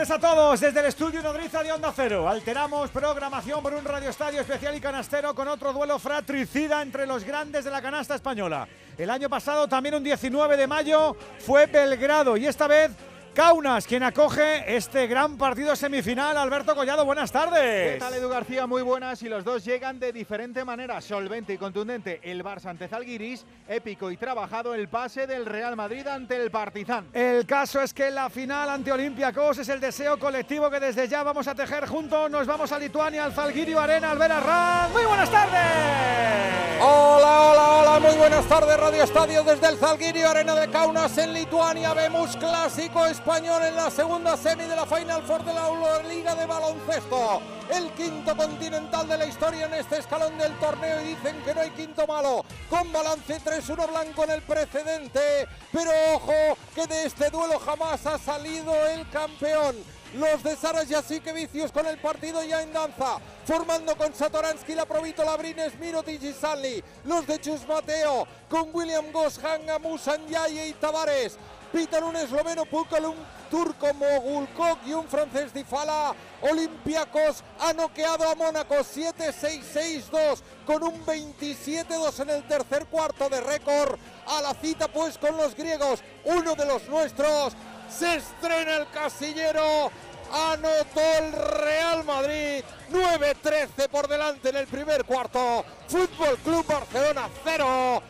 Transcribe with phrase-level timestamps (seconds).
[0.00, 2.26] tardes a todos desde el estudio Nodriza de Onda Cero.
[2.26, 7.22] Alteramos programación por un radio estadio especial y canastero con otro duelo fratricida entre los
[7.22, 8.66] grandes de la canasta española.
[8.96, 12.92] El año pasado, también un 19 de mayo, fue Belgrado y esta vez
[13.34, 16.36] Kaunas, quien acoge este gran partido semifinal.
[16.36, 17.92] Alberto Collado, buenas tardes.
[17.92, 18.66] ¿Qué tal, Edu García?
[18.66, 19.22] Muy buenas.
[19.22, 22.20] Y los dos llegan de diferente manera, solvente y contundente.
[22.24, 27.06] El Barça ante Zalgiris, épico y trabajado el pase del Real Madrid ante el Partizan.
[27.12, 31.22] El caso es que la final ante Olympiacos es el deseo colectivo que desde ya
[31.22, 32.30] vamos a tejer juntos.
[32.30, 34.92] Nos vamos a Lituania, al Zalgirio Arena, al Ran.
[34.92, 36.70] ¡Muy buenas tardes!
[36.82, 41.34] Hola, hola, hola, muy buenas tardes, Radio Estadio desde el Zalgirio Arena de Kaunas en
[41.34, 41.92] Lituania.
[41.92, 45.68] Vemos clásico español en la segunda semi de la Final Four de la
[46.08, 47.42] Liga de Baloncesto.
[47.68, 51.60] El quinto continental de la historia en este escalón del torneo y dicen que no
[51.60, 52.46] hay quinto malo.
[52.70, 55.46] Con balance 3-1 blanco en el precedente.
[55.70, 59.76] Pero ojo que de este duelo jamás ha salido el campeón.
[60.14, 63.18] Los de Saras que Vicios con el partido ya en danza.
[63.44, 66.82] Formando con Satoransky, la Provito, Labrines, Mirotic y Stanley.
[67.04, 71.36] Los de Chus Mateo con William Goss, Hanga, Musan, y Tavares
[71.72, 73.16] pitan un esloveno Pukal, un
[73.50, 76.14] turco Mogulkok y un francés Difala.
[76.42, 83.98] Olympiacos ha noqueado a Mónaco 7-6-6-2 con un 27-2 en el tercer cuarto de récord.
[84.26, 87.54] A la cita pues con los griegos, uno de los nuestros.
[87.90, 89.90] Se estrena el casillero.
[90.32, 92.62] Anotó el Real Madrid.
[92.92, 95.64] 9-13 por delante en el primer cuarto.
[95.88, 98.02] Fútbol Club Barcelona 0.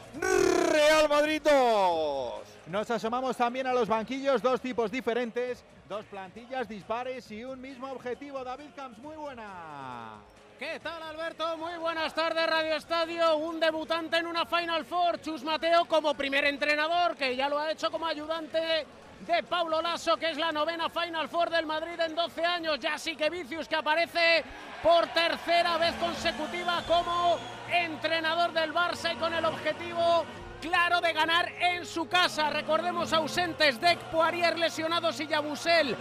[0.71, 2.60] Real Madrid 2.
[2.71, 7.91] Nos asomamos también a los banquillos, dos tipos diferentes, dos plantillas dispares y un mismo
[7.91, 8.45] objetivo.
[8.45, 10.21] David Camps, muy buena.
[10.57, 11.57] ¿Qué tal Alberto?
[11.57, 13.39] Muy buenas tardes Radio Estadio.
[13.39, 17.73] Un debutante en una Final Four, Chus Mateo como primer entrenador, que ya lo ha
[17.73, 18.87] hecho como ayudante
[19.27, 22.79] de Paulo Lasso, que es la novena Final Four del Madrid en 12 años.
[22.79, 24.45] Ya sí que Vicius, que aparece
[24.81, 27.37] por tercera vez consecutiva como
[27.69, 30.25] entrenador del Barça y con el objetivo
[30.61, 32.51] claro de ganar en su casa.
[32.51, 35.97] Recordemos ausentes Deck, Poirier lesionados y Yabusel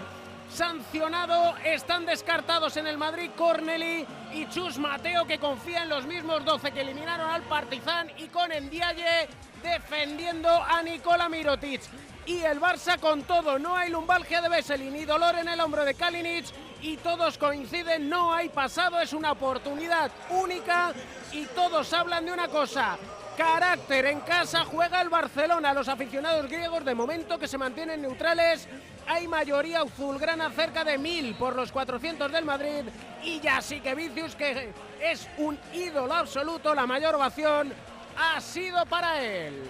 [0.51, 1.55] sancionado.
[1.63, 6.71] Están descartados en el Madrid Corneli y Chus Mateo que confía en los mismos 12
[6.71, 9.27] que eliminaron al Partizan y con Endiaye
[9.63, 11.81] defendiendo a Nicola Mirotic.
[12.25, 15.83] Y el Barça con todo, no hay lumbalgia de Vesely ni dolor en el hombro
[15.83, 16.45] de Kalinic
[16.81, 20.93] y todos coinciden, no hay pasado, es una oportunidad única
[21.31, 22.97] y todos hablan de una cosa,
[23.39, 24.05] carácter.
[24.05, 25.73] En casa juega el Barcelona.
[25.73, 28.67] Los aficionados griegos de momento que se mantienen neutrales.
[29.07, 32.83] Hay mayoría azulgrana cerca de mil por los 400 del Madrid.
[33.23, 37.71] Y ya sí que Vicius, que es un ídolo absoluto, la mayor ovación
[38.17, 39.63] ha sido para él.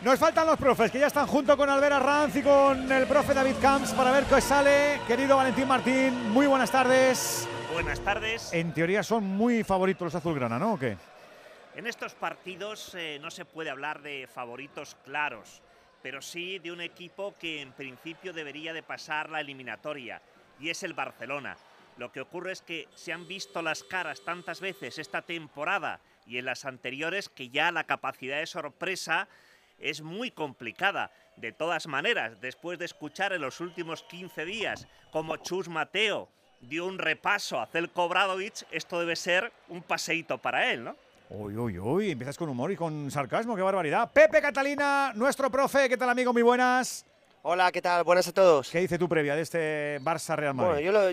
[0.00, 3.34] Nos faltan los profes que ya están junto con Albera Ranz y con el profe
[3.34, 4.98] David Camps para ver qué sale.
[5.06, 7.46] Querido Valentín Martín, muy buenas tardes.
[7.74, 8.50] Buenas tardes.
[8.54, 10.72] En teoría son muy favoritos los azulgrana, ¿no?
[10.72, 10.96] ¿O qué?
[11.76, 15.62] En estos partidos eh, no se puede hablar de favoritos claros,
[16.02, 20.20] pero sí de un equipo que en principio debería de pasar la eliminatoria,
[20.58, 21.56] y es el Barcelona.
[21.96, 26.38] Lo que ocurre es que se han visto las caras tantas veces esta temporada y
[26.38, 29.28] en las anteriores que ya la capacidad de sorpresa
[29.78, 31.12] es muy complicada.
[31.36, 36.28] De todas maneras, después de escuchar en los últimos 15 días como Chus Mateo
[36.60, 40.96] dio un repaso a Celko Bradovic, esto debe ser un paseíto para él, ¿no?
[41.32, 44.10] Uy, uy, uy, empiezas con humor y con sarcasmo, qué barbaridad.
[44.12, 46.32] Pepe Catalina, nuestro profe, ¿qué tal amigo?
[46.32, 47.06] Muy buenas.
[47.42, 48.02] Hola, ¿qué tal?
[48.02, 48.68] Buenas a todos.
[48.68, 50.90] ¿Qué dice tu previa de este Barça Real Madrid?
[50.90, 51.12] Bueno,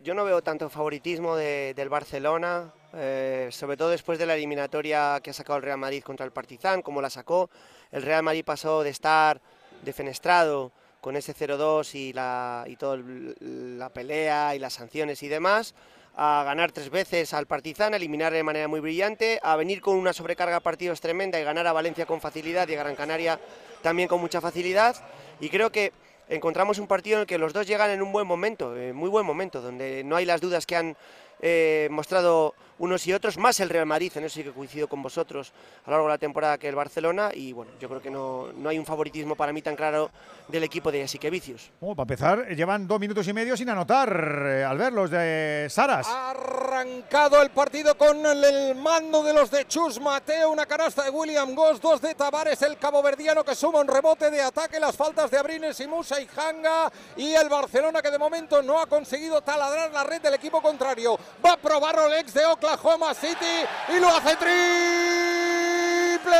[0.00, 5.30] yo, no veo tanto favoritismo del Barcelona, eh, sobre todo después de la eliminatoria que
[5.30, 7.50] ha sacado el Real Madrid contra el Partizan, como la sacó.
[7.90, 9.40] El Real Madrid pasó de estar
[9.82, 12.98] defenestrado con ese 0-2 y, la, y toda
[13.40, 15.74] la pelea y las sanciones y demás,
[16.16, 19.96] a ganar tres veces al Partizan, a eliminar de manera muy brillante, a venir con
[19.96, 23.38] una sobrecarga de partidos tremenda y ganar a Valencia con facilidad y a Gran Canaria
[23.82, 24.96] también con mucha facilidad.
[25.40, 25.92] Y creo que
[26.28, 28.92] encontramos un partido en el que los dos llegan en un buen momento, en eh,
[28.94, 30.96] muy buen momento, donde no hay las dudas que han
[31.40, 35.02] eh, mostrado unos y otros, más el Real Madrid, en eso sí que coincido con
[35.02, 35.52] vosotros
[35.84, 38.52] a lo largo de la temporada que el Barcelona y bueno, yo creo que no,
[38.52, 40.10] no hay un favoritismo para mí tan claro
[40.48, 41.70] del equipo de Asique Vicios.
[41.80, 44.10] para empezar, llevan dos minutos y medio sin anotar,
[44.46, 46.06] eh, al ver los de Saras.
[46.06, 51.54] Arrancado el partido con el mando de los de Chus Mateo, una canasta de William
[51.54, 55.38] Goss, dos de Tavares, el caboverdiano que suma un rebote de ataque, las faltas de
[55.38, 59.90] Abrines y Musa y Hanga y el Barcelona que de momento no ha conseguido taladrar
[59.92, 61.18] la red del equipo contrario.
[61.44, 64.54] Va a probar Rolex de Oklahoma City y lo hace triple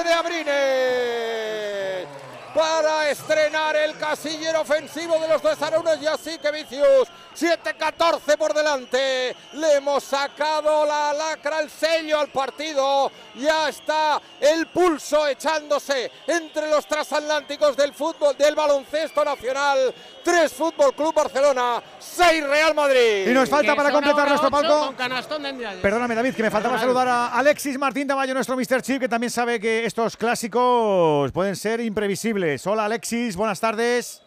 [0.04, 1.06] de Abrines.
[2.56, 7.06] Para estrenar el casillero ofensivo de los dos Arunos y así que Vicius
[7.38, 9.36] 7-14 por delante.
[9.52, 13.12] Le hemos sacado la lacra, el sello al partido.
[13.34, 19.94] Ya está el pulso echándose entre los transatlánticos del fútbol, del baloncesto nacional.
[20.24, 23.28] 3 Fútbol Club Barcelona, 6 Real Madrid.
[23.28, 24.86] Y nos falta para completar nuestro palco.
[24.86, 24.96] Con
[25.82, 28.82] Perdóname, David, que me faltaba saludar a Alexis Martín Tamayo, nuestro Mr.
[28.82, 32.45] Chip, que también sabe que estos clásicos pueden ser imprevisibles.
[32.64, 34.22] Hola, Alexis, buenas tardes.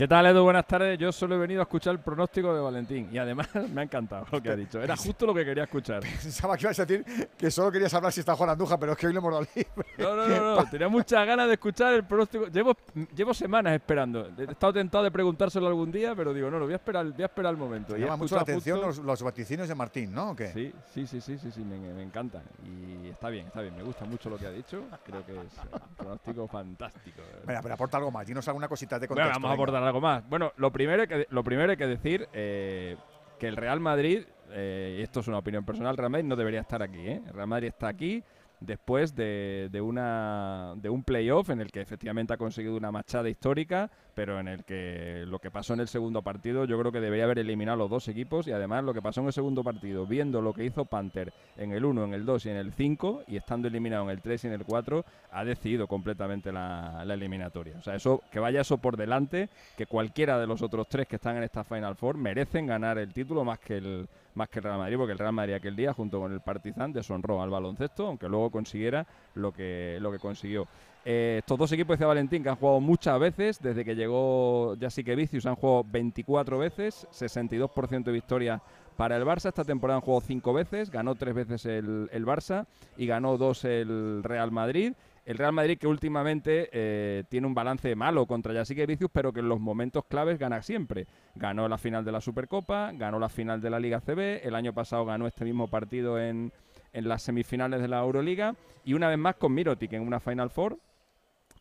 [0.00, 0.44] ¿Qué tal, Edu?
[0.44, 0.98] Buenas tardes.
[0.98, 4.24] Yo solo he venido a escuchar el pronóstico de Valentín y además me ha encantado
[4.32, 4.80] lo que ha dicho.
[4.80, 6.00] Era justo lo que quería escuchar.
[6.00, 8.98] Pensaba que ibas a decir que solo querías hablar si está Juan Andújar, pero es
[8.98, 9.86] que hoy lo hemos dado libre.
[9.98, 10.70] No, no, no, no.
[10.70, 12.46] Tenía muchas ganas de escuchar el pronóstico.
[12.46, 12.74] Llevo,
[13.14, 14.26] llevo semanas esperando.
[14.38, 17.22] He estado tentado de preguntárselo algún día, pero digo, no, lo voy a esperar, voy
[17.22, 17.92] a esperar el momento.
[17.92, 20.34] Me llama mucho la atención los, los, vaticinios de Martín, ¿no?
[20.34, 20.48] qué?
[20.48, 22.40] Sí, sí, sí, sí, sí, sí me, me, encanta.
[22.64, 23.76] Y está bien, está bien.
[23.76, 24.82] Me gusta mucho lo que ha dicho.
[25.04, 27.20] Creo que es un pronóstico fantástico.
[27.46, 28.26] Mira, pero aporta algo más.
[28.26, 29.28] Dinos alguna cosita de contexto.
[29.28, 30.28] Bueno, vamos a aportar algo más.
[30.28, 32.96] Bueno, lo primero, que, lo primero que decir eh,
[33.38, 36.82] que el Real Madrid, eh, esto es una opinión personal, Real Madrid no debería estar
[36.82, 37.06] aquí.
[37.06, 37.20] ¿eh?
[37.26, 38.22] El Real Madrid está aquí
[38.60, 43.28] después de, de, una, de un playoff en el que efectivamente ha conseguido una machada
[43.28, 47.00] histórica, pero en el que lo que pasó en el segundo partido yo creo que
[47.00, 50.06] debería haber eliminado los dos equipos y además lo que pasó en el segundo partido,
[50.06, 53.24] viendo lo que hizo Panther en el 1, en el 2 y en el 5
[53.26, 57.14] y estando eliminado en el 3 y en el 4, ha decidido completamente la, la
[57.14, 57.76] eliminatoria.
[57.78, 61.16] O sea, eso que vaya eso por delante, que cualquiera de los otros tres que
[61.16, 64.64] están en esta Final Four merecen ganar el título más que el más que el
[64.64, 68.06] Real Madrid, porque el Real Madrid aquel día, junto con el Partizan, deshonró al baloncesto,
[68.06, 70.66] aunque luego consiguiera lo que, lo que consiguió.
[71.04, 75.14] Eh, estos dos equipos, de Valentín, que han jugado muchas veces, desde que llegó que
[75.14, 78.62] Vicius, han jugado 24 veces, 62% de victoria
[78.96, 79.48] para el Barça.
[79.48, 82.66] Esta temporada han jugado 5 veces, ganó 3 veces el, el Barça
[82.98, 84.92] y ganó 2 el Real Madrid.
[85.24, 89.40] El Real Madrid que últimamente eh, tiene un balance malo contra Jasique Vicius, pero que
[89.40, 91.06] en los momentos claves gana siempre.
[91.34, 94.72] Ganó la final de la Supercopa, ganó la final de la Liga CB, el año
[94.72, 96.52] pasado ganó este mismo partido en,
[96.92, 100.50] en las semifinales de la Euroliga y una vez más con Mirotic en una Final
[100.50, 100.78] Four.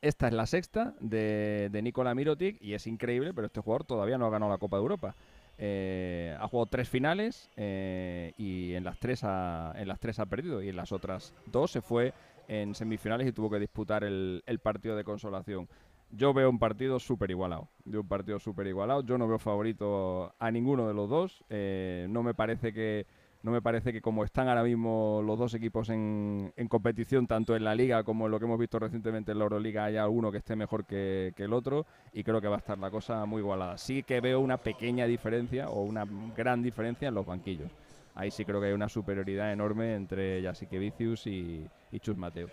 [0.01, 4.25] Esta es la sexta de, de Mirotic y es increíble, pero este jugador todavía no
[4.25, 5.15] ha ganado la Copa de Europa.
[5.62, 10.25] Eh, ha jugado tres finales eh, y en las tres, ha, en las tres ha
[10.25, 12.13] perdido y en las otras dos se fue
[12.50, 15.69] en semifinales y tuvo que disputar el, partido de consolación.
[16.12, 17.69] Yo veo un partido súper igualado.
[17.86, 19.04] Veo un partido súper igualado.
[19.04, 21.44] Yo no veo favorito a ninguno de los dos.
[21.50, 23.06] Eh, no me parece que
[23.42, 27.63] no me parece que como están ahora mismo los dos equipos en, competición, tanto en
[27.63, 30.40] la liga como en lo que hemos visto recientemente en la Euroliga, haya uno que
[30.40, 33.40] esté mejor que, que, el otro y creo que va a estar la cosa muy
[33.40, 33.78] igualada.
[33.78, 36.06] Sí que veo una pequeña diferencia o una
[36.36, 37.72] gran diferencia en los banquillos
[38.19, 42.50] ahí sí creo que hay una superioridad enorme entre Jasikevicius y, y Chus Mateo.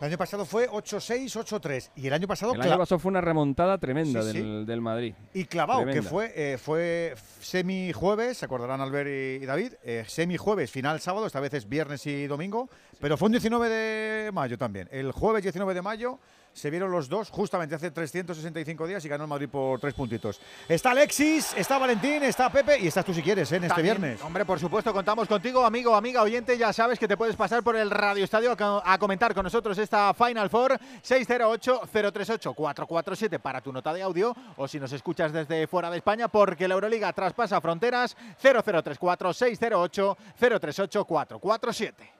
[0.00, 1.90] El año pasado fue 8-6, 8-3.
[1.96, 2.54] Y el año pasado.
[2.54, 5.12] El año pasado fue una remontada tremenda del, del, Madrid.
[5.34, 9.10] Y clavado, que fue, eh, fue semi-jueves, se acordarán Albert
[9.42, 9.74] y, David.
[9.84, 12.70] Eh, semi-jueves, final sábado, esta vez es viernes y domingo.
[12.98, 14.88] Pero fue un 19 de mayo también.
[14.90, 16.18] El jueves 19 de mayo
[16.52, 20.38] se vieron los dos justamente hace 365 días y ganó el Madrid por tres puntitos.
[20.68, 23.56] Está Alexis, está Valentín, está Pepe y estás tú si quieres ¿eh?
[23.56, 24.20] en este viernes.
[24.22, 26.58] Hombre, por supuesto, contamos contigo, amigo, amiga, oyente.
[26.58, 30.12] Ya sabes que te puedes pasar por el Radio Estadio a, comentar con nosotros esta
[30.14, 35.96] Final Four 608-038-447 para tu nota de audio o si nos escuchas desde fuera de
[35.98, 42.19] España porque la Euroliga traspasa fronteras 0034 608 038 447.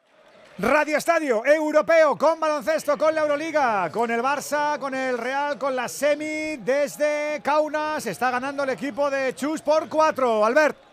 [0.57, 5.75] Radio Estadio Europeo con baloncesto, con la Euroliga, con el Barça, con el Real, con
[5.75, 8.05] la semi desde Kaunas.
[8.05, 10.45] Está ganando el equipo de Chus por cuatro.
[10.45, 10.90] Albert.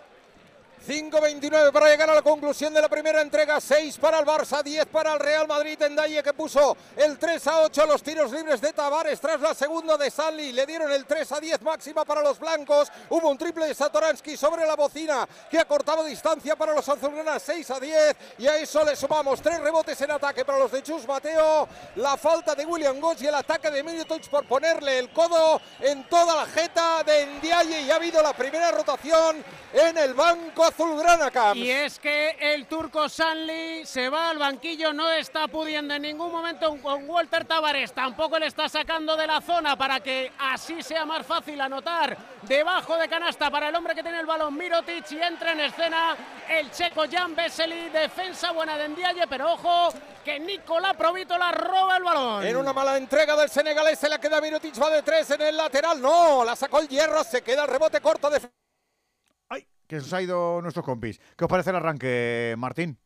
[0.86, 3.60] 5-29 para llegar a la conclusión de la primera entrega.
[3.60, 5.78] 6 para el Barça, 10 para el Real Madrid.
[5.78, 9.54] Dalle que puso el 3 a 8 a los tiros libres de Tavares tras la
[9.54, 10.52] segunda de Sally.
[10.52, 12.88] Le dieron el 3 a 10 máxima para los blancos.
[13.10, 17.42] Hubo un triple de Satoransky sobre la bocina que ha cortado distancia para los azulgranas.
[17.42, 20.82] 6 a 10 y a eso le sumamos tres rebotes en ataque para los de
[20.82, 21.68] Chus Mateo.
[21.96, 26.08] La falta de William Goss y el ataque de Touch por ponerle el codo en
[26.08, 29.42] toda la jeta de Ndiaye y ha habido la primera rotación
[29.72, 31.56] en el banco azulgrana, Camps.
[31.56, 36.30] Y es que el turco Sanli se va al banquillo, no está pudiendo en ningún
[36.30, 41.04] momento con Walter Tavares, tampoco le está sacando de la zona para que así sea
[41.04, 45.20] más fácil anotar debajo de canasta para el hombre que tiene el balón Mirotic y
[45.20, 46.16] entra en escena
[46.48, 49.92] el checo Jan Vesely, defensa buena de Ndiaye, pero ojo
[50.24, 52.46] que Nicolás Provítola roba el balón.
[52.46, 55.56] En una mala entrega del senegalés se la queda Mirotic, va de tres en el
[55.56, 58.40] lateral, no, la sacó el hierro, se queda el rebote corto de...
[59.88, 61.18] Que se ha ido nuestros compis.
[61.36, 62.98] ¿Qué os parece el arranque, Martín?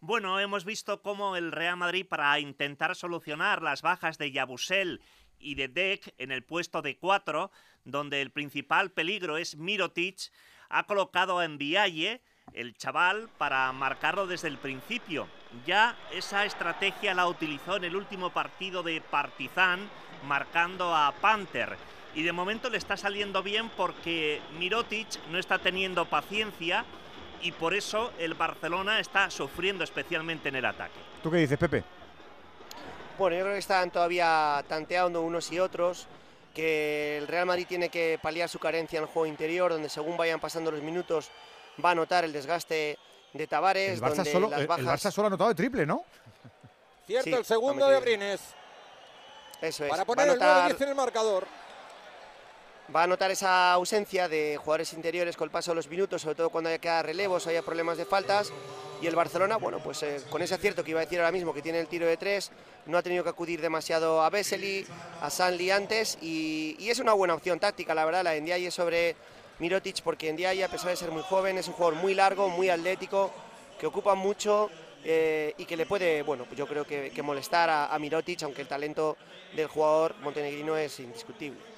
[0.00, 5.00] Bueno, hemos visto cómo el Real Madrid, para intentar solucionar las bajas de Yabusel
[5.38, 7.52] y de Deck en el puesto de cuatro,
[7.84, 10.32] donde el principal peligro es Mirotic,
[10.68, 12.20] ha colocado a Envialle,
[12.52, 15.28] el chaval, para marcarlo desde el principio.
[15.64, 19.88] Ya esa estrategia la utilizó en el último partido de Partizan,
[20.26, 21.76] marcando a Panther.
[22.14, 26.84] Y de momento le está saliendo bien porque Mirotic no está teniendo paciencia
[27.42, 30.94] y por eso el Barcelona está sufriendo especialmente en el ataque.
[31.22, 31.82] ¿Tú qué dices, Pepe?
[33.18, 36.06] Bueno, yo creo que están todavía tanteando unos y otros,
[36.54, 40.16] que el Real Madrid tiene que paliar su carencia en el juego interior, donde según
[40.16, 41.30] vayan pasando los minutos
[41.84, 42.96] va a notar el desgaste
[43.32, 43.94] de Tavares.
[43.94, 46.04] El Barça, donde solo, las el- el bajas- Barça solo ha anotado de triple, ¿no?
[47.06, 47.96] Cierto, Sí, el segundo de.
[47.96, 48.40] Abrines.
[49.60, 49.90] Eso es.
[49.90, 51.46] Para va, poner a el notar, 9-10 en el marcador.
[52.94, 56.34] Va a notar esa ausencia de jugadores interiores con el paso de los minutos, sobre
[56.34, 58.52] todo cuando haya relevos, haya problemas de faltas.
[59.00, 61.52] Y el Barcelona, bueno, pues eh, con ese acierto que iba a decir ahora mismo,
[61.52, 62.50] que tiene el tiro de tres,
[62.86, 64.86] no ha tenido que acudir demasiado a Vesely,
[65.20, 69.16] a Sanli antes, y, es una buena opción táctica, la verdad, la de sobre
[69.58, 72.70] Mirotic, porque Ndiaye, a pesar de ser muy joven, es un jugador muy largo, muy
[72.70, 73.30] atlético,
[73.78, 74.70] que ocupa mucho
[75.04, 78.62] eh, y que le puede, bueno, yo creo que, que molestar a, a Mirotic, aunque
[78.62, 79.16] el talento
[79.54, 81.73] del jugador montenegrino es indiscutible.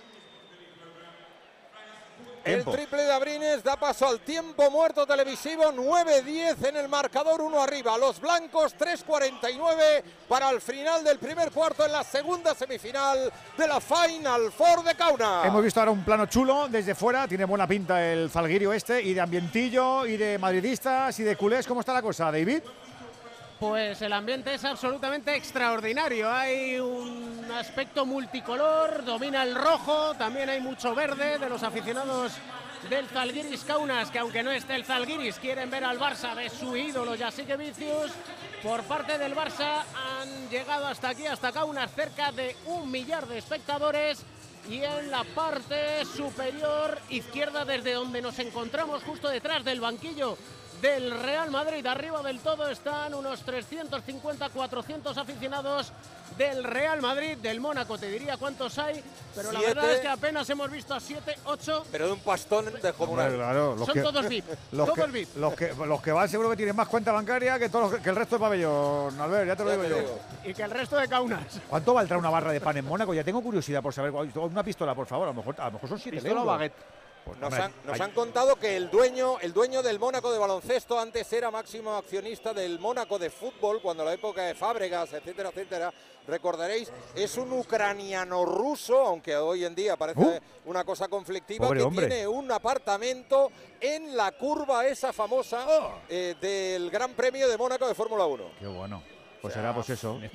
[2.47, 7.61] El triple de Abrines da paso al tiempo muerto televisivo, 9-10 en el marcador, uno
[7.61, 7.99] arriba.
[7.99, 13.81] Los blancos, 3-49 para el final del primer cuarto en la segunda semifinal de la
[13.81, 15.43] Final Four de Kauna.
[15.45, 17.27] Hemos visto ahora un plano chulo desde fuera.
[17.27, 19.03] Tiene buena pinta el Zalguirio este.
[19.03, 21.67] Y de ambientillo, y de madridistas, y de culés.
[21.67, 22.63] ¿Cómo está la cosa, David?
[23.59, 26.31] Pues el ambiente es absolutamente extraordinario.
[26.31, 32.33] Hay un aspecto multicolor, domina el rojo, también hay mucho verde de los aficionados
[32.91, 36.77] del Zalgiris Kaunas, que aunque no esté el Zalgiris, quieren ver al Barça de su
[36.77, 38.13] ídolo Jasique Vicius.
[38.63, 43.39] Por parte del Barça han llegado hasta aquí, hasta Kaunas, cerca de un millar de
[43.39, 44.23] espectadores.
[44.69, 50.37] Y en la parte superior izquierda, desde donde nos encontramos, justo detrás del banquillo
[50.81, 51.85] del Real Madrid.
[51.87, 55.93] Arriba del todo están unos 350-400 aficionados
[56.37, 57.97] del Real Madrid, del Mónaco.
[57.99, 59.03] Te diría cuántos hay,
[59.35, 61.87] pero la verdad es que apenas hemos visto a 7, 8.
[61.91, 63.35] Pero de un pastón de comunal.
[63.35, 64.45] claro, los Son que, todos VIP.
[64.73, 65.37] los todos que, VIP.
[65.37, 68.11] los, que, los que van seguro que tienen más cuenta bancaria que, todos los- que
[68.11, 69.19] el resto de pabellón.
[69.21, 69.97] Albert, ya te lo Ya digo te yo.
[69.99, 70.19] digo.
[70.45, 71.61] Y que el resto de Kaunas.
[71.69, 73.15] ¿Cuánto valdrá una barra de pan en Mónaco?
[73.15, 74.11] Ya tengo curiosidad por saber.
[74.13, 75.29] Una pistola, por favor.
[75.29, 76.55] A lo mejor, a lo mejor son 7 Pistola o euros.
[76.59, 76.75] baguette.
[77.27, 80.97] Pues, Nos, han, nos han contado que el dueño, el dueño del Mónaco de baloncesto
[80.99, 85.93] antes era máximo accionista del Mónaco de fútbol, cuando la época de Fábregas, etcétera, etcétera.
[86.29, 90.41] Recordaréis, es un ucraniano ruso, aunque hoy en día parece Uh.
[90.71, 92.07] una cosa conflictiva, que hombre.
[92.07, 95.93] tiene un apartamento en la curva esa famosa Oh.
[96.09, 98.45] eh, del Gran Premio de Mónaco de Fórmula 1.
[98.59, 99.03] Qué bueno.
[99.43, 100.19] Pues será pues eso.
[100.21, 100.29] Que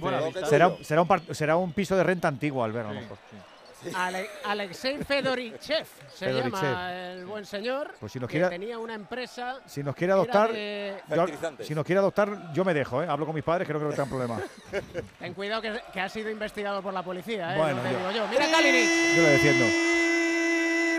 [0.45, 3.17] Será, será, un será un piso de renta antiguo, Albert, a lo Sí, mejor.
[3.29, 3.37] sí.
[3.95, 6.51] Ale- Alexei Fedorichev se Fedorichev.
[6.61, 7.91] llama el buen señor.
[7.99, 9.59] Pues si nos que tenía una empresa.
[9.65, 11.25] Si nos quiere adoptar, de- yo-
[11.63, 13.07] si nos quiere adoptar, yo me dejo, ¿eh?
[13.09, 14.39] Hablo con mis padres, que no creo que tengan problema.
[15.19, 17.57] Ten cuidado que, que ha sido investigado por la policía, ¿eh?
[17.57, 18.27] Bueno, No te yo- digo yo.
[18.27, 18.89] Mira Kalinic.
[19.15, 19.65] Yo lo defiendo.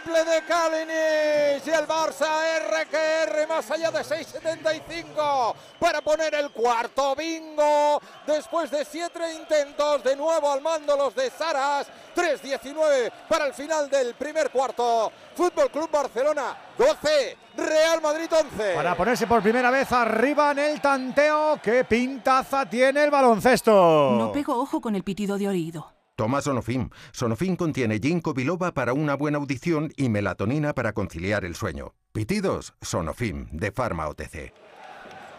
[0.02, 2.26] Triple de Kalinic y el Barça
[2.59, 8.00] RQR más allá de 6.75 para poner el cuarto bingo.
[8.26, 11.87] Después de siete intentos de nuevo al mando los de Saras.
[12.16, 15.12] 3.19 para el final del primer cuarto.
[15.35, 20.80] Fútbol Club Barcelona 12 Real Madrid 11 Para ponerse por primera vez arriba en el
[20.80, 23.73] tanteo, ¿qué pintaza tiene el baloncesto?
[24.18, 26.01] No pego ojo con el pitido de oído.
[26.16, 26.90] Toma Sonofim.
[27.12, 31.95] Sonofim contiene ginkgo biloba para una buena audición y melatonina para conciliar el sueño.
[32.12, 34.52] Pitidos, Sonofim, de Pharma OTC.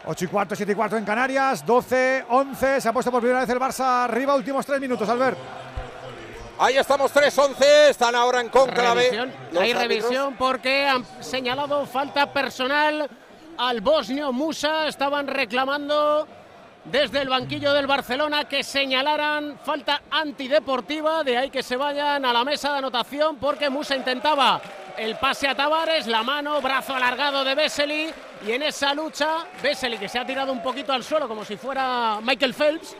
[0.06, 3.42] 8 y cuarto, 7 y cuarto en Canarias, 12, 11, se ha puesto por primera
[3.42, 5.38] vez el Barça arriba, últimos tres minutos, Albert.
[6.60, 9.32] ahí estamos 3-11 están ahora en conclave Revisión.
[9.58, 13.10] Hay revisión porque han señalado falta personal
[13.58, 14.88] al bosnio Musa.
[14.88, 16.28] Estaban reclamando
[16.86, 21.24] desde el banquillo del Barcelona que señalaran falta antideportiva.
[21.24, 24.62] De ahí que se vayan a la mesa de anotación porque Musa intentaba
[24.98, 28.14] el pase a Tavares, la mano, brazo alargado de Vesely
[28.46, 31.58] Y en esa lucha, Besseli, que se ha tirado un poquito al suelo como si
[31.58, 32.96] fuera Michael Phelps,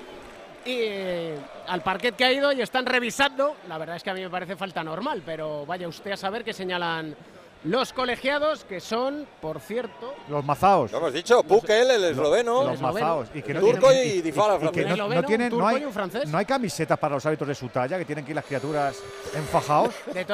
[0.66, 1.38] y eh,
[1.68, 3.58] al parquet que ha ido y están revisando.
[3.68, 6.44] La verdad es que a mí me parece falta normal, pero vaya usted a saber
[6.44, 7.16] que señalan
[7.66, 10.92] los colegiados, que son, por cierto, Los mazaos.
[10.92, 12.64] Lo hemos dicho, Pukel, el esloveno.
[12.64, 13.30] Los mazaos.
[13.34, 15.86] Y que no Turco tienen- y Dybala, y que no, tienen, un no hay, y
[15.86, 16.28] un francés.
[16.30, 18.98] no hay camisetas para los hábitos de su talla, que tienen que ir las criaturas
[19.36, 19.94] enfajados.
[20.14, 20.26] de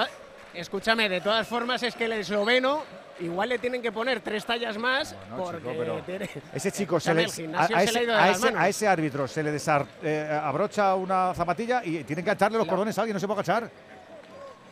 [0.55, 2.81] escúchame, de todas formas es que el esloveno
[3.19, 6.99] igual le tienen que poner tres tallas más Bueno, porque chico, pero tiene- Ese chico
[6.99, 8.61] se le, a, a ese, a ese- manos.
[8.61, 12.67] a ese árbitro se le desar, eh, abrocha una zapatilla y tienen que atarle los
[12.67, 13.69] cordones a alguien, no se puede agachar.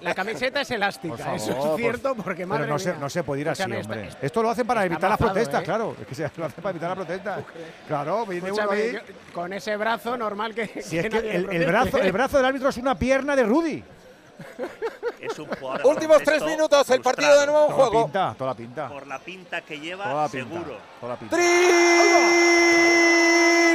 [0.02, 2.98] La camiseta es elástica, favor, eso es por- cierto, porque Pero madre no se, mía.
[3.02, 4.08] no se puede ir así, Escúchame, hombre.
[4.10, 5.66] está- Esto lo hacen para evitar las protestas, ¿eh?
[5.66, 5.96] claro.
[6.00, 7.44] Es que se lo hacen para evitar las protestas.
[7.88, 8.92] Claro, viene uno ahí.
[8.94, 9.00] yo-
[9.34, 10.68] con ese brazo normal que.
[10.84, 13.36] Si es que nadie le el, el brazo, el brazo del árbitro es una pierna
[13.36, 13.84] de Rudy.
[15.20, 15.50] Es un
[15.86, 18.06] Últimos tres minutos, el partido de nuevo en Toda la juego.
[18.06, 18.88] pinta, toda la pinta.
[18.90, 20.48] Por la pinta que lleva, Toda pinta.
[20.54, 20.78] seguro.
[21.02, 21.36] Toda la pinta.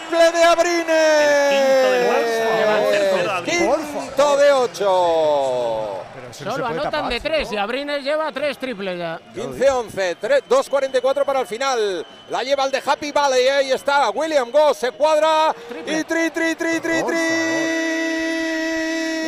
[0.01, 0.87] Triple de Abrines.
[0.89, 3.39] El quinto del Barça.
[3.39, 3.45] El.
[3.45, 5.99] Quinto de ocho.
[6.33, 7.55] Eso no Solo anotan tapar, de tres chico.
[7.55, 9.21] y Abrines lleva tres triples ya.
[9.35, 12.07] 15-11, 3 2.44 para el final.
[12.31, 13.49] La lleva el de Happy Valley.
[13.49, 14.79] Ahí está William Goss.
[14.79, 15.55] Se cuadra.
[15.87, 17.13] Y tri, tri, tri, tri, Por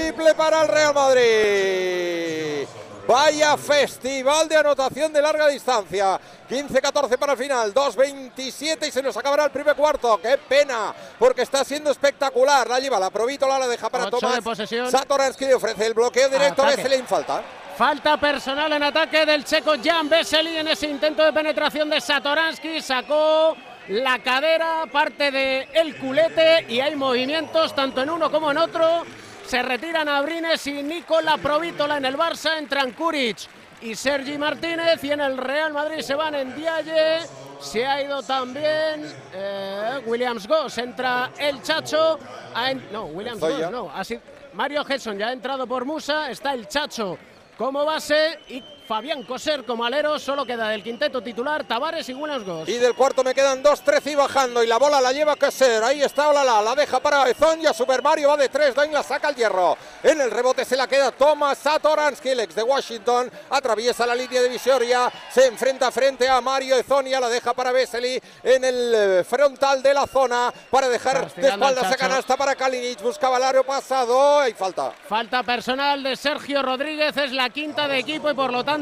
[0.05, 2.67] triple para el Real Madrid.
[3.07, 6.19] Vaya festival de anotación de larga distancia.
[6.49, 10.19] 15-14 para el final, 2-27 y se nos acabará el primer cuarto.
[10.23, 10.95] ¡Qué pena!
[11.19, 12.67] Porque está siendo espectacular.
[12.69, 14.43] La lleva la Provítola, la deja para Tomás.
[14.43, 14.91] de.
[14.91, 16.67] Satoransky le ofrece el bloqueo directo a.
[16.67, 17.43] Veselin falta.
[17.77, 22.81] Falta personal en ataque del checo Jan Vesely en ese intento de penetración de Satoransky.
[22.81, 23.57] Sacó
[23.89, 29.05] la cadera, parte del el culete y hay movimientos tanto en uno como en otro.
[29.47, 33.37] Se retiran Abrines y Nicola Provítola en el Barça, entran Kuric
[33.83, 37.21] y Sergi Martínez y en el Real Madrid se van en Dialle.
[37.61, 42.19] Se ha ido también eh, Williams Goss, entra el Chacho.
[42.67, 43.41] en- no, Williams.
[43.41, 43.91] Goss no.
[43.95, 44.19] Así,
[44.55, 47.19] Mario Hedson ya ha entrado por Musa, está el Chacho
[47.59, 50.19] como base y Fabián Coser como alero.
[50.19, 52.69] Solo queda del quinteto titular Tavares y Williams Goss.
[52.69, 54.63] Y del cuarto me quedan 2-13 y bajando.
[54.63, 55.83] Y la bola la lleva Kesser.
[55.83, 56.61] Ahí está Olala.
[56.61, 57.63] La deja para Ezón.
[57.63, 58.75] Y a Super Mario va de 3.
[58.75, 59.77] Dain la saca al hierro.
[60.03, 63.31] En el rebote se la queda Thomas Satoransky, el ex de Washington.
[63.51, 65.11] Atraviesa la línea divisoria.
[65.31, 67.21] Se enfrenta frente a Mario Ezonia.
[67.21, 70.53] La deja para Vesely en el eh, frontal de la zona.
[70.71, 73.01] Para dejar de espaldas a canasta para Kalinic.
[73.01, 74.47] Buscaba el aro pasado.
[74.47, 74.93] Y falta.
[75.09, 78.74] Falta personal de Sergio Rodríguez, es la quinta de equipo y por lo tanto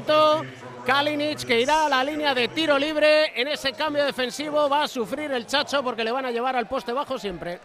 [0.86, 3.40] Kalinic que irá a la línea de tiro libre.
[3.40, 6.66] En ese cambio defensivo va a sufrir el Chacho porque le van a llevar al
[6.66, 7.58] poste bajo siempre.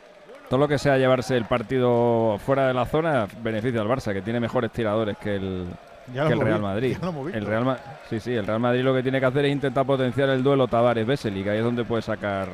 [0.50, 4.22] Todo lo que sea llevarse el partido fuera de la zona beneficia al Barça, que
[4.22, 5.66] tiene mejores tiradores que el,
[6.14, 6.94] Ya lo que el hemos Real Madrid.
[6.98, 7.38] ya lo hemos visto.
[7.40, 7.78] El Real Ma-
[8.10, 10.68] sí, sí, el Real Madrid lo que tiene que hacer es intentar potenciar el duelo
[10.68, 12.48] Tavares-Vesely, que ahí es donde puede sacar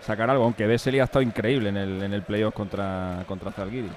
[0.00, 3.90] sacar algo, aunque Vesely ha estado increíble en el, en el playoff contra, contra Zalgiris.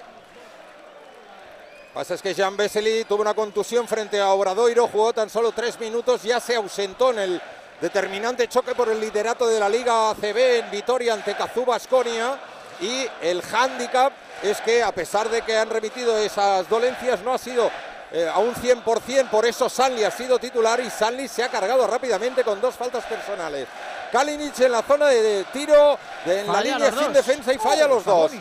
[1.93, 5.77] Pasa es que Jan Vesely tuvo una contusión frente a Obradoiro, jugó tan solo tres
[5.79, 7.41] minutos, ya se ausentó en el
[7.81, 12.39] determinante choque por el liderato de la Liga ACB en Vitoria ante Cazú Baskonia.
[12.79, 17.37] Y el hándicap es que a pesar de que han remitido esas dolencias, no ha
[17.37, 17.69] sido
[18.11, 21.85] eh, a un 100%, por eso Sanli ha sido titular y Sanli se ha cargado
[21.87, 23.67] rápidamente con dos faltas personales.
[24.11, 28.03] Kalinic en la zona de, tiro, de- en la línea sin defensa y falla los
[28.05, 28.31] dos.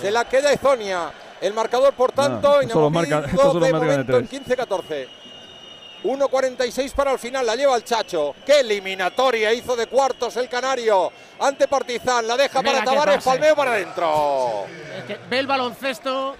[0.00, 1.10] Se la queda Ezonia.
[1.40, 4.16] El marcador, por tanto, No, esto lo marca- inamovible esto solo de marca de momento
[4.18, 4.58] en tres.
[4.58, 5.08] 15-14.
[6.04, 8.34] 1.46 para el final, la lleva el Chacho.
[8.44, 11.10] ¡Qué eliminatoria hizo de cuartos el Canario!
[11.40, 14.66] Ante Partizan, la deja Mira para Tavares, palmeo para adentro.
[14.98, 16.36] Es que ve el baloncesto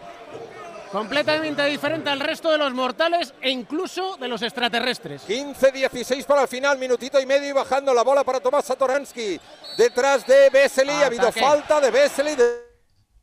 [0.92, 5.22] completamente diferente al resto de los mortales e incluso de los extraterrestres.
[5.26, 9.40] 15-16 para el final, minutito y medio y bajando la bola para Tomás Satoransky.
[9.76, 12.34] Detrás de Vesely, ha habido falta de Vesely.
[12.36, 12.66] de-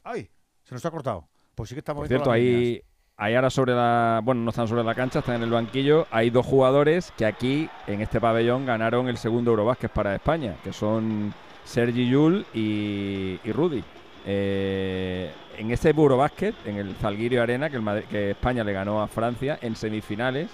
[0.03, 0.29] ¡Ay!
[0.63, 1.29] Se nos ha cortado.
[1.55, 2.81] Pues sí que estamos Por cierto, ahí,
[3.17, 4.21] ahí ahora sobre la.
[4.23, 6.07] Bueno, no están sobre la cancha, están en el banquillo.
[6.11, 10.73] Hay dos jugadores que aquí, en este pabellón, ganaron el segundo Eurobásquet para España, que
[10.73, 13.83] son Sergi Yul y, y Rudy.
[14.25, 19.01] Eh, en ese Eurobásquet, en el Zalgirio Arena, que, el Madrid- que España le ganó
[19.01, 20.49] a Francia en semifinales,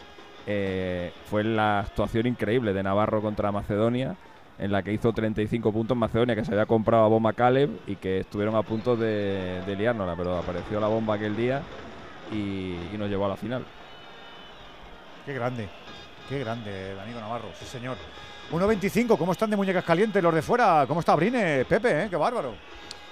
[0.48, 4.16] eh, fue la actuación increíble de Navarro contra Macedonia,
[4.60, 7.96] en la que hizo 35 puntos Macedonia, que se había comprado a Bomba Caleb y
[7.96, 11.62] que estuvieron a punto de, de liárnosla, pero apareció la bomba aquel día
[12.32, 13.64] y, y nos llevó a la final.
[15.26, 15.70] Qué grande.
[16.28, 17.48] Qué grande, el amigo Navarro.
[17.58, 17.98] Sí, señor.
[18.52, 19.18] 1.25.
[19.18, 20.86] ¿Cómo están de muñecas calientes los de fuera?
[20.88, 21.66] ¿Cómo está Brine?
[21.66, 22.08] Pepe, ¿eh?
[22.10, 22.54] Qué bárbaro.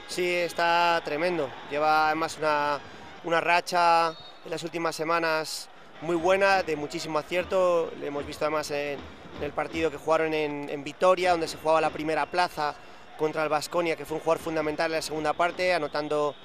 [0.08, 1.50] Sí, está tremendo.
[1.72, 2.80] Lleva además una,
[3.24, 4.10] una racha
[4.44, 5.70] en las últimas semanas
[6.02, 7.92] muy buena, de muchísimo acierto.
[8.00, 9.00] Le hemos visto además en,
[9.42, 12.76] el partido que jugaron en, Vitoria, donde se jugaba la primera plaza
[13.18, 16.36] contra el Vasconia, que fue un jugador fundamental en la segunda parte, anotando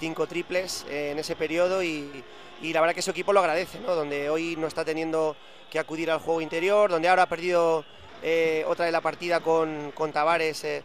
[0.00, 1.82] cinco triples eh, en ese periodo.
[1.82, 2.24] Y,
[2.62, 5.36] la verdad que su equipo lo agradece, donde hoy no está teniendo
[5.70, 7.84] que acudir al juego interior, donde ahora ha perdido
[8.22, 10.84] eh, otra de la partida con, con Tavares eh,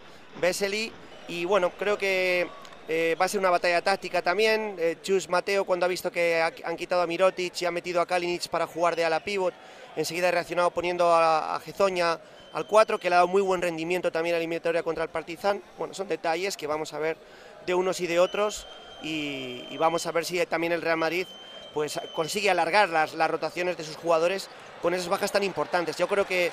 [1.27, 2.47] y bueno, creo que
[2.87, 4.75] eh, va a ser una batalla táctica también.
[5.03, 8.05] Chus Mateo, cuando ha visto que ha- han quitado a Mirotic y ha metido a
[8.05, 9.53] Kalinic para jugar de ala pivot,
[9.97, 12.19] enseguida ha reaccionado poniendo a, a Gezoña
[12.53, 15.09] al 4, que le ha dado muy buen rendimiento también a la eliminatoria contra el
[15.09, 15.61] Partizan.
[15.77, 17.17] Bueno, son detalles que vamos a ver
[17.65, 18.65] de unos y de otros
[19.03, 21.27] y, y vamos a ver si también el Real Madrid
[21.73, 24.49] pues consigue alargar las, las rotaciones de sus jugadores
[24.81, 25.97] con esas bajas tan importantes.
[25.97, 26.51] Yo creo que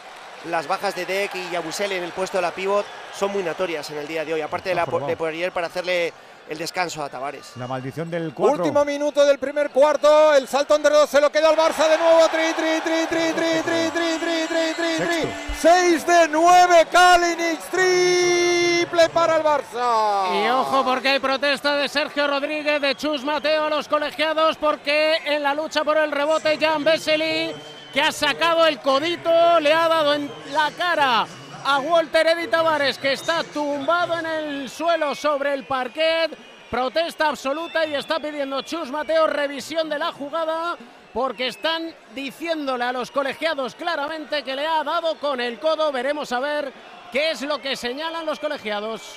[0.50, 2.84] las bajas de Deck y Yabusele en el puesto de la pivot
[3.16, 6.12] son muy notorias en el día de hoy, aparte de la de Poirier para hacerle
[6.48, 7.52] el descanso a Tavares.
[7.56, 8.64] La maldición del 4.
[8.64, 10.34] Último minuto del primer cuarto.
[10.34, 12.28] El salto entre dos se lo queda al Barça de nuevo.
[12.28, 15.32] Tri, tri, tri, tri, tri, tri, tri, tri, tri, tri, tri.
[15.58, 16.86] Seis de nueve.
[16.90, 17.60] Kalinic.
[17.70, 20.44] Triple para el Barça.
[20.44, 25.16] Y ojo porque hay protesta de Sergio Rodríguez, de Chus Mateo a los colegiados porque
[25.24, 27.54] en la lucha por el rebote Jan Vesely
[27.92, 31.26] que ha sacado el codito, le ha dado en la cara
[31.64, 36.30] a Walter Eddy Tavares que está tumbado en el suelo sobre el parquet.
[36.70, 40.76] Protesta absoluta y está pidiendo Chus Mateo revisión de la jugada
[41.12, 45.92] porque están diciéndole a los colegiados claramente que le ha dado con el codo.
[45.92, 46.72] Veremos a ver
[47.12, 49.16] qué es lo que señalan los colegiados.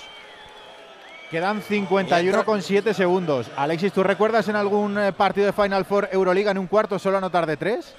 [1.31, 3.49] Quedan 51 con 7 segundos.
[3.57, 7.17] Alexis, ¿tú recuerdas en algún eh, partido de Final Four Euroliga en un cuarto solo
[7.17, 7.95] anotar de tres?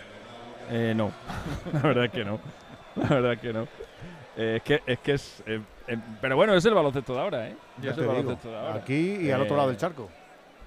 [0.71, 1.13] Eh, no,
[1.73, 2.39] la verdad que no.
[2.97, 3.69] La verdad que no.
[4.41, 5.43] Eh, es que es que es.
[5.47, 7.57] eh, eh, pero bueno, es el baloncesto de ahora, ¿eh?
[7.83, 8.75] Ya es te el digo, baloncesto de ahora.
[8.77, 10.09] aquí y al otro lado del charco.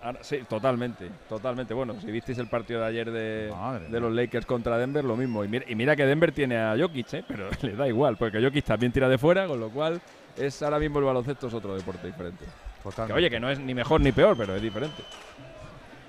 [0.03, 1.73] ahora- sí, totalmente, totalmente.
[1.73, 3.53] Bueno, si visteis el partido de ayer de,
[3.89, 5.43] de los Lakers contra Denver, lo mismo.
[5.45, 7.23] Y mira, y mira que Denver tiene a Jokic, ¿eh?
[7.27, 10.01] Pero le da igual, porque Jokic también tira de fuera, con lo cual
[10.37, 12.43] es ahora mismo el baloncesto es otro deporte diferente.
[13.07, 15.03] Que oye, que no es ni mejor ni peor, pero es diferente.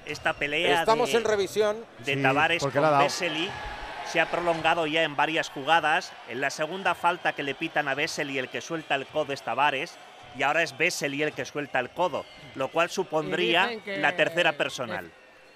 [0.06, 1.76] Esta pelea Estamos de, en revisión.
[2.04, 2.72] de Sí, Tavares con.
[2.98, 3.48] Vesely
[4.12, 6.12] se ha prolongado ya en varias jugadas.
[6.28, 9.40] En la segunda falta que le pitan a Vesely, el que suelta el codo es
[9.42, 9.96] Tavares.
[10.36, 15.10] Y ahora es Vesely el que suelta el codo, lo cual supondría la tercera personal.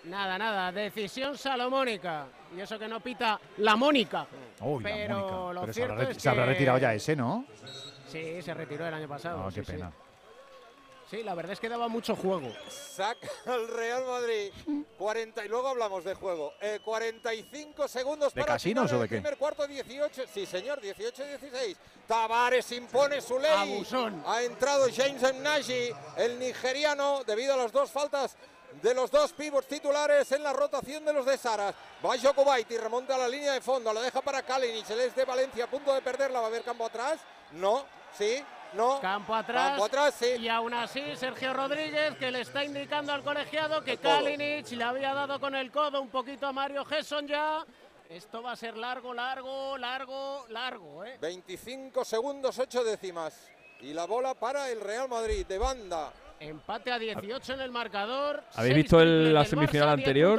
[0.04, 2.26] Nada, nada, decisión salomónica.
[2.56, 4.26] Y eso que no pita la Mónica.
[4.60, 5.52] Uy, la Pero Mónica.
[5.52, 7.44] lo Pero se habrá, se habrá que- retirado ya ese, ¿no?
[8.08, 9.44] Sí, se retiró el año pasado.
[9.46, 9.72] Ah, qué sí.
[9.72, 9.90] pena.
[9.90, 9.96] Sí,
[11.12, 12.52] la verdad es que daba mucho juego.
[12.68, 14.52] Saca el Real Madrid.
[14.98, 16.54] 40 y luego hablamos de juego.
[16.60, 19.16] Eh, 45 segundos ¿De para casinos o de qué?
[19.16, 20.24] primer cuarto 18.
[20.32, 21.76] Sí, señor, 18-16.
[22.06, 23.50] Tavares impone su ley.
[23.74, 24.22] Abusón.
[24.26, 28.36] Ha entrado James Nagy, el nigeriano, debido a las dos faltas
[28.82, 31.74] de los dos pivots titulares en la rotación de los de Saras.
[32.04, 35.24] Va Jokobaiti, remonta a la línea de fondo, la deja para Kalinic, el es de
[35.24, 37.20] Valencia, a punto de perderla, va a haber campo atrás.
[37.52, 39.00] No, sí, no.
[39.00, 39.70] Campo atrás.
[39.70, 40.26] Campo atrás, sí.
[40.40, 43.96] Y aún así, Sergio Rodríguez, que le está indicando al colegiado que.
[43.96, 47.64] Kalinic le había dado con el codo un poquito a Mario Gesson ya.
[48.08, 51.18] Esto va a ser largo, largo, largo, largo, ¿eh?
[51.20, 53.50] 25 segundos, 8 décimas.
[53.80, 56.12] Y la bola para el Real Madrid de banda.
[56.38, 58.44] Empate a 18 en el marcador.
[58.54, 60.38] ¿Habéis visto el- la semifinal Barça, 10 anterior?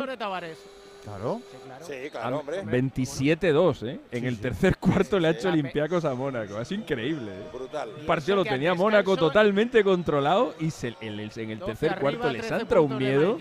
[1.08, 1.42] Claro.
[1.52, 1.86] Sí, claro.
[1.86, 2.64] Sí, claro, Han- hombre.
[2.64, 4.00] 27-2, ¿eh?
[4.12, 6.60] En el tercer cuarto le ha hecho Olympiacos a Mónaco.
[6.60, 7.44] Es increíble, ¿eh?
[7.54, 7.90] Brutal.
[8.00, 11.90] El partido lo tenía Mónaco totalmente controlado y se- en el, en el 12 tercer
[11.94, 13.38] arriba, cuarto les 13 ha entrado un miedo.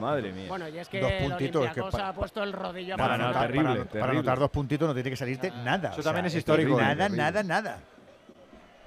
[0.00, 0.46] Madre mía.
[0.48, 3.18] Bueno, y es que Dos puntitos, es que pa- ha puesto el rodillo Para para
[3.18, 3.46] nada, anotar.
[3.52, 5.90] terrible, para, anotar dos puntitos no tiene que salirte nada.
[5.90, 6.92] Eso o sea, también es histórico, terrible.
[6.92, 6.96] ¿eh?
[6.96, 7.22] Nada, Terrible.
[7.22, 7.78] nada, nada.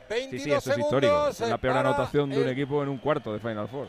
[0.10, 1.28] 22 Sí, sí, eso es segundos histórico.
[1.30, 3.88] Es la peor anotación de un equipo en un cuarto de Final Four.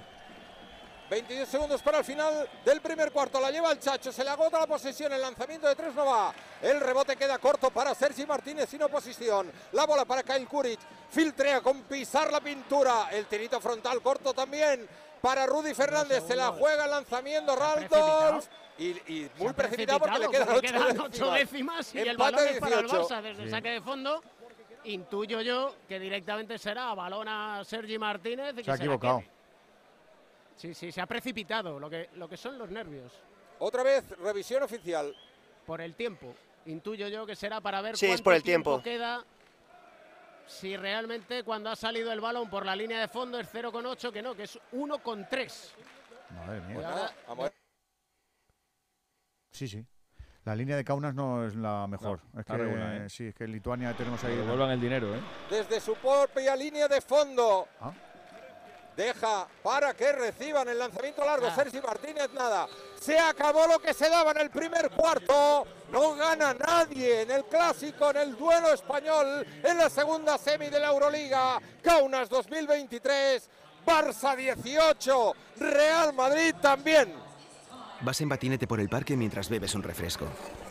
[1.14, 3.40] 22 segundos para el final del primer cuarto.
[3.40, 4.10] La lleva el Chacho.
[4.10, 5.12] Se le agota la posesión.
[5.12, 6.34] El lanzamiento de tres no va.
[6.60, 9.50] El rebote queda corto para Sergi Martínez sin oposición.
[9.72, 10.80] La bola para Kyle Kuric.
[11.10, 13.10] Filtrea con pisar la pintura.
[13.12, 14.88] El tirito frontal corto también
[15.20, 16.24] para Rudy Fernández.
[16.26, 18.46] Se la juega el lanzamiento Randolph.
[18.76, 21.06] Y, y muy precipitado porque le quedan porque 8 quedan décimas.
[21.06, 23.08] ocho décimas y el balón es para el 18.
[23.08, 24.20] Barça desde el saque de fondo.
[24.82, 28.54] Intuyo yo que directamente será balón a Sergi Martínez.
[28.54, 29.20] y que Se ha equivocado.
[29.20, 29.33] quede.
[30.56, 33.12] Sí, sí, se ha precipitado, lo que, lo que son los nervios.
[33.58, 35.14] Otra vez, revisión oficial.
[35.66, 36.34] Por el tiempo.
[36.66, 38.84] Intuyo yo que será para ver Sí, es por el tiempo tiempo.
[38.84, 39.24] queda.
[40.46, 44.22] Si realmente cuando ha salido el balón por la línea de fondo es 0,8, que
[44.22, 45.72] no, que es 1,3.
[46.36, 46.74] Madre mía.
[46.74, 47.52] Pues Nada, ahora- vamos a ver.
[49.52, 49.84] Sí, sí.
[50.44, 52.20] La línea de Kaunas no es la mejor.
[52.38, 53.08] es que regular, ¿eh?
[53.08, 54.32] sí, es que en Lituania tenemos ahí.
[54.34, 55.20] Que devuelvan el dinero, ¿eh?
[55.50, 57.66] desde su propia línea de fondo.
[57.80, 57.92] Ah.
[58.96, 61.46] Deja para que reciban el lanzamiento largo.
[61.46, 61.54] Ah.
[61.54, 62.68] Sergi Martínez, nada.
[63.00, 65.66] Se acabó lo que se daba en el primer cuarto.
[65.90, 70.80] No gana nadie en el clásico, en el duelo español, en la segunda semi de
[70.80, 71.60] la Euroliga.
[71.82, 73.48] Kaunas 2023,
[73.84, 77.23] Barça 18, Real Madrid también.
[78.04, 80.26] Vas en patinete por el parque mientras bebes un refresco.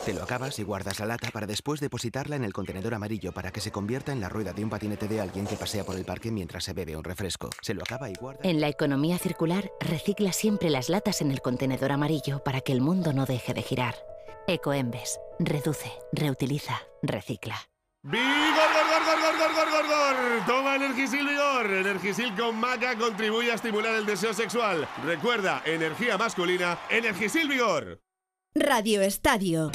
[0.05, 3.51] Te lo acabas y guardas la lata para después depositarla en el contenedor amarillo para
[3.51, 6.05] que se convierta en la rueda de un patinete de alguien que pasea por el
[6.05, 7.49] parque mientras se bebe un refresco.
[7.61, 8.41] Se lo acaba y guarda.
[8.43, 12.81] En la economía circular, recicla siempre las latas en el contenedor amarillo para que el
[12.81, 13.95] mundo no deje de girar.
[14.47, 15.19] Ecoembes.
[15.39, 17.55] Reduce, reutiliza, recicla.
[18.03, 20.45] ¡Vigor, gor, gor, gor, gor, gor, gor, gor!
[20.45, 21.65] Toma Energisil Vigor.
[21.71, 24.87] Energisil con maca contribuye a estimular el deseo sexual.
[25.03, 27.99] Recuerda, energía masculina, Energisil Vigor.
[28.55, 29.71] Radio Estadio.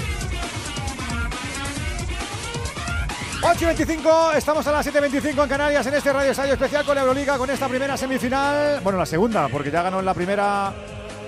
[3.41, 6.97] 8 y 25, estamos a las 7.25 en Canarias en este Radio Estadio Especial con
[6.97, 8.81] la Euroliga, con esta primera semifinal.
[8.83, 10.75] Bueno, la segunda, porque ya ganó en la primera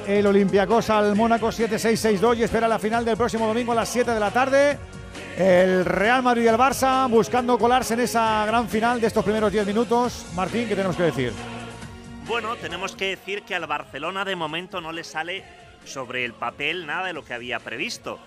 [0.07, 4.11] el Olympiacos al Mónaco 7-6-6-2 y espera la final del próximo domingo a las 7
[4.11, 4.79] de la tarde.
[5.37, 9.51] El Real Madrid y el Barça buscando colarse en esa gran final de estos primeros
[9.51, 10.27] 10 minutos.
[10.35, 11.33] Martín, ¿qué tenemos que decir?
[12.27, 15.45] Bueno, tenemos que decir que al Barcelona de momento no le sale
[15.85, 18.19] sobre el papel nada de lo que había previsto,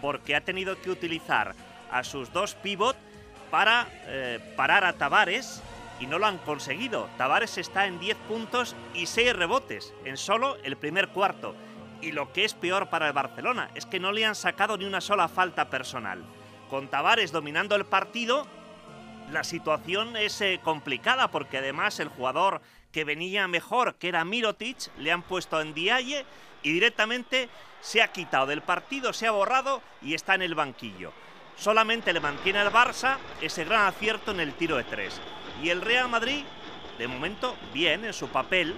[0.00, 1.54] porque ha tenido que utilizar
[1.90, 2.96] a sus dos pivot
[3.50, 5.62] para eh, parar a Tavares
[6.00, 7.08] y no lo han conseguido.
[7.18, 11.54] Tavares está en 10 puntos y 6 rebotes en solo el primer cuarto.
[12.02, 14.84] Y lo que es peor para el Barcelona es que no le han sacado ni
[14.84, 16.22] una sola falta personal.
[16.68, 18.46] Con Tavares dominando el partido,
[19.30, 22.60] la situación es eh, complicada porque además el jugador
[22.90, 26.26] que venía mejor, que era Mirotic, le han puesto en Dialle
[26.62, 27.48] y directamente
[27.80, 31.12] se ha quitado del partido, se ha borrado y está en el banquillo.
[31.56, 35.20] Solamente le mantiene al Barça ese gran acierto en el tiro de tres.
[35.62, 36.44] Y el Real Madrid,
[36.98, 38.74] de momento, bien en su papel,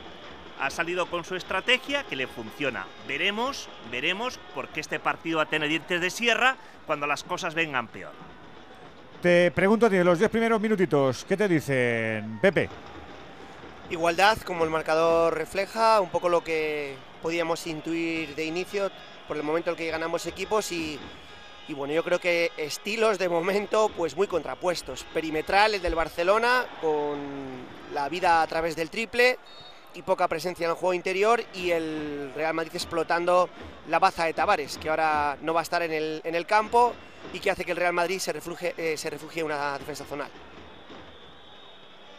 [0.60, 2.86] ha salido con su estrategia que le funciona.
[3.08, 7.88] Veremos, veremos, porque este partido va a tener dientes de sierra cuando las cosas vengan
[7.88, 8.12] peor.
[9.22, 12.68] Te pregunto a ti, los 10 primeros minutitos, ¿qué te dicen, Pepe?
[13.90, 18.90] Igualdad, como el marcador refleja, un poco lo que podíamos intuir de inicio
[19.26, 20.98] por el momento en el que ganamos equipos y,
[21.68, 25.04] y bueno, yo creo que estilos de momento pues muy contrapuestos.
[25.14, 27.18] Perimetral el del Barcelona con
[27.94, 29.38] la vida a través del triple
[29.94, 33.48] y poca presencia en el juego interior y el Real Madrid explotando
[33.88, 36.92] la baza de Tavares, que ahora no va a estar en el, en el campo
[37.32, 40.04] y que hace que el Real Madrid se refugie, eh, se refugie en una defensa
[40.04, 40.30] zonal.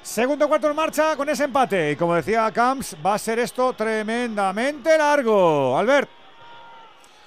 [0.01, 1.91] Segundo cuarto en marcha con ese empate.
[1.91, 5.75] Y como decía Camps, va a ser esto tremendamente largo.
[5.77, 6.09] Albert.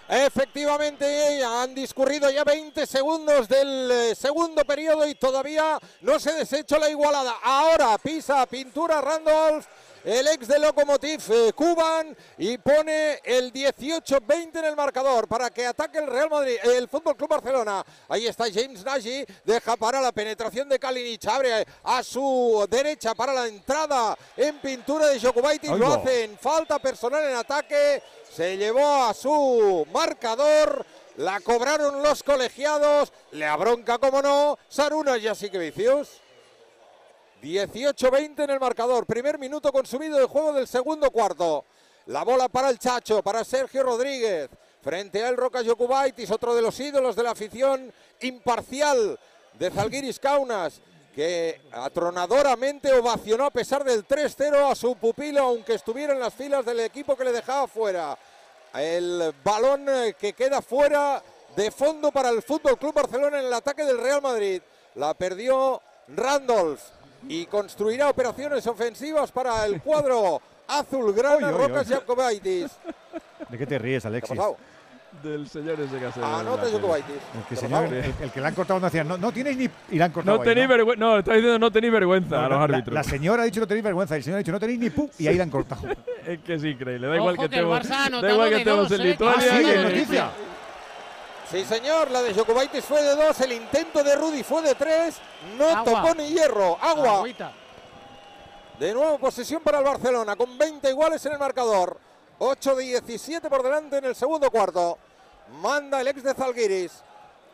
[0.08, 6.78] Efectivamente, han discurrido ya 20 segundos del eh, segundo periodo y todavía no se deshecho
[6.78, 7.34] la igualada.
[7.42, 9.66] Ahora pisa pintura Randolph
[10.08, 15.66] el ex de Lokomotiv eh, Cuban y pone el 18-20 en el marcador para que
[15.66, 17.84] ataque el Real Madrid, el Fútbol Club Barcelona.
[18.08, 23.34] Ahí está James Nagy, deja para la penetración de Kalinic, abre a su derecha para
[23.34, 28.02] la entrada en pintura de Jokubaitis, lo hacen falta personal en ataque,
[28.34, 30.86] se llevó a su marcador.
[31.18, 36.20] La cobraron los colegiados, le abronca como no, Sarunas ya sí que vicios.
[37.42, 39.06] 18-20 en el marcador.
[39.06, 41.64] Primer minuto consumido del juego del segundo cuarto.
[42.06, 44.48] La bola para el Chacho, para Sergio Rodríguez.
[44.82, 49.18] Frente a el Roca Jokubaitis, otro de los ídolos de la afición imparcial
[49.58, 50.80] de Zalgiris Kaunas,
[51.14, 56.64] que atronadoramente ovacionó a pesar del 3-0 a su pupilo, aunque estuviera en las filas
[56.64, 58.16] del equipo que le dejaba fuera.
[58.72, 59.86] El balón
[60.18, 61.22] que queda fuera
[61.56, 64.62] de fondo para el Fútbol Club Barcelona en el ataque del Real Madrid.
[64.94, 66.80] La perdió Randolph
[67.28, 72.70] y construirá operaciones ofensivas para el cuadro azulgrana Rocas Jacobaitis.
[73.48, 74.38] ¿De qué te ríes, Alexis?
[75.22, 76.20] Del señor ese que hace.
[76.22, 76.66] Anota.
[76.66, 79.64] El que, señor, el, el que le han cortado no decía, no, no tienes ni.
[79.90, 80.36] Y le han cortado.
[80.36, 80.74] No tenéis ¿no?
[80.74, 81.04] vergüenza.
[81.04, 82.94] No, está diciendo no tenéis vergüenza No, a la- los la- árbitros.
[82.94, 85.10] La, señora ha dicho no tenéis vergüenza el señor ha dicho no tenéis ni pu
[85.18, 85.82] y ahí le han cortado.
[86.26, 87.06] es que es increíble.
[87.08, 89.04] Da igual Ojo que, que el estemos, da igual que estemos en ¿eh?
[89.04, 89.46] Lituania.
[89.50, 90.30] Ah, sí, que- en noticia.
[91.50, 95.16] Sí, señor, la de Jokubaitis fue de dos, el intento de Rudy fue de tres,
[95.56, 95.84] no Agua.
[96.02, 97.16] tocó ni hierro, agua.
[97.18, 97.52] Agüita.
[98.78, 101.98] De nuevo posesión para el Barcelona, con 20 iguales en el marcador.
[102.38, 104.98] 8 de 17 por delante en el segundo cuarto.
[105.60, 106.92] Manda el ex de Zalgiris,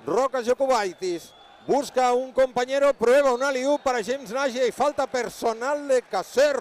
[0.04, 1.32] Roca Jokubaitis.
[1.66, 6.58] Busca un compañero, prueba un alley para James Nagy y falta personal de Caser.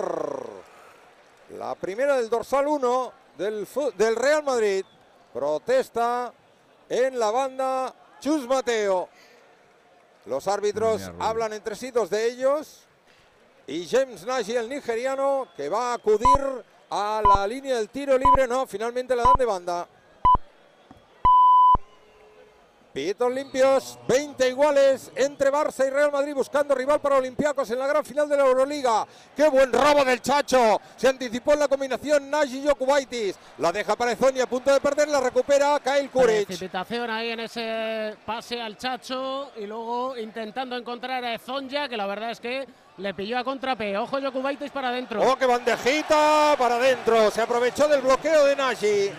[1.58, 4.86] La primera del dorsal 1 del, fu- del Real Madrid.
[5.34, 6.32] Protesta
[6.94, 9.10] en la banda Chus Mateo.
[10.26, 12.84] Los árbitros hablan entre sí, dos de ellos.
[13.66, 18.48] Y James Nagy, el nigeriano, que va a acudir a la línea del tiro libre.
[18.48, 19.88] No, finalmente la dan de banda.
[22.94, 27.88] Pitos limpios, 20 iguales entre Barça y Real Madrid buscando rival para Olympiacos en la
[27.88, 29.08] gran final de la Euroliga.
[29.36, 30.80] ¡Qué buen robo del Chacho!
[30.96, 33.36] Se anticipó en la combinación Nagy Jokubaitis.
[33.58, 36.46] La deja para Ezoni a punto de perder, la recupera Kyle Kuric.
[36.46, 42.06] Precipitación ahí en ese pase al Chacho y luego intentando encontrar a Zonja, que la
[42.06, 43.98] verdad es que le pilló a contrape.
[43.98, 45.20] Ojo Jokubaitis para adentro.
[45.20, 46.56] ¡Oh, qué bandejita!
[46.60, 47.32] Para adentro.
[47.32, 49.12] Se aprovechó del bloqueo de Nagy.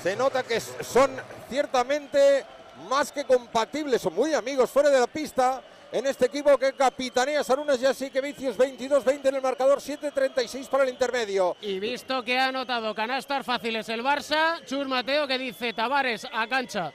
[0.00, 1.10] Se nota que son
[1.48, 2.44] ciertamente
[2.88, 7.44] más que compatibles, son muy amigos fuera de la pista en este equipo que capitanea
[7.44, 11.56] Sarunas y así que Vicios 22-20 en el marcador, 7-36 para el intermedio.
[11.60, 16.48] Y visto que ha anotado canastas fáciles el Barça, Chus Mateo que dice Tavares a
[16.48, 16.92] cancha.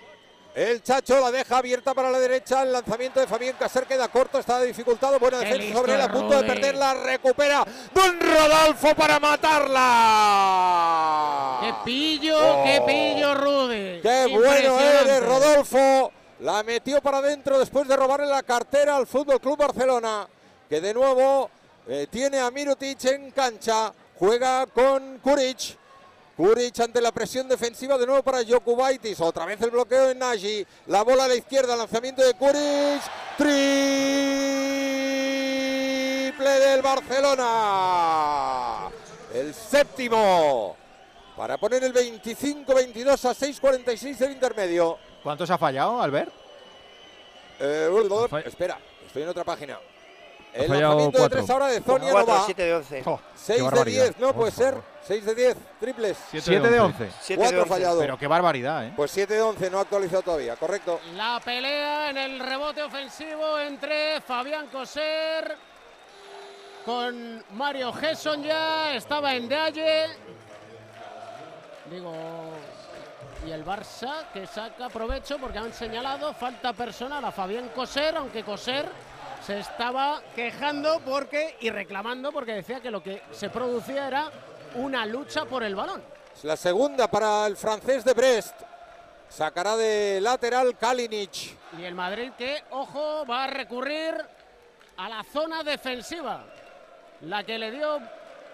[0.55, 2.63] El Chacho la deja abierta para la derecha.
[2.63, 5.19] El lanzamiento de Fabián Caser queda corto, está dificultado.
[5.19, 6.93] Buena defensa sobre él, a punto de perderla.
[6.95, 9.79] Recupera Don Rodolfo para matarla.
[11.61, 14.01] ¡Qué pillo, qué pillo, Rudy!
[14.01, 16.11] ¡Qué bueno eres, Rodolfo!
[16.39, 20.27] La metió para adentro después de robarle la cartera al Fútbol Club Barcelona,
[20.69, 21.49] que de nuevo
[21.87, 23.93] eh, tiene a Mirotic en cancha.
[24.17, 25.78] Juega con Kuric.
[26.39, 29.19] Kuric ante la presión defensiva de nuevo para Jokubaitis.
[29.19, 30.65] Otra vez el bloqueo en Nagy.
[30.87, 33.01] La bola a la izquierda, lanzamiento de Kuric.
[33.35, 33.59] Triple
[36.49, 37.47] del Barcelona.
[39.33, 40.77] El séptimo.
[41.35, 44.97] Para poner el 25-22 a 6-46 el intermedio.
[45.21, 46.31] ¿Cuántos ha fallado, Albert?
[47.59, 47.89] Eh,
[48.45, 49.77] espera, estoy en otra página.
[50.53, 51.37] El fallado lanzamiento de cuatro.
[51.37, 52.45] tres ahora de Zonia no va.
[52.45, 53.03] siete de once.
[53.05, 54.75] Oh, 6 de 10, no puede ser.
[55.03, 56.17] 6 de 10, triples.
[56.31, 57.09] 7 de 11.
[57.21, 57.69] Siete de 4 once.
[57.69, 57.99] fallado.
[57.99, 58.93] Pero qué barbaridad, ¿eh?
[58.95, 60.99] Pues 7 de 11, no ha actualizado todavía, correcto.
[61.15, 65.55] La pelea en el rebote ofensivo entre Fabián Coser
[66.85, 68.95] con Mario Gesson ya.
[68.95, 70.07] Estaba en Dalle.
[71.91, 72.13] Digo.
[73.47, 78.43] Y el Barça que saca provecho porque han señalado falta personal a Fabián Coser, aunque
[78.43, 78.85] Coser
[79.45, 84.31] se estaba quejando porque y reclamando porque decía que lo que se producía era
[84.75, 86.01] una lucha por el balón.
[86.35, 88.55] Es la segunda para el francés de Brest.
[89.27, 91.57] Sacará de lateral Kalinic.
[91.77, 94.15] Y el Madrid que, ojo, va a recurrir
[94.97, 96.43] a la zona defensiva,
[97.21, 97.99] la que le dio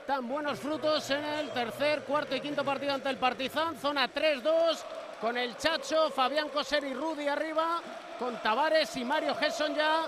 [0.06, 4.78] tan buenos frutos en el tercer, cuarto y quinto partido ante el Partizan, zona 3-2,
[5.19, 7.82] con el Chacho, Fabián Coser y Rudy arriba,
[8.19, 10.04] con Tavares y Mario Gesson ya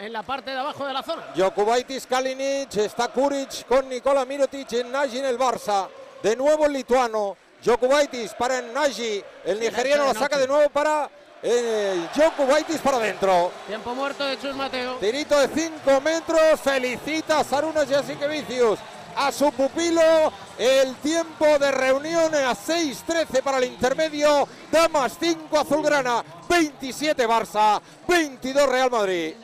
[0.00, 1.22] en la parte de abajo de la zona.
[1.36, 5.88] Jokubaitis Kalinic, está Kuric con Nikola Mirotic en Nagy en el Barça.
[6.22, 7.36] De nuevo el lituano.
[7.64, 9.22] Jokubaitis para Nagy.
[9.44, 11.10] El nigeriano la saca de nuevo para
[11.42, 13.52] eh, Jokubaitis para adentro.
[13.66, 14.94] Tiempo muerto de Chus Mateo.
[14.96, 16.60] Tirito de 5 metros.
[16.60, 18.78] Felicita a Sarunas y Vicius
[19.16, 20.32] a su pupilo.
[20.58, 24.48] El tiempo de reunión a 6-13 para el intermedio.
[24.70, 29.34] Damas 5 Azulgrana, 27 Barça, 22 Real Madrid.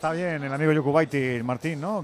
[0.00, 2.02] Está bien el amigo Jokubaitis, Martín, ¿no?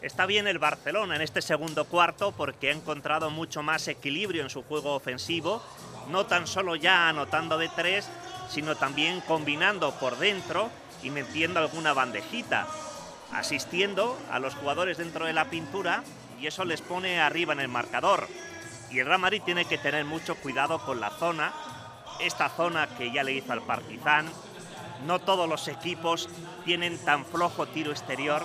[0.00, 4.48] Está bien el Barcelona en este segundo cuarto porque ha encontrado mucho más equilibrio en
[4.48, 5.62] su juego ofensivo,
[6.08, 8.08] no tan solo ya anotando de tres,
[8.48, 10.70] sino también combinando por dentro
[11.02, 12.66] y metiendo alguna bandejita,
[13.30, 16.02] asistiendo a los jugadores dentro de la pintura
[16.40, 18.26] y eso les pone arriba en el marcador.
[18.90, 21.52] Y el Real Madrid tiene que tener mucho cuidado con la zona,
[22.20, 24.30] esta zona que ya le hizo al Partizan.
[25.06, 26.30] No todos los equipos
[26.66, 28.42] tienen tan flojo tiro exterior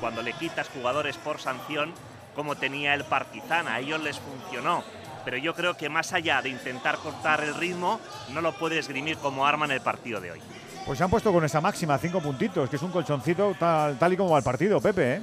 [0.00, 1.92] cuando le quitas jugadores por sanción
[2.34, 3.68] como tenía el Partizan.
[3.68, 4.82] A ellos les funcionó.
[5.24, 8.00] Pero yo creo que más allá de intentar cortar el ritmo,
[8.30, 10.40] no lo puede esgrimir como arma en el partido de hoy.
[10.86, 14.12] Pues se han puesto con esa máxima, cinco puntitos, que es un colchoncito tal, tal
[14.12, 15.20] y como va el partido, Pepe, ¿eh?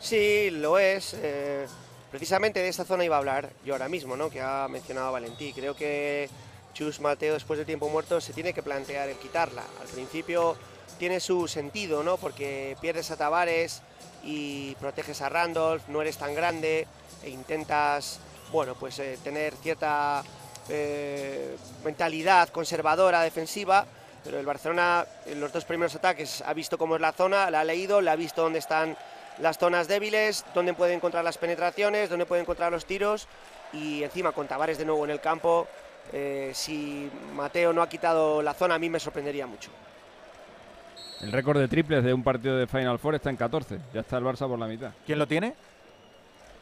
[0.00, 1.14] Sí, lo es.
[1.14, 1.66] eh,
[2.10, 4.28] precisamente de esta zona iba a hablar yo ahora mismo, ¿no?
[4.28, 5.52] Que ha mencionado Valentí.
[5.52, 6.28] Creo que
[6.74, 9.62] Chus Mateo, después del tiempo muerto, se tiene que plantear el quitarla.
[9.80, 10.56] Al principio
[10.98, 12.16] tiene su sentido, ¿no?
[12.16, 13.82] Porque pierdes a Tavares
[14.24, 16.86] y proteges a Randolph, no eres tan grande
[17.22, 18.20] e intentas,
[18.52, 20.22] bueno, pues eh, tener cierta
[20.68, 23.86] eh, mentalidad conservadora defensiva.
[24.24, 27.60] Pero el Barcelona en los dos primeros ataques ha visto cómo es la zona, la
[27.60, 28.96] ha leído, la ha visto dónde están
[29.38, 33.28] las zonas débiles, dónde puede encontrar las penetraciones, dónde puede encontrar los tiros
[33.72, 35.68] y encima con Tavares de nuevo en el campo,
[36.12, 39.70] eh, si Mateo no ha quitado la zona a mí me sorprendería mucho.
[41.20, 43.78] El récord de triples de un partido de Final Four está en 14.
[43.94, 44.92] Ya está el Barça por la mitad.
[45.06, 45.54] ¿Quién lo tiene?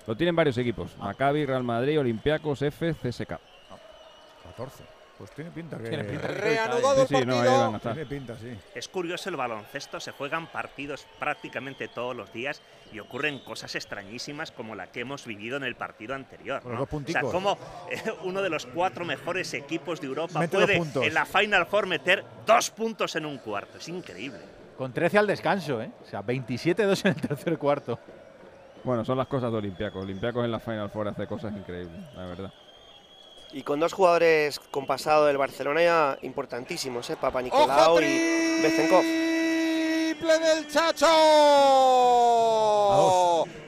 [0.07, 0.97] Lo tienen varios equipos.
[0.99, 3.39] Maccabi, Real Madrid, Olympiacos, F, CSK.
[4.45, 4.94] 14.
[5.19, 5.89] Pues tiene pinta que.
[5.89, 7.81] Tiene pinta que Reanudado el Sí, sí, no, partido.
[7.81, 8.59] Tiene pinta, sí.
[8.75, 12.61] Es curioso el baloncesto, se juegan partidos prácticamente todos los días
[12.93, 16.63] y ocurren cosas extrañísimas como la que hemos vivido en el partido anterior.
[16.63, 16.81] Con ¿no?
[16.81, 17.59] los dos O sea, como
[17.91, 21.87] eh, uno de los cuatro mejores equipos de Europa Mete puede en la Final Four
[21.87, 23.79] meter dos puntos en un cuarto.
[23.79, 24.41] Es increíble.
[24.77, 25.93] Con 13 al descanso, ¿eh?
[26.03, 27.99] O sea, 27-2 en el tercer cuarto.
[28.83, 30.03] Bueno, son las cosas de Olympiacos.
[30.03, 32.53] Olympiacos en la Final Four hace cosas increíbles, la verdad.
[33.53, 37.17] Y con dos jugadores con pasado del Barcelona ya importantísimos, ¿eh?
[37.21, 39.03] Papa Nicolau y Bezenkov.
[39.03, 41.07] Triple del Chacho.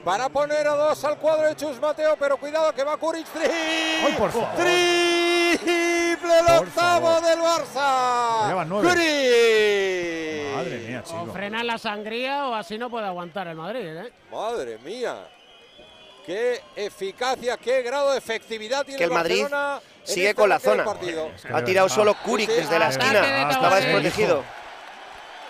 [0.03, 3.27] Para poner a dos al cuadro de Chus Mateo, pero cuidado que va Kuric.
[3.35, 4.49] ¡Ay, por favor!
[4.55, 7.23] Triple el octavo favor.
[7.23, 8.69] del Barça.
[8.81, 10.55] Kuric.
[10.55, 11.33] Madre mía, O chico.
[11.33, 14.11] frena la sangría o así no puede aguantar el Madrid, ¿eh?
[14.31, 15.27] Madre mía.
[16.27, 20.59] Qué eficacia, qué grado de efectividad tiene Que el Madrid Barcelona sigue este con la
[20.59, 20.83] zona.
[20.83, 22.45] Es que Ha tirado solo sí.
[22.47, 23.21] desde la esquina.
[23.21, 23.85] de Estaba Tavares.
[23.85, 24.43] desprotegido.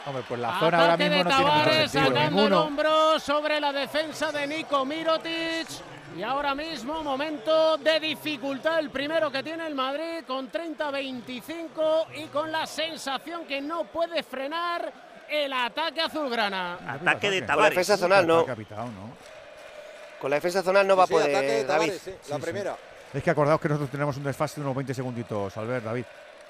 [0.05, 2.15] Hombre, pues la zona ahora mismo de no tiene mucho Tavares sentido.
[2.15, 5.67] sacando el hombro sobre la defensa de Nico Mirotic.
[6.15, 12.25] Y ahora mismo momento de dificultad, el primero que tiene el Madrid con 30-25 y
[12.25, 14.93] con la sensación que no puede frenar
[15.27, 16.75] el ataque azulgrana.
[16.87, 17.69] Ataque de Con la Tavares.
[17.71, 18.45] defensa zonal no.
[20.19, 21.87] Con la defensa zonal no va a sí, ataque poder, David.
[21.93, 22.77] Tavares, sí, la primera.
[23.13, 26.05] Es que acordaos que nosotros tenemos un desfase de unos 20 segunditos, Albert, David.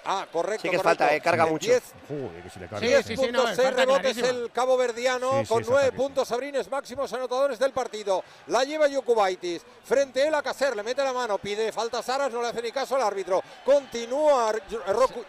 [0.09, 0.61] Ah, correcto.
[0.61, 1.03] Sí que correcto.
[1.03, 1.67] falta, eh, carga De mucho.
[1.67, 2.79] 10 Joder, que si le carga.
[2.79, 4.27] Sí, 10 sí, sí, puntos, no, 6 falta rebotes clarísima.
[4.29, 6.03] el cabo verdiano Sí, sí, con está 9 clarísimo.
[6.07, 8.23] puntos Sabrines máximos anotadores del partido.
[8.47, 9.61] La lleva Yokubaitis.
[9.83, 12.61] Frente a él a Caser, le mete la mano, pide falta Saras, no le hace
[12.61, 13.43] ni caso al árbitro.
[13.65, 14.53] Continúa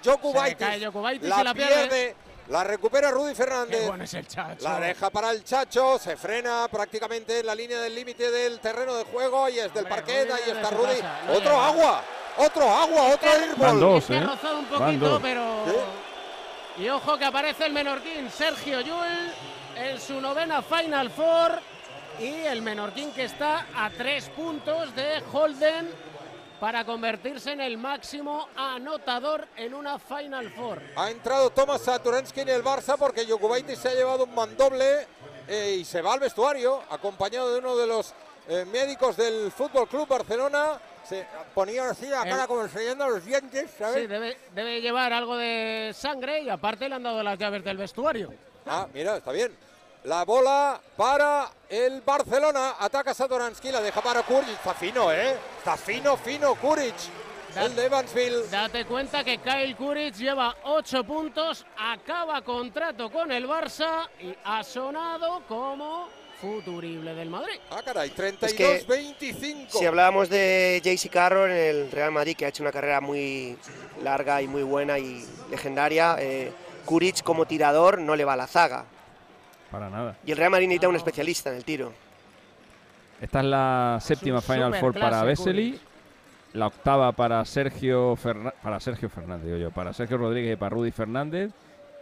[0.01, 0.59] Yokubaitis.
[0.59, 2.17] Se cae Yokubaitis la y la pierde.
[2.49, 3.87] La recupera Rudy Qué Fernández.
[3.87, 4.65] bueno es el chacho.
[4.65, 8.95] La deja para el Chacho, se frena prácticamente en la línea del límite del terreno
[8.95, 10.99] de juego y es del parquet, ahí está Rudy.
[11.37, 12.03] Otro agua,
[12.39, 13.81] otro agua, otro Van airball.
[13.81, 14.21] dos, ¿eh?
[14.21, 15.21] rozado un Van poquito, dos.
[15.23, 15.65] pero.
[16.79, 19.33] Y ojo que aparece el menorquín Sergio Llull
[19.77, 21.61] en su novena Final Four.
[22.21, 25.89] Y el menorquín que está a tres puntos de Holden
[26.61, 30.81] para convertirse en el máximo anotador en una Final Four.
[30.97, 35.07] Ha entrado Tomás Saturansky en el Barça porque Yokubaitis se ha llevado un mandoble
[35.47, 38.13] eh, y se va al vestuario acompañado de uno de los
[38.49, 40.79] eh, médicos del Fútbol Club Barcelona.
[41.05, 43.95] Se ponía así la cara El- como enseñando los dientes, ¿sabes?
[44.03, 47.77] Sí, debe, debe llevar algo de sangre y aparte le han dado las llaves del
[47.79, 48.33] vestuario.
[48.67, 49.57] Ah, mira, está bien.
[50.05, 52.77] La bola para el Barcelona.
[52.79, 54.49] Ataca Satoransky, la deja para Kuric.
[54.49, 55.37] Está fino, ¿eh?
[55.59, 56.95] Está fino, fino Kuric.
[57.57, 58.49] El de Evansville.
[58.51, 64.63] Date cuenta que Kyle Kuric lleva 8 puntos, acaba contrato con el Barça y ha
[64.63, 66.09] sonado como
[66.41, 67.59] futurible del Madrid.
[67.71, 69.71] Ah, caray, Es que 32-25.
[69.71, 73.59] Si hablábamos de JC Carroll en el Real Madrid, que ha hecho una carrera muy
[74.05, 76.53] larga y muy buena y legendaria, eh,
[76.85, 78.85] Kuric como tirador no le va a la zaga.
[79.71, 80.17] Para nada.
[80.25, 81.93] Y el Real Madrid necesita un especialista en el tiro.
[83.21, 85.79] Esta es la séptima Final Four para Vesely.
[86.55, 90.71] La octava para Sergio Ferna- para Sergio Fernández, digo yo, para Sergio Rodríguez y para
[90.71, 91.51] Rudy Fernández.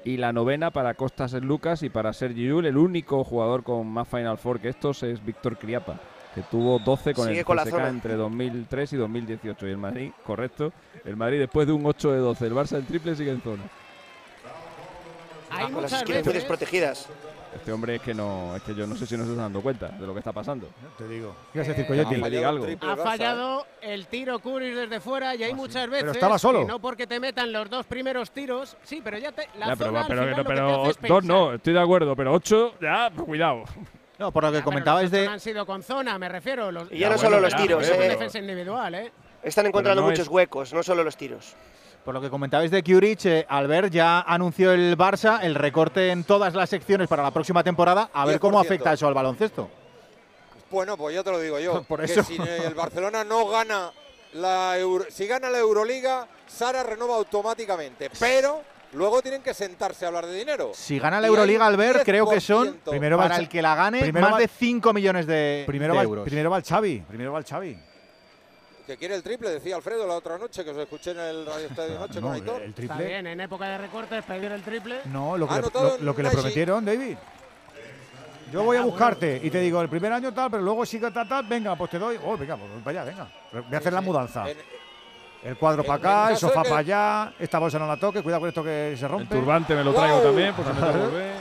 [0.05, 2.67] Y la novena para Costas Lucas y para Sergi Yul.
[2.67, 5.99] El único jugador con más Final Four que estos es Víctor Criapa,
[6.33, 7.89] que tuvo 12 con Sigue el con la CSKA zona.
[7.89, 9.67] entre 2003 y 2018.
[9.67, 10.73] Y el Madrid, correcto,
[11.05, 13.65] el Madrid después de un 8 de 12, el Barça el triple sigue en zona.
[15.51, 17.09] Hay Con las muchas esquinas muy veces desprotegidas.
[17.57, 19.61] Este hombre es que no, es que yo no sé si no se está dando
[19.61, 20.69] cuenta de lo que está pasando.
[20.97, 21.35] Te digo.
[21.53, 22.15] ¿Qué vas a decir, Eh, Coyote?
[22.15, 22.67] Que me diga algo.
[22.83, 26.61] ha fallado el tiro Kuric desde fuera y hay muchas veces Pero estaba solo.
[26.61, 29.77] que no porque te metan los dos primeros tiros, sí, pero ya te la Ya,
[29.77, 30.37] pero, zona al pero, final pero, lo
[30.85, 33.65] que te pero dos no, estoy de acuerdo, pero ocho, ya, cuidado.
[34.19, 35.27] No, por lo que Ah, pero comentabais de.
[35.29, 36.73] han sido con zona, me refiero.
[36.73, 37.97] Los, Y ya no solo los ya, tiros, eh.
[38.09, 39.13] defensa individual, ¿eh?
[39.43, 41.55] Están encontrando no muchos es- huecos, no solo los tiros.
[42.07, 46.23] Por lo que comentabais de Kuric, eh, Albert ya anunció el Barça el recorte en
[46.23, 48.11] todas las secciones para la próxima temporada.
[48.15, 48.65] A ver cómo 10%.
[48.65, 49.69] afecta eso al baloncesto.
[50.71, 51.83] Bueno, pues ya te lo digo yo.
[51.89, 52.23] Por que eso.
[52.23, 53.91] si el Barcelona no gana
[54.35, 58.09] la Euro- si gana la Euroliga, Sara renova automáticamente.
[58.21, 60.71] Pero luego tienen que sentarse a hablar de dinero.
[60.75, 62.91] Si gana la Euroliga, Albert, creo que son 10%.
[62.91, 65.99] Primero va para el que la gane más va- de 5 millones de, Primero de
[65.99, 66.25] va, euros.
[66.25, 67.01] primero va el Xavi.
[67.09, 67.77] Primero va el Xavi.
[68.87, 71.67] Que quiere el triple, decía Alfredo la otra noche, que os escuché en el Radio
[71.67, 72.63] Estadio Noche No, con Aitor.
[72.63, 73.05] el Está triple.
[73.07, 75.01] bien, en época de recortes pedir el triple.
[75.07, 76.37] No, lo que, le, anotado lo- lo que le Messi.
[76.41, 77.17] prometieron, David.
[78.53, 81.29] Yo voy a buscarte y te digo, el primer año tal, pero luego sigue tal,
[81.29, 82.17] tal, venga, pues te doy.
[82.25, 83.29] Oh, venga, pues para allá, venga.
[83.53, 84.49] Voy a hacer la mudanza.
[84.49, 84.57] En-
[85.45, 88.41] El cuadro para acá, el sofá que- para allá, esta bolsa no la toque, cuidado
[88.41, 89.35] con esto que se rompe.
[89.35, 90.25] El turbante me lo traigo Wow.
[90.27, 91.33] también, pues se me que.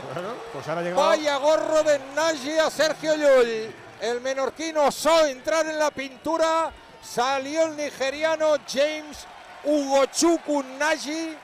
[0.52, 1.08] Pues ahora llegado.
[1.08, 3.72] Vaya gorro de Nagy a Sergio Llull.
[4.02, 6.72] El menorquino osó entrar en la pintura.
[7.06, 9.26] Salió el nigeriano James
[9.64, 11.36] Ugochukwu Naji,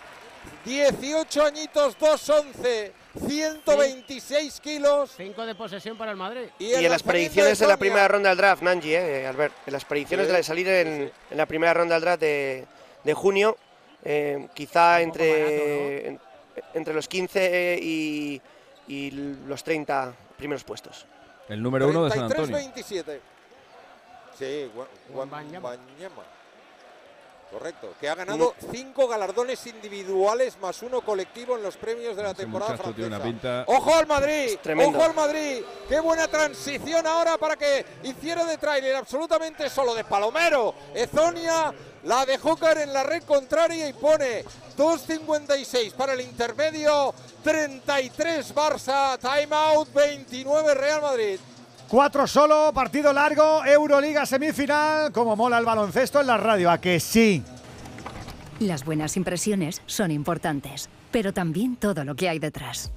[0.66, 2.92] 18 añitos, 2'11,
[3.28, 5.12] 126 kilos.
[5.18, 6.48] 5 de posesión para el Madrid.
[6.60, 9.86] Y, en las predicciones de la primera ronda del draft, Nanji, eh, Albert, en las
[9.86, 12.66] predicciones Sí, de salir en, en la primera ronda del draft de,
[13.04, 13.58] de junio,
[14.04, 16.20] eh, quizá entre, en-
[16.74, 18.42] entre los 15 y,
[18.88, 19.12] y
[19.48, 21.06] los 30 primeros puestos.
[21.48, 22.58] El número uno de San Antonio.
[22.58, 23.20] 33-27.
[24.42, 24.72] Sí,
[25.14, 25.78] Wanyama.
[27.52, 32.32] Correcto, que ha ganado cinco galardones individuales más uno colectivo en los premios de la
[32.32, 33.08] Ese temporada francesa.
[33.08, 33.66] una pinta.
[33.68, 34.58] ¡Ojo al Madrid!
[34.84, 35.62] ¡Ojo al Madrid!
[35.88, 40.74] ¡Qué buena transición ahora para que hiciera de tráiler absolutamente solo de Palomero!
[40.96, 41.74] Ezonia
[42.06, 44.44] la dejó caer en la red contraria y pone
[44.78, 47.14] 2.56 para el intermedio,
[47.44, 51.40] 33 Barça, timeout 29 Real Madrid.
[51.92, 55.12] Cuatro solo, partido largo, Euroliga semifinal.
[55.12, 57.44] Como mola el baloncesto en la radio, ¿a que sí?
[58.62, 62.94] Las buenas impresiones son importantes, pero también todo lo que hay detrás.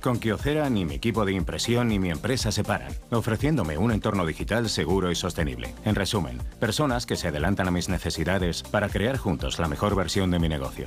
[0.00, 4.24] Con Kyocera ni mi equipo de impresión ni mi empresa se paran, ofreciéndome un entorno
[4.24, 5.74] digital seguro y sostenible.
[5.84, 10.30] En resumen, personas que se adelantan a mis necesidades para crear juntos la mejor versión
[10.30, 10.86] de mi negocio.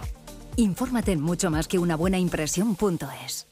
[0.55, 3.48] Infórmate en mucho más que una buena impresión.es.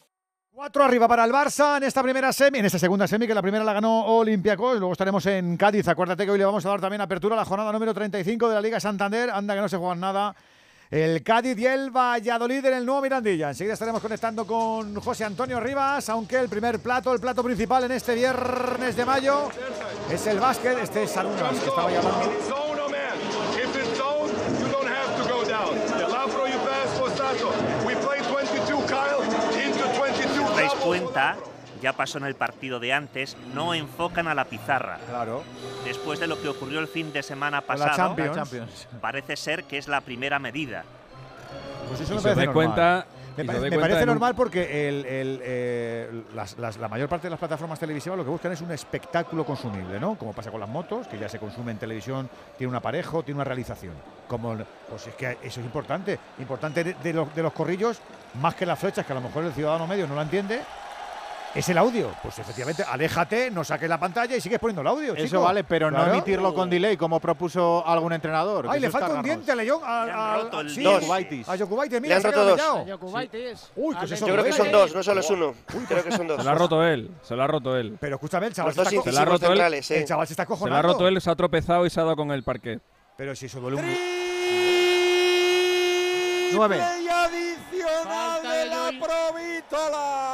[0.58, 3.44] Cuatro arriba para el Barça en esta primera semi, en esta segunda semi, que la
[3.44, 4.80] primera la ganó Olympiacos.
[4.80, 5.88] Luego estaremos en Cádiz.
[5.88, 8.56] Acuérdate que hoy le vamos a dar también apertura a la jornada número 35 de
[8.56, 9.30] la Liga Santander.
[9.30, 10.36] Anda que no se juegan nada.
[10.90, 13.50] El Cádiz y el Valladolid en el nuevo Mirandilla.
[13.50, 17.92] Enseguida estaremos conectando con José Antonio Rivas, aunque el primer plato, el plato principal en
[17.92, 19.52] este viernes de mayo,
[20.10, 20.76] es el básquet.
[20.80, 22.34] Este es Salunas, que estaba llamando.
[22.50, 23.16] Zone, oh man.
[23.54, 25.78] If it's zone, you don't have to go down.
[26.12, 27.54] Labro, you pass for Sato.
[27.86, 29.22] We play 22, Kyle,
[29.54, 30.38] into 22.
[30.48, 30.77] os dais double.
[30.88, 31.36] Cuenta,
[31.82, 34.98] ya pasó en el partido de antes, no enfocan a la pizarra.
[35.08, 35.44] Claro.
[35.86, 38.36] Después de lo que ocurrió el fin de semana pasado, Champions.
[38.36, 38.88] La Champions.
[39.02, 40.84] parece ser que es la primera medida.
[41.88, 42.54] Pues eso me se parece normal.
[42.54, 43.06] cuenta-
[43.38, 47.30] Me, pare- parece un- normal porque el- el, eh, las- las- la mayor parte de
[47.32, 50.16] las plataformas televisivas lo que buscan es un espectáculo consumible, ¿no?
[50.16, 53.38] Como pasa con las motos, que ya se consume en televisión, tiene un aparejo, tiene
[53.38, 53.94] una realización.
[54.28, 54.56] Como,
[54.90, 56.18] pues es que eso es importante.
[56.40, 58.00] Importante de, de los, de los corrillos,
[58.42, 60.62] más que las flechas, que a lo mejor el ciudadano medio no la entiende,
[61.60, 62.12] es el audio.
[62.22, 65.14] Pues efectivamente, aléjate, no saques la pantalla y sigues poniendo el audio.
[65.16, 65.42] Eso chico.
[65.42, 68.66] vale, pero no emitirlo con delay, como propuso algún entrenador.
[68.66, 69.82] que Ay, le falta un diente a León.
[69.84, 70.96] A, Le han a- roto el sí, dos.
[71.00, 71.50] Jokubaitis.
[71.50, 72.90] A Jokubaitis, mira, Le han se ha roto dos.
[72.90, 73.72] Jokubaitis.
[73.76, 75.54] Uy, pues eso Yo creo que son dos, no solo es uno.
[75.88, 76.38] Creo que son dos.
[76.38, 77.98] Se lo ha roto él, se lo ha roto él.
[78.00, 79.60] Pero escúchame, el chaval se está Se lo ha roto él.
[79.74, 80.88] El chaval se está Se lo ha cojonando.
[80.88, 82.82] roto él, se ha tropezado y se ha dado con el parquet.
[83.18, 84.27] Pero si eso duele un...
[86.54, 86.76] Nueve.
[86.78, 88.92] Play adicional de de la.
[89.00, 90.34] Provítola.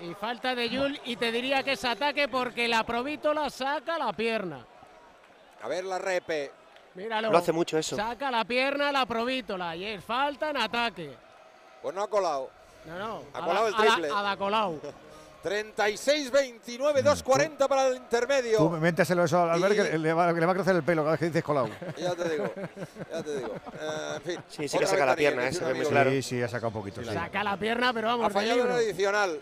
[0.00, 4.12] Y falta de Yul y te diría que es ataque porque la provítola saca la
[4.12, 4.64] pierna.
[5.62, 6.52] A ver la repe.
[6.94, 7.30] Míralo.
[7.30, 7.96] Lo hace mucho eso.
[7.96, 11.14] Saca la pierna la provítola y es falta en ataque.
[11.82, 12.50] Pues no ha colado.
[12.86, 13.22] No, no.
[13.34, 14.08] Ha colado el triple.
[14.08, 14.80] Ada Colau.
[15.42, 18.70] 36-29, 2-40 para el Tú intermedio.
[18.70, 21.12] ménteselo eso al ver que le va, que le va a crecer el pelo cada
[21.12, 21.68] vez que dices colado.
[21.96, 22.52] Ya te digo,
[23.10, 23.54] ya te digo.
[23.80, 24.44] Eh, en fin.
[24.48, 25.90] Sí, sí que saca la pierna, que eh, se tiene ve un muy amigo.
[25.90, 26.10] claro.
[26.10, 27.02] Sí, sí, ha sacado un poquito.
[27.02, 27.10] sí.
[27.12, 29.40] Saca la pierna, pero vamos, Ha fallado en adicional.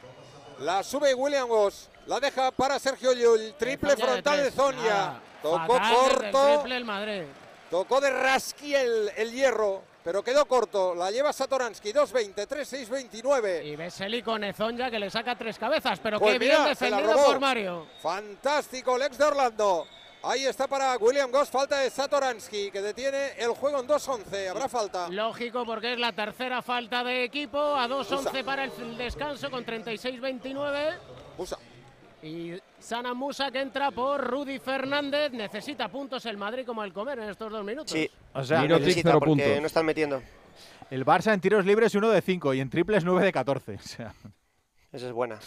[0.60, 1.88] La sube William Goss.
[2.06, 3.54] La deja para Sergio Llull.
[3.58, 4.50] Triple frontal de.
[4.50, 4.82] Zonia.
[4.84, 5.20] Nada.
[5.42, 5.78] Tocó Fatal
[6.08, 6.54] desde el corto.
[6.60, 7.22] triple el Madrid.
[7.70, 9.82] Tocó de rasqui el, el hierro.
[10.08, 10.94] Pero quedó corto.
[10.94, 11.92] La lleva Satoransky.
[11.92, 13.62] 2-20, 3-6, 29.
[13.66, 17.14] Y Vesely con Ezonja que le saca tres cabezas, pero Pues qué mira, bien defendido
[17.26, 17.86] por Mario.
[18.00, 19.86] Fantástico el ex de Orlando.
[20.22, 21.50] Ahí está para William Goss.
[21.50, 24.48] Falta de Satoransky que detiene el juego en 2-11.
[24.48, 25.10] Habrá falta.
[25.10, 27.58] Lógico, porque es la tercera falta de equipo.
[27.58, 28.42] A 2-11 Musa.
[28.46, 30.96] para el descanso con 36-29.
[31.36, 31.58] Musa.
[32.22, 35.30] Y Sana Musa que entra por Rudy Fernández.
[35.32, 37.92] Necesita puntos el Madrid como el comer en estos dos minutos.
[37.92, 39.60] Sí, O sea, necesita cero porque puntos.
[39.60, 40.22] no están metiendo.
[40.90, 43.74] el Barça en tiros libres 1 de 5 y en triples 9 de 14.
[43.78, 44.14] O sea,
[44.92, 45.38] Esa es buena.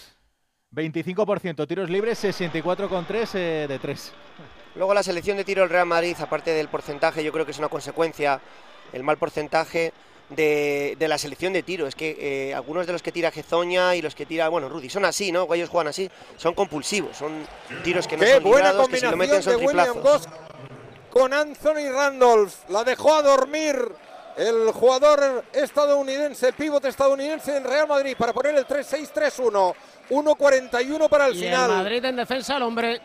[0.73, 4.13] 25% tiros libres, 64,3 eh, de 3.
[4.75, 7.59] Luego la selección de tiro del Real Madrid, aparte del porcentaje, yo creo que es
[7.59, 8.39] una consecuencia,
[8.93, 9.91] el mal porcentaje
[10.35, 11.87] de, de la selección de tiro.
[11.87, 14.89] Es que eh, algunos de los que tira Gezoña y los que tira, bueno, Rudy,
[14.89, 15.51] son así, ¿no?
[15.53, 17.45] Ellos juegan así, son compulsivos, son
[17.83, 19.93] tiros que no Qué son buena librados, que si lo meten combinación son de William
[19.93, 20.27] triplazos.
[20.27, 20.51] Goss
[21.09, 22.53] con Anthony Randolph.
[22.69, 23.75] La dejó a dormir
[24.37, 29.75] el jugador estadounidense, el pivote estadounidense en Real Madrid para poner el 3-6-3-1.
[30.09, 31.69] 1-41 para el y final.
[31.71, 33.01] el Madrid en defensa al hombre.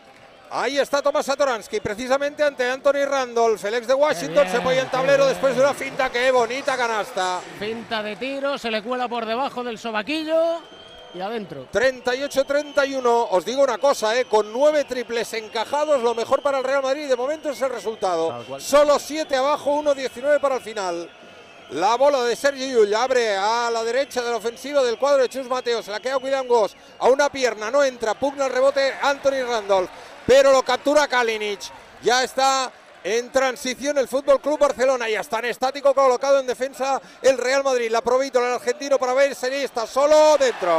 [0.49, 3.63] Ahí está Tomás Satoransky, precisamente ante Anthony Randolph.
[3.65, 6.09] El ex de Washington se pone en tablero después de una finta.
[6.09, 7.41] ¡Qué bonita canasta!
[7.59, 10.61] Finta de tiro, se le cuela por debajo del sobaquillo.
[11.13, 11.67] y adentro.
[11.71, 14.25] 38-31, os digo una cosa, ¿eh?
[14.25, 18.45] con nueve triples encajados, lo mejor para el Real Madrid de momento es el resultado.
[18.59, 21.09] Solo siete abajo, 1-19 para el final.
[21.71, 25.27] La bola de Sergio Llull abre a la derecha de la ofensiva del cuadro de
[25.27, 25.83] Chus Mateo.
[25.83, 28.13] Se la queda William Goss a una pierna, no entra.
[28.13, 29.89] Pugna el rebote Anthony Randolph,
[30.25, 31.59] pero lo captura Kalinic.
[32.01, 32.71] Ya está
[33.07, 35.07] en transición el Fútbol Club Barcelona.
[35.07, 37.89] Ya está en estático colocado en defensa el Real Madrid.
[37.89, 40.75] La probito el argentino para ver si está solo dentro.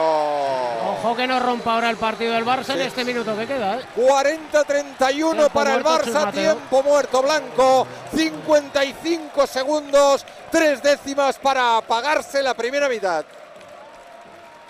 [0.91, 3.79] Ojo que no rompa ahora el partido del Barça en este minuto que queda.
[3.79, 3.83] ¿eh?
[3.97, 12.53] 40-31 Tiempo para el Barça, tiempo muerto blanco, 55 segundos, tres décimas para apagarse la
[12.53, 13.25] primera mitad.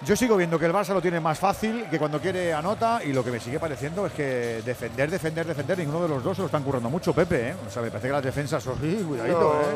[0.06, 3.12] Yo sigo viendo que el Barça lo tiene más fácil, que cuando quiere anota, y
[3.12, 6.42] lo que me sigue pareciendo es que defender, defender, defender, ninguno de los dos se
[6.42, 7.48] lo están currando mucho, Pepe.
[7.48, 7.54] ¿eh?
[7.66, 9.66] O sea, me parece que las defensas son, ¡Uy, cuidadito, ¿eh?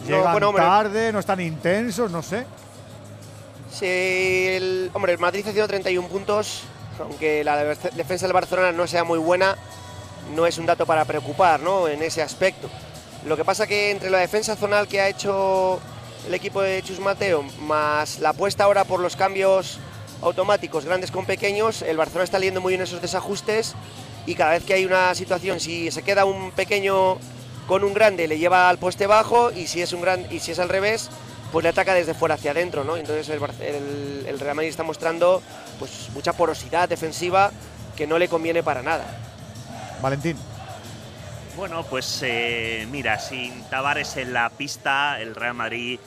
[0.00, 0.64] no, Llegan bueno, hombre.
[0.64, 2.46] tarde, no están intensos, no sé.
[3.70, 3.84] Sí,
[4.48, 6.62] el, hombre, el Madrid haciendo 31 puntos,
[6.98, 9.54] aunque la de- defensa del Barcelona no sea muy buena,
[10.34, 11.88] no es un dato para preocupar, ¿no?
[11.88, 12.70] En ese aspecto.
[13.26, 15.78] Lo que pasa que entre la defensa zonal que ha hecho
[16.26, 19.78] el equipo de Chus Mateo, más la apuesta ahora por los cambios
[20.22, 23.74] automáticos, grandes con pequeños, el Barcelona está leyendo muy bien esos desajustes
[24.26, 27.18] y cada vez que hay una situación, si se queda un pequeño
[27.66, 30.52] con un grande, le lleva al poste bajo y si es un gran y si
[30.52, 31.10] es al revés,
[31.52, 32.96] pues le ataca desde fuera hacia adentro, ¿no?
[32.96, 35.42] Entonces el, Real Madrid está mostrando
[35.78, 37.52] pues mucha porosidad defensiva
[37.96, 39.04] que no le conviene para nada.
[40.02, 40.36] Valentín.
[41.58, 45.98] Bueno, pues eh, mira, sin Tavares en la pista, el Real Madrid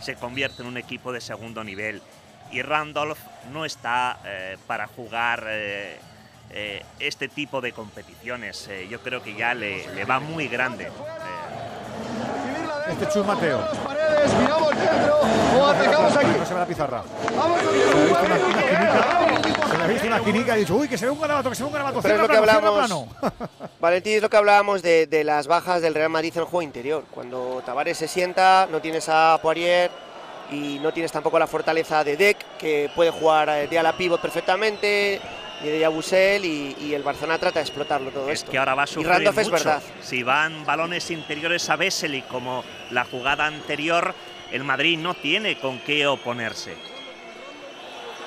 [0.00, 2.02] se convierte en un equipo de segundo nivel.
[2.50, 3.20] Y Randolph
[3.52, 6.00] no está eh, para jugar eh,
[6.50, 8.66] eh, este tipo de competiciones.
[8.66, 10.90] Eh, yo creo que ya le, le va muy grande.
[12.90, 13.64] Este Chus Mateo.
[13.84, 15.20] Paredes, miramos dentro
[15.56, 16.26] o atacamos aquí.
[16.36, 17.04] No se ve la pizarra.
[17.36, 17.60] Vamos
[19.86, 21.62] ha visto una quinica y ha dicho, uy, que se ve un garabato, que se
[21.62, 22.02] ve un garabato.
[22.02, 22.78] Pero es lo que hablamos.
[22.86, 23.08] plano.
[23.80, 26.62] Valentín, es lo que hablábamos de, de las bajas del Real Madrid en el juego
[26.62, 27.04] interior.
[27.10, 29.90] Cuando Tavares se sienta, no tienes a Poirier
[30.50, 34.20] y no tienes tampoco la fortaleza de Deck, que puede jugar eh, de ala pivot
[34.20, 35.20] perfectamente,
[35.62, 38.52] ni de Yabusel, y, y el Barcelona trata de explotarlo todo Es esto.
[38.52, 39.64] que ahora va a y Randolph es mucho.
[39.64, 39.82] verdad.
[40.02, 42.62] Si van balones interiores a Vesely como
[42.92, 44.14] la jugada anterior,
[44.52, 46.74] el Madrid no tiene con qué oponerse.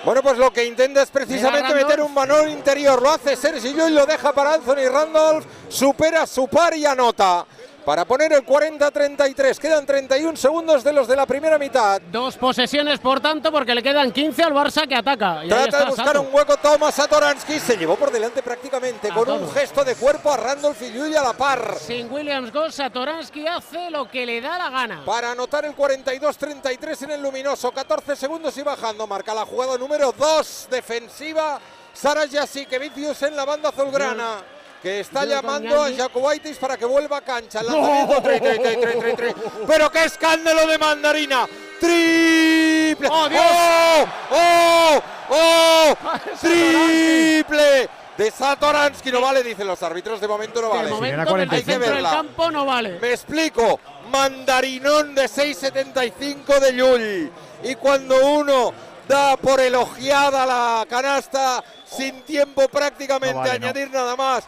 [0.05, 3.01] Bueno, pues lo que intenta es precisamente meter un balón interior.
[3.01, 7.45] Lo hace Sergio Llull, lo deja para Anthony Randolph, supera su par y anota.
[7.85, 11.99] Para poner el 40-33, quedan 31 segundos de los de la primera mitad.
[12.11, 15.43] Dos posesiones, por tanto, porque le quedan 15 al Barça que ataca.
[15.43, 16.21] Y Trata está de buscar Sato.
[16.21, 20.37] un hueco Thomas Satoransky, se llevó por delante prácticamente con un gesto de cuerpo a
[20.37, 21.77] Randolph y Llull a la par.
[21.79, 25.03] Sin Williams Goss, Satoransky hace lo que le da la gana.
[25.05, 30.11] Para anotar el 42-33 en el luminoso, 14 segundos y bajando, marca la jugada número
[30.11, 31.59] 2 defensiva.
[31.93, 34.58] Sara Jasikevicius en la banda azulgrana.
[34.81, 35.91] Que está llamando a.
[35.91, 37.61] Jakubaitis para que vuelva a cancha.
[37.61, 39.33] Lanzamiento, tri, tri, tri, tri, tri, tri.
[39.67, 41.45] Pero qué escándalo de mandarina.
[41.79, 43.07] Triple.
[43.11, 43.41] ¡Oh, Dios!
[43.43, 44.05] ¡Oh!
[44.31, 44.99] ¡Oh!
[45.29, 45.95] ¡Oh!
[46.41, 49.11] Triple de Satoransky.
[49.11, 50.19] No vale, dicen los árbitros.
[50.21, 50.89] De momento no De vale.
[50.89, 52.99] momento, el centro del campo no vale.
[52.99, 53.79] Me explico.
[54.11, 57.31] Mandarinón de 6.75 de Llull.
[57.63, 58.73] Y cuando uno
[59.07, 63.65] da por elogiada la canasta, sin tiempo prácticamente No vale, a no.
[63.67, 64.43] añadir nada más,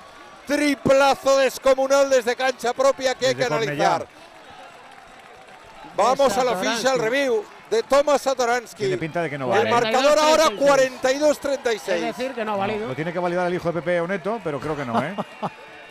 [0.45, 4.05] triplazo descomunal desde cancha propia que hay que analizar.
[5.95, 8.83] Vamos al official review de Thomas Satoransky.
[8.83, 9.71] Tiene pinta de que no El vale.
[9.71, 10.59] marcador ahora 42-36.
[10.59, 11.89] 42-36.
[11.93, 12.87] Es decir, que no ha valido.
[12.87, 15.15] Lo tiene que validar el hijo de Pepe Oneto, pero creo que no, ¿eh?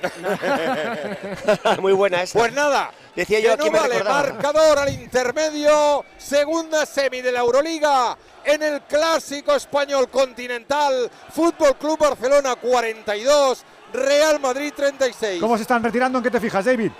[1.80, 2.38] Muy buena esa.
[2.38, 4.22] Pues nada, Decía yo que no me vale recordaba.
[4.22, 11.98] marcador al intermedio, segunda semi de la Euroliga en el clásico español continental, Fútbol Club
[11.98, 15.40] Barcelona 42, Real Madrid 36.
[15.40, 16.18] ¿Cómo se están retirando?
[16.18, 16.92] ¿En qué te fijas, David?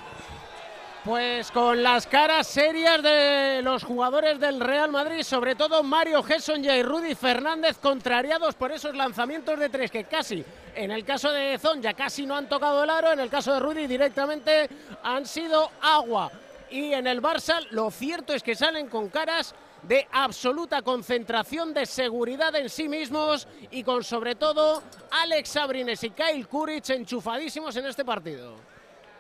[1.05, 6.63] Pues con las caras serias de los jugadores del Real Madrid, sobre todo Mario Gesson
[6.63, 11.59] y Rudy Fernández, contrariados por esos lanzamientos de tres que casi, en el caso de
[11.59, 14.69] Zon, ya casi no han tocado el aro, en el caso de Rudy directamente
[15.03, 16.31] han sido agua.
[16.71, 21.87] Y en el Barça lo cierto es que salen con caras de absoluta concentración, de
[21.87, 27.87] seguridad en sí mismos y con sobre todo Alex Abrines y Kyle Kuric enchufadísimos en
[27.87, 28.55] este partido.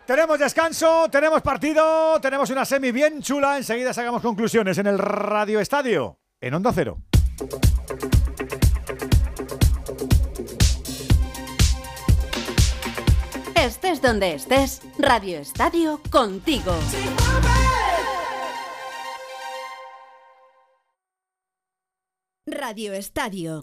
[0.06, 3.56] Tenemos descanso, tenemos partido, tenemos una semi bien chula.
[3.56, 6.98] Enseguida sacamos conclusiones en el Radio Estadio, en Onda Cero.
[13.54, 16.74] Estés donde estés, Radio Estadio contigo.
[22.50, 23.60] Radio Estadio.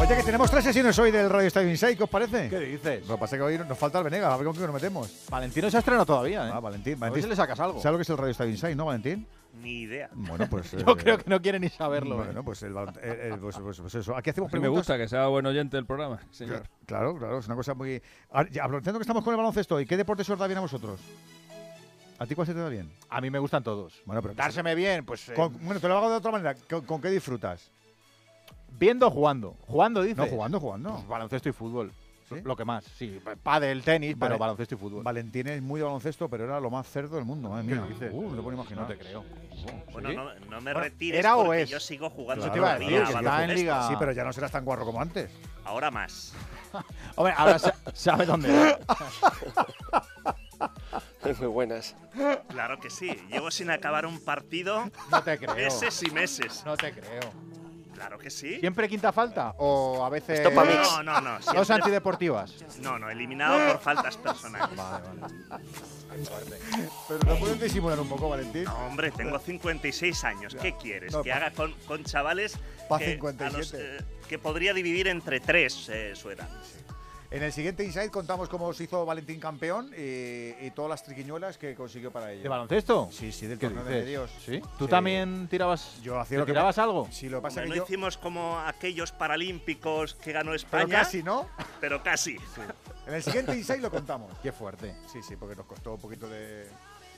[0.00, 2.48] Oye, que tenemos tres sesiones hoy del Radio Estadio Inside, ¿qué os parece?
[2.48, 3.06] ¿Qué dices?
[3.06, 4.72] Lo que pasa es que hoy nos falta el Venegas, a ver con qué nos
[4.72, 5.10] metemos.
[5.30, 6.50] Valentino se ha estrenado todavía, ¿eh?
[6.52, 7.02] Ah, Valentín.
[7.02, 7.80] A ver si le sacas algo.
[7.80, 9.26] ¿Sabes lo que es el Radio Estadio Inside, no, Valentín?
[9.60, 10.10] Ni idea.
[10.12, 10.70] Bueno, pues...
[10.72, 12.16] Yo eh, creo que no quiere ni saberlo.
[12.22, 12.24] ¿eh?
[12.26, 14.16] Bueno, pues, el, eh, eh, pues, pues- pues eso.
[14.16, 14.80] Aquí hacemos Sí me preguntas.
[14.86, 16.64] gusta que sea buen oyente del programa, señor.
[16.86, 18.02] Claro, claro, es una cosa muy...
[18.30, 21.00] Aprovechando que estamos con el baloncesto, ¿y qué deporte se os da bien a vosotros?
[22.18, 22.90] ¿A ti cuál se te da bien?
[23.10, 24.02] A mí me gustan todos.
[24.06, 24.34] Bueno, pero...
[24.34, 25.28] Dárseme bien, pues...
[25.28, 26.54] eh, bueno, te lo hago de otra manera.
[26.68, 27.70] ¿Con, con qué disfrutas?
[28.78, 29.56] Viendo o jugando.
[29.60, 30.16] Jugando, dice.
[30.16, 30.92] No, jugando, jugando.
[30.94, 31.92] Pues baloncesto y fútbol.
[32.28, 32.36] ¿Sí?
[32.42, 33.20] Lo que más, sí.
[33.42, 35.02] Pádel, tenis, pero baloncesto y fútbol.
[35.04, 37.84] Valentín es muy de baloncesto, pero era lo más cerdo del mundo, madre mía.
[37.88, 38.10] dices?
[38.12, 38.82] Uh, no lo puedo imaginar.
[38.82, 39.24] No te creo.
[39.92, 40.16] Bueno, ¿Sí?
[40.16, 41.68] no, no me Bueno, retires ¿era o es?
[41.68, 45.00] yo sigo jugando todavía está en liga- Sí, pero ya no serás tan guarro como
[45.02, 45.30] antes.
[45.64, 46.32] Ahora más.
[47.16, 48.78] Hombre, ahora sa- sabe dónde va.
[51.38, 51.96] Muy buenas.
[52.48, 53.08] Claro que sí.
[53.30, 55.54] Llevo sin acabar un partido No te creo.
[55.54, 56.62] meses y meses.
[56.66, 57.20] No te creo.
[57.94, 58.58] Claro que sí.
[58.60, 59.54] ¿Siempre quinta falta?
[59.58, 60.72] ¿O a veces Esto pa' mí.
[60.74, 61.34] No, no, no.
[61.38, 62.54] dos siempre- antideportivas?
[62.80, 64.76] No, no, eliminado por faltas personales.
[64.76, 65.34] Vale, vale.
[67.08, 68.64] Pero no puedes disimular un poco, Valentín.
[68.64, 70.56] No, hombre, tengo 56 años.
[70.60, 71.12] ¿Qué quieres?
[71.12, 72.56] No, que haga con, con chavales
[72.88, 73.58] pa' que, a 57.
[73.58, 76.48] los, eh, que podría dividir entre tres eh, su edad.
[77.34, 81.58] En el siguiente Inside contamos cómo se hizo Valentín campeón y, y todas las triquiñuelas
[81.58, 82.44] que consiguió para ello.
[82.44, 83.08] ¿De baloncesto?
[83.10, 84.30] Sí, sí, del ¿Qué torneo de medios.
[84.44, 84.60] ¿Sí?
[84.78, 84.90] ¿Tú Sí.
[84.90, 87.08] también tirabas, Yo hacía ¿te lo que tirabas algo?
[87.10, 87.84] Sí, lo que pasa Hombre, es no que yo...
[87.96, 91.48] hicimos como aquellos paralímpicos que ganó Pero España, casi, ¿no?
[91.80, 92.36] pero casi.
[93.08, 94.30] En el siguiente Inside lo contamos.
[94.40, 94.94] Qué fuerte.
[95.12, 96.68] Sí, sí, porque nos costó un poquito de...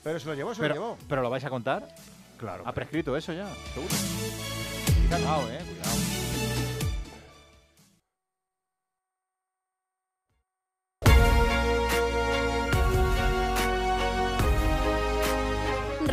[0.02, 0.98] Pero se lo llevó, se Pero, lo llevó.
[1.10, 1.86] ¿Pero lo vais a contar?
[2.38, 2.62] Claro.
[2.66, 3.46] ¿Ha prescrito eso ya?
[3.74, 3.94] ¿Seguro?
[5.10, 6.15] Cuidado, eh, cuidado.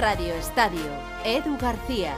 [0.03, 0.81] Radio Estadio,
[1.23, 2.13] Edu García.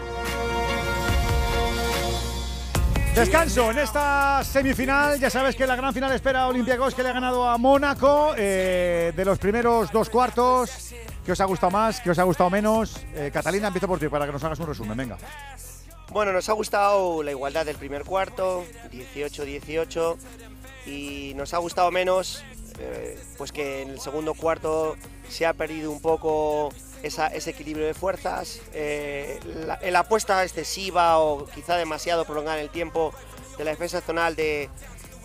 [3.13, 5.19] Descanso en esta semifinal.
[5.19, 8.33] Ya sabes que la gran final espera a Olympiacos que le ha ganado a Mónaco.
[8.35, 10.95] eh, de los primeros dos cuartos.
[11.23, 12.01] ¿Qué os ha gustado más?
[12.01, 13.05] ¿Qué os ha gustado menos?
[13.13, 14.97] Eh, Catalina, empiezo por ti para que nos hagas un resumen.
[14.97, 15.19] Venga.
[16.09, 20.17] Bueno, nos ha gustado la igualdad del primer cuarto, 18-18,
[20.87, 22.43] y nos ha gustado menos
[22.79, 24.95] eh, pues que en el segundo cuarto
[25.29, 26.73] se ha perdido un poco
[27.05, 32.69] ese equilibrio de fuerzas, eh, la, la apuesta excesiva o quizá demasiado prolongada en el
[32.69, 33.13] tiempo
[33.57, 34.69] de la defensa zonal de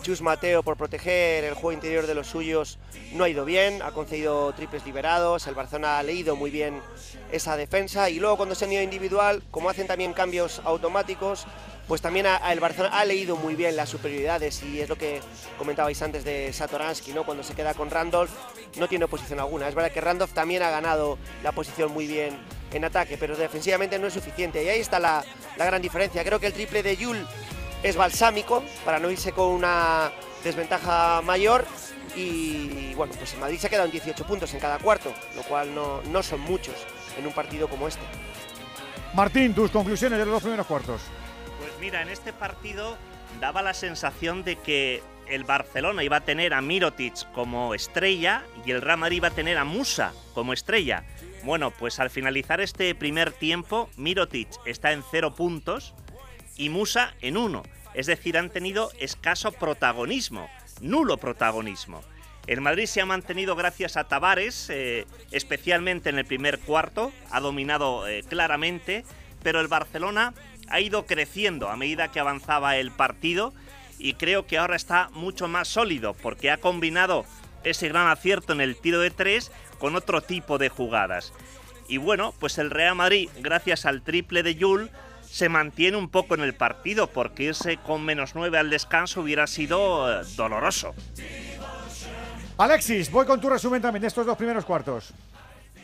[0.01, 2.79] Chus Mateo por proteger el juego interior de los suyos
[3.13, 6.81] no ha ido bien, ha concedido triples liberados, el Barcelona ha leído muy bien
[7.31, 11.45] esa defensa y luego cuando se han ido individual, como hacen también cambios automáticos,
[11.87, 15.21] pues también ha- el Barcelona ha leído muy bien las superioridades y es lo que
[15.57, 17.25] comentabais antes de Satoransky, ¿no?
[17.25, 18.31] cuando se queda con Randolph
[18.77, 19.67] no tiene oposición alguna.
[19.67, 22.37] Es verdad que Randolph también ha ganado la posición muy bien
[22.71, 25.23] en ataque, pero defensivamente no es suficiente y ahí está la,
[25.57, 26.23] la gran diferencia.
[26.23, 27.27] Creo que el triple de Yul
[27.83, 30.11] es balsámico para no irse con una
[30.43, 31.65] desventaja mayor
[32.15, 35.43] y bueno, pues el Madrid se ha quedado en 18 puntos en cada cuarto, lo
[35.43, 36.75] cual no, no son muchos
[37.17, 38.01] en un partido como este.
[39.13, 41.01] Martín, tus conclusiones de los dos primeros cuartos.
[41.59, 42.97] Pues mira, en este partido
[43.39, 48.71] daba la sensación de que el Barcelona iba a tener a Mirotic como estrella y
[48.71, 51.03] el Real Madrid iba a tener a Musa como estrella.
[51.43, 55.95] Bueno, pues al finalizar este primer tiempo, Mirotic está en cero puntos
[56.61, 57.63] y Musa en uno.
[57.95, 60.47] Es decir, han tenido escaso protagonismo,
[60.79, 62.01] nulo protagonismo.
[62.45, 67.39] El Madrid se ha mantenido gracias a Tavares, eh, especialmente en el primer cuarto, ha
[67.39, 69.03] dominado eh, claramente,
[69.41, 70.35] pero el Barcelona
[70.67, 73.53] ha ido creciendo a medida que avanzaba el partido
[73.97, 77.25] y creo que ahora está mucho más sólido porque ha combinado
[77.63, 81.33] ese gran acierto en el tiro de tres con otro tipo de jugadas.
[81.87, 84.91] Y bueno, pues el Real Madrid, gracias al triple de Yul,
[85.31, 89.47] se mantiene un poco en el partido porque irse con menos 9 al descanso hubiera
[89.47, 90.93] sido eh, doloroso.
[92.57, 95.13] Alexis, voy con tu resumen también de estos dos primeros cuartos.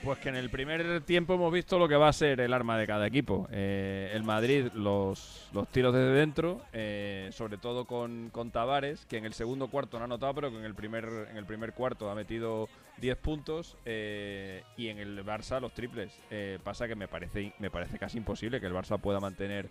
[0.07, 2.77] Pues que en el primer tiempo hemos visto lo que va a ser el arma
[2.77, 3.45] de cada equipo.
[3.51, 9.17] Eh, el Madrid, los, los tiros desde dentro, eh, sobre todo con, con Tavares, que
[9.17, 11.73] en el segundo cuarto no ha anotado, pero que en el primer, en el primer
[11.73, 12.69] cuarto ha metido
[13.01, 13.75] 10 puntos.
[13.83, 16.17] eh, y en el Barça los triples.
[16.31, 19.67] Eh, pasa que me parece, me parece casi imposible que el Barça pueda mantener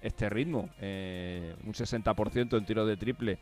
[0.00, 0.68] este ritmo.
[0.80, 3.38] Eh, un 60% en tiros de triple.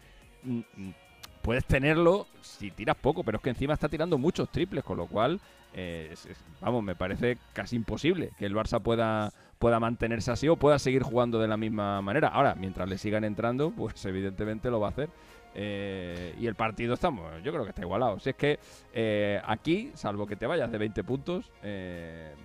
[1.42, 5.06] Puedes tenerlo si tiras poco, pero es que encima está tirando muchos triples, con lo
[5.06, 5.40] cual
[5.72, 6.28] eh, es-
[6.60, 11.02] vamos, me parece casi imposible que el Barça pueda, pueda mantenerse así o pueda seguir
[11.02, 12.28] jugando de la misma manera.
[12.28, 15.08] Ahora, mientras le sigan entrando, pues evidentemente lo va a hacer.
[15.52, 18.20] Eh, y el partido estamos, yo creo que está igualado.
[18.20, 18.58] Si es que
[18.92, 21.50] eh, aquí, salvo que te vayas de 20 puntos,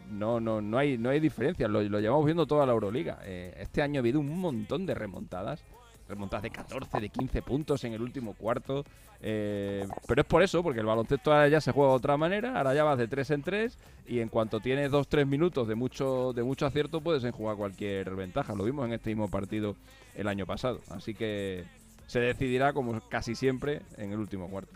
[0.10, 1.68] no, no, no, hay, no hay diferencia.
[1.68, 3.20] Lo, lo llevamos viendo toda la Euroliga.
[3.26, 5.64] Este año ha habido un montón de remontadas.
[6.08, 8.86] Remontadas de 14, de 15 puntos en el último cuarto.
[9.22, 12.58] Eh, pero es por eso, porque el baloncesto ahora ya se juega de otra manera.
[12.58, 13.78] Ahora ya vas de 3 en 3
[14.08, 18.53] y en cuanto tienes 2-3 minutos de mucho, de mucho acierto, puedes enjugar cualquier ventaja.
[18.53, 19.76] Lo vimos en este mismo partido
[20.16, 20.80] el año pasado.
[20.89, 21.64] Así que
[22.08, 24.72] se decidirá, como casi siempre, en el último cuarto.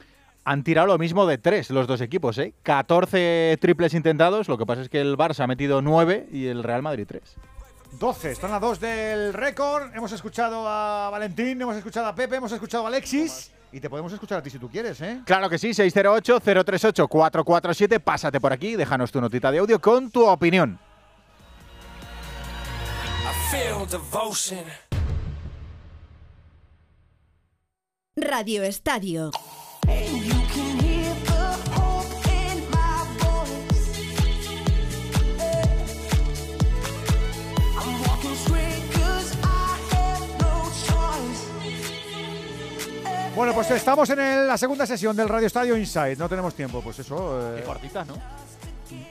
[0.45, 2.53] Han tirado lo mismo de tres los dos equipos, ¿eh?
[2.63, 6.63] 14 triples intentados, lo que pasa es que el Barça ha metido 9 y el
[6.63, 7.21] Real Madrid 3.
[7.91, 9.93] 12, están a 2 del récord.
[9.95, 13.51] Hemos escuchado a Valentín, hemos escuchado a Pepe, hemos escuchado a Alexis.
[13.71, 15.21] Y te podemos escuchar a ti si tú quieres, ¿eh?
[15.25, 17.99] Claro que sí, 608-038-447.
[17.99, 20.79] Pásate por aquí, déjanos tu notita de audio con tu opinión.
[28.15, 29.29] Radio Estadio.
[43.39, 46.17] Bueno, pues estamos en el- la segunda sesión del Radio Estadio Inside.
[46.17, 47.39] No tenemos tiempo, pues eso.
[47.55, 48.15] Qué eh, cortitas, ¿no?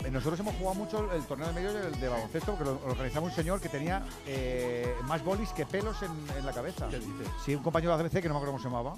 [0.04, 3.24] eh, Nosotros hemos jugado mucho el torneo de medios de, de baloncesto porque lo organizaba
[3.24, 6.88] un señor que tenía eh, más bolis que pelos en, en la cabeza.
[6.90, 7.26] ¿Qué dices?
[7.42, 8.96] Sí, un compañero de ADC que no me acuerdo cómo se llamaba.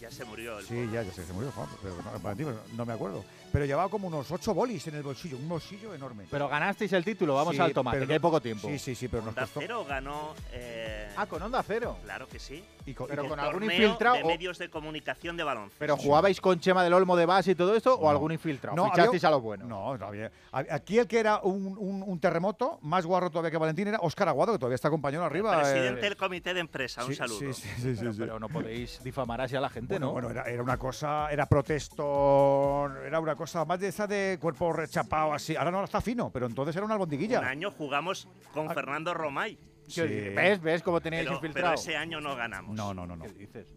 [0.00, 2.42] Ya se murió el Sí, ya, ya sé, se murió, Juan, pero no, para ti,
[2.42, 3.24] pero no me acuerdo.
[3.52, 6.24] Pero llevaba como unos ocho bolis en el bolsillo, un bolsillo enorme.
[6.30, 8.66] Pero ganasteis el título, vamos Sí, al tomate, pero que hay poco tiempo.
[8.68, 9.60] Sí, sí, sí, pero nos Onda costó.
[9.60, 10.34] Cero ganó.
[10.52, 11.98] eh, Ah, con Onda Cero.
[12.04, 12.64] Claro que sí.
[12.86, 14.16] Y con- Pero con algún infiltrado.
[14.16, 15.76] de o- medios de comunicación de baloncesto.
[15.78, 18.74] ¿Pero jugabais con Chema del Olmo de base y todo esto o algún infiltrado?
[18.74, 19.66] No, ¿Fichasteis había- a lo bueno?
[19.66, 20.32] No, no había.
[20.50, 24.28] Aquí el que era un, un- un terremoto, más guarro todavía que Valentín, era Óscar
[24.28, 25.60] Aguado, que todavía está compañero arriba.
[25.60, 27.38] Presidente eh, del comité de empresa, un sí, saludo.
[27.38, 28.18] sí, sí, sí, pero, sí.
[28.18, 30.12] pero no podéis difamar así a la gente, Bueno, ¿no?
[30.12, 34.72] bueno, era, era una cosa, era protesto, era una cosa más de esa de cuerpo
[34.72, 35.56] rechapado así.
[35.56, 37.40] Ahora no está fino, pero entonces era una albondiguilla.
[37.40, 38.74] Un año jugamos con Ah.
[38.74, 39.58] Fernando Romay.
[39.88, 40.00] Sí.
[40.02, 40.60] ¿Ves?
[40.60, 41.74] ¿Ves cómo teníais Pero, pero infiltrado?
[41.74, 42.74] ese año no ganamos.
[42.76, 43.24] No, no, no, no.
[43.24, 43.74] ¿Qué dices?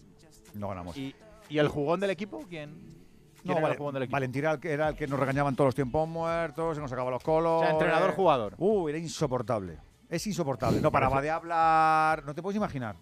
[0.53, 0.95] No ganamos.
[0.97, 1.16] ¿Y,
[1.49, 2.45] y el jugón del equipo?
[2.47, 2.74] ¿Quién?
[3.41, 4.13] ¿Quién No, era vale, el jugón del equipo?
[4.16, 6.89] Valentín era el, que, era el que nos regañaban todos los tiempos muertos, se nos
[6.89, 7.57] sacaba los colos.
[7.57, 8.55] O sea, entrenador-jugador.
[8.57, 9.78] Uh, era insoportable.
[10.09, 10.80] Es insoportable.
[10.80, 12.24] No paraba de hablar.
[12.24, 12.95] No te puedes imaginar.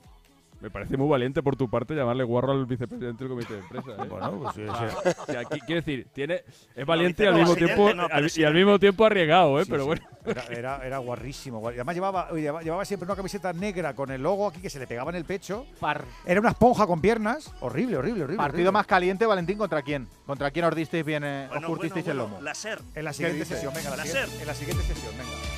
[0.64, 3.91] Me parece muy valiente por tu parte llamarle guarro al vicepresidente del comité de empresa.
[4.01, 4.07] ¿eh?
[4.09, 4.80] Bueno, pues sí, O sí.
[4.80, 6.43] sea, o sea, aquí, quiero decir, tiene,
[6.74, 9.66] es valiente y al no, mismo tiempo no, al- y al mismo tiempo arriesgado, ¿eh?
[9.66, 9.88] Sí, pero sí.
[9.88, 10.01] bueno.
[10.26, 11.59] Era, era, era guarrísimo.
[11.61, 14.88] guar- Además llevaba, llevaba, siempre una camiseta negra con el logo aquí que se le
[14.88, 15.66] pegaba en el pecho.
[15.82, 17.53] Par- Era una esponja con piernas.
[17.59, 18.38] Horrible, horrible, horrible.
[18.38, 18.72] partido horrible.
[18.72, 20.07] más caliente, Valentín, ¿contra quién?
[20.26, 22.41] ¿Contra quién os disteis bien, eh, Bueno, os curtisteis bueno, el lomo?
[22.41, 22.80] La SER.
[22.95, 23.89] En la siguiente sesión, venga.
[23.89, 24.41] en La La siguiente, SER.
[24.41, 25.52] en la siguiente sesión, venga.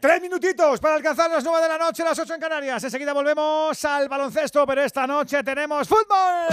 [0.00, 2.82] Tres minutitos para alcanzar las nueve de la noche, las ocho en Canarias.
[2.82, 6.46] Enseguida volvemos al baloncesto, pero esta noche tenemos fútbol.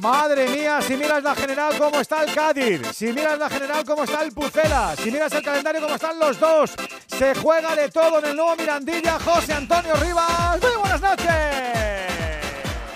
[0.00, 2.82] Madre mía, si miras la general, cómo está el Cádiz.
[2.94, 4.94] Si miras la general, cómo está el Pucela.
[4.96, 6.72] Si miras el calendario, cómo están los dos.
[7.08, 9.18] Se juega de todo en el nuevo Mirandilla.
[9.18, 10.60] José Antonio Rivas.
[10.62, 12.19] Muy buenas noches.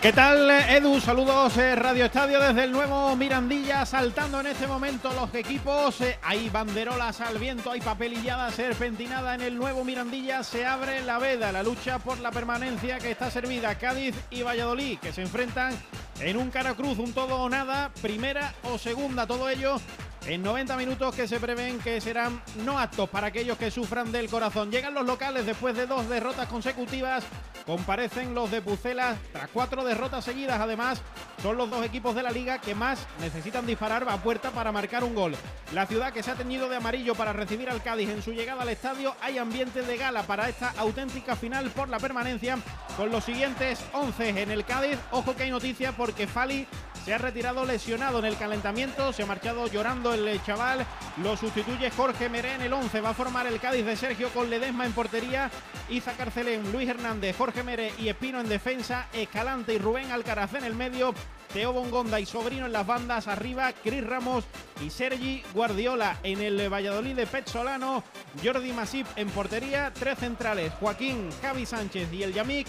[0.05, 1.01] ¿Qué tal, Edu?
[1.01, 5.99] Saludos, eh, Radio Estadio desde el nuevo Mirandilla, saltando en este momento los equipos.
[6.03, 10.43] eh, hay banderolas al viento, hay papelillada serpentinada en el nuevo Mirandilla.
[10.43, 13.79] Se abre la veda, la lucha por la permanencia que está servida.
[13.79, 15.73] Cádiz y Valladolid, que se enfrentan
[16.21, 19.81] en un cara cruz, un todo o nada, primera o segunda, todo ello
[20.27, 24.29] en 90 minutos que se prevén que serán no aptos para aquellos que sufran del
[24.29, 24.71] corazón.
[24.71, 27.25] Llegan los locales después de dos derrotas consecutivas.
[27.67, 30.61] Comparecen los de Pucela tras cuatro derrotas seguidas.
[30.61, 31.01] Además,
[31.43, 35.05] son los dos equipos de la liga que más necesitan disparar a puerta para marcar
[35.05, 35.35] un gol.
[35.73, 38.63] La ciudad que se ha teñido de amarillo para recibir al Cádiz en su llegada
[38.63, 39.15] al estadio.
[39.23, 42.59] Hay ambiente de gala para esta auténtica final por la permanencia
[42.97, 44.99] con los siguientes 11 en el Cádiz.
[45.11, 46.67] Ojo que hay noticia porque Fali
[47.05, 50.87] se ha retirado lesionado en el calentamiento, se ha marchado llorando el chaval,
[51.23, 54.49] lo sustituye Jorge Meré en el 11, va a formar el Cádiz de Sergio con
[54.49, 55.51] Ledesma en portería,
[55.89, 60.65] Iza Carcelén, Luis Hernández, Jorge Meré y Espino en defensa, Escalante y Rubén Alcaraz en
[60.65, 61.15] el medio,
[61.53, 64.45] Teo Bongonda y Sobrino en las bandas, arriba Cris Ramos
[64.85, 66.19] y Sergi Guardiola.
[66.25, 68.03] En el Valladolid de Petzolano,
[68.43, 72.67] Jordi Masip en portería, tres centrales, Joaquín, Javi Sánchez y el Yamik,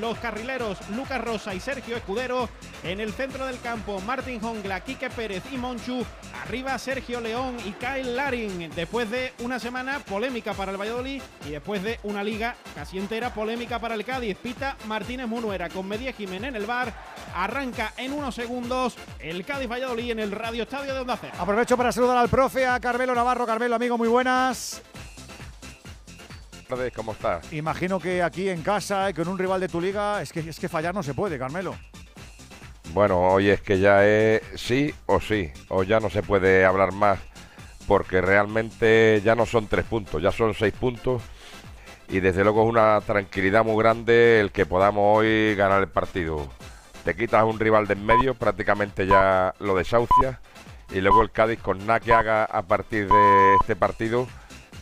[0.00, 2.48] los carrileros Lucas Rosa y Sergio Escudero,
[2.82, 6.04] en el centro del campo Martín Jongla, Quique Pérez y Monchu,
[6.42, 11.50] arriba Sergio León y Kyle Larin, después de una semana polémica para el Valladolid y
[11.52, 16.12] después de una liga casi entera polémica para el Cádiz, Pita Martínez Munuera con Media
[16.12, 16.92] Jiménez en el bar,
[17.34, 21.32] arranca en unos segundos el Cádiz Valladolid en el Radio Estadio de Onda Cero.
[21.38, 23.46] Aprovecho para saludar al profe, a Carmelo Navarro.
[23.46, 24.82] Carmelo, amigo, muy buenas.
[26.94, 27.50] ¿cómo estás?
[27.50, 30.60] Imagino que aquí en casa y con un rival de tu liga, es que, es
[30.60, 31.76] que fallar no se puede, Carmelo.
[32.94, 36.92] Bueno, hoy es que ya es sí o sí, o ya no se puede hablar
[36.92, 37.18] más,
[37.88, 41.20] porque realmente ya no son tres puntos, ya son seis puntos,
[42.08, 46.46] y desde luego es una tranquilidad muy grande el que podamos hoy ganar el partido.
[47.04, 50.38] Te quitas un rival de en medio, prácticamente ya lo desahucias,
[50.92, 54.28] y luego el Cádiz con nada que haga a partir de este partido,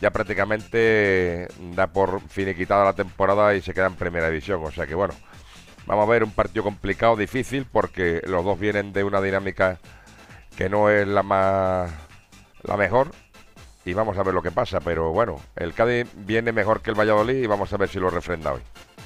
[0.01, 4.85] ya prácticamente da por finiquitada la temporada y se queda en primera división, o sea
[4.85, 5.15] que bueno.
[5.85, 9.79] Vamos a ver un partido complicado, difícil, porque los dos vienen de una dinámica
[10.55, 11.91] que no es la más
[12.63, 13.11] la mejor.
[13.85, 14.79] Y vamos a ver lo que pasa.
[14.79, 18.09] Pero bueno, el Cádiz viene mejor que el Valladolid y vamos a ver si lo
[18.09, 18.61] refrenda hoy.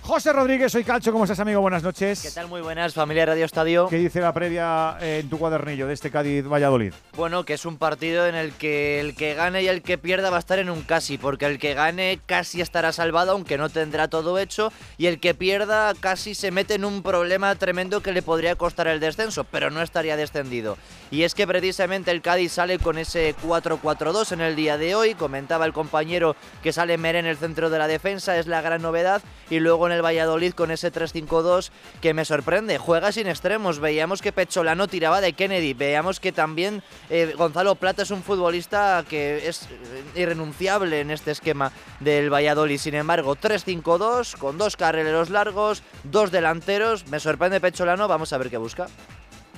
[0.07, 1.59] José Rodríguez, soy Calcho, ¿cómo estás, amigo?
[1.59, 2.21] Buenas noches.
[2.21, 2.47] ¿Qué tal?
[2.47, 3.87] Muy buenas, familia Radio Estadio.
[3.89, 6.93] ¿Qué dice la previa eh, en tu cuadernillo de este Cádiz-Valladolid?
[7.17, 10.29] Bueno, que es un partido en el que el que gane y el que pierda
[10.29, 13.67] va a estar en un casi, porque el que gane casi estará salvado, aunque no
[13.67, 18.13] tendrá todo hecho, y el que pierda casi se mete en un problema tremendo que
[18.13, 20.77] le podría costar el descenso, pero no estaría descendido.
[21.11, 25.15] Y es que precisamente el Cádiz sale con ese 4-4-2 en el día de hoy,
[25.15, 28.81] comentaba el compañero que sale Mer en el centro de la defensa, es la gran
[28.81, 31.71] novedad, y luego en el Valladolid con ese 3-5-2
[32.01, 32.77] que me sorprende.
[32.77, 33.79] Juega sin extremos.
[33.79, 35.73] Veíamos que Pecholano tiraba de Kennedy.
[35.73, 41.31] Veíamos que también eh, Gonzalo Plata es un futbolista que es eh, irrenunciable en este
[41.31, 42.77] esquema del Valladolid.
[42.77, 47.07] Sin embargo, 3-5-2 con dos carrileros largos, dos delanteros.
[47.07, 48.07] Me sorprende Pecholano.
[48.07, 48.87] Vamos a ver qué busca.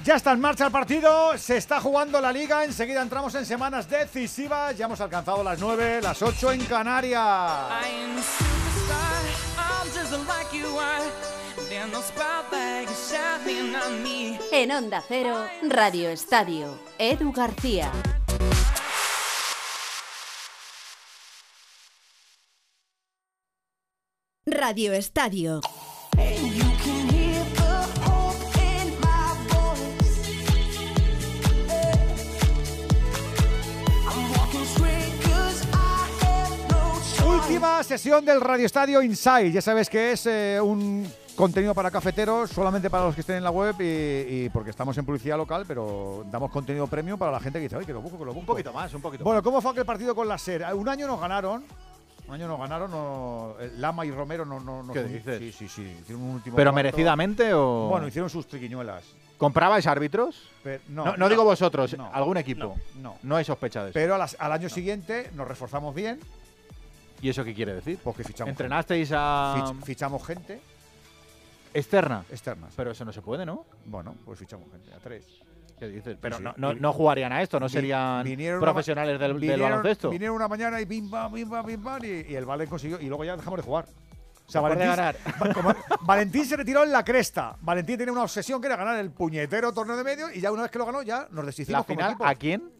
[0.03, 3.89] Ya está en marcha el partido, se está jugando la liga, enseguida entramos en semanas
[3.89, 7.19] decisivas, ya hemos alcanzado las 9, las 8 en Canarias.
[14.51, 17.91] En Onda Cero, Radio Estadio, Edu García.
[24.45, 25.61] Radio Estadio.
[37.59, 39.51] Última sesión del Radio Estadio Inside.
[39.51, 41.05] Ya sabes que es eh, un
[41.35, 43.83] contenido para cafeteros, solamente para los que estén en la web y,
[44.45, 47.75] y porque estamos en publicidad local, pero damos contenido premium para la gente que dice,
[47.75, 48.39] ay, que lo busco, que lo busco.
[48.39, 49.43] Un poquito más, un poquito Bueno.
[49.43, 50.73] ¿cómo fue aquel partido con la SER?
[50.73, 51.65] Un año nos ganaron.
[52.29, 52.91] Un año nos ganaron.
[52.91, 54.61] no- Lama y Romero no.
[54.61, 55.39] no, no ¿Qué son- dices?
[55.39, 55.97] Sí, sí, sí.
[55.99, 56.55] Hicieron un último.
[56.55, 56.75] ¿Pero cuarto.
[56.85, 57.89] merecidamente o...?
[57.89, 59.03] Bueno, hicieron sus triquiñuelas.
[59.37, 60.47] ¿Comprabais árbitros?
[60.63, 62.77] Pero- no, no, no digo no, vosotros, no, algún equipo.
[63.01, 63.15] no.
[63.21, 63.95] No hay sospecha de eso.
[63.95, 66.21] Pero a las- al año siguiente nos reforzamos bien.
[67.21, 67.99] ¿Y eso qué quiere decir?
[68.03, 68.49] Porque fichamos.
[68.49, 69.55] ¿Entrenasteis a...?
[69.57, 70.59] Fich- fichamos gente.
[71.73, 72.23] ¿Externa?
[72.31, 72.67] Externa.
[72.75, 73.65] Pero eso no se puede, ¿no?
[73.85, 75.25] Bueno, pues fichamos gente, a tres.
[75.77, 76.17] ¿Qué dices?
[76.19, 76.43] Pero sí.
[76.43, 79.41] no, no, Vi- no jugarían a esto, no serían vinieron una ma- profesionales del, del
[79.41, 80.09] vinieron- baloncesto.
[80.09, 82.99] Vinieron una mañana y bim, bam, bim, bam, bim, bam, y, y el Valen consiguió.
[82.99, 83.85] Y luego ya dejamos de jugar.
[83.85, 87.55] O sea, Después de Valentín, Va- como- Valentín se retiró en la cresta.
[87.61, 90.63] Valentín tenía una obsesión que era ganar el puñetero torneo de medio y ya una
[90.63, 92.25] vez que lo ganó, ya nos deshicimos ¿La como final equipo.
[92.25, 92.71] a quién?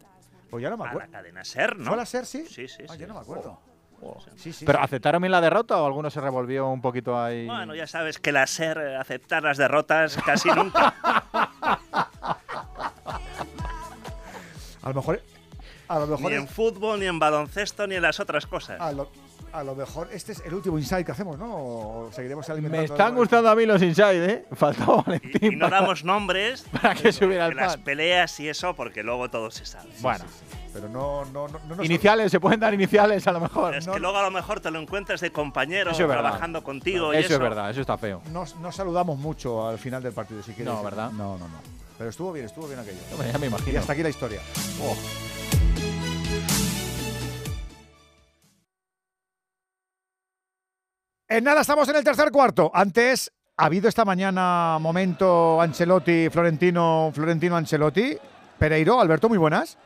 [0.50, 1.12] Pues ya no me A la acuerdo.
[1.12, 1.84] cadena SER, ¿no?
[1.86, 2.44] ¿Fue a la SER, sí?
[2.48, 2.98] Sí, sí, Ah, sí.
[2.98, 3.56] ya no me acuerdo.
[4.36, 4.84] Sí, sí, ¿Pero sí.
[4.84, 7.46] aceptaron bien la derrota o alguno se revolvió un poquito ahí?
[7.46, 10.94] Bueno, ya sabes que la SER eh, aceptar las derrotas casi nunca.
[14.82, 15.20] A lo mejor.
[15.88, 16.30] A lo mejor.
[16.30, 18.80] ni en fútbol, ni en baloncesto, ni en las otras cosas.
[18.80, 19.10] a, lo,
[19.52, 21.54] a lo mejor este es el último insight que hacemos, ¿no?
[21.56, 22.82] O seguiremos alimentando.
[22.88, 24.44] Me están gustando a mí los inside, ¿eh?
[24.52, 25.52] Faltaba Valentín.
[25.52, 29.28] Y no para- damos nombres para que subiera el las peleas y eso, porque luego
[29.30, 29.90] todo se sabe.
[30.00, 30.24] Bueno,
[30.72, 33.74] Pero no, no, no, no nos- iniciales, se pueden dar iniciales a lo mejor.
[33.74, 36.22] Es que luego a lo mejor te lo encuentras de compañero Eso es verdad.
[36.22, 37.34] trabajando contigo y Eso eso.
[37.34, 38.22] es verdad, eso está feo.
[38.32, 40.72] Nos, nos saludamos mucho al final del partido, si quieres.
[40.72, 41.10] No, ¿verdad?
[41.10, 41.60] No, no, no.
[41.98, 42.98] Pero estuvo bien, estuvo bien aquello.
[43.30, 43.72] Ya me imagino.
[43.72, 44.40] Y hasta aquí la historia.
[44.82, 44.96] Oh.
[51.30, 52.72] En nada, estamos en el tercer cuarto.
[52.74, 58.18] Antes, ha habido esta mañana momento Ancelotti, Florentino, Florentino Ancelotti.
[58.58, 59.78] Pereiro, Alberto, muy buenas.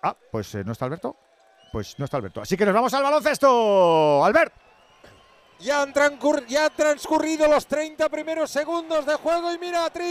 [0.00, 1.16] Ah, pues eh, no está Alberto.
[1.72, 2.40] Pues no está Alberto.
[2.40, 4.24] Así que nos vamos al baloncesto.
[4.24, 4.54] Albert.
[5.58, 5.92] Ya han,
[6.46, 10.06] ya han transcurrido los 30 primeros segundos de juego y mira, triple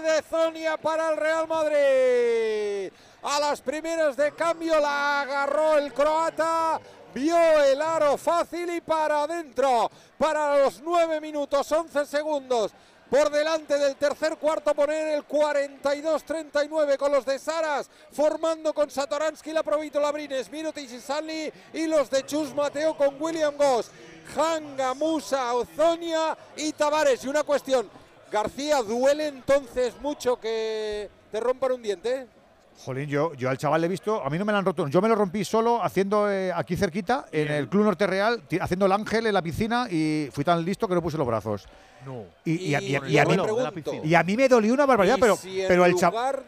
[0.00, 2.90] de Zonia para el Real Madrid.
[3.22, 6.80] A las primeras de cambio la agarró el croata,
[7.14, 9.88] vio el aro fácil y para adentro.
[10.18, 12.72] Para los 9 minutos 11 segundos.
[13.08, 19.52] Por delante del tercer cuarto poner el 42-39 con los de Saras, formando con Satoransky,
[19.52, 23.90] la Provito Labrines, Mirotic y Stanley y los de Chus Mateo con William Goss,
[24.34, 27.22] Hanga, Musa, Ozonia y Tavares.
[27.22, 27.88] Y una cuestión,
[28.32, 32.41] García, ¿duele entonces mucho que te rompan un diente?
[32.84, 34.88] Jolín, yo, yo al chaval le he visto, a mí no me lo han roto,
[34.88, 38.86] yo me lo rompí solo haciendo eh, aquí cerquita, en el Club Norte Real, haciendo
[38.86, 41.66] el ángel en la piscina y fui tan listo que no puse los brazos.
[42.04, 42.24] No.
[42.44, 44.74] Y, y a, y a- Y y a yo mí, y a mí me dolió
[44.74, 45.94] una barbaridad, ¿y pero, si pero, el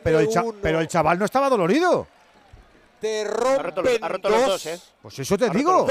[0.02, 2.08] pero, pero chaval no estaba dolorido.
[3.00, 4.80] te Ha roto, rompen los- ha roto los dos, ¿eh?
[5.02, 5.86] Pues eso te Ha digo.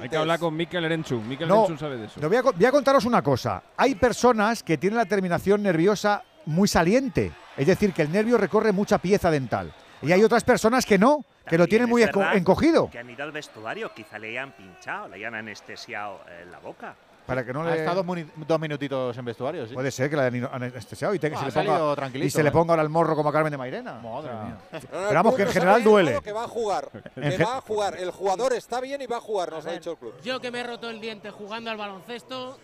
[0.00, 1.28] Hay que hablar con Mikel Erenchun.
[1.28, 2.18] Mikel No, Erenchun sabe de eso.
[2.20, 3.62] no, voy, a, co- voy a contaros una cosa.
[3.76, 7.32] Hay personas que tienen la terminación nerviosa muy saliente.
[7.56, 9.72] Es decir, que el nervio recorre mucha pieza dental.
[10.02, 12.88] Y hay otras personas que no, que lo tienen muy verdad encogido.
[12.90, 16.94] Que han ido al vestuario, quizá le hayan pinchado, le hayan anestesiado eh, la boca.
[17.26, 17.80] Para que no Ha le...
[17.80, 19.74] estado dos minutitos en vestuario, sí.
[19.74, 22.48] Puede ser que la hayan anestesiado y, te- Ah, se le ponga, y se le
[22.48, 22.52] ¿eh?
[22.52, 23.94] ponga ahora el morro como a Carmen de Mairena.
[23.94, 24.56] Madre O sea, mía.
[24.90, 26.22] Pero vamos, que en general duele.
[26.22, 26.88] Que va a jugar.
[27.14, 27.96] Que va a jugar.
[27.98, 30.14] El jugador está bien y va a jugar, nos ha dicho el club.
[30.22, 32.58] Yo que me he roto el diente jugando al baloncesto,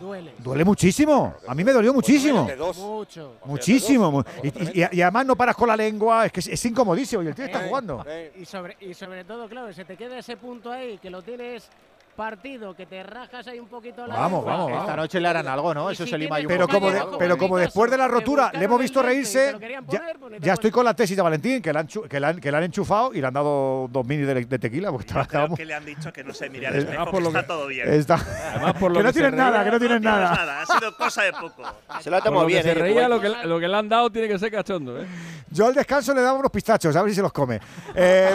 [0.00, 0.34] duele.
[0.38, 1.34] Duele muchísimo.
[1.46, 2.48] A mí me dolió muchísimo.
[2.76, 3.34] Mucho.
[3.44, 4.24] Muchísimo.
[4.72, 6.26] y además no paras con la lengua.
[6.26, 8.04] Es que es, es incomodísimo y el tío está Eh, jugando.
[8.06, 11.22] Eh, Y sobre, y sobre todo, claro, se te queda ese punto ahí que lo
[11.22, 11.68] tienes
[12.16, 14.52] partido, que te rajas ahí un poquito la Vamos, lengua.
[14.52, 14.96] vamos, Esta vamos.
[14.96, 15.90] noche le harán algo, ¿no?
[15.90, 16.80] Y Eso si se lima tiene y un Pero poco.
[16.80, 19.54] como, de- pero como después de la rotura le hemos el visto reírse,
[19.88, 22.26] ya, pues ya estoy con la tesis de Valentín, que le han, chu- que le
[22.26, 24.90] han, que le han enchufado y le han dado dos minis de, de tequila.
[24.90, 27.02] Porque estaba, Creo estábamos- que le han dicho que no se mire al Eh, espejo,
[27.02, 27.92] ah, por que lo está que- todo bien.
[27.92, 28.14] está-
[28.54, 30.62] Además, por lo que no que se tienen nada, reía- que no tienen tienes nada.
[30.62, 31.62] Ha sido cosa de poco.
[32.00, 32.74] Se lo ha Por tomado que bien, se ¿eh?
[32.74, 35.06] reía, lo que, lo que le han dado tiene que ser cachondo, ¿eh?
[35.50, 37.60] Yo al descanso le daba unos pistachos, a ver si se los come.
[37.94, 38.34] Eh,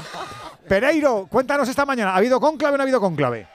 [0.67, 2.13] Pereiro, cuéntanos esta mañana.
[2.13, 3.47] ¿Ha habido conclave o no ha habido conclave?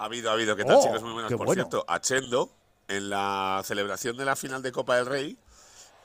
[0.00, 0.56] Ha habido, ha habido.
[0.56, 1.02] ¿Qué tal, Oh, chicos?
[1.02, 1.30] Muy buenas.
[1.30, 1.52] Por bueno.
[1.54, 2.50] cierto, a Chendo,
[2.88, 5.36] en la celebración de la final de Copa del Rey,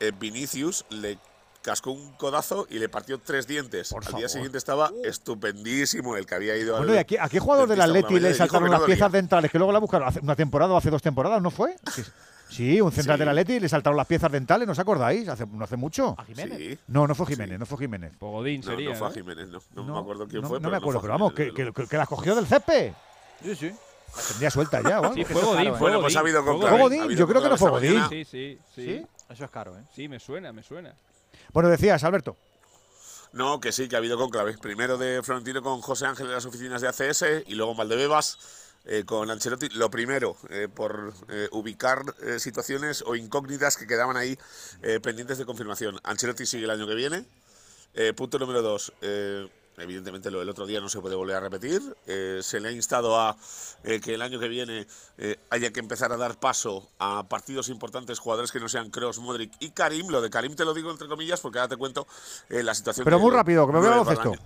[0.02, 1.18] eh, Vinicius le
[1.62, 3.90] cascó un codazo y le partió tres dientes.
[3.90, 4.20] Por Al favor.
[4.20, 7.40] día siguiente estaba estupendísimo el que había ido Bueno, al ¿y a qué, a qué
[7.40, 9.50] jugador del Atleti le saltaron las no piezas dentales?
[9.50, 11.76] Que luego la buscaron hace una temporada o hace dos temporadas, ¿no fue?
[11.92, 12.04] Sí,
[12.48, 13.20] Sí, un central Sí.
[13.22, 15.28] del Atleti le saltaron las piezas dentales, ¿no os acordáis?
[15.28, 16.14] Hace, no hace mucho.
[16.16, 16.58] ¿A Jiménez?
[16.60, 16.78] Sí.
[16.88, 18.16] No, no fue Jiménez, no fue Jiménez.
[18.20, 18.90] Pogodín sería.
[18.92, 19.16] no fue a ¿no?
[19.16, 19.60] Jiménez, no.
[19.84, 21.74] No, me acuerdo quién no, fue, no pero me acuerdo, fue pero vamos, Jiménez, que,
[21.74, 22.94] que, que las cogió del césped.
[23.44, 23.72] Sí, sí.
[24.16, 25.16] Las tendría sueltas ya, ¿o algo.
[25.16, 25.70] Sí, caro, ¿eh?
[25.72, 26.44] fue Bueno, pues ha habido.
[26.44, 28.02] Godín, Ha habido yo creo que no fue Godín.
[28.10, 29.08] Sí, sí, sí, ¿Sí?
[29.30, 29.84] Eso es caro, ¿eh?
[29.94, 30.96] Sí, me suena, me suena.
[31.52, 32.38] Bueno, decías, Alberto.
[33.34, 34.58] No, que sí, que ha habido conclave.
[34.58, 38.38] Primero de Florentino con José Ángel en las oficinas de ACS y luego en Valdebebas
[38.86, 39.68] eh, con Ancelotti.
[39.70, 44.38] Lo primero, eh, por eh, ubicar eh, situaciones o incógnitas que quedaban ahí
[44.84, 46.00] eh, pendientes de confirmación.
[46.04, 47.26] Ancelotti sigue el año que viene.
[47.94, 48.94] Eh, punto número dos.
[49.78, 51.82] Evidentemente lo del otro día no se puede volver a repetir.
[52.08, 53.36] Eh, se le ha instado a
[53.84, 57.70] eh, que el año que viene eh, haya que empezar a dar paso a partidos
[57.70, 60.10] importantes, jugadores que no sean Kroos, Modric y Karim.
[60.10, 62.08] Lo de Karim te lo digo entre comillas porque ahora te cuento
[62.50, 63.06] la situación.
[63.06, 64.32] Pero muy rápido, que me baloncesto.
[64.32, 64.40] año.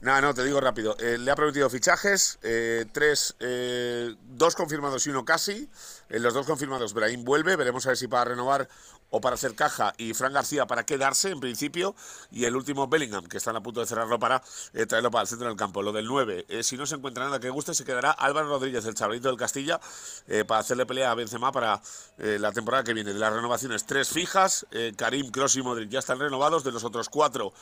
[0.00, 0.96] No, no, te digo rápido.
[0.98, 5.68] Eh, le ha prometido fichajes, eh, tres, eh, dos confirmados y uno casi.
[6.08, 8.66] En los dos confirmados, Brahim vuelve, veremos a ver si para renovar
[9.10, 11.94] o para hacer caja y Fran García para quedarse en principio.
[12.30, 14.42] Y el último Bellingham, que están a punto de cerrarlo para
[14.72, 15.82] eh, traerlo para el centro del campo.
[15.82, 18.84] Lo del 9, eh, si no se encuentra nada que guste, se quedará Álvaro Rodríguez,
[18.86, 19.80] el chavalito del Castilla,
[20.26, 21.80] eh, para hacerle pelea a Benzema para
[22.18, 23.12] eh, la temporada que viene.
[23.12, 26.64] De las renovaciones, tres fijas, Karim, Kroos y Modric ya están renovados.
[26.64, 27.52] De los otros cuatro,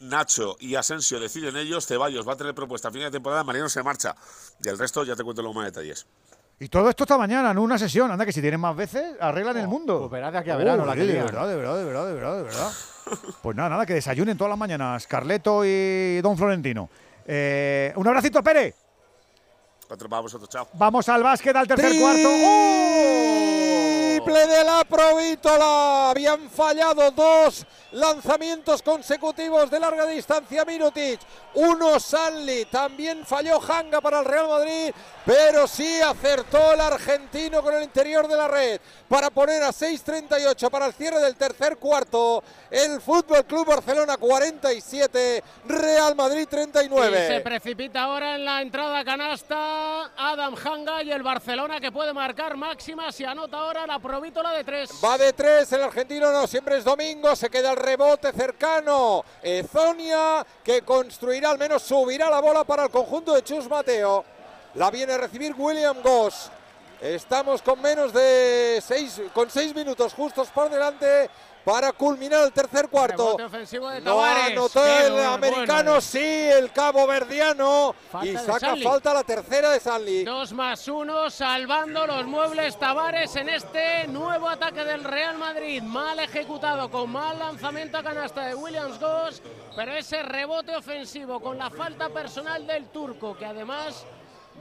[0.00, 1.86] Nacho y Asensio deciden ellos.
[1.86, 4.16] Ceballos va a tener propuesta a fin de temporada, Mariano se marcha.
[4.62, 6.06] Y el resto ya te cuento los más detalles.
[6.60, 8.10] Y todo esto esta mañana, no una sesión.
[8.10, 10.00] Anda, que si tienen más veces, arreglan el mundo.
[10.00, 12.14] pues verás de aquí a verano la que de verdad, de verdad, de verdad, de
[12.14, 12.72] verdad, de verdad.
[13.42, 16.90] pues nada, nada, que desayunen todas las mañanas Carleto y Don Florentino.
[17.26, 18.74] Eh, un abracito, Pere.
[19.88, 20.68] Otro para vosotros, chao.
[20.74, 22.28] Vamos al básquet, al tercer cuarto.
[22.28, 23.87] ¡Oh!
[24.18, 26.10] Triple de la Provítola.
[26.10, 31.20] Habían fallado dos lanzamientos consecutivos de larga distancia Mirotic.
[31.54, 32.64] Uno Sanli.
[32.64, 34.92] También falló Hanga para el Real Madrid.
[35.24, 40.70] Pero sí acertó el argentino con el interior de la red para poner a 6.38
[40.70, 42.42] para el cierre del tercer cuarto.
[42.70, 47.40] El Fútbol Club Barcelona 47, Real Madrid Y se 39.
[47.42, 53.12] precipita ahora en la entrada canasta Adam Hanga y el Barcelona que puede marcar máxima
[53.12, 54.90] si anota ahora la provítola de tres.
[55.04, 59.22] Va de tres, el argentino no, siempre es domingo, se queda el rebote cercano.
[59.42, 64.24] Ezonia, que construirá, al menos subirá la bola para el conjunto de Chus Mateo.
[64.76, 66.50] La viene a recibir William Goss.
[67.02, 71.28] Estamos con menos de seis, con seis minutos justos por delante
[71.68, 73.36] para culminar el tercer cuarto.
[73.36, 76.00] De No anotó el bueno, americano, bueno.
[76.00, 77.94] sí, el cabo verdiano.
[78.10, 80.24] Falta y saca falta la tercera de Sanli.
[80.24, 85.82] Dos más uno, salvando los muebles Tavares en este nuevo ataque del Real Madrid.
[85.82, 89.42] Mal ejecutado, con mal lanzamiento a canasta de Williams Goss,
[89.76, 94.06] pero ese rebote ofensivo con la falta personal del turco, que además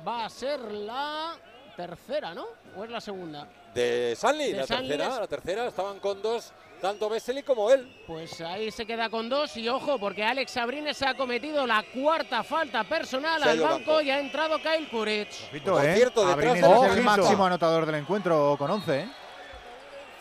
[0.05, 1.35] va a ser la
[1.77, 2.47] tercera, ¿no?
[2.75, 3.47] ¿O es la segunda?
[3.73, 6.51] De Sanli, De la Sanli tercera, es- la tercera, estaban con dos
[6.81, 7.87] tanto Vesely como él.
[8.05, 12.43] Pues ahí se queda con dos y ojo, porque Alex Sabrines ha cometido la cuarta
[12.43, 14.01] falta personal al banco banco.
[14.01, 15.29] y ha entrado Kyle Kuric.
[15.49, 15.95] Ojito, ¿eh?
[15.95, 17.03] cierto, detrás de- es el Ojito.
[17.03, 19.09] máximo anotador del encuentro con 11, ¿eh?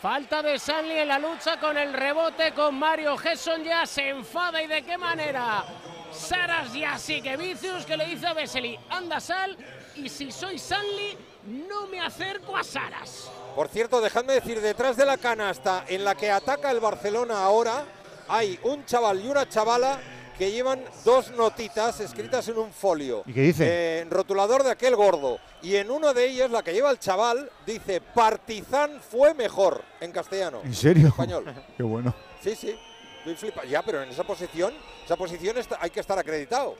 [0.01, 4.61] Falta de Sanli en la lucha con el rebote con Mario Gesson ya se enfada
[4.61, 5.63] y de qué manera.
[6.11, 9.57] Saras Yasikevicius que le dice a Vesely, anda sal
[9.95, 11.17] y si soy Sanli
[11.47, 13.29] no me acerco a Saras.
[13.55, 17.85] Por cierto, dejadme decir, detrás de la canasta en la que ataca el Barcelona ahora,
[18.27, 19.99] hay un chaval y una chavala
[20.37, 23.23] que llevan dos notitas escritas en un folio.
[23.25, 23.65] ¿Y qué dice?
[23.67, 25.39] Eh, rotulador de aquel gordo.
[25.63, 30.11] Y en uno de ellos, la que lleva el chaval, dice Partizan fue mejor, en
[30.11, 30.61] castellano.
[30.63, 31.07] ¿En serio?
[31.07, 31.45] Español.
[31.77, 32.13] Qué bueno.
[32.43, 32.77] Sí, sí.
[33.25, 36.75] Estoy flipa- Ya, pero en esa posición, esa posición está- hay que estar acreditado.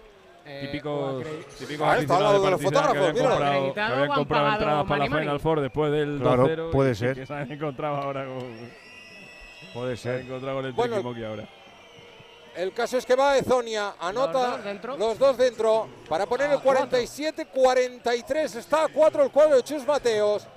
[0.62, 1.24] Típicos,
[1.60, 3.36] típicos Ah, está al lado de los Partizan que fotógrafos, habían míralo.
[3.36, 5.18] comprado, que habían comprado entradas para la.
[5.20, 7.16] Final Four después del Claro, 2-0 puede y- ser.
[7.16, 8.38] que se han encontrado ahora con,
[9.74, 10.26] Puede se han ser.
[10.26, 10.96] encontrado con el Bueno,
[11.28, 11.48] ahora.
[12.56, 14.98] El caso es que va Ezonia, anota Los dos dentro.
[14.98, 18.56] los dos dentro para poner el 47-43.
[18.56, 20.48] Está a 4 el cuadro de Chus Mateos.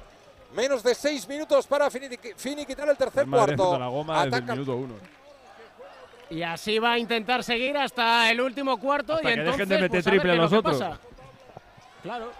[0.54, 3.78] Menos de 6 minutos para finiqui- finiquitar el tercer El cuarto.
[3.78, 4.94] la goma desde el Ataca- minuto uno.
[6.30, 9.68] Y así va a intentar seguir hasta el último cuarto Hasta y que entonces dejen
[9.68, 10.78] de meter pues, a ver triple que nosotros.
[10.78, 10.98] pasa.
[12.02, 12.32] Claro.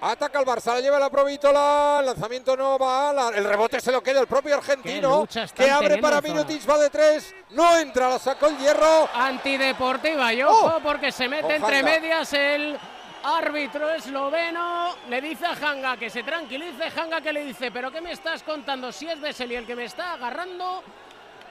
[0.00, 3.90] Ataca el Barça, la lleva la Provítola, el lanzamiento no va, la- el rebote se
[3.90, 6.20] lo queda el propio argentino, que abre para.
[6.20, 9.08] Mirotic, va de 3, no entra, la sacó el hierro.
[9.14, 10.80] Antideportiva y ojo Oh.
[10.82, 12.78] porque se mete entre medias el
[13.22, 14.94] árbitro esloveno.
[15.08, 16.84] Le dice a Hanga que se tranquilice.
[17.00, 18.92] Hanga que le dice, pero ¿qué me estás contando?
[18.92, 20.82] Si es Vesely el que me está agarrando.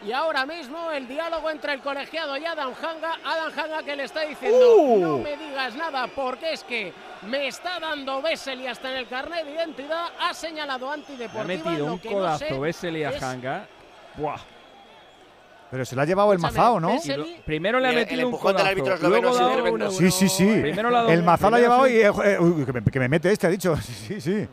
[0.05, 3.13] Y ahora mismo el diálogo entre el colegiado y Adam Hanga.
[3.23, 4.99] Adam Hanga que le está diciendo, Uh.
[4.99, 6.91] no me digas nada porque es que
[7.27, 10.07] me está dando Vesely hasta en el carnet de identidad.
[10.19, 11.43] Ha señalado Le ha antideportiva.
[11.45, 13.65] metido lo un que no codazo sé a es- Hanga.
[14.17, 14.37] Buah.
[15.71, 16.89] Pero se la ha llevado el Mazao, ¿no?
[17.17, 18.65] Lo- primero le ha Y el- el metido un del codazo.
[18.67, 19.91] árbitro esloveno.
[19.91, 20.45] Sí, sí, sí.
[20.61, 21.95] Primero la El Mazao la ha llevado y...
[22.01, 23.75] eh, uy, que, me, que me mete este, ha dicho.
[23.81, 24.47] Sí, sí.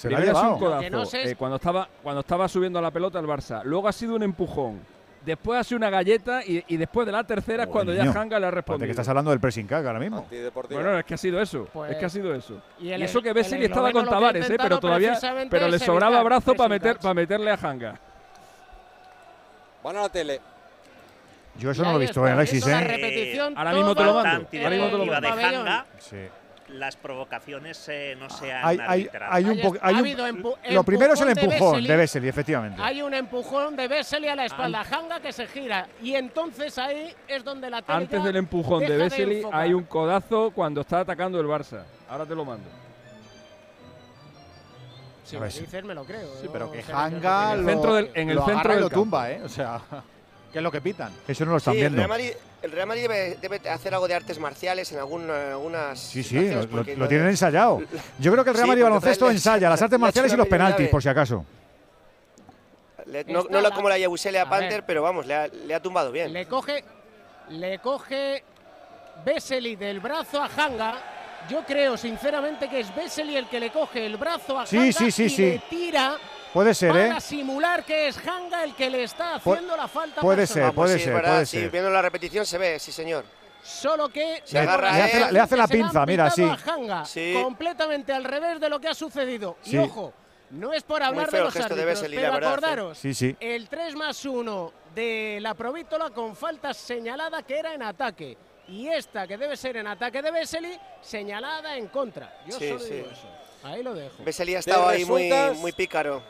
[0.00, 0.66] Se la ha Primero ha sido un no
[0.98, 3.62] codazo sé es- eh, cuando, estaba, cuando estaba subiendo la pelota el Barça.
[3.64, 4.80] Luego ha sido un empujón.
[5.26, 8.04] Después ha sido una galleta y, y después de la tercera es Oh, cuando ya.
[8.10, 8.86] Hanga le ha respondido.
[8.86, 10.26] que estás hablando del pressing cag ahora mismo.
[10.70, 11.68] Bueno, es que ha sido eso.
[11.70, 12.62] Pues- es que ha sido eso.
[12.80, 15.18] y eso que el Vesely estaba con Tavares, eh, pero todavía
[15.50, 18.00] pero le sobraba brazo para meter para meterle a Hanga.
[19.84, 20.40] Van a la tele.
[21.58, 22.84] Yo eso no lo he visto en Alexis, visto la ¿eh?
[22.88, 25.84] repetición ahora mismo te lo mando, ahora mismo te lo mando.
[25.98, 26.16] Sí.
[26.72, 29.08] Las provocaciones eh, no se han Hay, un hay
[29.80, 32.28] ha un- habido empu- lo primero es el empujón de Vesely.
[32.28, 32.80] efectivamente.
[32.82, 37.14] Hay un empujón de Vesely a la espalda, Hanga que se gira y entonces ahí
[37.28, 41.46] es donde la Antes del empujón de Vesely hay un codazo cuando está atacando el
[41.46, 41.82] Barça.
[42.08, 42.68] Ahora te lo mando.
[45.24, 46.28] Si A me dices me lo creo.
[46.40, 48.88] Sí, pero que Hanga qué el lo, centro del- en el lo centro del lo
[48.90, 49.00] campo.
[49.02, 49.40] tumba, ¿eh?
[49.44, 49.80] O sea,
[50.52, 51.12] ¿qué es lo que pitan?
[51.28, 51.96] Eso no lo están Sí, el viendo.
[51.98, 52.30] Real Madrid,
[52.62, 55.98] el Real Madrid debe, debe hacer algo de artes marciales en algún- algunas.
[55.98, 57.80] Sí, sí, lo, lo- tienen ensayado.
[58.18, 60.46] Yo creo que el Real Sí, Madrid baloncesto le- ensaya las artes marciales y los
[60.48, 61.44] penaltis, por si acaso.
[63.06, 64.60] Le- no, no lo- la- como la Yabusele a A ver.
[64.60, 66.32] Panther, pero vamos, le ha, le ha tumbado bien.
[66.32, 66.84] Le coge,
[67.50, 68.44] le coge
[69.24, 70.94] Vesely del brazo a Hanga.
[71.48, 74.92] Yo creo sinceramente que es Vesely el que le coge el brazo a Sí, Hanga
[74.92, 75.42] sí, sí, y sí.
[75.42, 76.16] le tira
[76.52, 77.06] Puede ser, ¿eh?
[77.08, 80.20] para simular que es Hanga el que le está Pu- haciendo la falta.
[80.20, 81.70] puede ser, puede sí, es ser, verdad, puede sí, ser.
[81.70, 83.24] viendo la repetición se ve, sí, señor.
[83.62, 86.42] Solo que Se agarra le hace la- le hace pinza, mira, sí.
[86.42, 87.38] a Hanga, Sí.
[87.40, 89.58] completamente al revés de lo que ha sucedido.
[89.62, 89.76] Sí.
[89.76, 90.12] Y ojo,
[90.50, 92.52] no es por hablar feo de el los gesto de árbitros, la pero verdad, ¿eh?
[92.52, 93.36] acordaros, Sí, sí.
[93.38, 98.36] el 3 más 1 de la Provítola con falta señalada que era en ataque.
[98.66, 102.40] Y esta que debe ser en ataque de Vesely, señalada en contra.
[102.46, 102.94] Yo Sí, solo sí.
[102.94, 103.28] digo eso.
[103.62, 104.24] Ahí lo dejo.
[104.24, 106.22] Vesely ha estado ahí muy, muy pícaro.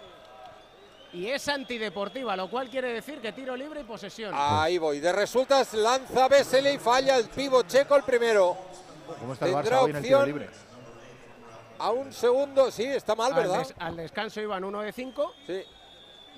[1.13, 4.33] Y es antideportiva, lo cual quiere decir que tiro libre y posesión.
[4.35, 5.01] Ahí voy.
[5.01, 8.57] De resultas lanza Vesely y falla el pivo checo el primero.
[9.19, 10.51] ¿Cómo está el Barça Tendrá hoy en el tiro opción libre?
[11.79, 12.71] a un segundo.
[12.71, 13.59] Sí, está mal, al, ¿verdad?
[13.59, 15.65] des- al descanso iban 1 de 5 Sí.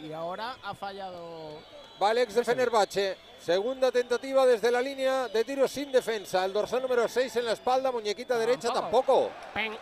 [0.05, 1.59] y ahora ha fallado.
[1.99, 3.17] Valex de Fenerbahce.
[3.41, 6.45] Segunda tentativa desde la línea de tiro sin defensa.
[6.45, 9.31] El dorsal número 6 en la espalda, muñequita derecha tampoco.
[9.53, 9.77] Pen.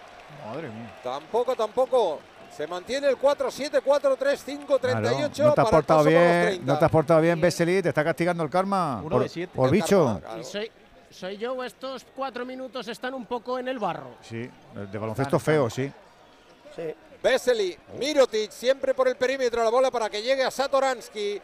[0.47, 0.99] Madre mía.
[1.03, 2.21] Tampoco, tampoco.
[2.57, 4.81] Se mantiene el 4-7, 4-3-5, 38.
[4.81, 6.73] Claro, no te has para el portado bien, 30.
[6.73, 8.99] no te has portado bien, Vesely, te está castigando el karma.
[9.01, 9.53] Uno por, de siete.
[9.55, 10.05] por El bicho.
[10.05, 10.41] karma, claro.
[10.41, 10.71] Y soy,
[11.11, 14.11] soy yo estos cuatro minutos están un poco en el barro.
[14.21, 15.91] Sí, de baloncesto feo, sí.
[16.77, 16.83] Sí.
[17.23, 21.41] Vesely, Mirotic, siempre por el perímetro, la bola para que llegue a Satoransky,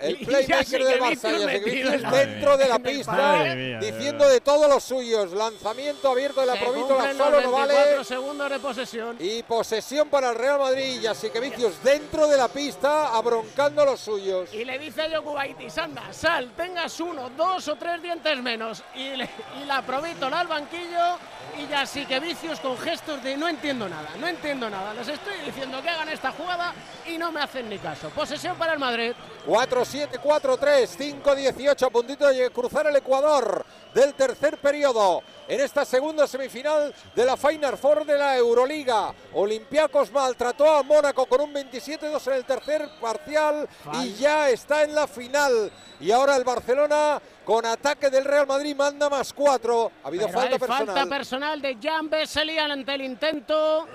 [0.00, 6.08] el playmaker del Barça, Vicius dentro de la pista, diciendo de todos los suyos, lanzamiento
[6.10, 8.04] abierto de la Provítola, solo no vale.
[8.04, 9.16] segundos de posesión.
[9.18, 13.84] Y posesión para el Real Madrid, ya que Vicius dentro de la pista, abroncando a
[13.84, 14.52] los suyos.
[14.54, 18.82] Y le dice a Yokubaitis, anda, sal, tengas uno, dos o tres dientes menos.
[18.94, 21.18] Y, y la Provítola al banquillo
[21.58, 24.94] y ya sí que Vicius con gestos de no entiendo nada, no entiendo nada.
[24.94, 26.72] Les estoy diciendo que hagan esta jugada
[27.06, 28.08] y no me hacen ni caso.
[28.10, 29.12] Posesión para el Madrid.
[29.46, 33.64] 4-7, 4-3, 5-18 a puntito de cruzar el Ecuador
[33.94, 39.12] del tercer periodo en esta segunda semifinal de la Final Four de la Euroliga.
[39.32, 44.94] Olympiacos maltrató a Mónaco con un 27-2 en el tercer parcial y ya está en
[44.94, 45.70] la final.
[46.00, 49.90] Y ahora el Barcelona con ataque del Real Madrid manda más cuatro.
[50.04, 50.86] Ha habido falta personal.
[50.86, 53.88] Falta personal de Jan Vesely ante el intento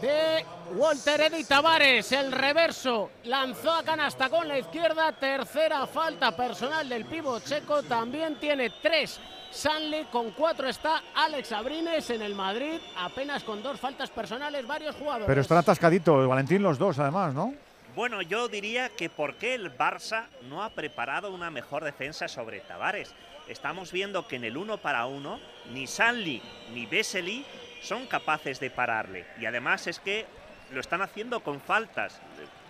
[0.00, 0.44] de
[0.74, 2.12] Walter Eddy Tavares.
[2.12, 5.12] El reverso lanzó a canasta con la izquierda.
[5.12, 7.82] Tercera falta personal del pivo checo.
[7.82, 9.20] También tiene tres
[9.50, 14.94] Sanley con cuatro está Alex Abrines en el Madrid, apenas con dos faltas personales, varios
[14.96, 15.26] jugadores.
[15.26, 17.54] Pero están atascaditos, Valentín, los dos además, ¿no?
[17.96, 22.60] Bueno, yo diría que por qué el Barça no ha preparado una mejor defensa sobre
[22.60, 23.14] Tavares.
[23.48, 25.40] Estamos viendo que en el uno para uno
[25.72, 26.42] ni Sanli
[26.74, 27.44] ni Vesely
[27.82, 29.26] son capaces de pararle.
[29.38, 30.26] Y además es que
[30.72, 32.20] lo están haciendo con faltas.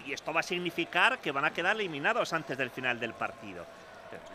[0.06, 3.66] Y esto va a significar que van a quedar eliminados antes del final del partido.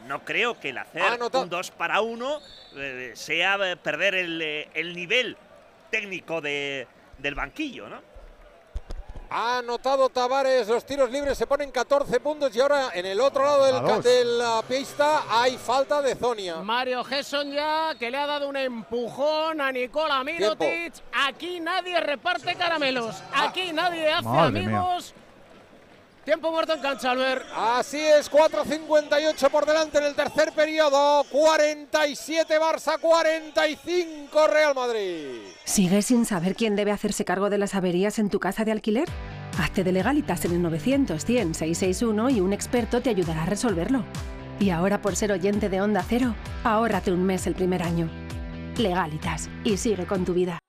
[0.07, 2.39] No creo que el hacer un 2 para 1
[2.75, 5.35] eh, sea eh, perder eh, el, nivel
[5.89, 6.87] técnico de,
[7.17, 8.01] del banquillo, ¿no?
[9.35, 13.43] Ha anotado Tavares, los tiros libres se ponen 14 puntos y ahora en el otro
[13.43, 16.57] lado del, de la pista hay falta de Zonia.
[16.57, 20.93] Mario Gesson ya que le ha dado un empujón a Nicola Mirotic.
[21.27, 25.15] Aquí nadie reparte caramelos, aquí nadie hace amigos.
[26.25, 27.43] Tiempo muerto en cancha, Albert.
[27.53, 31.25] Así es, 4.58 por delante en el tercer periodo.
[31.25, 35.41] 47 Barça, 45 Real Madrid.
[35.65, 39.09] ¿Sigues sin saber quién debe hacerse cargo de las averías en tu casa de alquiler?
[39.59, 44.05] Hazte de legalitas en el 900 100 661 y un experto te ayudará a resolverlo.
[44.61, 48.09] Y ahora por ser oyente de Onda Cero, ahórrate un mes el primer año.
[48.77, 50.62] Legalitas y sigue con tu vida.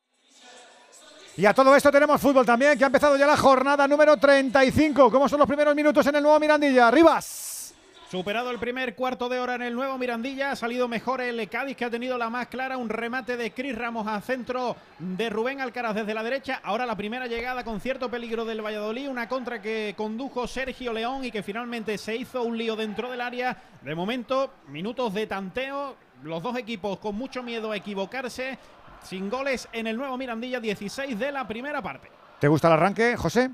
[1.36, 5.10] Y a todo esto tenemos fútbol también, que ha empezado ya la jornada número 35.
[5.10, 6.88] ¿Cómo son los primeros minutos en el nuevo Mirandilla?
[6.92, 7.74] Rivas.
[8.08, 11.76] Superado el primer cuarto de hora en el nuevo Mirandilla, ha salido mejor el Cádiz
[11.76, 15.60] que ha tenido la más clara, un remate de Cris Ramos a centro de Rubén
[15.60, 19.60] Alcaraz desde la derecha, ahora la primera llegada con cierto peligro del Valladolid, una contra
[19.60, 23.60] que condujo Sergio León y que finalmente se hizo un lío dentro del área.
[23.82, 28.56] De momento, minutos de tanteo, los dos equipos con mucho miedo a equivocarse,
[29.04, 32.10] sin goles en el nuevo Mirandilla, 16 de la primera parte.
[32.40, 33.50] ¿Te gusta el arranque, José?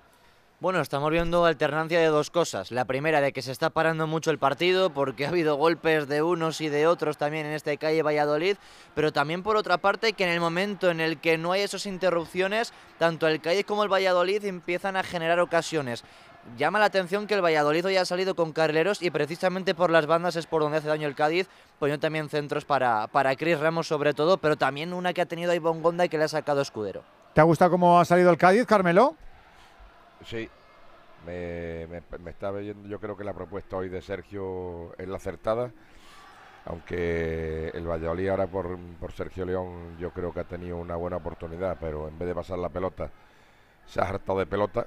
[0.60, 2.70] Bueno, estamos viendo alternancia de dos cosas.
[2.70, 6.20] La primera, de que se está parando mucho el partido porque ha habido golpes de
[6.20, 8.59] unos y de otros también en este calle Valladolid,
[8.94, 11.86] pero también por otra parte que en el momento en el que no hay esas
[11.86, 16.05] interrupciones, tanto el Cádiz como el Valladolid empiezan a generar ocasiones.
[16.57, 20.07] Llama la atención que el Valladolid hoy ha salido con carleros y precisamente por las
[20.07, 21.49] bandas es por donde hace daño el Cádiz,
[21.79, 25.53] poniendo también centros para, para Chris Ramos sobre todo, pero también una que ha tenido
[25.53, 27.03] ahí Bongonda y que le ha sacado Escudero.
[27.35, 29.17] ¿Te ha gustado cómo ha salido el Cádiz, Carmelo?
[30.25, 30.49] Sí,
[31.27, 35.71] me, me, está viendo, yo creo que la propuesta hoy de Sergio es la acertada,
[36.65, 41.19] aunque el Valladolid ahora por, por Sergio León yo creo que ha tenido una buena
[41.19, 43.11] oportunidad, pero en vez de pasar la pelota,
[43.87, 44.87] se ha hartado de pelota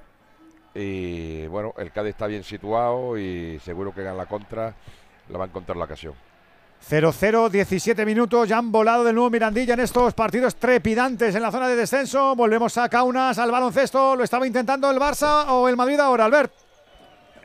[0.74, 4.74] y bueno, el Cádiz está bien situado y seguro que gana la contra,
[5.28, 6.14] la va a encontrar la ocasión.
[6.88, 11.50] 0-0, 17 minutos, ya han volado de nuevo Mirandilla en estos partidos trepidantes en la
[11.50, 12.36] zona de descenso.
[12.36, 14.14] Volvemos a Kaunas, al baloncesto.
[14.16, 16.52] ¿Lo estaba intentando el Barça o el Madrid ahora, Albert?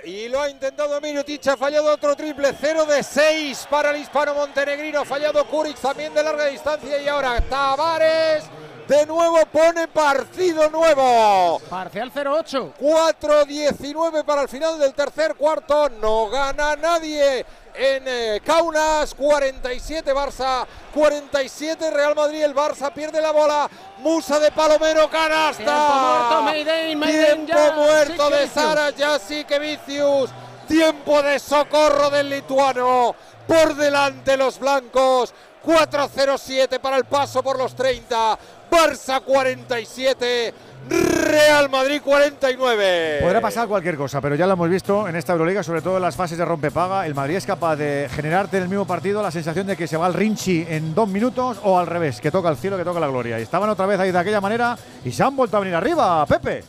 [0.04, 4.34] Y lo ha intentado Minutich, ha fallado otro triple, 0 de 6 para el hispano
[4.34, 8.46] montenegrino, ha fallado Kuric también de larga distancia y ahora Tavares
[8.90, 11.62] de nuevo pone partido nuevo.
[11.70, 12.74] Parcial 0-8.
[12.80, 15.90] 4-19 para el final del tercer cuarto.
[16.02, 17.46] No gana nadie
[17.76, 24.52] en eh, Kaunas, 47 Barça, 47 Real Madrid, el Barça pierde la bola, Musa de
[24.52, 26.52] Palomero, canasta.
[26.52, 30.32] Tiempo muerto, de Sara Vicius.
[30.68, 33.16] tiempo de socorro del lituano,
[33.48, 35.34] por delante los blancos,
[35.70, 38.40] 4-0-7 para el paso por los 30,
[38.72, 40.52] Barça 47,
[40.90, 43.20] Real Madrid 49.
[43.22, 46.02] Podrá pasar cualquier cosa, pero ya lo hemos visto en esta Euroliga, sobre todo en
[46.02, 47.06] las fases de rompepaga.
[47.06, 49.96] El Madrid es capaz de generarte en el mismo partido la sensación de que se
[49.96, 53.00] va al Rinchi en dos minutos o al revés, que toca el cielo, que toca
[53.00, 53.40] la gloria.
[53.40, 54.76] Y estaban otra vez ahí de aquella manera
[55.06, 56.64] y se han vuelto a venir arriba, Pepe.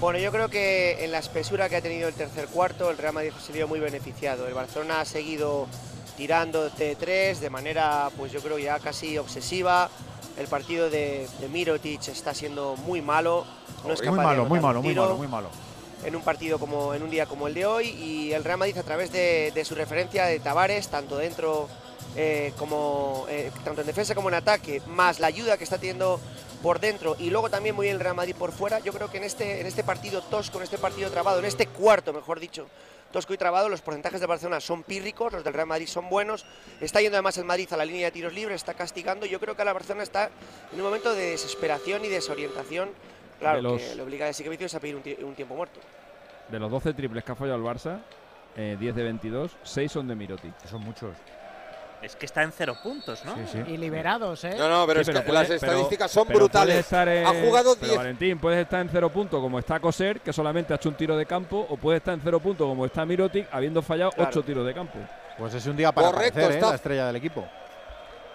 [0.00, 3.12] Bueno, yo creo que en la espesura que ha tenido el tercer cuarto, el Real
[3.12, 4.48] Madrid se vio muy beneficiado.
[4.48, 5.66] El Barcelona ha seguido
[6.16, 9.88] tirando de tres de manera, pues yo creo ya casi obsesiva.
[10.38, 13.44] El partido de, de Mirotic está siendo muy malo.
[13.86, 15.48] No es muy capaz de malo, muy anotar malo, muy malo, muy malo.
[16.04, 18.76] en un partido como en un día como el de hoy y el Real Madrid
[18.78, 21.68] a través de, de su referencia de Tavares tanto dentro
[22.16, 26.20] eh, como eh, tanto en defensa como en ataque más la ayuda que está teniendo
[26.62, 29.18] por dentro y luego también muy bien el Real Madrid por fuera yo creo que
[29.18, 32.66] en este en este partido tosco en este partido trabado en este cuarto mejor dicho
[33.12, 36.44] tosco y trabado los porcentajes de Barcelona son pírricos los del Real Madrid son buenos
[36.80, 39.56] está yendo además el Madrid a la línea de tiros libres está castigando yo creo
[39.56, 40.30] que la Barcelona está
[40.72, 42.90] en un momento de desesperación y desorientación
[43.38, 45.80] claro De los- que le obliga a vicios a pedir un, un tiempo muerto
[46.50, 48.00] De los 12 triples que ha fallado el Barça,
[48.56, 50.54] eh, 10 de 22, 6 son de Mirotic.
[50.66, 51.14] Son muchos.
[52.06, 53.34] Es que está en cero puntos, ¿no?
[53.66, 54.54] Y liberados, ¿eh?
[54.56, 56.68] No, no, pero Sí, es que puede- las estadísticas son pero brutales.
[56.74, 57.96] puede estar en- ha jugado pero 10.
[57.98, 61.16] Valentín, puedes estar en cero puntos como está Coser, que solamente ha hecho un tiro
[61.16, 64.30] de campo, o puede estar en cero puntos como está Mirotic, habiendo fallado Claro.
[64.30, 64.98] 8 tiros de campo.
[65.36, 66.54] Pues es un día para Correcto, aparecer, ¿eh?
[66.54, 67.44] está- la estrella del equipo.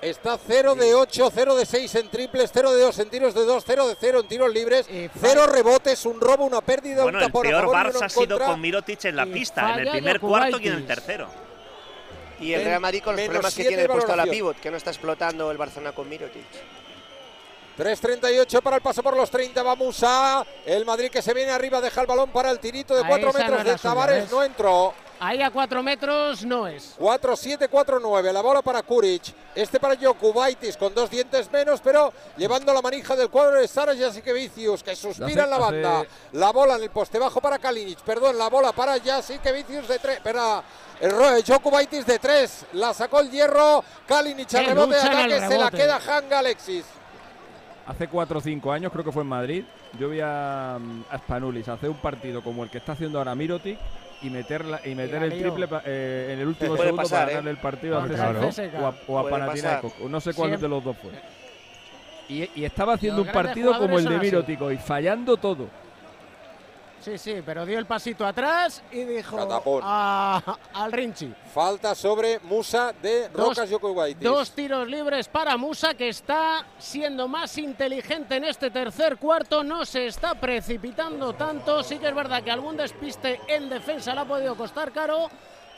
[0.02, 3.45] Está 0 de 8, 0 de 6 en triples, 0 de 2 en tiros de
[3.45, 4.85] 2, 0 de 0 en tiros libres,
[5.22, 8.10] 0 rebotes, un robo, una pérdida, Bueno, un el tapón a peor favor Barça ha
[8.10, 8.48] sido contra.
[8.48, 11.27] con Mirotic en la Y pista, en el primer cuarto y en el tercero.
[12.41, 14.72] Y el Real Madrid con los problemas que tiene el puesto a la pivot, que
[14.72, 16.43] no está explotando el Barcelona con Mirotic.
[17.77, 21.80] 3.38 para el paso por los 30, vamos a el Madrid que se viene arriba,
[21.80, 24.43] deja el balón para el tirito de Ahí 4 esa no metros de Tavares, no
[24.43, 24.93] entró.
[25.23, 26.95] Ahí a cuatro metros no es.
[26.98, 29.22] 4-7, 4-9, la bola para Kuric,
[29.53, 33.95] este para Jokubaitis con dos dientes menos, pero llevando la manija del cuadro de Sara
[33.95, 35.99] Jasikevicius, que suspira en la banda.
[35.99, 39.99] hace- La bola en el poste bajo para Kalinic, perdón, la bola para Jasikevicius de
[39.99, 40.64] tres, espera,
[40.99, 45.57] el ro- Jokubaitis de tres, la sacó el hierro, Kalinic al rebote de ataque, se
[45.60, 46.85] la queda Hanga Alexis.
[47.85, 49.65] Hace 4 o 5 años, creo que fue en Madrid,
[49.99, 53.35] yo vi a, mm, a Spanulis hacer un partido como el que está haciendo ahora
[53.35, 53.77] Mirotic
[54.22, 57.02] y meter, la- y meter la el triple pa- eh, en el último Puede segundo
[57.03, 57.34] pasar, para ¿eh?
[57.35, 58.35] ganarle el partido a César
[58.80, 60.10] o a, o a Panathinaikos, pasar.
[60.10, 61.11] no sé cuál de los dos fue.
[62.30, 64.18] Y, y estaba haciendo Los un partido como el de.
[64.19, 65.68] Mirotic hoy, fallando todo.
[67.03, 69.38] Sí, sí, pero dio el pasito atrás y dijo
[69.82, 71.34] a- al Rinchi.
[71.52, 74.23] Falta sobre Musa de Rocas Jokubaitis.
[74.23, 79.64] Dos tiros libres para Musa, que está siendo más inteligente en este tercer cuarto.
[79.64, 81.82] No se está precipitando tanto.
[81.84, 85.30] Sí que es verdad que algún despiste en defensa le ha podido costar caro.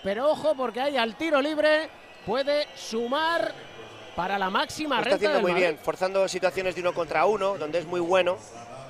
[0.04, 1.90] Pero ojo, porque ahí al tiro libre
[2.26, 3.54] puede sumar
[4.16, 5.66] para la máxima Lo está renta haciendo del muy Madrid.
[5.68, 8.38] bien, forzando situaciones de uno contra uno, donde es muy bueno.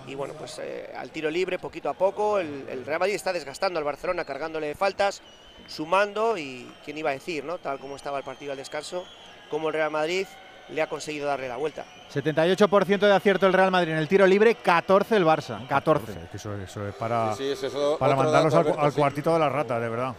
[0.08, 3.32] Y bueno, pues eh, al tiro libre, poquito a poco, el, el Real Madrid está
[3.32, 5.22] desgastando al Barcelona, cargándole de faltas,
[5.68, 6.38] sumando.
[6.38, 7.58] Y quién iba a decir, ¿no?
[7.58, 9.06] Tal como estaba el partido al descanso,
[9.50, 10.28] como el Real Madrid
[10.70, 11.86] le ha conseguido darle la vuelta.
[12.14, 15.68] 78% de acierto el Real Madrid en el tiro libre, 14 el Barça.
[15.68, 16.14] 14.
[16.34, 19.34] Eso, eso es para, Sí, sí, eso es otro para dato, mandarlos al, al cuartito
[19.34, 20.14] de las ratas, de verdad.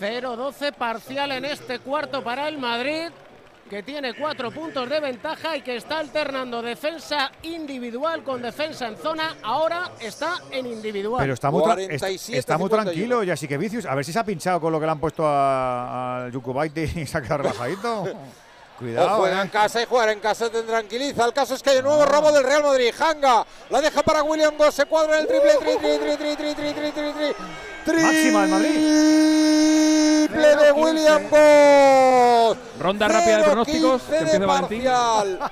[0.00, 3.08] 0-12 parcial en este cuarto para el Madrid,
[3.68, 8.96] que tiene cuatro puntos de ventaja y que está alternando defensa individual con defensa en
[8.96, 9.36] zona.
[9.42, 11.20] Ahora está en individual.
[11.20, 12.84] Pero está muy, tra- est- 47, está muy 51.
[12.84, 13.86] tranquilo, ya sí que vicios.
[13.86, 16.80] A ver si se ha pinchado con lo que le han puesto a, a Yukubaiti
[16.82, 18.04] y se ha quedado relajadito.
[18.76, 19.42] O Cuidado, juega eh.
[19.42, 21.24] en casa y jugar en casa te tranquiliza.
[21.24, 22.92] El caso es que hay un nuevo robo del Real Madrid.
[22.98, 24.74] Hanga la deja para William Goss.
[24.74, 25.54] Se cuadra el triple.
[25.54, 28.02] Tri, tri, tri, tri, tri, tri, tri, tri, tri.
[28.02, 28.50] Máxima el
[30.28, 32.58] Triple de William Goss.
[32.78, 34.84] Ronda rápida de 0-15 pronósticos, que de empiece Valentín.
[34.84, 35.50] parcial.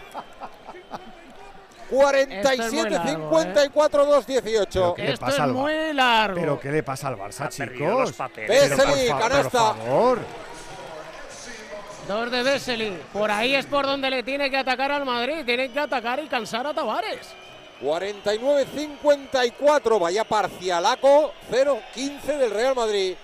[1.90, 4.94] 47, largo, 54, 2, 18.
[4.94, 6.40] ¿Qué le Esto pasa es muy largo.
[6.40, 8.12] ¿Pero qué le pasa al Barça, los chicos?
[8.12, 8.72] papeles.
[9.09, 9.74] Canasta.
[9.74, 10.18] Por favor.
[12.09, 12.98] Dos de Vesely.
[13.12, 15.43] Por ahí es por donde le tiene que atacar al Madrid.
[15.44, 17.28] Tiene que atacar y cansar a Tavares.
[17.82, 23.14] 49-54, vaya parcialaco, 0-15 del Real Madrid.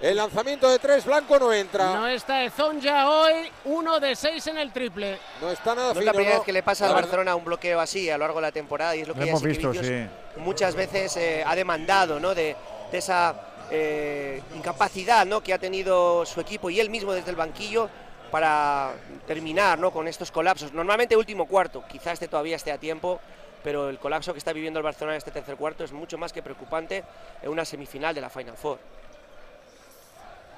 [0.00, 1.94] El lanzamiento de tres, Blanco no entra.
[1.94, 3.50] No está Ezonja hoy.
[3.66, 5.18] Uno de seis en el triple.
[5.42, 6.40] No está nada No es la primera ¿no?
[6.40, 8.96] vez que le pasa al Barcelona un bloqueo así a lo largo de la temporada
[8.96, 10.06] y es lo que Lo hemos visto, sí.
[10.38, 12.34] muchas veces eh, ha demandado ¿no?
[12.34, 12.56] de,
[12.90, 13.34] de esa
[13.70, 15.42] eh, incapacidad ¿no?
[15.42, 17.90] que ha tenido su equipo y él mismo desde el banquillo
[18.30, 18.92] para
[19.26, 19.90] terminar ¿no?
[19.90, 20.72] con estos colapsos.
[20.72, 23.20] Normalmente último cuarto, quizás este todavía esté a tiempo,
[23.62, 26.32] pero el colapso que está viviendo el Barcelona en este tercer cuarto es mucho más
[26.32, 27.04] que preocupante
[27.42, 28.78] en una semifinal de la Final Four.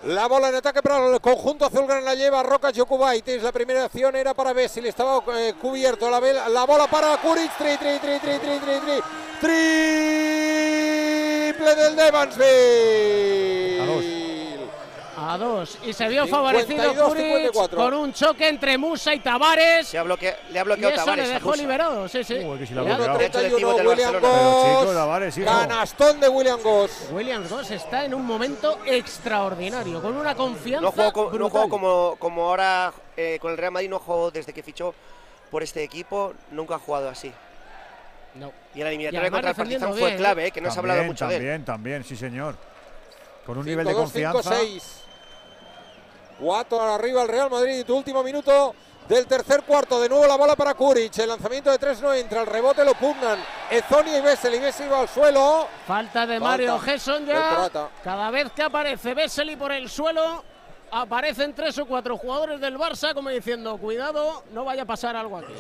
[0.04, 3.40] La bola en ataque para el conjunto azulgrana la lleva Roca Jokubaitis.
[3.40, 6.10] La primera acción era para Vesely, estaba eh, cubierto.
[6.10, 6.18] La,
[6.48, 7.56] la bola para Kuric.
[7.56, 9.00] Tri, tri, tri, tri, tri, tri, tri.
[9.40, 9.54] Triple
[11.76, 13.71] del de Evansville.
[15.24, 15.78] A dos.
[15.84, 19.86] Y se vio favorecido Kuric con un choque entre Musa y Tavares.
[19.86, 21.28] Se ha bloqueado, le ha bloqueado y eso Tavares.
[21.28, 22.08] Le dejó liberado.
[22.08, 22.24] Sí,
[26.20, 27.08] de William Goss.
[27.12, 30.82] William Goss está en un momento extraordinario, con una confianza.
[30.82, 34.94] No juego, como, como ahora eh, con el Real Madrid, no juego desde que fichó
[35.50, 37.32] por este equipo, nunca ha jugado así.
[38.34, 38.52] No.
[38.74, 40.16] Y la eliminatoria contra el Partizan fue ¿eh?
[40.16, 41.28] clave, eh, que no se ha hablado mucho
[41.64, 42.56] también, sí señor.
[43.44, 44.56] Con un nivel de confianza.
[46.42, 48.74] Cuatro arriba el Real Madrid, y tu último minuto
[49.08, 50.00] del tercer cuarto.
[50.00, 51.16] De nuevo la bola para Kuric.
[51.18, 52.40] El lanzamiento de tres no entra.
[52.40, 53.38] El rebote lo pugnan
[53.70, 54.54] Ezonia y Bessel.
[54.56, 55.68] Y va al suelo.
[55.86, 57.70] Falta de Mario Gesson ya.
[58.02, 60.42] Cada vez que aparece Bessel por el suelo.
[60.90, 65.38] Aparecen tres o cuatro jugadores del Barça como diciendo, cuidado, no vaya a pasar algo
[65.38, 65.54] aquí.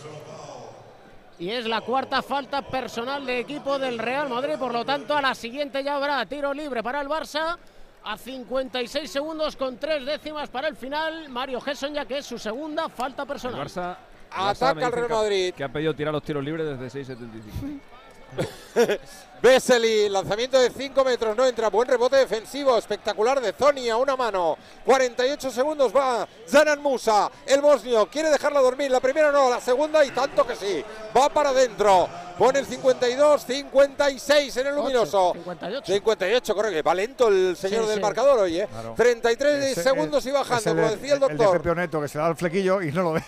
[1.38, 5.22] Y es la cuarta falta personal de equipo del Real Madrid, por lo tanto a
[5.22, 7.56] la siguiente ya habrá tiro libre para el Barça.
[8.04, 12.38] A 56 segundos con tres décimas para el final, Mario Gesson ya que es su
[12.38, 13.60] segunda falta El personal.
[13.60, 13.96] Barça.
[14.30, 15.54] Ataca el dicen Real Madrid.
[15.54, 17.80] Que ha pedido tirar los tiros libres desde 6.75.
[19.42, 21.68] Vesely, lanzamiento de 5 metros, no entra.
[21.68, 24.56] Buen rebote defensivo, espectacular de Zoni a una mano.
[24.84, 28.06] 48 segundos va Zanan Musa, el bosnio.
[28.06, 28.88] Quiere dejarla dormir.
[28.92, 30.84] La primera no, la segunda y tanto que sí.
[31.16, 32.08] Va para adentro.
[32.38, 35.32] Pone el 52, 56 en el luminoso.
[35.34, 35.92] 58.
[35.92, 38.02] 58, corre, que va lento el señor Sí, del sí.
[38.02, 38.68] marcador hoy, ¿eh?
[38.70, 38.94] Claro.
[38.96, 41.56] 33 Ese- segundos y bajando, el como de- decía el El de doctor.
[41.58, 43.22] Pepe Oneto, que se le da el flequillo y no lo ve.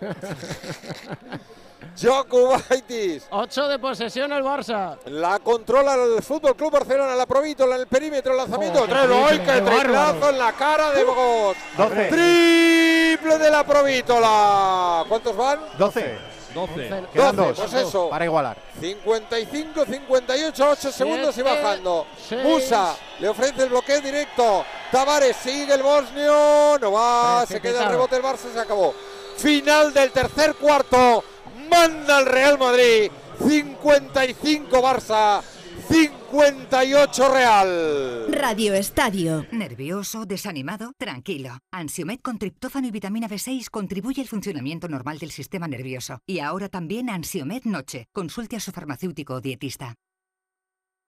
[2.00, 3.26] Jokubaitis.
[3.30, 4.98] 8 de posesión el Barça.
[5.06, 8.82] La controla el Fútbol Club Barcelona, la Provítola en el perímetro, el lanzamiento.
[8.82, 11.56] Oh, qué Tres, ¡ay, triple, qué qué triplazo en la cara de Bogos!
[11.76, 12.04] 12.
[12.08, 15.04] Triple de la Provítola.
[15.08, 15.60] ¿Cuántos van?
[15.78, 16.18] 12.
[16.54, 16.88] 12.
[17.12, 17.58] Quedan 12, dos.
[17.58, 18.08] pues eso.
[18.08, 18.56] Para igualar.
[18.80, 22.06] 55, 58, 8 segundos y bajando.
[22.28, 22.42] seis.
[22.44, 24.64] Musa le ofrece el bloqueo directo.
[24.92, 26.78] Tavares sigue el bosnio.
[26.80, 28.94] No va, se queda el rebote el Barça, se acabó.
[29.36, 31.24] Final del tercer cuarto.
[31.70, 33.10] Manda el Real Madrid.
[33.38, 35.42] 55 Barça,
[35.88, 38.26] 58 Real.
[38.32, 39.46] Radio Estadio.
[39.50, 40.24] ¿Nervioso?
[40.24, 40.92] ¿Desanimado?
[40.96, 41.58] Tranquilo.
[41.72, 46.20] Ansiomed con triptófano y vitamina B6 contribuye al funcionamiento normal del sistema nervioso.
[46.26, 48.06] Y ahora también Ansiomed Noche.
[48.12, 49.94] Consulte a su farmacéutico o dietista.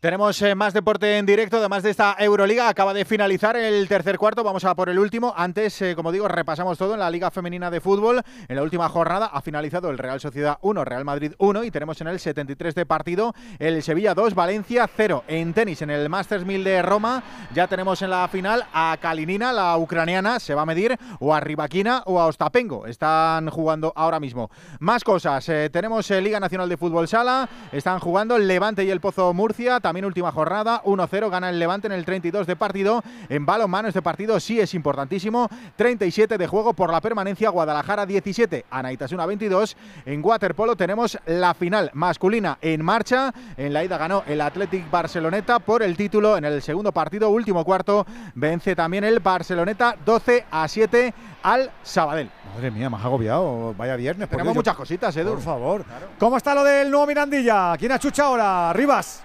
[0.00, 2.70] Tenemos eh, más deporte en directo, además de esta Euroliga.
[2.70, 5.34] Acaba de finalizar el tercer cuarto, vamos a por el último.
[5.36, 8.22] Antes, eh, como digo, repasamos todo en la Liga Femenina de Fútbol.
[8.48, 12.00] En la última jornada ha finalizado el Real Sociedad 1, Real Madrid 1 y tenemos
[12.00, 15.24] en el 73 de partido el Sevilla 2, Valencia 0.
[15.28, 17.22] En tenis, en el Masters 1000 de Roma,
[17.52, 21.40] ya tenemos en la final a Kalinina, la ucraniana, se va a medir, o a
[21.40, 22.86] Rivaquina o a Ostapengo.
[22.86, 24.50] Están jugando ahora mismo.
[24.78, 29.00] Más cosas, eh, tenemos Liga Nacional de Fútbol Sala, están jugando el Levante y el
[29.00, 33.02] Pozo Murcia, también última jornada, 1-0, gana el Levante en el 32 de partido.
[33.28, 38.66] En balonmano este partido sí es importantísimo, 37 de juego por la permanencia, Guadalajara 17,
[38.70, 39.76] Anaitasuna 22.
[40.06, 45.58] En waterpolo tenemos la final masculina en marcha, en la ida ganó el Athletic Barceloneta
[45.58, 48.06] por el título en el segundo partido, último cuarto,
[48.36, 51.12] vence también el Barceloneta 12 a 7
[51.42, 52.30] al Sabadell.
[52.54, 53.74] Madre mía, has agobiado.
[53.76, 54.28] Vaya viernes.
[54.28, 55.30] Tenemos Dios, yo- muchas cositas, Edu.
[55.34, 55.84] Por favor.
[56.18, 57.74] ¿Cómo está lo del nuevo Mirandilla?
[57.78, 58.72] ¿Quién achucha ahora?
[58.72, 59.22] Rivas.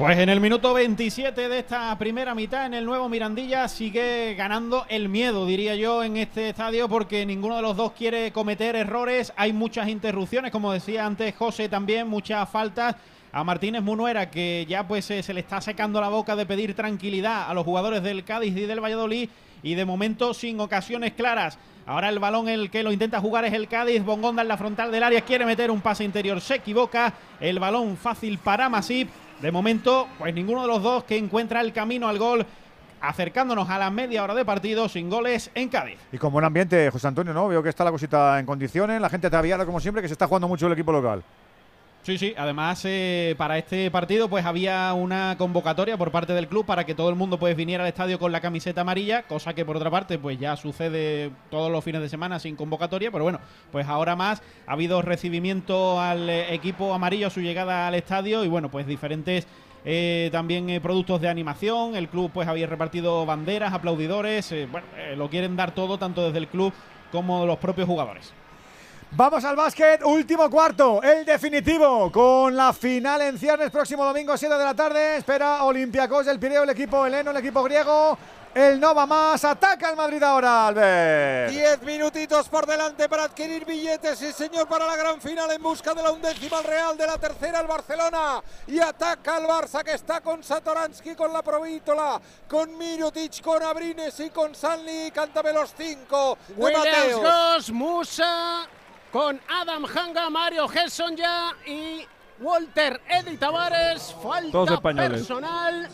[0.00, 4.86] Pues en el minuto 27 de esta primera mitad en el nuevo Mirandilla sigue ganando
[4.88, 9.30] el miedo, diría yo, en este estadio porque ninguno de los dos quiere cometer errores.
[9.36, 12.96] Hay muchas interrupciones, como decía antes José también, muchas faltas.
[13.30, 16.74] A Martínez Munuera, que ya pues eh, se le está secando la boca de pedir
[16.74, 19.28] tranquilidad a los jugadores del Cádiz y del Valladolid
[19.62, 21.58] y de momento sin ocasiones claras.
[21.84, 24.02] Ahora el balón el que lo intenta jugar es el Cádiz.
[24.02, 27.12] Bongonda en la frontal del área quiere meter un pase interior, se equivoca.
[27.38, 29.10] El balón fácil para Masip.
[29.40, 32.44] De momento, pues ninguno de los dos que encuentra el camino al gol,
[33.00, 35.98] acercándonos a la media hora de partido sin goles en Cádiz.
[36.12, 37.48] Y con buen ambiente, José Antonio, ¿no?
[37.48, 40.26] Veo que está la cosita en condiciones, la gente ataviada como siempre, que se está
[40.26, 41.22] jugando mucho el equipo local.
[42.02, 46.64] Sí, sí, además eh, para este partido pues había una convocatoria por parte del club
[46.64, 49.66] para que todo el mundo pues viniera al estadio con la camiseta amarilla, cosa que
[49.66, 53.38] por otra parte pues ya sucede todos los fines de semana sin convocatoria, pero bueno,
[53.70, 58.44] pues ahora más ha habido recibimiento al eh, equipo amarillo a su llegada al estadio
[58.44, 59.46] y bueno, pues diferentes
[59.84, 64.86] eh, también eh, productos de animación, el club pues había repartido banderas, aplaudidores, eh, bueno,
[64.96, 66.72] eh, lo quieren dar todo tanto desde el club
[67.10, 68.32] como los propios jugadores.
[69.12, 74.54] Vamos al básquet, último cuarto, el definitivo, con la final en ciernes próximo domingo 7
[74.56, 75.16] de la tarde.
[75.16, 78.16] Espera Olympiacos del Pireo, el equipo heleno, el equipo griego.
[78.54, 81.52] El no va más, ataca el Madrid ahora, Albert.
[81.52, 85.92] Diez minutitos por delante para adquirir billetes, sí señor, para la gran final en busca
[85.94, 88.42] de la undécima el Real, de la tercera el Barcelona.
[88.68, 94.18] Y ataca el Barça que está con Satoransky, con la Provítola, con Mirotic, con Abrines
[94.20, 95.10] y con Sanli.
[95.12, 96.38] Cántame los cinco.
[96.48, 97.20] de Williams Mateos.
[97.22, 98.68] Goss, Musa,
[99.12, 102.06] con Adam Hanga, Mario Gerson ya y
[102.40, 104.14] Walter Eddy Tavares.
[104.22, 105.88] Falta personal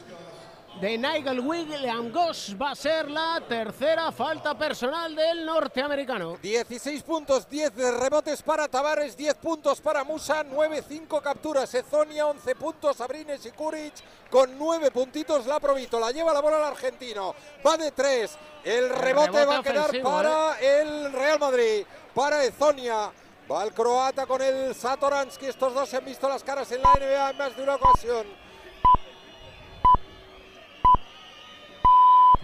[0.80, 2.55] de Nigel William Goss.
[2.60, 6.36] Va a ser la tercera falta personal del norteamericano.
[6.43, 12.55] 16 puntos, 10 de rebotes para Tavares, 10 puntos para Musa, 9-5 capturas, Ezonia, 11
[12.55, 13.94] puntos, Abrines y Kuric,
[14.30, 17.34] con 9 puntitos la Provítola, lleva la bola el argentino,
[17.66, 21.86] va de 3, el rebote, rebote va a quedar para el Real Madrid,
[22.16, 23.12] para Ezonia,
[23.51, 26.94] va el croata con el Satoransky, estos dos se han visto las caras en la
[26.94, 28.26] NBA en más de una ocasión.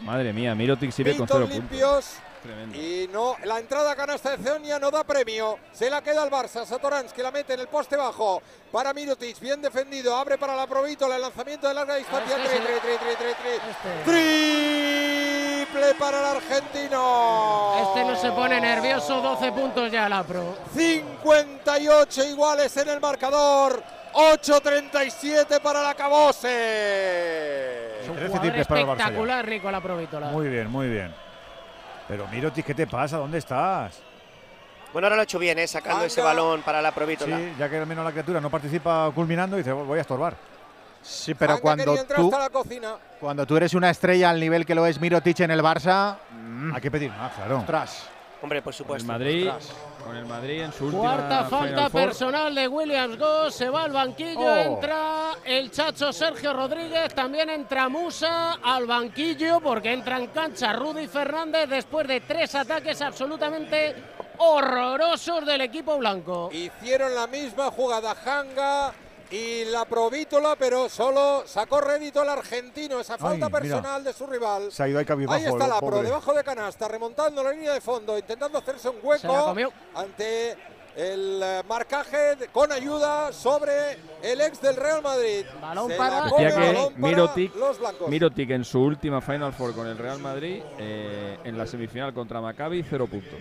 [0.02, 1.58] Madre mía, Mirotic sigue con cero puntos.
[1.58, 2.16] limpios.
[2.42, 2.76] Tremendo.
[2.76, 5.58] Y no, la entrada a canasta de Ceonia no da premio.
[5.72, 6.64] Se la queda el Barça.
[6.66, 9.38] Satoransky la mete en el poste bajo para Mirotic.
[9.40, 10.16] Bien defendido.
[10.16, 11.16] Abre para la Provítola.
[11.16, 12.36] El lanzamiento de larga distancia.
[12.36, 13.52] Este Tri, tri, tri, tri, tri,
[14.04, 15.62] tri.
[15.72, 17.74] Triple para el argentino.
[17.82, 20.56] Este no se pone nervioso, 12 puntos ya la Pro.
[20.74, 23.82] 58 iguales en el marcador.
[24.14, 26.48] 8.37 para la Cabose.
[28.02, 29.04] Es un 13 jugador triples para el Barça ya.
[29.04, 30.26] espectacular, Nicola Provítola.
[30.28, 31.14] Muy bien, muy bien.
[32.08, 33.16] Pero Mirotic, ¿qué te pasa?
[33.16, 34.00] ¿Dónde estás?
[34.92, 35.66] Bueno, ahora lo ha hecho bien, ¿eh?
[35.66, 37.38] sacando ese balón para la Provítola.
[37.38, 40.36] Sí, ya que al menos la criatura no participa culminando, dice, voy a estorbar.
[41.02, 42.96] Sí, pero cuando tú, hasta la cocina.
[43.18, 46.74] cuando tú eres una estrella al nivel que lo es Mirotic en el Barça, mm,
[46.74, 47.58] Hay que pedir más, claro.
[47.58, 48.08] ostras.
[48.40, 49.06] Hombre, por supuesto.
[49.06, 49.76] Madrid, Ostras.
[50.04, 53.92] Con el Madrid en su última Cuarta falta personal de Williams Goss, se va al
[53.92, 54.56] banquillo, Oh.
[54.56, 61.06] entra el chacho Sergio Rodríguez, también entra Musa al banquillo porque entra en cancha Rudy
[61.06, 63.94] Fernández después de tres ataques absolutamente
[64.38, 66.50] horrorosos del equipo blanco.
[66.52, 68.92] Hicieron la misma jugada Hanga
[69.32, 73.00] y la Provítola, pero solo sacó rédito el argentino.
[73.00, 74.70] Esa falta personal de su rival.
[74.70, 75.06] Se ha ido ahí.
[75.28, 78.96] Ahí está la Pro, debajo de canasta, remontando la línea de fondo, intentando hacerse un
[79.02, 80.56] hueco ante
[80.94, 85.46] el eh, marcaje con ayuda sobre el ex del Real Madrid.
[85.58, 88.08] Balón Se para- Decía que balón para Mirotic, los blancos.
[88.10, 92.42] Mirotic en su última Final Four con el Real Madrid, eh, en la semifinal contra
[92.42, 93.38] Maccabi, cero puntos.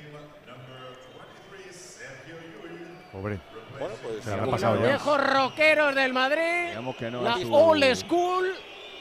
[3.12, 3.51] Pobre.
[3.82, 4.52] Bueno, pues, Se sí.
[4.52, 4.74] Los ya.
[4.74, 7.24] viejos rockeros del Madrid, Digamos que no.
[7.24, 8.54] la old school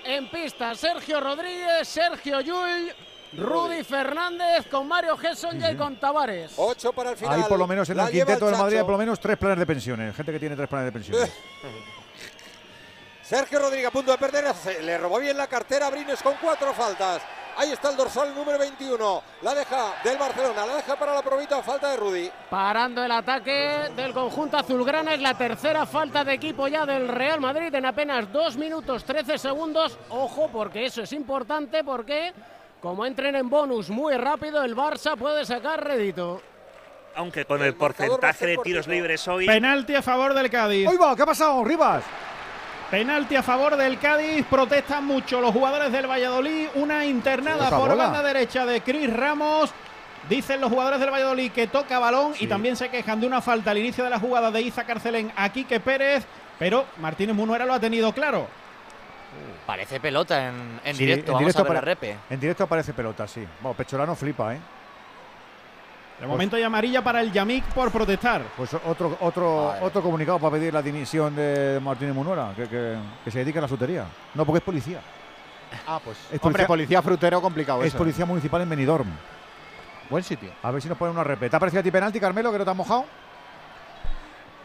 [0.05, 0.74] en pista.
[0.74, 2.90] Sergio Rodríguez, Sergio Llull,
[3.35, 6.52] Rudy Fernández con Mario Gesson y con Tavares.
[6.57, 7.43] Ocho para el final.
[7.43, 9.36] Hay por lo menos en La el quinteto del Madrid hay por lo menos tres
[9.36, 10.16] planes de pensiones.
[10.16, 11.31] Gente que tiene tres planes de pensiones.
[13.23, 16.35] Sergio Rodríguez a punto de perder, se le robó bien la cartera a Brines con
[16.40, 17.20] cuatro faltas.
[17.56, 19.22] Ahí está el dorsal número 21.
[19.43, 22.31] La deja del Barcelona, la deja para la probita, falta de Rudy.
[22.48, 27.40] Parando el ataque del conjunto azulgrana es la tercera falta de equipo ya del Real
[27.40, 29.98] Madrid en apenas 2 minutos 13 segundos.
[30.09, 32.32] Ojo, porque eso es importante porque
[32.81, 36.40] como entren en bonus muy rápido, el Barça puede sacar rédito.
[37.14, 40.89] Aunque con El porcentaje de tiros libres hoy, Penalti a favor del Cádiz.
[40.89, 41.14] ¡Uy, va!
[41.14, 42.05] ¿Qué ha pasado, Rivas?
[42.91, 44.45] Penalti a favor del Cádiz.
[44.47, 46.69] Protestan mucho los jugadores del Valladolid.
[46.75, 47.95] Una internada por bola.
[48.05, 49.71] banda derecha de Cris Ramos.
[50.29, 53.71] Dicen los jugadores del Valladolid que toca balón y también se quejan de una falta
[53.71, 56.25] al inicio de la jugada de Iza Carcelén a Quique Pérez.
[56.59, 58.47] Pero Martínez Munuera lo ha tenido claro.
[59.67, 61.31] Parece pelota en, en Sí, directo.
[61.31, 62.17] en Vamos directo a ver la pare- repe.
[62.29, 63.47] En directo aparece pelota, sí.
[63.62, 64.59] Bueno, Pecholano flipa, ¿eh?
[66.20, 68.42] De momento hay amarilla para el Yamik por protestar.
[68.56, 73.30] Pues otro otro otro comunicado para pedir la dimisión de Martínez Munuera, que, que- que
[73.30, 74.05] se dedique a la frutería.
[74.34, 75.01] No, porque es policía.
[75.86, 76.18] Ah, pues.
[76.30, 77.98] Es hombre, policía- policía frutero complicado Es eso.
[77.98, 79.09] policía municipal en Benidorm.
[80.10, 80.51] Buen sitio.
[80.62, 81.51] A ver si nos ponen una repeta.
[81.52, 83.05] ¿Te ha parecido a ti penalti, Carmelo, que no te has mojado?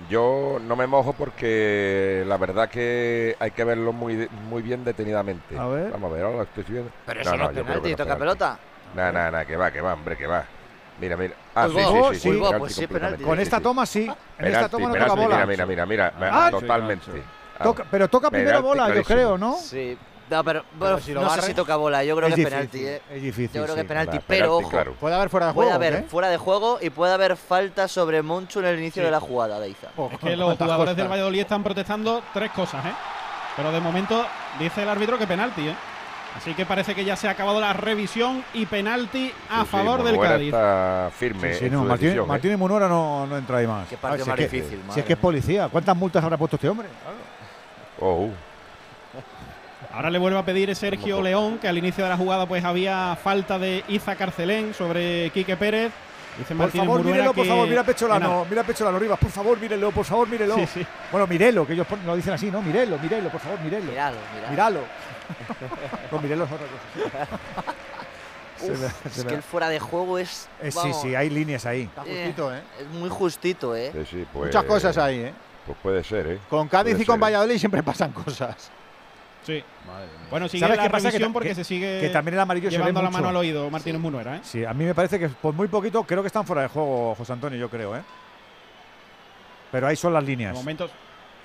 [0.10, 5.58] Yo no me mojo porque la verdad que hay que verlo muy, muy bien detenidamente.
[5.58, 5.92] A ver.
[5.92, 6.92] Vamos a ver, ahora lo estoy viendo.
[7.06, 8.60] Pero eso no, es penalti, no toca pelota.
[8.94, 10.44] Nah, nah, nah, que va, que va, hombre, que va.
[11.00, 11.34] Mira, mira.
[11.54, 11.84] Ah, Uy, sí, va.
[11.84, 12.22] sí, Oh, sí, sí.
[12.22, 13.24] sí, Uy, va, pues sí, completamente, penalti.
[13.24, 14.12] Con esta toma sí.
[14.40, 15.46] En esta toma no penalti, toca bola.
[15.46, 16.46] Mira, mira, mira, mira.
[16.46, 17.24] Ah, totalmente.
[17.60, 19.56] Ah, Toca- pero toca primero bola, yo creo, ¿no?
[19.58, 19.98] Sí.
[20.28, 22.04] No, pero, bueno, si lo no sé si toca bola.
[22.04, 22.86] Yo creo Es que es difícil, penalti.
[22.88, 23.16] ¿eh?
[23.16, 23.52] Es difícil.
[23.54, 24.70] Yo creo que es penalti, pero penalti, ojo.
[24.72, 24.94] claro.
[25.00, 25.70] Puede haber fuera de juego.
[25.70, 26.06] Puede haber ¿eh?
[26.10, 29.60] fuera de juego y puede haber falta sobre Monchu en el inicio de la jugada
[29.60, 29.88] de Iza.
[30.12, 31.08] Es que los jugadores del.
[31.08, 32.94] Valladolid están protestando tres cosas, ¿eh?
[33.56, 34.26] Pero de momento
[34.58, 35.76] dice el árbitro que penalti, ¿eh?
[36.36, 40.04] Así que parece que ya se ha acabado la revisión y penalti a Sí, favor
[40.04, 40.48] del Cádiz.
[40.48, 42.28] está firme Sí, no, Martín, decisión, ¿eh?
[42.28, 43.88] Martín y Munora no, no entra ahí más.
[43.88, 46.24] Qué partido si más es que- difícil, Si madre es que es policía, ¿cuántas multas
[46.24, 46.88] habrá puesto este hombre?
[48.02, 48.32] Oh, uh.
[49.94, 53.16] Ahora le vuelve a pedir Sergio León, que al inicio de la jugada pues había
[53.24, 55.94] falta de Iza Carcelén sobre Quique Pérez.
[56.38, 59.30] Dice Por favor, Munuera mírelo, por que- favor, mira que Pecholano, mira Pecholano Rivas, por
[59.32, 60.56] favor, mírelo, por favor, mírelo.
[60.56, 60.86] Sí, sí.
[61.10, 62.62] Bueno, mírelo, que ellos lo dicen así, ¿no?
[62.62, 63.86] Mírelo, mírelo, por favor, mírelo.
[63.90, 64.52] Míralo, míralo.
[64.52, 64.80] Míralo.
[66.12, 67.28] No, mírelo es otra cosa.
[68.58, 70.48] Se Uf, me- es me- que el fuera de juego es.
[70.62, 71.82] Eh, sí, sí, hay líneas ahí.
[71.84, 72.62] Está justito, ¿eh?
[72.80, 73.92] Es muy justito, ¿eh?
[73.94, 75.34] Sí, sí, pues, Muchas cosas ahí, ¿eh?
[75.66, 76.40] Pues puede ser, ¿eh?
[76.50, 77.24] Con Cádiz Puede y con ser, ¿eh?
[77.24, 78.72] Valladolid siempre pasan cosas.
[79.46, 79.64] Sí.
[80.32, 81.12] Bueno, sigue ¿Sabes la qué pasa?
[81.12, 83.18] ta- porque se sigue que también el amarillo se ve llevando la mucho.
[83.20, 84.40] mano al oído Martínez Munuera, ¿eh?
[84.44, 87.14] Sí, a mí me parece que por muy poquito creo que están fuera de juego,
[87.16, 88.02] José Antonio, yo creo, ¿eh?
[89.72, 90.54] Pero ahí son las líneas.
[90.56, 90.90] momento,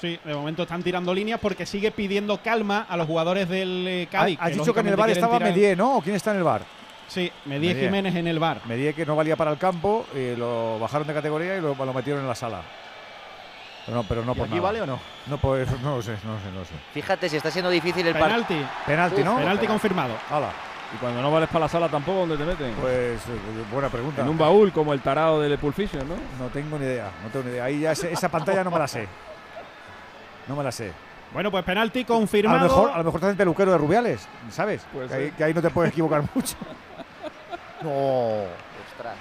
[0.00, 4.08] sí, de momento están tirando líneas porque sigue pidiendo calma a los jugadores del eh,
[4.10, 4.38] Cádiz.
[4.40, 5.96] Has dicho que en el bar estaba tirar- Medié, ¿no?
[5.98, 6.62] ¿O quién está en el bar?
[7.08, 7.74] Sí, Medié.
[7.74, 8.60] Jiménez en el bar.
[8.66, 11.92] Medié que no valía para el campo, y lo bajaron de categoría y lo, lo
[11.92, 12.62] metieron en la sala.
[13.86, 14.62] Pero no, pero no ¿Y por aquí nada.
[14.62, 14.98] vale o no?
[15.26, 16.74] No, pues no lo sé, no lo sé, no lo sé.
[16.92, 18.12] Fíjate si está siendo difícil el.
[18.14, 18.64] Penalti.
[18.86, 19.36] Penalti, ¿no?
[19.36, 20.14] Penalti confirmado.
[20.30, 20.50] Hala.
[20.94, 22.72] Y cuando no vales para la sala tampoco, ¿dónde te meten?
[22.80, 24.22] Pues eh, buena pregunta.
[24.22, 26.16] en un baúl como el tarado del Pulp Fiction, ¿no?
[26.38, 27.64] No tengo ni idea, no tengo ni idea.
[27.64, 29.06] Ahí ya esa pantalla no me la sé.
[30.50, 30.90] No me la sé.
[31.32, 32.58] Bueno, pues penalti A confirmado.
[32.58, 34.84] lo mejor, a lo mejor estás en peluquero de Rubiales, ¿sabes?
[34.92, 35.32] Puede Que ahí, ser.
[35.34, 36.56] que ahí no te puedes equivocar mucho.
[37.82, 37.90] No.
[38.88, 39.14] Ostras.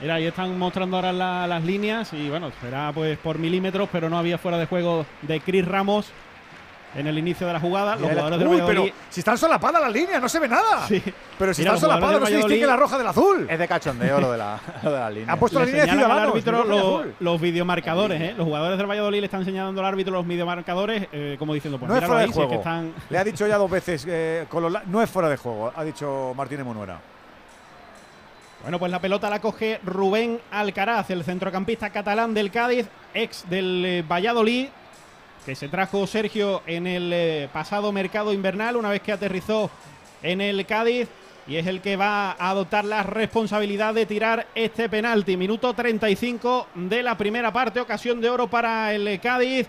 [0.00, 4.08] Mira, ahí están mostrando ahora la- las líneas y bueno, será pues por milímetros, pero
[4.08, 6.10] no había fuera de juego de Chris Ramos
[6.94, 7.96] en el inicio de la jugada.
[7.96, 10.86] Los jugadores del Uy, pero si están solapadas las líneas, no se ve nada.
[10.86, 11.02] Sí.
[11.38, 13.46] Pero si Mira, están solapadas, no se distingue la roja del azul.
[13.48, 15.32] Es de cachondeo lo de la, lo de la línea.
[15.32, 18.34] Han puesto la línea de señalan al árbitro los, videomarcadores, ¿eh?
[18.36, 21.88] Los jugadores del Valladolid le están señalando al árbitro los videomarcadores, eh, como diciendo, pues
[21.88, 22.50] no es fuera ahí, de si es juego.
[22.50, 22.94] que están.
[23.08, 25.72] Le ha dicho ya dos veces, eh, con los la- no es fuera de juego,
[25.74, 27.00] ha dicho Martínez Munuera.
[28.62, 33.84] Bueno, pues la pelota la coge Rubén Alcaraz, el centrocampista catalán del Cádiz, ex del
[33.86, 34.68] eh, Valladolid,
[35.44, 39.70] que se trajo Sergio en el eh, pasado mercado invernal, una vez que aterrizó
[40.22, 41.08] en el Cádiz,
[41.46, 45.36] y es el que va a adoptar la responsabilidad de tirar este penalti.
[45.36, 49.66] Minuto 35 de la primera parte, ocasión de oro para el Cádiz.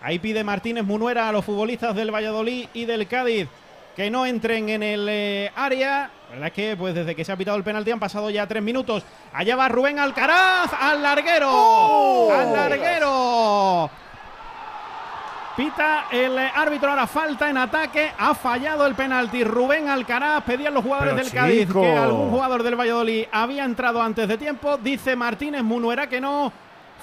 [0.00, 3.48] Ahí pide Martínez Munuera a los futbolistas del Valladolid y del Cádiz
[3.96, 6.10] que no entren en el eh, área.
[6.28, 8.46] La verdad es que pues desde que se ha pitado el penalti han pasado ya
[8.46, 9.02] tres minutos.
[9.32, 12.30] Allá va Rubén Alcaraz al larguero.
[12.32, 13.90] Al larguero.
[15.56, 18.10] Pita el eh, árbitro ahora falta en ataque.
[18.18, 19.44] Ha fallado el penalti.
[19.44, 21.82] Rubén Alcaraz pedían los jugadores Pero del Cádiz chico.
[21.82, 24.78] que algún jugador del Valladolid había entrado antes de tiempo.
[24.78, 26.50] Dice Martínez Munuera que no.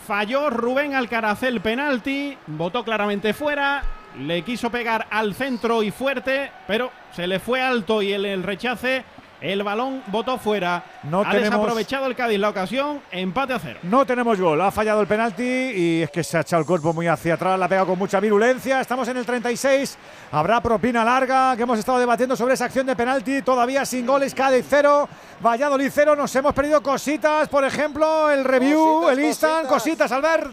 [0.08, 2.36] Falló Rubén Alcaraz el penalti.
[2.48, 3.84] Votó claramente fuera.
[4.18, 8.42] Le quiso pegar al centro y fuerte, pero se le fue alto y el, el
[8.42, 9.04] rechace.
[9.42, 10.84] El balón votó fuera.
[11.04, 13.02] No ha tenemos- desaprovechado el Cádiz la ocasión.
[13.12, 13.80] Empate a cero.
[13.84, 16.92] No tenemos gol, ha fallado el penalti y es que se ha echado el cuerpo
[16.94, 18.82] muy hacia atrás, la ha pegado con mucha virulencia.
[18.82, 19.98] Estamos en el 36,
[20.32, 23.42] habrá propina larga que hemos estado debatiendo sobre esa acción de penalti.
[23.42, 25.08] Todavía sin goles, Cádiz cero,
[25.42, 26.16] Valladolid cero.
[26.18, 29.72] Nos hemos perdido cositas, por ejemplo, el review, Cositas, el instant, cositas.
[29.72, 30.52] cositas, Albert.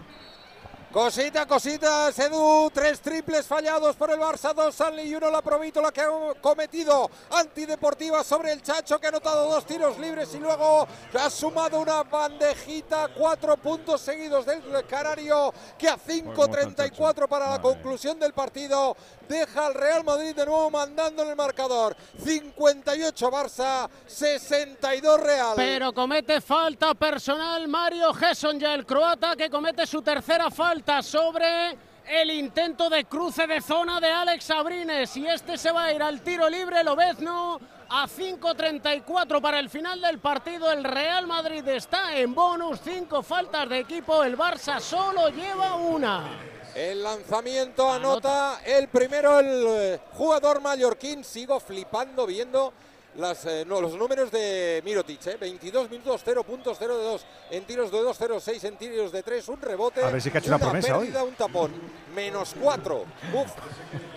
[0.97, 5.83] Cosita, cositas, Edu, tres triples fallados por el Barça, dos Sanli y uno la Provito,
[5.83, 6.09] la que ha
[6.41, 10.89] cometido antideportiva sobre el Chacho, que ha anotado dos tiros libres y luego
[11.21, 18.19] ha sumado una bandejita, cuatro puntos seguidos del Canario, que a 5.34 para la conclusión
[18.19, 18.97] del partido
[19.29, 21.97] deja al Real Madrid de nuevo mandando en el marcador.
[22.23, 25.53] 58 Barça, 62 Real.
[25.57, 31.77] Pero comete falta personal Mario Gesson ya el croata que comete su tercera falta sobre
[32.09, 36.03] el intento de cruce de zona de Alex Abrines y este se va a ir
[36.03, 42.17] al tiro libre Lobezno a 5.34 para el final del partido el Real Madrid está
[42.17, 46.56] en bonus, cinco faltas de equipo, el Barça solo lleva una.
[46.77, 51.25] El lanzamiento anota el primero el eh, jugador mallorquín.
[51.25, 52.71] Sigo flipando viendo
[53.15, 55.27] las, eh, no, los números de Mirotic.
[55.27, 55.39] eh.
[55.41, 59.11] 22 minutos, 0 puntos, 0 de 2 en tiros de 2, 0 6 en tiros
[59.11, 60.05] de 3, un rebote.
[60.05, 61.07] A ver si que ha hecho una promesa hoy.
[61.07, 61.73] pérdida, un tapón.
[62.15, 63.05] Menos 4.
[63.33, 63.51] Uf.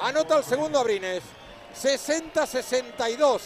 [0.01, 1.23] Anota el segundo Abrines.
[1.81, 3.39] 60-62.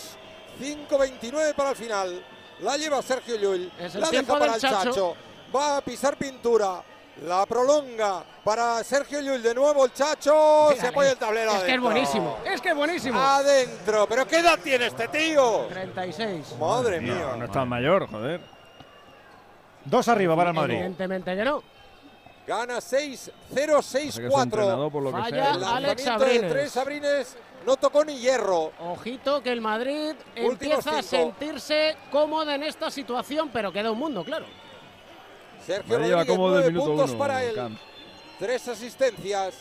[0.59, 2.25] 5-29 para el final.
[2.61, 3.71] La lleva Sergio Llull.
[3.93, 4.83] La deja para el Chacho.
[4.89, 5.15] Chacho.
[5.55, 6.83] Va a pisar pintura.
[7.21, 9.41] La prolonga para Sergio Llull.
[9.41, 10.69] De nuevo el Chacho.
[10.79, 11.51] Se apoya el tablero.
[11.57, 13.19] Es que es buenísimo, es que es buenísimo.
[13.19, 14.07] Adentro.
[14.07, 15.67] ¿Pero qué edad tiene este tío?
[15.69, 16.55] 36.
[16.59, 17.35] Madre No, mía.
[17.37, 18.41] no es tan mayor, joder.
[19.85, 20.75] Dos arriba para el Madrid.
[20.75, 21.61] Evidentemente que no.
[22.45, 24.43] Gana 6-0, Parece que su 6-4.
[24.43, 26.51] entrenador, por lo que Falla sea, El Alex Abrines.
[26.51, 28.71] tres Abrines no tocó ni hierro.
[28.79, 30.13] Ojito que el Madrid
[30.43, 34.45] Últimos empieza a sentirse cómodo en esta situación, pero queda un mundo, claro.
[35.65, 37.77] Sergio lleva Rodríguez, como del nueve minuto puntos uno, para él.
[38.39, 39.55] Tres asistencias.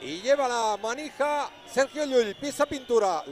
[0.00, 3.22] Y lleva la manija Sergio Llull, pisa pintura.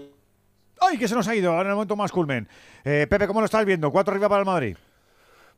[0.81, 1.51] ¡Ay, que se nos ha ido!
[1.51, 2.49] Ahora en el momento más culmen.
[2.85, 3.91] Eh, Pepe, ¿cómo lo estás viendo?
[3.91, 4.77] Cuatro arriba para el Madrid.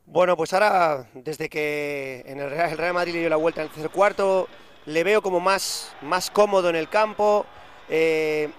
[0.05, 3.61] Bueno, pues ahora, desde que en el Real, el Real Madrid le dio la vuelta
[3.61, 4.47] en el tercer cuarto,
[4.85, 7.45] le veo como más, más cómodo en el campo,
[7.89, 8.49] eh,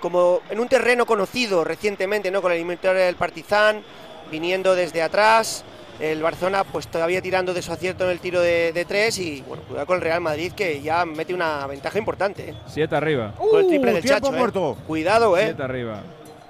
[0.00, 2.40] como en un terreno conocido recientemente, ¿no?
[2.40, 3.82] Con la eliminatoria del Partizan,
[4.30, 5.64] viniendo desde atrás.
[6.00, 9.42] El Barcelona, pues todavía tirando de su acierto en el tiro de, de tres y,
[9.46, 12.50] bueno, cuidado con el Real Madrid que ya mete una ventaja importante.
[12.50, 12.54] ¿eh?
[12.66, 13.32] Siete arriba.
[13.36, 14.38] Con el triple Uh, del tiempo Chacho, ¿eh?
[14.38, 14.76] muerto.
[14.86, 15.44] Cuidado, ¿eh?
[15.44, 16.02] Siete arriba.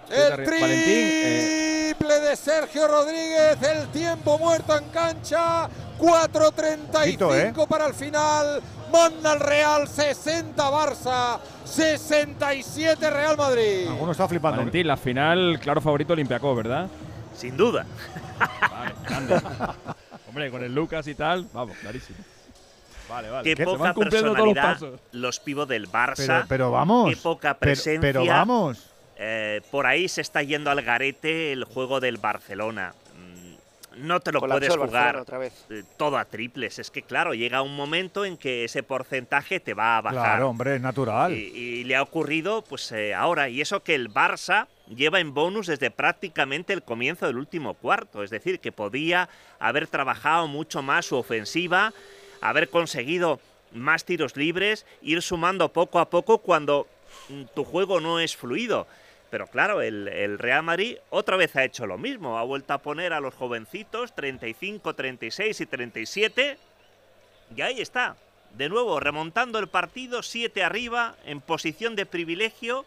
[0.09, 0.61] Siete El.
[0.61, 5.69] Valentín, eh, triple de Sergio Rodríguez, el tiempo muerto en cancha,
[5.99, 7.67] 4.35 ¿eh?
[7.69, 8.63] para el final,
[8.93, 13.89] manda el Real, 60 Barça, 67 Real Madrid.
[13.89, 14.59] Alguno está flipando.
[14.59, 16.89] Valentín, la final, claro favorito Olympiacos, ¿verdad?
[17.37, 17.85] Sin duda.
[19.09, 19.41] Grande.
[20.29, 22.19] Hombre, con el Lucas y tal, vamos, clarísimo.
[23.09, 23.45] Vale, vale.
[23.45, 25.01] Qué Que se poca los personalidad pasos.
[25.13, 26.17] los pibos del Barça.
[26.27, 27.11] Pero, pero vamos.
[27.11, 28.01] Qué poca Pero- presencia.
[28.01, 28.91] Pero, vamos.
[29.17, 32.95] Eh, por ahí se está yendo al garete el juego del Barcelona.
[33.97, 35.67] No te lo Colapsó puedes jugar otra vez.
[35.71, 36.79] eh, todo a triples.
[36.79, 40.21] Es que, claro, llega un momento en que ese porcentaje te va a bajar.
[40.21, 41.33] Claro, hombre, es natural.
[41.33, 43.49] Y, y le ha ocurrido pues eh, ahora.
[43.49, 48.23] Y eso que el Barça lleva en bonus desde prácticamente el comienzo del último cuarto.
[48.23, 51.93] Es decir, que podía haber trabajado mucho más su ofensiva,
[52.41, 53.41] haber conseguido
[53.73, 56.87] más tiros libres, ir sumando poco a poco cuando
[57.29, 58.87] mm, tu juego no es fluido.
[59.35, 62.39] Pero claro, el, el Real Madrid otra vez ha hecho lo mismo.
[62.39, 66.59] Ha vuelto a poner a los jovencitos 35, 36 y 37.
[67.57, 68.15] Y ahí está.
[68.57, 72.87] De nuevo, remontando el partido, 7 arriba, en posición de privilegio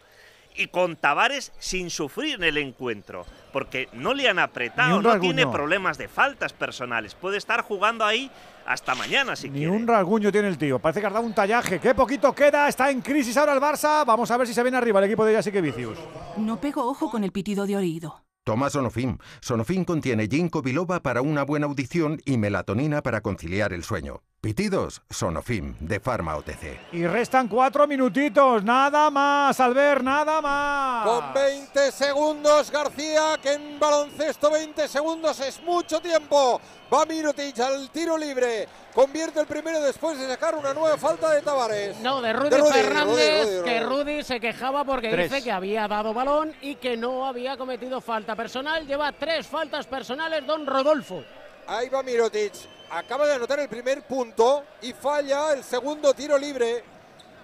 [0.58, 3.26] y con Tavares sin sufrir en el encuentro.
[3.54, 7.16] Porque no le han apretado, no tiene problemas de faltas personales.
[7.16, 8.30] Puede estar jugando ahí
[8.66, 9.72] hasta mañana si Ni quiere.
[9.72, 10.80] un rasguño tiene el tío.
[10.80, 11.80] Parece que ha dado un tallaje.
[11.80, 12.68] Qué poquito queda.
[12.68, 14.06] Está en crisis ahora el Barça.
[14.06, 15.98] Vamos a ver si se viene arriba el equipo de Jasique Vicius.
[16.38, 18.24] No pego ojo con el pitido de oído.
[18.44, 19.18] Toma Sonofim.
[19.42, 24.22] Sonofim contiene ginkgo biloba para una buena audición y melatonina para conciliar el sueño.
[24.40, 26.80] Pitidos, Sonofim, de Pharma OTC.
[26.94, 28.64] Y restan cuatro minutitos.
[28.64, 31.08] Nada más, Albert, nada más.
[31.08, 36.62] Con 20 segundos, García, que en baloncesto 20 segundos es mucho tiempo.
[36.94, 38.68] Va Mirotic al tiro libre.
[38.94, 41.98] Convierte el primero después de sacar una nueva falta de Tavares.
[42.02, 44.04] No, de Rudy, De Rudy, Fernández, Rudy, Rudy, que Rudy.
[44.04, 45.32] Rudy se quejaba porque Tres.
[45.32, 48.86] dice que había dado balón y que no había cometido falta personal.
[48.86, 51.24] Lleva tres faltas personales, don Rodolfo.
[51.68, 52.54] Ahí va Mirotic.
[52.90, 56.84] Acaba de anotar el primer punto y falla el segundo tiro libre.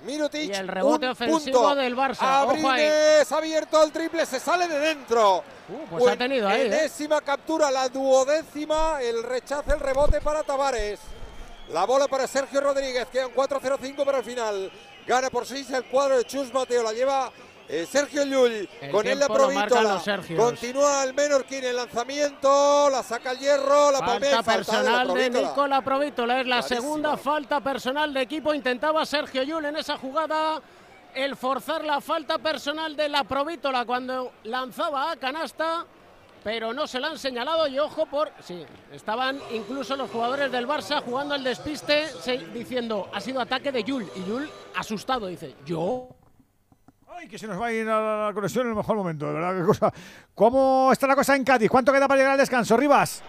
[0.06, 0.50] Mirotic.
[0.50, 1.76] Y el rebote un ofensivo punto.
[1.76, 2.20] del Barça.
[2.22, 5.44] Abrines abierto al triple, se sale de dentro.
[5.90, 6.66] pues ha tenido ahí, ¿eh?
[6.66, 11.00] Enésima captura, la duodécima, el rechace, el rebote para Tavares.
[11.70, 14.72] La bola para Sergio Rodríguez, quedan 4-0-5 para el final.
[15.08, 17.32] Gana por 6 el cuadro de Chus Mateo, la lleva
[17.74, 18.70] eh, Sergio Llull.
[18.82, 20.02] El Con él la Provítola.
[20.38, 25.48] Continúa el Menorquín el lanzamiento, la saca el hierro, la palmea, Falta personal de, Provítola.
[25.50, 26.41] Nicola Provítola.
[26.41, 26.82] Es la Clarísimo.
[26.82, 28.54] segunda falta personal de equipo.
[28.54, 30.62] Intentaba Sergio Yul en esa jugada
[31.16, 35.86] el forzar la falta personal de la Provítola cuando lanzaba a canasta.
[36.44, 38.30] Pero no se la han señalado y ojo por...
[38.41, 42.10] Sí, estaban incluso los jugadores del Barça jugando el despiste
[42.54, 44.06] diciendo ha sido ataque de Yul.
[44.14, 46.10] Y Yul asustado dice, ¿yo?
[47.15, 49.34] Ay, que se nos va a ir a la conexión en el mejor momento, de
[49.34, 49.94] verdad, qué cosa.
[50.34, 51.69] ¿Cómo está la cosa en Cádiz?
[51.69, 53.22] ¿Cuánto queda para llegar al descanso, Rivas?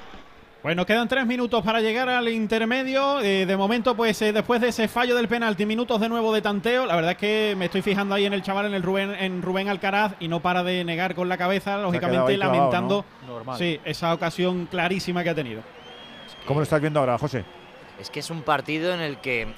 [0.63, 3.21] Bueno, quedan tres minutos para llegar al intermedio.
[3.21, 6.41] Eh, de momento, pues eh, después de ese fallo del penalti, minutos de nuevo de
[6.41, 6.87] tanteo.
[6.87, 9.43] La verdad es que me estoy fijando ahí en el chaval, en el Rubén, en
[9.43, 13.05] Rubén Alcaraz, y no para de negar con la cabeza, lógicamente clavado, lamentando
[13.59, 15.63] sí, esa ocasión clarísima que ha tenido.
[16.47, 17.45] ¿Cómo lo estás viendo ahora, José?
[18.01, 19.49] Es que es un partido en el que,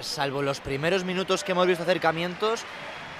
[0.00, 2.64] salvo los primeros minutos que hemos visto acercamientos,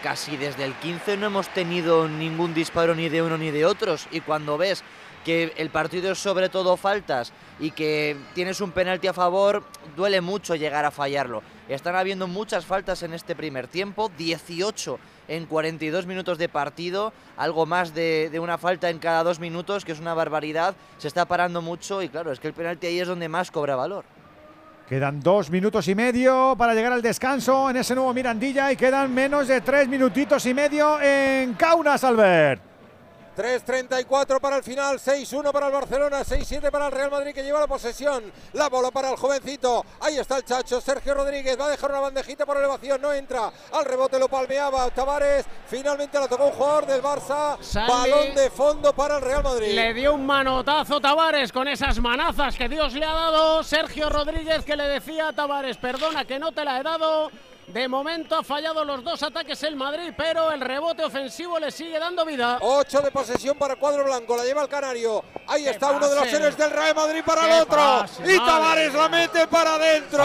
[0.03, 4.07] casi desde el 15 no hemos tenido ningún disparo ni de uno ni de otros.
[4.11, 4.83] Y cuando ves
[5.25, 9.65] que el partido es sobre todo faltas y que tienes un penalti a favor,
[9.97, 11.43] duele mucho llegar a fallarlo.
[11.69, 17.67] Están habiendo muchas faltas en este primer tiempo, 18 en 42 minutos de partido, algo
[17.67, 20.77] más de, una falta en cada dos minutos, que es una barbaridad.
[20.99, 23.75] Se está parando mucho y claro, es que el penalti ahí es donde más cobra
[23.75, 24.05] valor.
[24.89, 29.13] Quedan dos minutos y medio para llegar al descanso en ese nuevo Mirandilla y quedan
[29.13, 32.76] menos de tres minutitos y medio en Kaunas, Albert.
[33.37, 37.61] 3.34 para el final, 6-1 para el Barcelona, 6-7 para el Real Madrid que lleva
[37.61, 38.33] la posesión.
[38.55, 39.85] La bola para el jovencito.
[40.01, 41.61] Ahí está el chacho, Sergio Rodríguez.
[41.61, 43.53] Va a dejar una bandejita por elevación, no entra.
[43.73, 45.45] Al rebote lo palmeaba Tavares.
[45.67, 47.59] Finalmente la tocó un jugador del Barça.
[47.61, 47.89] Sale.
[47.89, 49.75] Balón de fondo para el Real Madrid.
[49.75, 53.63] Le dio un manotazo Tavares con esas manazas que Dios le ha dado.
[53.63, 57.31] Sergio Rodríguez que le decía a Tavares, perdona que no te la he dado.
[57.67, 61.99] De momento ha fallado los dos ataques el Madrid, pero el rebote ofensivo le sigue
[61.99, 62.59] dando vida.
[62.61, 65.25] 8 de posesión para el cuadro blanco, la lleva el Canario.
[65.49, 67.77] Ahí ¡Qué está uno de los héroes del Real Madrid para ¡Qué el otro.
[67.77, 70.23] pase, y Tavares la mete para adentro.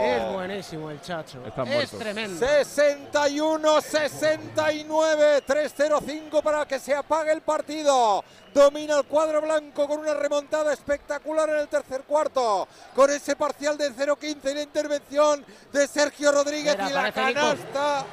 [0.00, 1.44] A Es buenísimo el chacho.
[1.44, 1.98] Están es muertos.
[1.98, 2.46] tremendo.
[2.46, 8.22] 61-69, 3-0-5 para que se apague el partido.
[8.54, 12.68] Domina el cuadro blanco con una remontada espectacular en el tercer cuarto.
[12.94, 17.34] Con ese parcial de 0-15 y la intervención de Sergio Rodríguez Mira, y la aparece
[17.34, 18.06] canasta.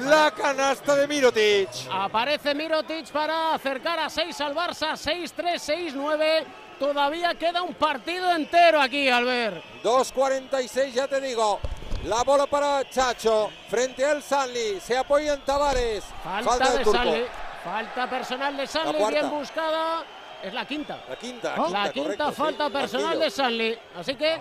[0.00, 1.68] La canasta de Mirotic.
[1.90, 6.44] Aparece Mirotic para acercar a 6 al Barça, 6-3, 6-9.
[6.78, 9.62] Todavía queda un partido entero aquí, Albert.
[9.84, 11.60] 2.46, ya te digo.
[12.04, 13.50] La bola para Chacho.
[13.68, 14.80] Frente al Sanli.
[14.80, 16.02] Se apoya en Tavares.
[16.24, 16.98] Falta, del de turco.
[16.98, 17.24] Sanli.
[17.64, 20.02] Falta personal de Sanli, bien buscada.
[20.42, 20.98] Es la quinta.
[21.08, 22.34] La quinta, La quinta, quinta correcto, sí.
[22.36, 23.78] falta personal de Sanli.
[23.96, 24.36] Así que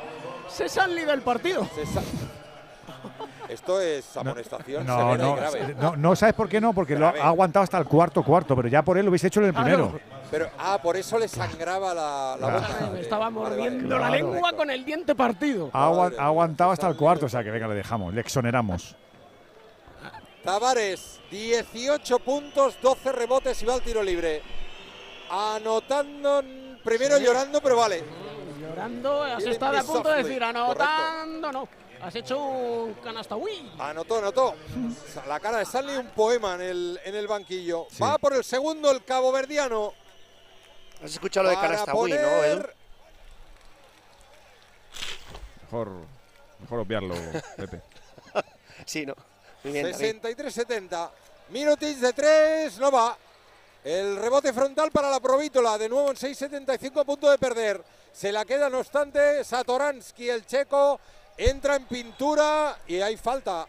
[0.48, 1.68] se Sanli del partido.
[3.48, 5.76] Esto es amonestación No, severa y no, grave.
[5.78, 6.74] no, no, ¿sabes por qué no?
[6.74, 9.42] Porque lo ha aguantado hasta el cuarto cuarto, pero ya por él lo hubiese hecho
[9.42, 10.00] en el primero.
[10.32, 12.90] Pero, ah, por eso le sangraba la, la boca.
[12.94, 14.14] Me estaba mordiendo la Claro.
[14.32, 15.70] lengua con el diente partido.
[15.74, 15.86] Ha
[16.26, 18.96] aguantado hasta el cuarto, o sea que venga, le dejamos, le exoneramos.
[20.44, 24.42] Tavares, 18 puntos, 12 rebotes y va al tiro libre.
[25.30, 27.24] Anotando, mm, primero Sí.
[27.24, 28.04] llorando, pero vale.
[28.60, 31.68] Llorando, has estado a punto de decir anotando, no.
[32.02, 33.36] Has hecho un canasta.
[33.36, 33.72] Uy.
[33.78, 34.56] Anotó, anotó.
[35.28, 37.86] La cara de Stanley, un poema en el, en el banquillo.
[37.92, 38.02] Sí.
[38.02, 39.94] Va por el segundo el caboverdiano.
[41.04, 42.62] ¿Has escuchado lo de canasta Wii, no, Edu?
[42.62, 42.76] poner-
[45.64, 45.92] Mejor,
[46.60, 47.16] mejor obviarlo,
[47.56, 47.82] Pepe.
[48.86, 49.14] Sí, no.
[49.64, 50.22] Muy bien, David.
[50.22, 51.10] 63-70.
[51.50, 53.18] Mirotic de 3, no va.
[53.84, 57.84] El rebote frontal para la Provítola, de nuevo en 6.75 a punto de perder.
[58.14, 61.00] Se la queda, no obstante, Satoransky, el checo,
[61.38, 63.68] entra en pintura y hay falta.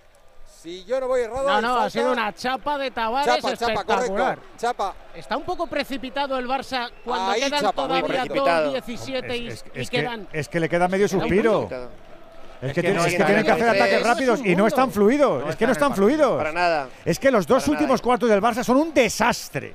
[0.60, 1.84] Si yo no voy errado, No, no, falta.
[1.86, 4.36] ha sido una chapa de Tavares Chapa, chapa, espectacular.
[4.36, 4.56] correcto.
[4.58, 4.94] Chapa.
[5.14, 8.72] Está un poco precipitado el Barça cuando Ahí, quedan chapa, todavía precipitado.
[8.76, 10.28] 2-17 y, Es, y es que, quedan.
[10.32, 11.68] es que le queda medio suspiro.
[12.62, 13.80] Es, Es que, que tiene- no es que está tienen en que hacer tres.
[13.82, 15.44] ataques es rápidos y no están fluidos.
[15.44, 16.36] No es que no en están fluidos.
[16.38, 16.88] Para nada.
[17.04, 18.04] Es que los dos Para últimos nada.
[18.04, 19.74] cuartos del Barça son un desastre.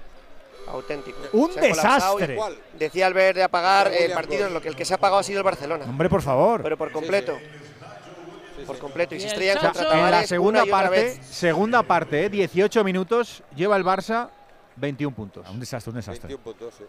[0.67, 1.17] Auténtico.
[1.33, 2.37] Un Se desastre.
[2.79, 4.53] Decía Albert de apagar el partido, Goss.
[4.53, 5.85] lo que el que se ha apagado ha sido el Barcelona.
[5.85, 6.63] Hombre, por favor.
[6.63, 7.37] Pero por completo.
[8.65, 9.15] Por completo.
[9.15, 9.57] Y se estrellan
[9.93, 14.29] en la segunda parte, segunda parte, eh, 18 minutos, lleva el Barça
[14.77, 15.47] 21 puntos.
[15.49, 16.27] Un desastre, un desastre.
[16.27, 16.83] 21 puntos, sí.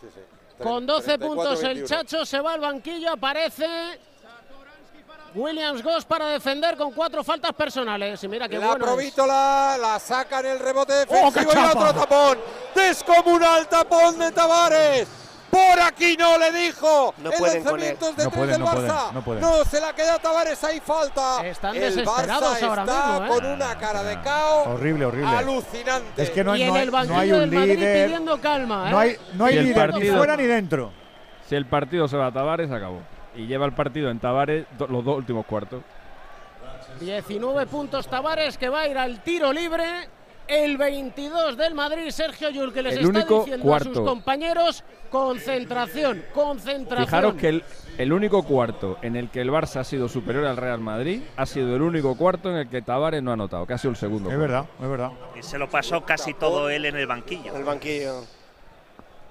[0.00, 0.20] Sí, sí.
[0.62, 1.86] Con 12 34, puntos el 21.
[1.88, 3.66] Chacho se va al banquillo, aparece
[5.34, 8.22] Williams Goss para defender con cuatro faltas personales.
[8.24, 8.84] Y mira qué la bueno.
[8.84, 8.90] es.
[8.92, 11.78] Provítola la saca en el rebote ¡Oh, defensivo y chapa!
[11.90, 12.38] otro tapón.
[12.74, 15.08] Descomunal tapón de Tavares.
[15.50, 17.12] Por aquí no le dijo.
[17.18, 19.12] No el lanzamiento de No tres pueden, del no pueden, Barça.
[19.12, 19.64] no pueden.
[19.68, 21.44] se la queda Tavares, hay falta.
[21.44, 23.28] Están el desesperados Barça ahora está mismo, ¿eh?
[23.28, 25.36] con una cara de caos Horrible, horrible.
[25.36, 26.22] alucinante.
[26.22, 27.78] Es que no hay, y en no hay- el no banquillo hay un del Madrid
[27.78, 28.04] líder.
[28.06, 28.90] pidiendo calma.
[28.90, 29.04] No ¿eh?
[29.04, 30.92] hay, no hay Y líder ni fuera ni dentro.
[31.48, 33.00] Si el partido se va a Tavares, acabó.
[33.40, 35.82] Y lleva el partido en Tavares do- los dos últimos cuartos.
[37.00, 39.84] 19 puntos Tavares que va a ir al tiro libre.
[40.48, 43.94] El 22 del Madrid, Sergio Yul, que les El está único diciendo a cuarto.
[43.94, 47.06] sus compañeros concentración, concentración.
[47.06, 47.64] Fijaros que el,
[47.98, 51.46] el único cuarto en el que el Barça ha sido superior al Real Madrid ha
[51.46, 53.96] sido el único cuarto en el que Tavares no ha anotado, que ha sido el
[53.96, 54.28] segundo.
[54.28, 54.52] Es cuarto.
[54.52, 55.10] verdad, es verdad.
[55.38, 57.54] Y se lo pasó casi todo él en el banquillo.
[57.54, 58.24] El banquillo.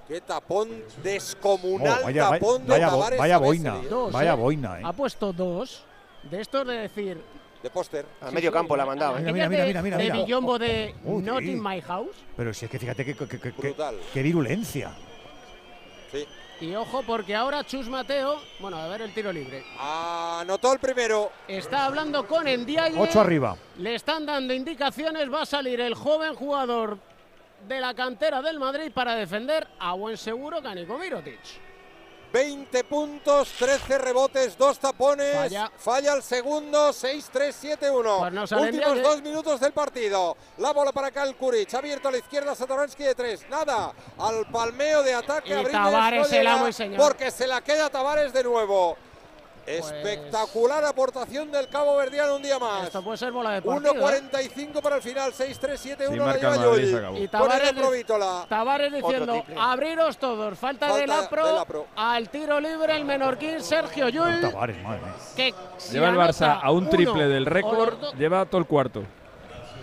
[0.10, 0.70] Qué tapón
[1.04, 3.80] descomunal Oh, vaya, de boina.
[4.12, 4.36] Vaya ¿eh?
[4.36, 4.82] boina, eh.
[4.84, 5.84] Ha puesto dos
[6.24, 7.22] de estos de decir.
[7.62, 8.08] De póster.
[8.20, 9.18] A medio campo la ha mandado.
[9.20, 9.32] ¿eh?
[9.32, 10.16] Mira, mira, mira, de- mira, de mira.
[10.16, 11.52] Villombo de Oh, Not sí.
[11.52, 12.16] in My House.
[12.36, 14.00] Pero si es que fíjate qué que, que- que- Brutal.
[14.12, 14.94] qué virulencia.
[16.12, 16.26] Sí.
[16.62, 19.64] Y ojo, porque ahora Chus Mateo, bueno, a ver el tiro libre.
[19.80, 21.32] Anotó el primero.
[21.48, 23.00] Está hablando con Endiaye.
[23.00, 23.56] Ocho arriba.
[23.78, 25.32] Le están dando indicaciones.
[25.32, 26.98] Va a salir el joven jugador
[27.68, 31.40] de la cantera del Madrid para defender a buen seguro Canico Mirotic.
[32.32, 35.52] 20 puntos, 13 rebotes, dos tapones.
[35.78, 36.14] Falla.
[36.14, 37.78] el segundo, 6-3-7-1.
[37.80, 39.02] Pues Últimos bien, ¿eh?
[39.02, 40.38] dos minutos del partido.
[40.58, 41.74] La bola para Kyle Kuric.
[41.74, 43.46] Abierto a la izquierda, Satoransky de tres.
[43.50, 43.94] Nada.
[44.20, 45.50] Al palmeo de ataque.
[45.50, 47.00] Y no el amo y señor.
[47.00, 48.96] Porque se la queda Tavares de nuevo.
[49.78, 52.86] Espectacular aportación del Cabo Verdiano un día más.
[52.86, 53.94] Esto puede ser bola de partido.
[53.94, 57.24] 1.45 para el final, 6-3-7-1 Sí.
[57.24, 57.74] Y Tavares.
[58.50, 61.88] Tavares diciendo, abriros todos, falta, Falta de, la pro, de la pro.
[61.96, 65.02] al tiro libre el menorquín Sergio Yul, Tavares, madre
[65.36, 68.46] que si Lleva el Barça a un uno triple del o los récord, do- lleva
[68.46, 69.04] todo el cuarto.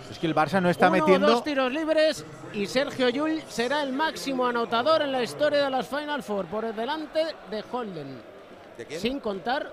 [0.09, 1.27] Es que el Barça no está uno metiendo.
[1.27, 5.87] dos tiros libres y Sergio Yul será el máximo anotador en la historia de las
[5.87, 8.36] Final Four por delante de Holden.
[8.77, 8.99] ¿De quién?
[8.99, 9.63] Sin contar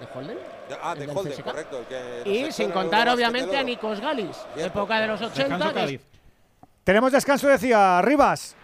[0.00, 0.36] de Holden.
[0.68, 1.78] De- Ah, de Holden, correcto.
[1.78, 3.62] el que nos Y sin contar obviamente a.
[3.62, 4.66] Nikos Galis, Bien.
[4.68, 5.42] época de los 80.
[5.56, 6.00] Descanso que es- Cádiz.
[6.84, 8.54] Tenemos descanso, decía Rivas.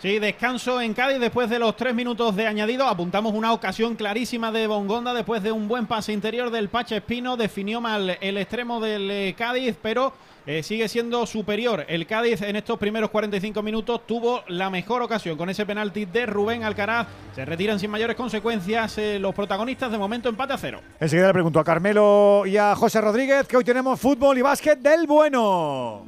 [0.00, 2.88] Sí, descanso en Cádiz después de los tres minutos de añadido.
[2.88, 7.36] Apuntamos una ocasión clarísima de Bongonda después de un buen pase interior del Pache Espino.
[7.36, 10.12] Definió mal el extremo del eh, Cádiz, pero
[10.46, 11.84] eh, sigue siendo superior.
[11.88, 16.26] El Cádiz en estos primeros 45 minutos tuvo la mejor ocasión con ese penalti de
[16.26, 17.06] Rubén Alcaraz.
[17.34, 19.92] Se retiran sin mayores consecuencias eh, los protagonistas.
[19.92, 20.80] De momento empate a cero.
[21.00, 24.78] Enseguida le pregunto a Carmelo y a José Rodríguez que hoy tenemos fútbol y básquet
[24.78, 26.04] del bueno.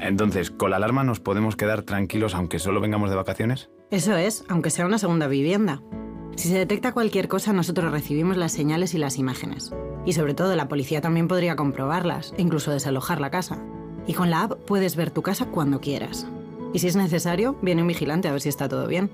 [0.00, 3.70] Entonces, ¿con la alarma nos podemos quedar tranquilos aunque solo vengamos de vacaciones?
[3.90, 5.80] Eso es, aunque sea una segunda vivienda.
[6.36, 9.72] Si se detecta cualquier cosa, nosotros recibimos las señales y las imágenes.
[10.04, 13.58] Y sobre todo, la policía también podría comprobarlas e incluso desalojar la casa.
[14.06, 16.26] Y con la app puedes ver tu casa cuando quieras.
[16.74, 19.10] Y si es necesario, viene un vigilante a ver si está todo bien.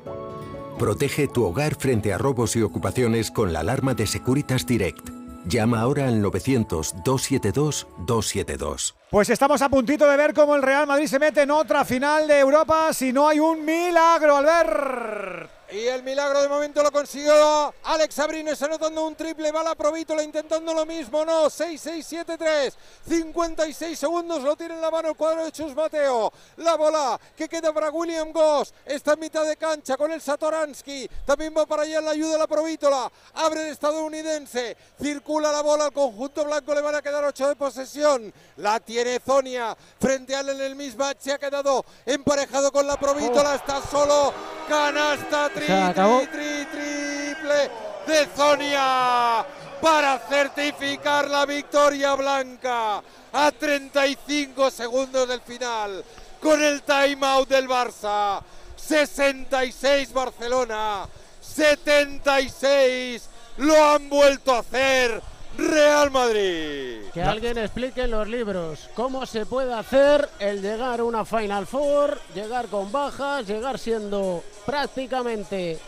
[0.78, 5.11] Protege tu hogar frente a robos y ocupaciones con la alarma de Securitas Direct.
[5.44, 8.94] Llama ahora al 900-272-272.
[9.11, 12.27] Pues estamos a puntito de ver cómo el Real Madrid se mete en otra final
[12.27, 15.61] de Europa si no hay un milagro, Albert.
[15.73, 20.74] Y el milagro de momento lo consiguió Alex Abrines anotando un triple bala Provítola intentando
[20.74, 22.74] lo mismo, no, 6-6-7-3,
[23.09, 27.49] 56 segundos lo tiene en la mano el cuadro de Chus Mateo, la bola que
[27.49, 31.85] queda para William Goss, está en mitad de cancha con el Satoransky, también va para
[31.85, 36.44] allá en la ayuda de la Provítola, abre el estadounidense, circula la bola al conjunto
[36.44, 40.61] blanco, le van a quedar 8 de posesión, la tiene Zonia, frente a él en
[40.61, 44.35] el mismatch, se ha quedado emparejado con la Provítola, está solo,
[44.69, 47.70] canasta, tri, triple
[48.06, 49.44] de Zonia
[49.80, 53.02] para certificar la victoria blanca
[53.32, 56.05] a 35 segundos del final
[56.40, 58.43] con el timeout del Barça.
[58.76, 61.06] 66 Barcelona,
[61.40, 63.28] 76
[63.59, 65.22] lo han vuelto a hacer
[65.59, 66.99] Real Madrid.
[67.12, 71.66] Que alguien explique en los libros cómo se puede hacer el llegar a una Final
[71.66, 75.79] Four, llegar con bajas, llegar siendo prácticamente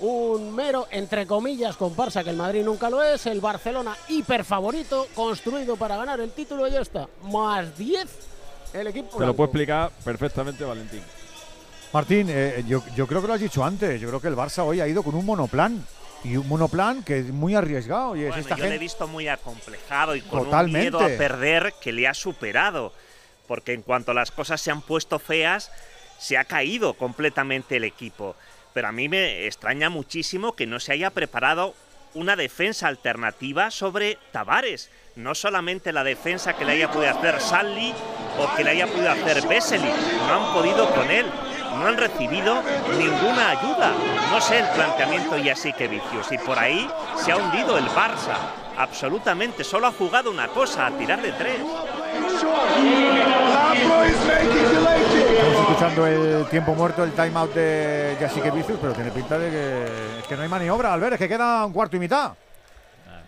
[0.00, 5.06] un mero, entre comillas, comparsa, que el Madrid nunca lo es, el Barcelona hiper favorito,
[5.14, 7.08] construido para ganar el título y ya está.
[7.22, 8.08] Más 10
[8.74, 9.18] el equipo.
[9.18, 11.02] Te lo puede explicar perfectamente Valentín.
[11.92, 14.00] Martín, eh, yo, yo creo que lo has dicho antes.
[14.00, 15.84] Yo creo que el Barça hoy ha ido con un monoplan.
[16.24, 18.14] Y un monoplan que es muy arriesgado.
[18.16, 18.84] Y es esta yo le he gente.
[18.84, 20.78] visto muy acomplejado y con Totalmente.
[20.78, 22.92] un miedo a perder que le ha superado.
[23.48, 25.70] Porque en cuanto las cosas se han puesto feas,
[26.18, 28.36] se ha caído completamente el equipo.
[28.72, 31.74] Pero a mí me extraña muchísimo que no se haya preparado
[32.14, 34.90] una defensa alternativa sobre Tavares.
[35.16, 37.92] No solamente la defensa que le haya podido hacer Salli
[38.38, 39.90] o que le haya podido hacer Vesely.
[40.26, 41.26] No han podido con él.
[41.78, 42.62] No han recibido
[42.98, 43.92] ninguna ayuda.
[44.30, 46.30] No sé el planteamiento y así que vicios.
[46.30, 48.36] Y por ahí se ha hundido el Barça.
[48.76, 49.64] Absolutamente.
[49.64, 51.60] Solo ha jugado una cosa, a tirar de tres.
[55.32, 60.28] Estamos escuchando el tiempo muerto, el timeout de Jessica Vicius, pero tiene pinta de que,
[60.28, 61.14] que no hay maniobra, Albert.
[61.14, 62.32] Es que queda un cuarto y mitad.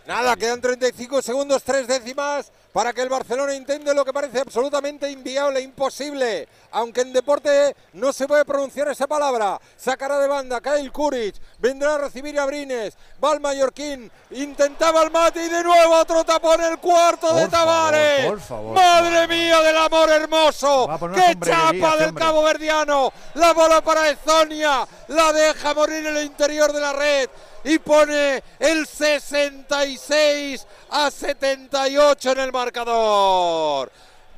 [0.07, 5.09] Nada, quedan 35 segundos, tres décimas para que el Barcelona intente lo que parece absolutamente
[5.09, 6.48] inviable, imposible.
[6.72, 9.60] Aunque en deporte no se puede pronunciar esa palabra.
[9.76, 15.12] Sacará de banda Kyle Kuric, vendrá a recibir a Brines, va al Mallorquín, intentaba el
[15.12, 18.26] mate y de nuevo otro tapón, el cuarto de Por Tavares.
[18.26, 18.74] por favor.
[18.74, 20.88] Madre mía del amor hermoso.
[21.14, 22.12] ¡Qué chapa del.
[22.12, 23.12] Cabo Verdiano!
[23.34, 27.30] La bola para Ezonia, la deja morir en el interior de la red
[27.64, 33.91] y pone el 66 a 78 en el marcador.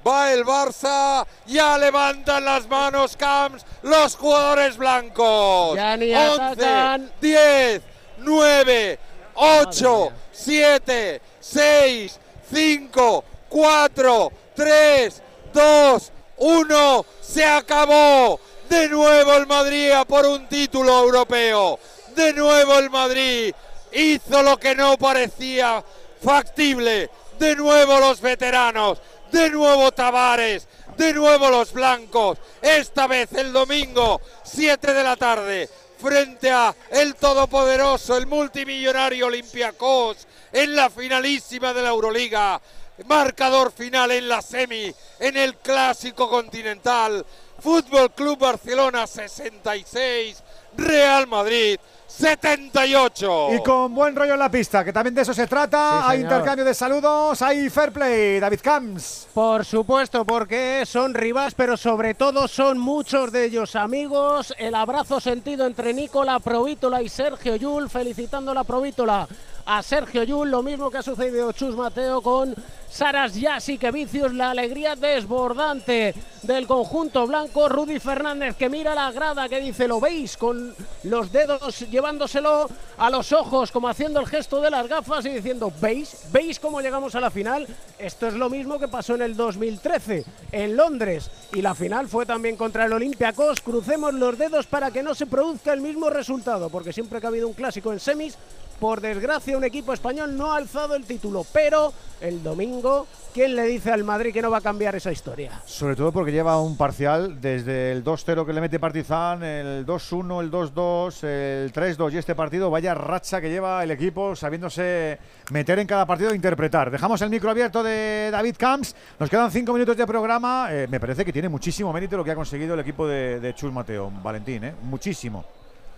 [0.06, 5.76] Va el Barça, ya levantan las manos Camps, los jugadores blancos.
[5.76, 7.12] Ya ni 11, atacan.
[7.20, 7.82] 10,
[8.18, 8.98] 9,
[9.34, 12.20] 8, 7, 6,
[12.52, 15.22] 5, 4, 3,
[15.52, 17.06] 2, 1.
[17.20, 18.40] Se acabó.
[18.68, 21.78] De nuevo el Madrid a por un título europeo.
[22.16, 23.54] De nuevo el Madrid
[23.92, 25.84] hizo lo que no parecía
[26.20, 27.08] factible.
[27.38, 28.98] De nuevo los veteranos.
[29.30, 30.66] De nuevo Tavares.
[30.96, 32.38] De nuevo los blancos.
[32.62, 35.68] Esta vez el domingo, 7 de la tarde.
[35.98, 42.60] frente a el todopoderoso, el multimillonario Olympiacos en la finalísima de la Euroliga.
[43.06, 47.24] Marcador final en la semi, en el clásico continental.
[47.58, 50.42] Fútbol Club Barcelona 66,
[50.76, 51.78] Real Madrid
[52.16, 53.48] 78.
[53.54, 56.00] Y con buen rollo en la pista, que también de eso se trata.
[56.00, 58.40] Sí, hay intercambio de saludos, hay fair play.
[58.40, 59.28] David Camps.
[59.34, 64.54] Por supuesto, porque son rivales, pero sobre todo son muchos de ellos amigos.
[64.58, 69.28] El abrazo sentido entre Nicola Provítola y Sergio Yul, felicitando la Provítola
[69.66, 72.54] a Sergio Yul, lo mismo que ha sucedido Chus Mateo con
[72.88, 79.48] Saras Yasic Vicius, la alegría desbordante del conjunto blanco, Rudy Fernández que mira la grada
[79.48, 80.72] que dice, lo veis, con
[81.02, 85.72] los dedos llevándoselo a los ojos, como haciendo el gesto de las gafas y diciendo,
[85.80, 86.26] ¿veis?
[86.32, 87.66] ¿Veis cómo llegamos a la final?
[87.98, 92.24] Esto es lo mismo que pasó en el 2013 en Londres y la final fue
[92.24, 93.60] también contra el Olympiacos.
[93.60, 97.30] Crucemos los dedos para que no se produzca el mismo resultado, porque siempre que ha
[97.30, 98.38] habido un clásico en semis,
[98.78, 103.64] por desgracia un equipo español no ha alzado el título, pero el domingo, ¿quién le
[103.64, 105.60] dice al Madrid que no va a cambiar esa historia?
[105.64, 110.40] Sobre todo porque lleva un parcial desde el 2-0 que le mete Partizan, el 2-1,
[110.40, 115.18] el 2-2, el 3-2 y este partido, vaya racha que lleva el equipo sabiéndose
[115.50, 116.90] meter en cada partido e interpretar.
[116.90, 120.68] Dejamos el micro abierto de David Camps, nos quedan cinco minutos de programa.
[120.70, 123.54] Eh, me parece que tiene muchísimo mérito lo que ha conseguido el equipo de, de
[123.54, 124.74] Chus Mateo, Valentín, ¿eh?
[124.82, 125.44] muchísimo.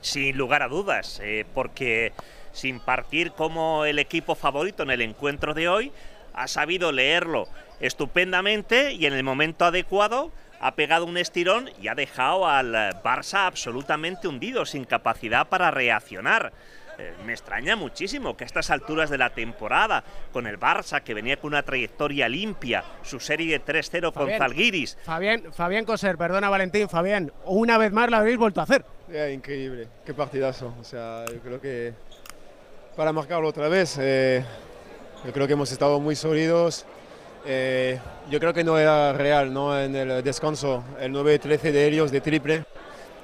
[0.00, 2.12] Sin lugar a dudas, eh, porque
[2.52, 5.92] sin partir como el equipo favorito en el encuentro de hoy,
[6.34, 7.48] ha sabido leerlo
[7.80, 12.90] estupendamente y en el momento adecuado ha pegado un estirón y ha dejado al eh,
[13.02, 16.52] Barça absolutamente hundido, sin capacidad para reaccionar.
[16.98, 20.02] Eh, me extraña muchísimo que a estas alturas de la temporada,
[20.32, 24.38] con el Barça que venía con una trayectoria limpia, su serie de 3-0 con Fabián.
[24.38, 28.84] Zalgiris, Fabián, Fabián Coser, perdona Valentín, Fabián, una vez más la habéis vuelto a hacer.
[29.08, 30.74] Ya, increíble, qué partidazo.
[30.80, 31.94] O sea, yo creo que
[32.98, 34.44] para marcarlo otra vez, eh,
[35.24, 36.84] yo creo que hemos estado muy sólidos.
[37.46, 37.96] Eh,
[38.28, 39.78] yo creo que no era real ¿no?
[39.80, 42.64] en el descanso el 9-13 de ellos de triple.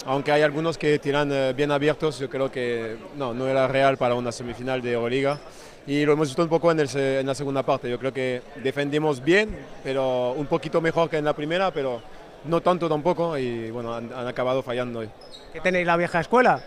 [0.07, 3.97] Aunque hay algunos que tiran eh, bien abiertos, yo creo que no, no era real
[3.97, 5.41] para una semifinal de Euroliga.
[5.89, 7.91] Y lo hemos visto un poco en, el en la segunda parte.
[7.91, 12.01] Yo creo que defendimos bien, pero un poquito mejor que en la primera, pero
[12.45, 13.37] no tanto tampoco.
[13.37, 15.11] Y bueno, han, han acabado fallando hoy.
[15.53, 16.63] ¿Qué tenéis la vieja escuela?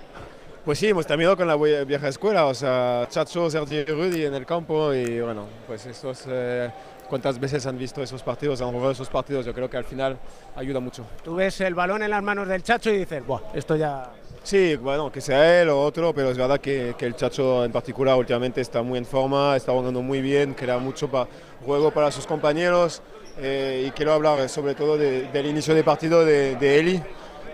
[0.67, 4.25] Pues sí, hemos terminado con la vie- vieja escuela, o sea, Chacho, Sergio y Rudy
[4.25, 6.69] en el campo y bueno, pues estos, eh,
[7.07, 10.17] cuántas veces han visto esos partidos, han jugado esos partidos, yo creo que al final
[10.57, 11.05] ayuda mucho.
[11.23, 14.11] Tú ves el balón en las manos del Chacho y dices, Buah, esto ya...
[14.43, 17.71] Sí, bueno, que sea él o otro, pero es verdad que, que el Chacho en
[17.71, 21.29] particular últimamente está muy en forma, está jugando muy bien, crea mucho pa-
[21.65, 23.01] juego para sus compañeros
[23.39, 27.01] eh, y quiero hablar sobre todo de- del inicio de partido de, de Eli.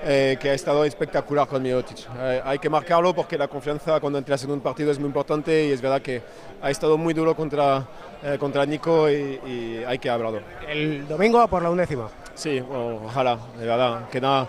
[0.04, 1.98] Eh, que ha estado espectacular con Mirotic.
[2.18, 5.66] Eh, hay que marcarlo porque la confianza cuando entras en un partido es muy importante
[5.66, 6.22] y es verdad que
[6.62, 7.88] ha estado muy duro contra,
[8.22, 9.14] eh, contra Nico y,
[9.46, 10.42] y hay que hablarlo.
[10.68, 12.10] El domingo por la undécima.
[12.36, 14.10] Sí, bueno, ojalá, de verdad.
[14.10, 14.48] Queda,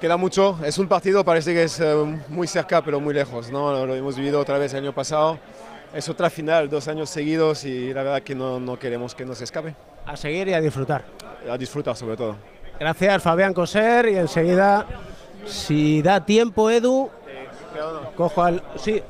[0.00, 0.58] queda mucho.
[0.64, 1.94] Es un partido, parece que es eh,
[2.28, 3.50] muy cerca, pero muy lejos.
[3.50, 3.72] ¿no?
[3.72, 5.38] Lo, lo hemos vivido otra vez el año pasado.
[5.94, 9.40] Es otra final, dos años seguidos y la verdad que no, no queremos que nos
[9.40, 9.74] escape.
[10.06, 11.04] A seguir y a disfrutar.
[11.48, 12.36] A disfrutar sobre todo.
[12.82, 14.84] Gracias Fabián Coser y enseguida,
[15.46, 17.08] si da tiempo Edu,
[18.16, 18.60] cojo al...
[18.74, 19.00] Sí,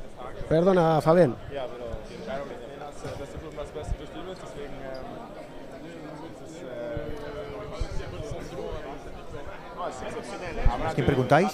[0.47, 1.35] perdona Fabián.
[10.93, 11.51] ¿Quién preguntáis?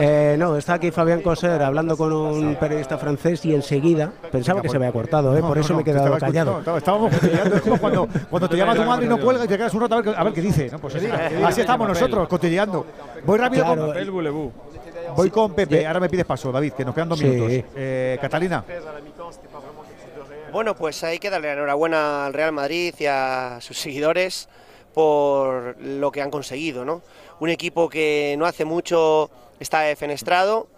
[0.00, 4.68] Eh, no, está aquí Fabián Coser hablando con un periodista francés y enseguida pensaba que
[4.68, 5.40] se había cortado, ¿eh?
[5.40, 6.60] Por eso me he quedado callado.
[6.76, 9.80] Estábamos cotilleando, cuando, cuando te llama tu madre y no cuelga y te quedas un
[9.82, 10.68] rato a ver, qué- a ver qué dice.
[10.70, 10.78] ¿no?
[10.78, 12.86] Pues así, así estamos nosotros, cotilleando.
[13.24, 13.92] Voy rápido Claro.
[13.92, 14.52] con,
[15.16, 15.86] voy con Pepe.
[15.86, 17.24] Ahora me pides paso, David, que nos quedan dos Sí.
[17.26, 17.64] minutos.
[17.76, 18.64] Eh, Catalina.
[20.52, 24.48] Bueno, pues hay que darle la enhorabuena al Real Madrid y a sus seguidores
[24.94, 27.02] por lo que han conseguido, ¿no?
[27.40, 30.68] Un equipo que no hace mucho está defenestrado,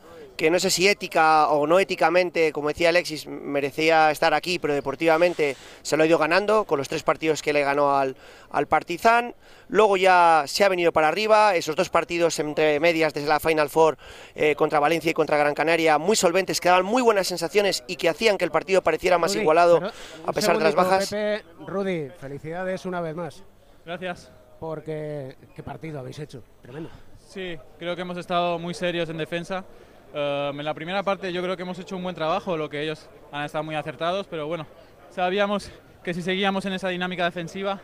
[0.41, 4.73] que no sé si ética o no éticamente, como decía Alexis, merecía estar aquí, pero
[4.73, 8.16] deportivamente se lo ha ido ganando con los tres partidos que le ganó al,
[8.51, 9.35] al Partizan.
[9.69, 13.69] Luego ya se ha venido para arriba, esos dos partidos entre medias desde la Final
[13.69, 13.99] Four
[14.35, 17.97] eh, contra Valencia y contra Gran Canaria, muy solventes, que daban muy buenas sensaciones y
[17.97, 19.93] que hacían que el partido pareciera más Rudy, igualado pero
[20.24, 21.11] a pesar de las bajas.
[21.11, 23.45] Pepe, Rudy, felicidades una vez más.
[23.85, 24.32] Gracias.
[24.61, 26.91] Porque qué partido habéis hecho, tremendo.
[27.19, 29.65] Sí, creo que hemos estado muy serios en defensa.
[30.12, 32.82] Eh, en la primera parte yo creo que hemos hecho un buen trabajo, lo que
[32.82, 34.66] ellos han estado muy acertados, pero bueno,
[35.11, 35.70] sabíamos
[36.05, 37.81] que si seguíamos en esa dinámica defensiva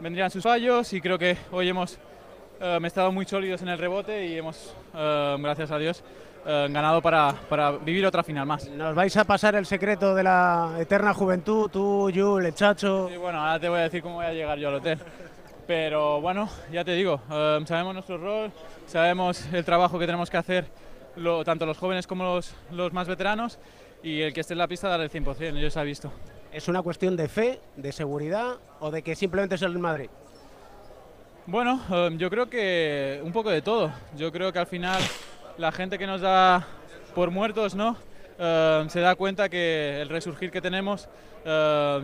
[0.00, 1.98] vendrían sus fallos y creo que hoy hemos
[2.60, 6.02] eh, estado muy sólidos en el rebote y hemos, eh, gracias a Dios,
[6.44, 8.68] ganado para, para vivir otra final más.
[8.68, 13.10] Nos vais a pasar el secreto de la eterna juventud, tú, Yul, el Chacho.
[13.12, 15.00] Y bueno, ahora te voy a decir cómo voy a llegar yo al hotel.
[15.66, 18.52] Pero bueno, ya te digo, eh, sabemos nuestro rol,
[18.86, 20.66] sabemos el trabajo que tenemos que hacer,
[21.16, 23.58] lo- tanto los jóvenes como los, los más veteranos,
[24.02, 26.12] y el que esté en la pista dar el 100%, yo se ha visto.
[26.52, 30.08] ¿Es una cuestión de fe, de seguridad o de que simplemente es el Madrid?
[31.46, 33.92] Bueno, eh, yo creo que un poco de todo.
[34.16, 35.00] Yo creo que al final
[35.58, 36.64] la gente que nos da
[37.14, 37.96] por muertos, ¿no?
[38.38, 41.08] Eh, se da cuenta que el resurgir que tenemos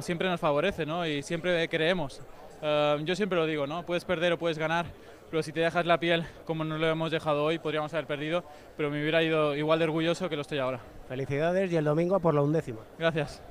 [0.00, 1.04] siempre nos favorece, ¿no?
[1.04, 2.20] Y siempre creemos.
[2.62, 3.84] Eh, yo siempre lo digo, ¿no?
[3.84, 4.86] Puedes perder o puedes ganar,
[5.30, 8.44] pero si te dejas la piel como nos lo hemos dejado hoy, podríamos haber perdido,
[8.76, 10.80] pero me hubiera ido igual de orgulloso que lo estoy ahora.
[11.08, 12.80] Felicidades y el domingo por la undécima.
[12.98, 13.42] Gracias.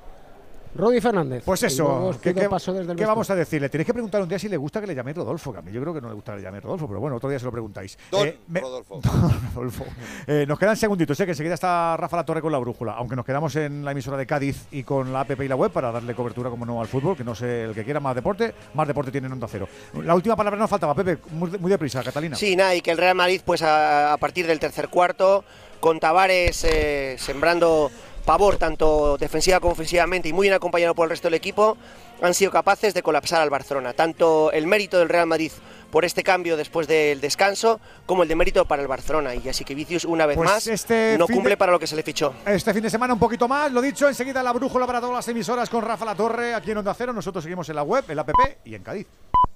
[0.73, 1.43] Rudy Fernández.
[1.45, 3.67] Pues eso, ¿qué, qué- paso desde el qué vamos a decirle?
[3.69, 5.71] Tenéis que preguntar un día si le gusta que le llaméis Rodolfo, que a mí
[5.71, 7.45] yo creo que no le gusta que le llaméis Rodolfo, pero bueno, otro día se
[7.45, 7.97] lo preguntáis.
[8.09, 9.01] Don Eh, me- Rodolfo.
[9.03, 9.85] Don Rodolfo.
[10.27, 13.15] Eh, nos quedan segunditos, sé que enseguida está Rafa La Torre con la brújula, aunque
[13.15, 15.91] nos quedamos en la emisora de Cádiz y con la app y la web para
[15.91, 18.87] darle cobertura, como no, al fútbol, que no sé, el que quiera más deporte, más
[18.87, 19.67] deporte tiene en Onda Cero.
[20.03, 22.35] La última palabra nos faltaba, Pepe, muy, muy deprisa, Catalina.
[22.35, 25.43] Sí, nada, y que el Real Madrid, pues a, a partir del tercer cuarto,
[25.79, 27.89] con Tavares eh, sembrando
[28.21, 31.77] pavor tanto defensiva como ofensivamente y muy bien acompañado por el resto del equipo,
[32.21, 33.93] han sido capaces de colapsar al Barcelona.
[33.93, 35.51] Tanto el mérito del Real Madrid
[35.89, 39.35] por este cambio después del descanso, como el de mérito para el Barcelona.
[39.35, 41.87] Y así que Vicius, una vez Pues más, este no cumple de- para lo que
[41.87, 42.33] se le fichó.
[42.45, 45.27] Este fin de semana un poquito más, lo dicho, enseguida la brújula para todas las
[45.27, 47.11] emisoras con Rafa La Torre aquí en Onda Cero.
[47.11, 48.29] Nosotros seguimos en la web, en la app
[48.63, 49.07] y en Cádiz.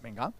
[0.01, 0.31] Venga.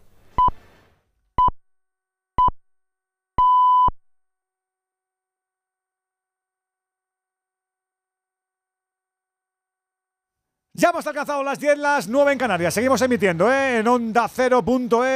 [10.77, 12.73] Ya hemos alcanzado las 10, las 9 en Canarias.
[12.73, 13.77] Seguimos emitiendo ¿eh?
[13.79, 14.27] en onda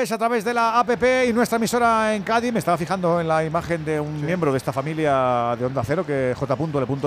[0.10, 0.90] a través de la app
[1.28, 2.54] y nuestra emisora en Cádiz.
[2.54, 6.06] Me estaba fijando en la imagen de un miembro de esta familia de Onda Cero,
[6.06, 6.56] que es J.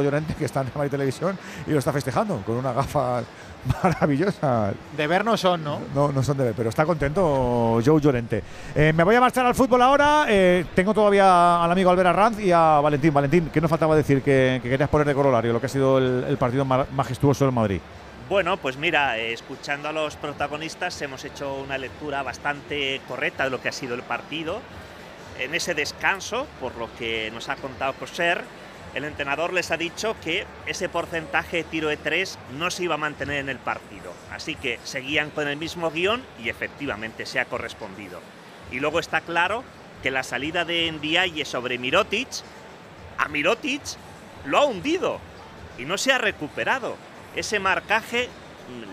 [0.03, 3.24] Llorente, que está en Madrid Televisión y lo está festejando con unas gafas
[3.83, 4.74] maravillosas.
[4.99, 5.79] De ver no son, ¿no?
[5.95, 8.43] No, no son de ver, pero está contento Joe Llorente.
[8.74, 10.27] Eh, me voy a marchar al fútbol ahora.
[10.29, 13.15] Eh, tengo todavía al amigo Albert Arranz y a Valentín.
[13.15, 15.97] Valentín, ¿qué nos faltaba decir que, que querías poner de corolario lo que ha sido
[15.97, 17.81] el, el partido ma- majestuoso del Madrid?
[18.33, 23.61] Bueno, pues mira, escuchando a los protagonistas hemos hecho una lectura bastante correcta de lo
[23.61, 24.63] que ha sido el partido.
[25.39, 28.43] En ese descanso, por lo que nos ha contado Coser,
[28.95, 32.95] el entrenador les ha dicho que ese porcentaje de tiro de tres no se iba
[32.95, 34.15] a mantener en el partido.
[34.31, 38.19] Así que seguían con el mismo guion y efectivamente se ha correspondido.
[38.71, 39.63] Y luego está claro
[40.03, 42.29] que la salida de Ndiaye sobre Mirotic,
[43.19, 43.83] a Mirotic
[44.47, 45.21] lo ha hundido
[45.77, 46.97] y no se ha recuperado.
[47.37, 48.29] Ese marcaje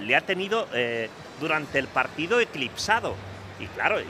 [0.02, 1.10] le ha tenido eh,
[1.40, 3.16] durante el partido eclipsado.
[3.60, 4.06] Y claro, y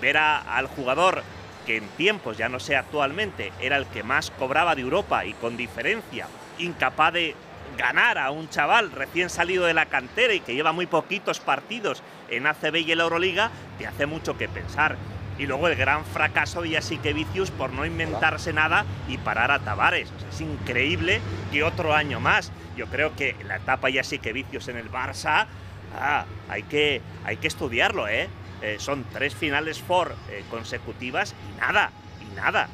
[0.00, 1.22] ver a- al jugador
[1.66, 5.32] que en tiempos, ya no sé actualmente, era el que más cobraba de Europa y
[5.34, 6.26] con diferencia,
[6.58, 7.34] incapaz de
[7.78, 12.02] ganar a un chaval recién salido de la cantera y que lleva muy poquitos partidos
[12.28, 14.96] en ACB y en la Euroliga, te hace mucho que pensar.
[15.38, 19.58] Y luego el gran fracaso de Yasique Vicius por no inventarse nada y parar a
[19.58, 20.08] Tavares.
[20.30, 21.20] Es increíble
[21.50, 22.52] que otro año más.
[22.76, 25.46] Yo creo que la etapa Yasique Vicius en el Barça,
[25.96, 28.28] ah, hay, que, hay que estudiarlo, ¿eh?
[28.62, 31.90] Eh, son tres finales for eh, consecutivas y nada,
[32.20, 32.68] y nada.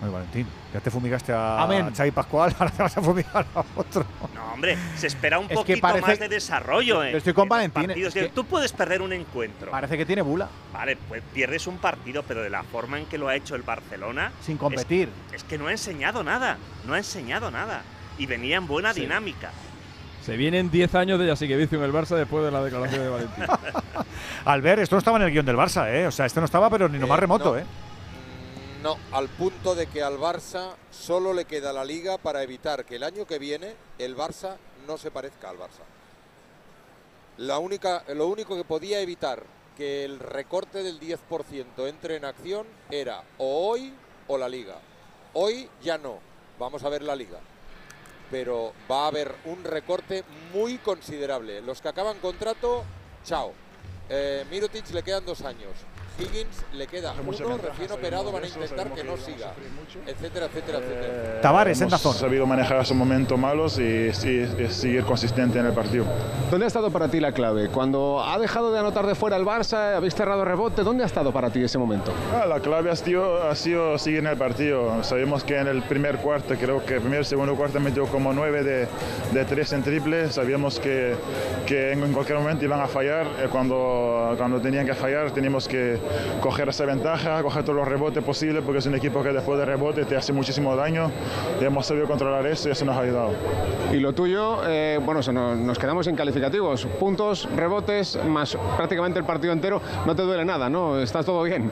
[0.00, 1.86] Valentín, ya te fumigaste a, Amén.
[1.86, 4.04] a Xavi Pascual, ahora te vas a fumigar a otro.
[4.34, 7.02] No, hombre, se espera un Es que poquito parece- más de desarrollo.
[7.04, 8.14] En- estoy con Valentín, partidos.
[8.16, 9.70] es que- Tú puedes perder un encuentro.
[9.70, 10.48] Parece que tiene bula.
[10.72, 13.62] Vale, pues pierdes un partido, pero de la forma en que lo ha hecho el
[13.62, 14.32] Barcelona.
[14.44, 15.08] Sin competir.
[15.30, 16.56] Es, es que no ha enseñado nada.
[16.86, 17.82] No ha enseñado nada.
[18.18, 19.00] Y venía en buena Sí.
[19.00, 19.50] dinámica.
[20.24, 23.44] Se vienen 10 años de Yasiquevicio en el Barça después de la declaración de Valentín.
[24.44, 26.06] Albert, esto no estaba en el guion del Barça, ¿eh?
[26.06, 27.58] O sea, esto no estaba, pero ni lo más Eh, remoto, no.
[27.58, 27.64] ¿eh?
[28.82, 32.96] No, al punto de que al Barça solo le queda la liga para evitar que
[32.96, 35.84] el año que viene el Barça no se parezca al Barça.
[37.36, 39.42] La única, lo único que podía evitar
[39.76, 43.92] que el recorte del 10% entre en acción era o hoy
[44.28, 44.78] o la liga.
[45.34, 46.18] Hoy ya no,
[46.58, 47.38] vamos a ver la liga.
[48.30, 50.24] Pero va a haber un recorte
[50.54, 51.60] muy considerable.
[51.60, 52.84] Los que acaban contrato,
[53.24, 53.52] chao.
[54.08, 55.72] Eh, Mirotic le quedan dos años.
[56.18, 59.52] Higgins le queda uno, recién operado, van a intentar que no siga,
[60.06, 61.40] etcétera, etcétera, etcétera.
[61.40, 62.14] Tavares, en Hemos Dazón.
[62.14, 66.04] sabido manejar esos momentos malos y, seguir consistente en el partido.
[66.50, 67.68] ¿Dónde ha estado para ti la clave?
[67.68, 71.32] Cuando ha dejado de anotar de fuera el Barça, habéis cerrado rebote, ¿dónde ha estado
[71.32, 72.12] para ti ese momento?
[72.34, 75.02] Ah, la clave ha sido, ha sido seguir en el partido.
[75.04, 78.62] Sabemos que en el primer cuarto, creo que el primer segundo cuarto metió como nueve
[78.62, 78.88] de,
[79.32, 80.30] de tres en triple.
[80.30, 81.14] Sabíamos que,
[81.66, 83.26] que en, en cualquier momento iban a fallar.
[83.38, 85.98] Eh, Cuando, cuando tenían que fallar, teníamos que,
[86.40, 89.64] coger esa ventaja, coger todos los rebotes posibles, porque es un equipo que después de
[89.64, 91.10] rebote te hace muchísimo daño
[91.60, 93.30] y hemos sabido controlar eso y eso nos ha ayudado.
[93.92, 96.86] Y lo tuyo, eh, bueno, se nos, nos quedamos en calificativos.
[96.98, 99.80] Puntos, rebotes, más prácticamente el partido entero.
[100.06, 100.98] No te duele nada, ¿no?
[101.00, 101.70] Está todo bien.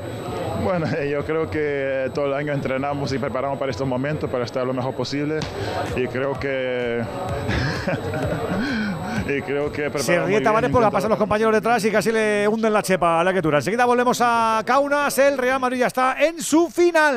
[0.65, 4.67] Bueno, yo creo que todo el año entrenamos y preparamos para estos momentos, para estar
[4.67, 5.39] lo mejor posible
[5.97, 7.03] y creo que...
[9.29, 12.47] y creo que Se ríe Tavares porque intentamos- pasan los compañeros detrás y casi le
[12.49, 13.59] hunden la chepa a la criatura.
[13.59, 15.19] Enseguida volvemos a Kaunas.
[15.19, 17.17] El Real Madrid ya está en su final.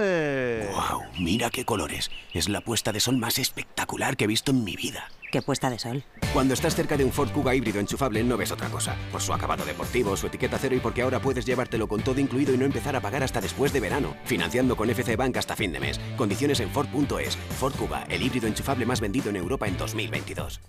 [0.71, 1.01] ¡Wow!
[1.19, 2.11] Mira qué colores.
[2.33, 5.09] Es la puesta de sol más espectacular que he visto en mi vida.
[5.31, 6.03] ¿Qué puesta de sol?
[6.33, 8.95] Cuando estás cerca de un Ford Kuga híbrido enchufable no ves otra cosa.
[9.11, 12.53] Por su acabado deportivo, su etiqueta cero y porque ahora puedes llevártelo con todo incluido
[12.53, 14.15] y no empezar a pagar hasta después de verano.
[14.25, 15.99] Financiando con FC Bank hasta fin de mes.
[16.17, 17.37] Condiciones en Ford.es.
[17.59, 20.59] Ford Kuga, el híbrido enchufable más vendido en Europa en 2022.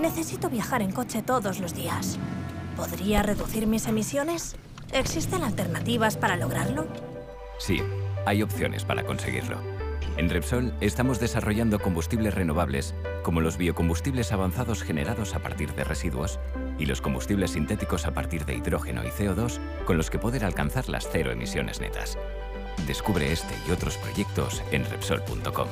[0.00, 2.18] Necesito viajar en coche todos los días.
[2.76, 4.56] ¿Podría reducir mis emisiones?
[4.94, 6.86] ¿Existen alternativas para lograrlo?
[7.58, 7.82] Sí,
[8.26, 9.58] hay opciones para conseguirlo.
[10.16, 12.94] En Repsol estamos desarrollando combustibles renovables,
[13.24, 16.38] como los biocombustibles avanzados generados a partir de residuos
[16.78, 20.88] y los combustibles sintéticos a partir de hidrógeno y CO2, con los que poder alcanzar
[20.88, 22.16] las cero emisiones netas.
[22.86, 25.68] Descubre este y otros proyectos en Repsol.com.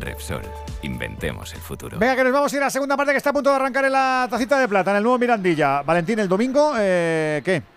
[0.00, 0.42] Repsol,
[0.82, 2.00] inventemos el futuro.
[2.00, 3.56] Venga, que nos vamos a ir a la segunda parte que está a punto de
[3.56, 5.82] arrancar en la tacita de plata, en el nuevo Mirandilla.
[5.82, 7.73] Valentín, el domingo, eh, ¿qué?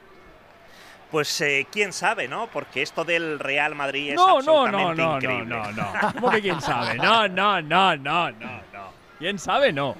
[1.11, 2.47] Pues eh, quién sabe, ¿no?
[2.47, 5.45] Porque esto del Real Madrid es No, no, no, absolutamente no, no, increíble.
[5.55, 6.13] no, no.
[6.13, 6.95] ¿Cómo que quién sabe?
[6.95, 8.91] No, no, no, no, no, no.
[9.17, 9.71] ¿Quién sabe?
[9.71, 9.95] No.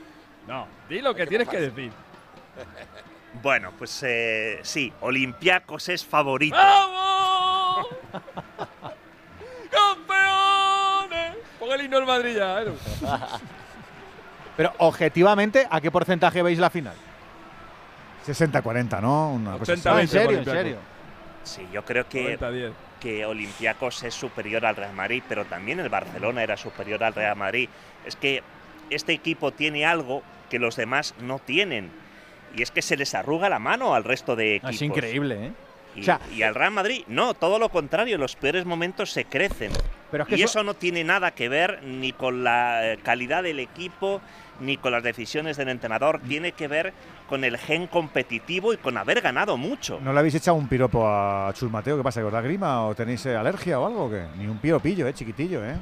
[0.48, 0.68] No.
[0.90, 1.92] Di lo que tienes que decir.
[3.42, 6.56] Bueno, pues eh, sí, Olympiacos es favorito.
[6.58, 7.88] ¡Vamos!
[9.72, 11.38] ¡Campeones!
[11.60, 12.76] Pon el himno del Madrid ya, Edu.
[14.56, 16.96] Pero objetivamente, ¿a qué porcentaje veis la final?
[18.26, 19.32] 60-40, ¿no?
[19.34, 20.02] Una cosa 80, así.
[20.02, 20.38] ¿En serio?
[20.40, 20.78] ¿En serio?
[21.48, 22.72] Sí, yo creo que, 90-10.
[23.00, 27.36] que Olympiacos es superior al Real Madrid, pero también el Barcelona era superior al Real
[27.36, 27.70] Madrid.
[28.06, 28.44] Es que
[28.90, 31.92] este equipo tiene algo que los demás no tienen.
[32.56, 34.76] Y es que se les arruga la mano al resto de equipos.
[34.76, 35.52] Es increíble, ¿eh?
[35.96, 39.12] Y, O sea- y al Real Madrid, no, todo lo contrario, en los peores momentos
[39.12, 39.72] se crecen.
[40.12, 42.98] Pero es que y eso- eso no tiene nada que ver ni con la eh,
[43.04, 44.22] calidad del equipo,
[44.60, 46.94] ni con las decisiones del entrenador, tiene que ver
[47.28, 50.00] con el gen competitivo y con haber ganado mucho.
[50.02, 51.98] ¿No le habéis echado un piropo a Chus Mateo?
[51.98, 52.22] ¿Qué pasa?
[52.22, 54.06] ¿Que os da grima o tenéis eh, alergia o algo?
[54.06, 54.24] o qué?
[54.38, 55.14] Ni un piropillo, ¿eh?
[55.14, 55.76] Chiquitillo, ¿eh?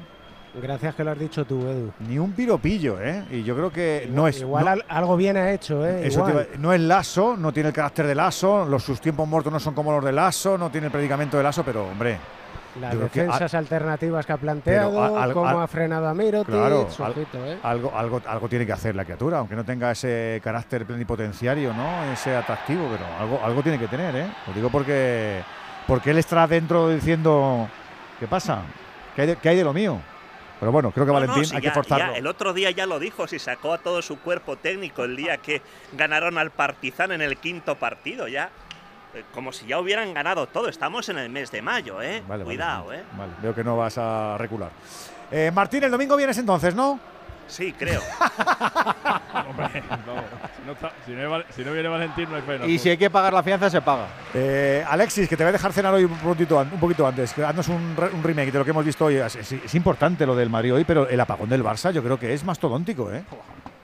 [0.62, 1.92] Gracias que lo has dicho tú, Edu.
[2.08, 3.26] Ni un piropillo, ¿eh?
[3.30, 4.40] Y yo creo que no es.
[4.40, 6.08] Igual no- al- algo bien ha hecho, ¿eh?
[6.08, 6.48] Eso Igual.
[6.60, 9.74] no es Lasso, no tiene el carácter de Lasso, los, sus tiempos muertos no son
[9.74, 12.18] como los de Lasso, no tiene el predicamento de Lasso, pero hombre.
[12.82, 16.14] Las yo creo que defensas alternativas que ha planteado, al- cómo al- ha frenado a
[16.14, 17.58] Mirotic, Claro, su al- ojito, ¿eh?
[17.64, 22.04] algo, algo, algo tiene que hacer la criatura, aunque no tenga ese carácter plenipotenciario, ¿no?
[22.12, 24.28] Ese atractivo, pero algo, algo tiene que tener, ¿eh?
[24.48, 25.42] Lo digo porque,
[25.88, 27.70] porque él está dentro diciendo,
[28.20, 28.62] ¿qué pasa?
[29.16, 29.98] ¿Qué hay de, qué hay de lo mío?
[30.60, 32.14] Pero bueno, creo que No, no, Valentín si hay ya- que forzarlo.
[32.14, 35.16] ya el otro día ya lo dijo, si sacó a todo su cuerpo técnico el
[35.16, 35.62] día que
[35.94, 38.50] ganaron al Partizan en el quinto partido, ya.
[39.16, 40.68] Eh, Como si ya hubieran ganado todo.
[40.70, 42.22] Estamos en el mes de mayo, ¿eh?
[42.28, 43.00] Vale, vale, Cuidado, vale.
[43.00, 43.04] ¿eh?
[43.18, 44.70] Vale, veo que no vas a recular.
[45.32, 47.00] Eh, Martín, el domingo vienes entonces, ¿no?
[47.48, 48.02] Sí, creo.
[49.48, 52.66] Hombre, si no, está- si no val- si no viene Valentín, no hay pena.
[52.66, 54.08] Y si hay que pagar la fianza, se paga.
[54.34, 57.34] Eh, Alexis, que te voy a dejar cenar hoy un, poquito, an- un poquito antes.
[57.34, 59.16] que Haznos un, re- un remake de lo que hemos visto hoy.
[59.18, 62.18] Es, es- es importante lo del Madrid hoy, pero el apagón del Barça yo creo
[62.20, 63.24] que es mastodóntico, ¿eh?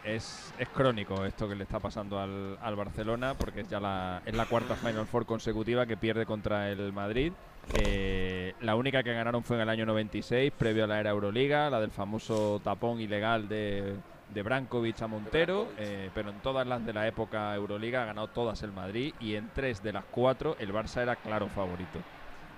[0.04, 4.22] Es, es crónico esto que le está pasando al, al Barcelona, porque es ya la,
[4.26, 7.32] es la cuarta Final Four consecutiva que pierde contra el Madrid.
[7.74, 11.70] Eh, la única que ganaron fue en el año 96, previo a la era Euroliga,
[11.70, 13.96] la del famoso tapón ilegal de,
[14.34, 18.28] de Brankovic a Montero, eh, pero en todas las de la época Euroliga ha ganado
[18.28, 22.00] todas el Madrid y en tres de las cuatro el Barça era claro favorito.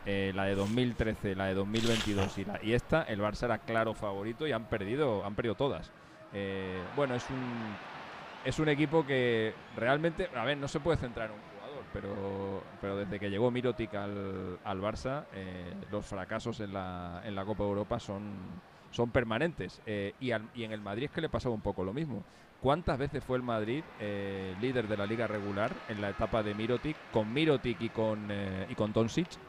[0.05, 3.93] Eh, la de 2013, la de 2022 y, la, y esta, el Barça era claro
[3.93, 5.91] favorito y han perdido, han perdido todas.
[6.33, 7.77] Eh, bueno, es un,
[8.43, 11.52] es un equipo que realmente, a ver, no se puede centrar en un
[11.93, 17.35] pero, pero desde que llegó Mirotic al, al Barça, eh, los fracasos en la, en
[17.35, 18.61] la Copa Europa son,
[18.91, 19.81] son permanentes.
[19.85, 22.25] Eh, y, al- y en el Madrid es que le pasaba un poco lo mismo.
[22.59, 26.55] ¿Cuántas veces fue el Madrid eh, líder de la liga regular en la etapa de
[26.55, 29.39] Mirotic, con Mirotic y con, eh, y con Doncic?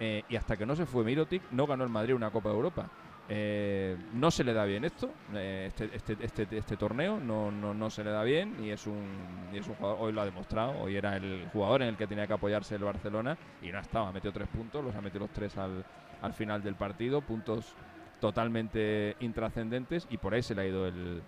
[0.00, 2.56] Eh, y hasta que no se fue Mirotic, no ganó el Madrid una Copa de
[2.56, 2.90] Europa.
[3.30, 7.74] Eh, no se le da bien esto, eh, este, este, este, este torneo no, no,
[7.74, 9.06] no se le da bien y es, un,
[9.52, 12.06] y es un jugador, hoy lo ha demostrado, hoy era el jugador en el que
[12.06, 15.30] tenía que apoyarse el Barcelona y no estaba, metió tres puntos, los ha metido los
[15.30, 15.84] tres al,
[16.22, 17.74] al final del partido, puntos
[18.18, 21.20] totalmente intrascendentes y por ahí se le ha ido el,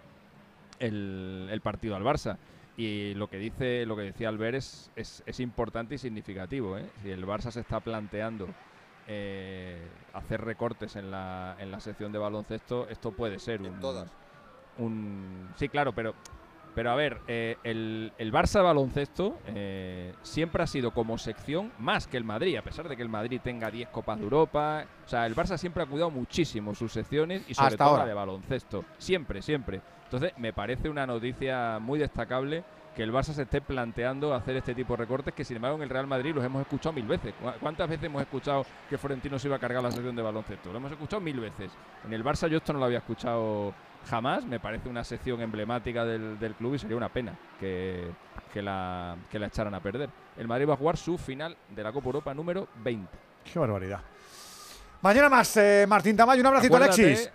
[0.78, 2.39] el, el partido al Barça.
[2.78, 6.78] y lo que dice, lo que decía Albert es, es, es importante y significativo.
[6.78, 6.86] ¿eh?
[7.02, 8.48] Si el Barça se está planteando
[9.06, 13.81] eh, hacer recortes en la, en la sección de baloncesto, esto puede ser un,
[14.78, 16.14] un sí, claro, pero
[16.74, 22.06] pero a ver, eh, el, el, Barça baloncesto eh, siempre ha sido como sección más
[22.06, 24.85] que el Madrid, a pesar de que el Madrid tenga 10 Copas de Europa.
[25.05, 28.14] O sea, el Barça siempre ha cuidado muchísimo sus secciones y sobre todo la de
[28.14, 28.85] baloncesto.
[28.98, 29.81] Siempre, siempre.
[30.05, 32.64] Entonces, me parece una noticia muy destacable
[32.95, 35.83] que el Barça se esté planteando hacer este tipo de recortes que sin embargo en
[35.83, 37.35] el Real Madrid los hemos escuchado mil veces.
[37.61, 40.71] ¿Cuántas veces hemos escuchado que Florentino se iba a cargar la sección de baloncesto?
[40.73, 41.71] Lo hemos escuchado mil veces.
[42.05, 43.73] En el Barça yo esto no lo había escuchado
[44.09, 44.45] jamás.
[44.45, 48.12] Me parece una sección emblemática del, club y sería una pena que,
[48.55, 50.11] la, que la echaran a perder.
[50.37, 53.09] El Madrid va a jugar su final de la Copa Europa número 20.
[53.45, 54.01] Qué barbaridad.
[55.03, 56.41] Mañana más, eh, Martín Tamayo.
[56.41, 57.31] Un abracito, Alexis.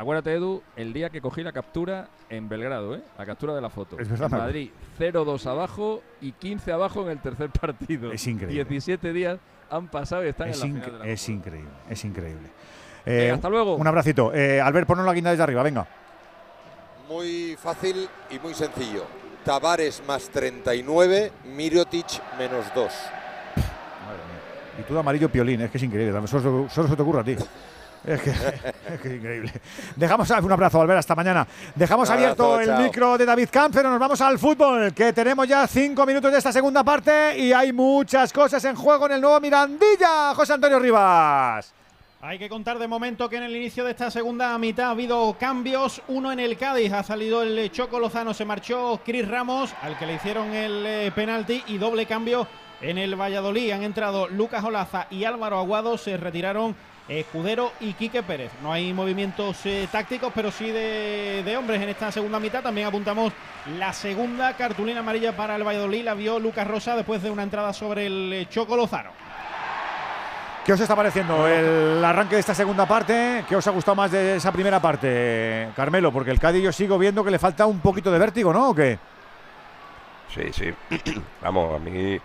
[0.00, 3.02] Acuérdate, Edu, el día que cogí la captura en Belgrado, ¿eh?
[3.18, 3.98] La captura de la foto.
[3.98, 4.30] Es verdad.
[4.30, 8.10] Madrid 0-2 abajo y 15 abajo en el tercer partido.
[8.10, 8.64] Es increíble.
[8.64, 12.48] 17 días han pasado y están en la final de la Es increíble, es increíble.
[13.04, 13.76] Eh, hasta luego.
[13.76, 14.32] Un abracito.
[14.32, 15.86] Eh, Albert, ponnos la guinda desde arriba, venga.
[17.06, 19.04] Muy fácil y muy sencillo.
[19.44, 22.06] Tavares más 39, Mirotic
[22.38, 22.92] menos 2.
[24.78, 26.26] Y tú de amarillo piolín, es que es increíble.
[26.26, 27.36] Solo, solo se te ocurre a ti.
[28.06, 29.52] Es que, es increíble.
[29.96, 31.46] Dejamos un abrazo, Albert, hasta mañana.
[31.74, 35.66] Dejamos abierto el micro de David Camp, pero nos vamos al fútbol, que tenemos ya
[35.66, 39.40] cinco minutos de esta segunda parte y hay muchas cosas en juego en el nuevo
[39.40, 40.34] Mirandilla.
[40.34, 41.74] José Antonio Rivas.
[42.22, 45.34] Hay que contar de momento que en el inicio de esta segunda mitad ha habido
[45.38, 46.02] cambios.
[46.08, 50.04] Uno en el Cádiz, ha salido el Choco Lozano, se marchó Cris Ramos, al que
[50.04, 52.46] le hicieron el eh, penalti, y doble cambio
[52.82, 53.70] en el Valladolid.
[53.70, 56.76] Han entrado Lucas Olaza y Álvaro Aguado, se retiraron
[57.10, 58.52] Escudero y Quique Pérez.
[58.62, 62.62] No hay movimientos eh, tácticos, pero sí de, hombres en esta segunda mitad.
[62.62, 63.32] También apuntamos
[63.76, 66.04] la segunda cartulina amarilla para el Valladolid.
[66.04, 69.10] La vio Lucas Rosa después de una entrada sobre el eh, Choco Lozano.
[70.64, 73.44] ¿Qué os está pareciendo el arranque de esta segunda parte?
[73.48, 76.12] ¿Qué os ha gustado más de esa primera parte, Carmelo?
[76.12, 78.70] Porque el Cádiz yo sigo viendo que le falta un poquito de vértigo, ¿no?
[78.70, 78.98] ¿O qué?
[80.32, 80.72] Sí, sí.
[81.42, 82.20] Vamos, a mí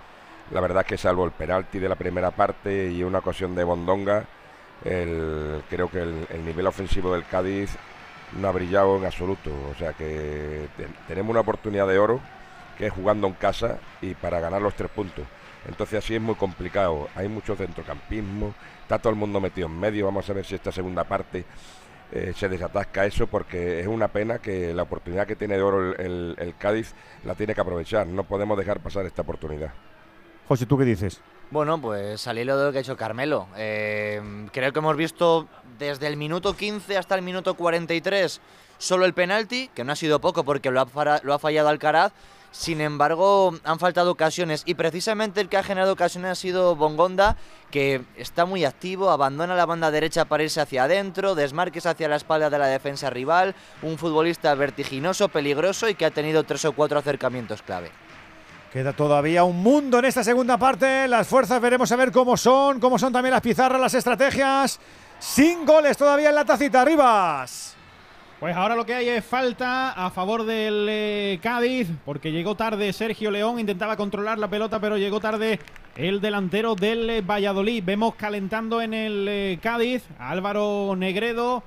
[0.52, 3.64] la verdad es que salvo el penalti de la primera parte y una ocasión de
[3.64, 4.26] Bondonga,
[4.84, 7.76] creo que el, nivel ofensivo del Cádiz
[8.40, 9.52] no ha brillado en absoluto.
[9.72, 10.68] O sea que
[11.08, 12.20] tenemos una oportunidad de oro
[12.78, 15.26] que es jugando en casa y para ganar los tres puntos.
[15.68, 17.08] Entonces así es muy complicado.
[17.16, 20.06] Hay mucho centrocampismo, está todo el mundo metido en medio.
[20.06, 21.46] Vamos a ver si esta segunda parte
[22.12, 25.96] eh, se desatasca eso porque es una pena que la oportunidad que tiene de oro
[25.96, 26.94] el, el Cádiz
[27.24, 28.06] la tiene que aprovechar.
[28.06, 29.72] No podemos dejar pasar esta oportunidad.
[30.48, 31.22] José, ¿tú qué dices?
[31.52, 33.48] Bueno, pues salir lo que ha hecho Carmelo.
[33.56, 35.48] Eh, creo que hemos visto
[35.78, 38.42] desde el minuto 15 hasta el minuto 43
[38.78, 42.14] solo el penalti, que no ha sido poco porque lo ha, lo ha fallado Alcaraz.
[42.52, 47.36] Sin embargo, han faltado ocasiones y precisamente el que ha generado ocasiones ha sido Bongonda,
[47.70, 52.16] que está muy activo, abandona la banda derecha para irse hacia adentro, desmarques hacia la
[52.16, 56.72] espalda de la defensa rival, un futbolista vertiginoso, peligroso y que ha tenido tres o
[56.72, 57.92] cuatro acercamientos clave.
[58.76, 61.08] Queda todavía un mundo en esta segunda parte.
[61.08, 64.82] Las fuerzas veremos a ver cómo son, cómo son también las pizarras, las estrategias.
[65.18, 67.78] Sin goles todavía en la tacita, Rivas.
[68.38, 72.92] Pues ahora lo que hay es falta a favor del eh, Cádiz, porque llegó tarde
[72.92, 75.58] Sergio León, intentaba controlar la pelota, pero llegó tarde
[75.96, 77.82] el delantero del eh, Valladolid.
[77.82, 81.64] Vemos calentando en el eh, Cádiz a Álvaro Negredo,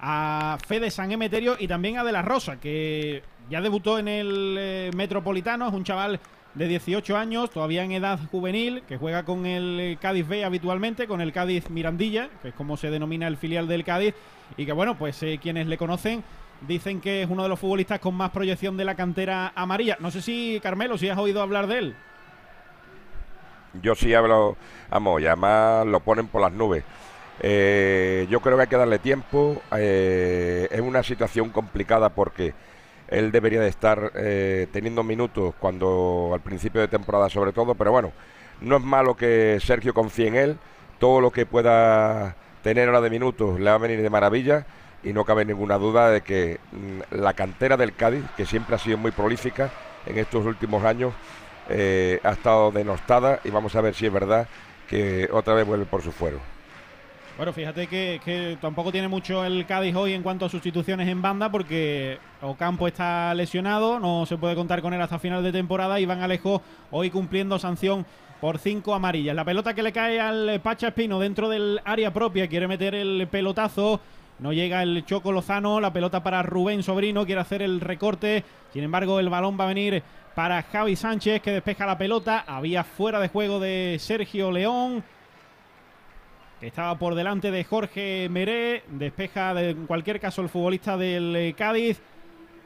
[0.00, 4.90] a Fede San Emeterio y también a De la Rosa, que ya debutó en el
[4.96, 6.18] Metropolitano, es un chaval
[6.58, 11.20] de 18 años, todavía en edad juvenil, que juega con el Cádiz B habitualmente, con
[11.20, 14.14] el Cádiz Mirandilla, que es como se denomina el filial del Cádiz,
[14.56, 16.24] y que bueno, pues eh, quienes le conocen
[16.66, 19.96] dicen que es uno de los futbolistas con más proyección de la cantera amarilla.
[20.00, 21.96] No sé si, Carmelo, si has oído hablar de él.
[23.80, 24.56] Yo sí hablo,
[24.90, 26.82] vamos, y además lo ponen por las nubes.
[27.40, 29.62] Eh, yo creo que hay que darle tiempo.
[29.76, 32.52] Eh, es una situación complicada porque
[33.08, 37.92] él debería de estar eh, teniendo minutos cuando al principio de temporada sobre todo, pero
[37.92, 38.12] bueno,
[38.60, 40.58] no es malo que Sergio confíe en él,
[40.98, 44.66] todo lo que pueda tener ahora de minutos le va a venir de maravilla
[45.02, 48.78] y no cabe ninguna duda de que mm, la cantera del Cádiz, que siempre ha
[48.78, 49.70] sido muy prolífica
[50.06, 51.14] en estos últimos años,
[51.68, 54.48] eh, ha estado denostada y vamos a ver si es verdad
[54.88, 56.40] que otra vez vuelve por su fuero.
[57.38, 61.52] Bueno, fíjate que, tampoco tiene mucho el Cádiz hoy en cuanto a sustituciones en banda
[61.52, 66.04] porque Ocampo está lesionado, no se puede contar con él hasta final de temporada y
[66.04, 68.04] Van Alejo hoy cumpliendo sanción
[68.40, 69.36] por cinco amarillas.
[69.36, 73.28] La pelota que le cae al Pacha Espino dentro del área propia, quiere meter el
[73.30, 74.00] pelotazo
[74.40, 78.42] No llega el Choco Lozano, la pelota para Rubén Sobrino, quiere hacer el recorte.
[78.72, 80.02] Sin embargo, el balón va a venir
[80.34, 82.42] para Javi Sánchez, que despeja la pelota.
[82.48, 85.17] Había fuera de juego de Sergio León, que
[86.60, 88.82] estaba por delante de Jorge Meré.
[88.88, 92.00] Despeja de, en cualquier caso el futbolista del eh, Cádiz.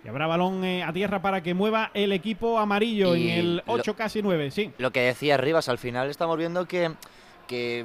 [0.04, 3.56] Y habrá balón eh, a tierra para que mueva el equipo amarillo Y en el
[3.58, 4.72] lo- 8 casi 9, sí.
[4.78, 6.90] Lo que decía Rivas, al final estamos viendo que,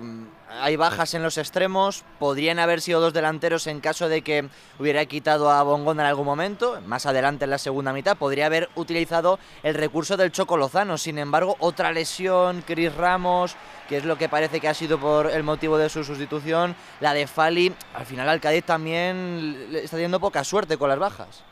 [0.01, 4.49] mm, hay bajas en los extremos, podrían haber sido dos delanteros en caso de que
[4.79, 8.69] hubiera quitado a Bongón en algún momento, más adelante en la segunda mitad, podría haber
[8.75, 13.55] utilizado el recurso del Choco Lozano, sin embargo, otra lesión, Cris Ramos,
[13.89, 17.13] que es lo que parece que ha sido por el motivo de su sustitución, la
[17.13, 21.43] de Fali, al final al Cádiz también le está teniendo poca suerte con las bajas.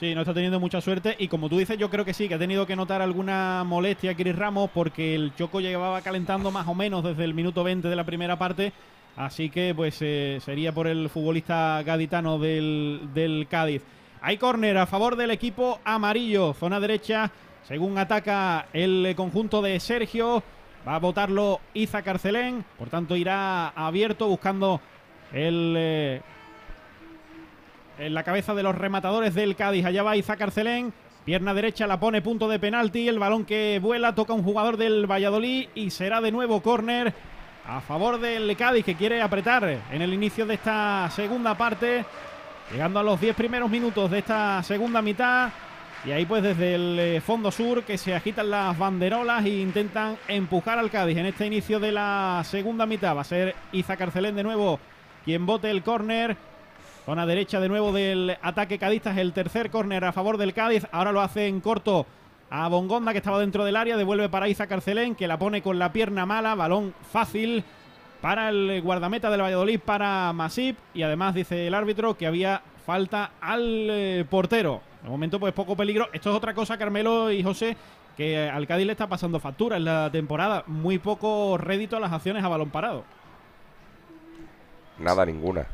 [0.00, 2.34] Sí, no está teniendo mucha suerte y como tú dices, yo creo que sí, que
[2.34, 6.74] ha tenido que notar alguna molestia Chris Ramos porque el Choco llevaba calentando más o
[6.74, 8.72] menos desde el minuto 20 de la primera parte,
[9.16, 13.82] así que pues eh, sería por el futbolista gaditano del, del Cádiz.
[14.22, 17.30] Hay córner a favor del equipo amarillo, zona derecha,
[17.62, 20.42] según ataca el conjunto de Sergio,
[20.86, 24.80] va a votarlo Iza Carcelén, por tanto irá abierto buscando
[25.32, 25.74] el...
[25.76, 26.20] eh,
[27.98, 29.84] en la cabeza de los rematadores del Cádiz.
[29.84, 30.92] Allá va Isaac Arcelén.
[31.24, 33.08] Pierna derecha la pone punto de penalti.
[33.08, 37.14] El balón que vuela toca un jugador del Valladolid y será de nuevo córner
[37.66, 42.04] a favor del Cádiz que quiere apretar en el inicio de esta segunda parte.
[42.72, 45.50] Llegando a los 10 primeros minutos de esta segunda mitad.
[46.04, 50.16] Y ahí pues desde el eh, fondo sur que se agitan las banderolas e intentan
[50.26, 53.16] empujar al Cádiz en este inicio de la segunda mitad.
[53.16, 54.80] Va a ser Isaac Arcelén de nuevo
[55.24, 56.36] quien bote el córner.
[57.04, 60.86] Zona derecha de nuevo del ataque cadista es el tercer córner a favor del Cádiz.
[60.92, 62.06] Ahora lo hace en corto
[62.48, 63.96] a Bongonda que estaba dentro del área.
[63.96, 66.54] Devuelve para Isa Carcelén que la pone con la pierna mala.
[66.54, 67.64] Balón fácil
[68.20, 70.78] para el guardameta del Valladolid, para Masip.
[70.94, 74.80] Y además dice el árbitro que había falta al eh, portero.
[75.02, 76.08] De momento pues poco peligro.
[76.12, 77.76] Esto es otra cosa, Carmelo y José,
[78.16, 80.62] que al Cádiz le está pasando factura en la temporada.
[80.68, 83.02] Muy poco rédito a las acciones a balón parado.
[85.00, 85.66] Nada, ninguna.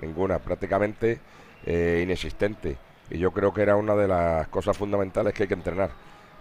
[0.00, 1.20] Ninguna, prácticamente
[1.64, 2.76] eh, inexistente.
[3.10, 5.90] Y yo creo que era una de las cosas fundamentales que hay que entrenar.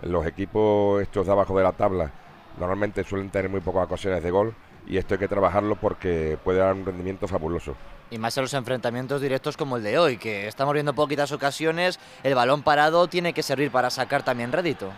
[0.02, 2.12] Los equipos estos de abajo de la tabla
[2.60, 4.54] normalmente suelen tener muy pocas ocasiones de gol
[4.86, 7.76] y esto hay que trabajarlo porque puede dar un rendimiento fabuloso.
[8.12, 12.00] Y más en los enfrentamientos directos como el de hoy, que estamos viendo poquitas ocasiones,
[12.24, 14.92] el balón parado tiene que servir para sacar también rédito.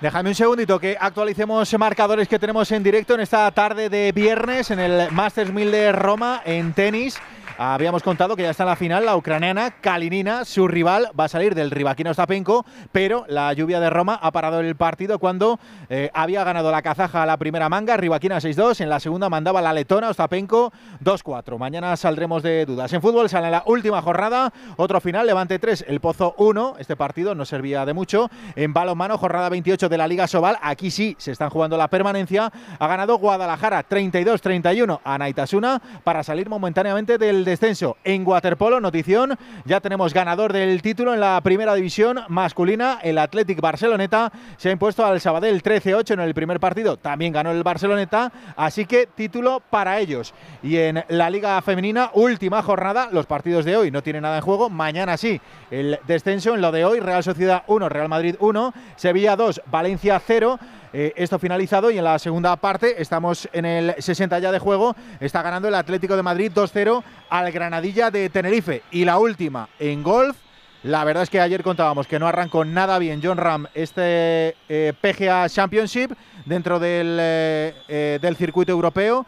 [0.00, 4.70] Déjame un segundito que actualicemos marcadores que tenemos en directo en esta tarde de viernes
[4.70, 7.20] en el Masters 1000 de Roma en tenis.
[7.62, 11.28] Habíamos contado que ya está en la final la ucraniana Kalinina, su rival va a
[11.28, 15.60] salir del Rivaquina Ostapenko, pero la lluvia de Roma ha parado el partido cuando
[15.90, 19.74] eh, había ganado la kazaja la primera manga, Rivaquina 6-2, en la segunda mandaba la
[19.74, 20.72] letona Ostapenko
[21.04, 21.58] 2-4.
[21.58, 22.90] Mañana saldremos de dudas.
[22.94, 27.34] En fútbol sale la última jornada, otro final, Levante 3, El Pozo 1, este partido
[27.34, 28.30] no servía de mucho.
[28.56, 32.50] En balonmano, jornada 28 de la Liga Sobal, aquí sí se están jugando la permanencia,
[32.78, 37.98] ha ganado Guadalajara 32-31 a Naitasuna para salir momentáneamente del descenso.
[38.04, 43.00] En waterpolo, notición, ya tenemos ganador del título en la primera división masculina.
[43.02, 46.96] El Athletic Barceloneta se ha impuesto al Sabadell 13-8 en el primer partido.
[46.96, 50.32] También ganó el Barceloneta, así que título para ellos.
[50.62, 54.42] Y en la Liga Femenina, última jornada, los partidos de hoy no tienen nada en
[54.42, 54.70] juego.
[54.70, 59.36] Mañana sí, el descenso en lo de hoy, Real Sociedad 1, Real Madrid 1, Sevilla
[59.36, 60.58] 2, Valencia 0.
[60.92, 64.94] Eh, esto finalizado y en la segunda parte estamos en el 60 ya de juego.
[65.20, 68.82] Está ganando el Atlético de Madrid 2-0 al Granadilla de Tenerife.
[68.90, 70.36] Y la última en golf.
[70.82, 74.92] La verdad es que ayer contábamos que no arrancó nada bien John Ram este eh,
[75.00, 76.12] PGA Championship
[76.44, 79.24] dentro del, eh, del circuito europeo.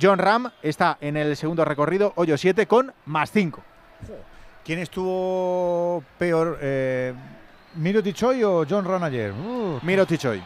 [0.00, 3.60] John Ram está en el segundo recorrido, hoyo 7 con más 5.
[4.64, 6.58] ¿Quién estuvo peor?
[7.76, 9.32] ¿Miro Tichoy o John Ron ayer?
[9.32, 10.42] Uh, Miro Tichoy.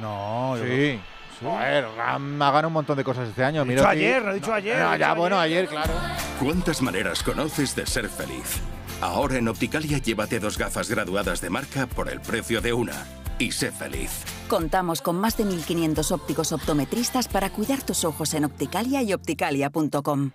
[0.00, 0.68] No, yo Sí.
[0.68, 3.62] creo- Joder, Ram ha ganado un montón de cosas este año.
[3.62, 5.58] He dicho ayer, lo he dicho ayer, No, lo he ya, dicho bueno, ayer.
[5.58, 5.92] ayer, claro.
[6.40, 8.60] ¿Cuántas maneras conoces de ser feliz?
[9.00, 12.94] Ahora en Opticalia llévate dos gafas graduadas de marca por el precio de una.
[13.40, 14.22] Y sé feliz.
[14.48, 20.30] Contamos con más de 1.500 ópticos optometristas para cuidar tus ojos en Opticalia y opticalia.com.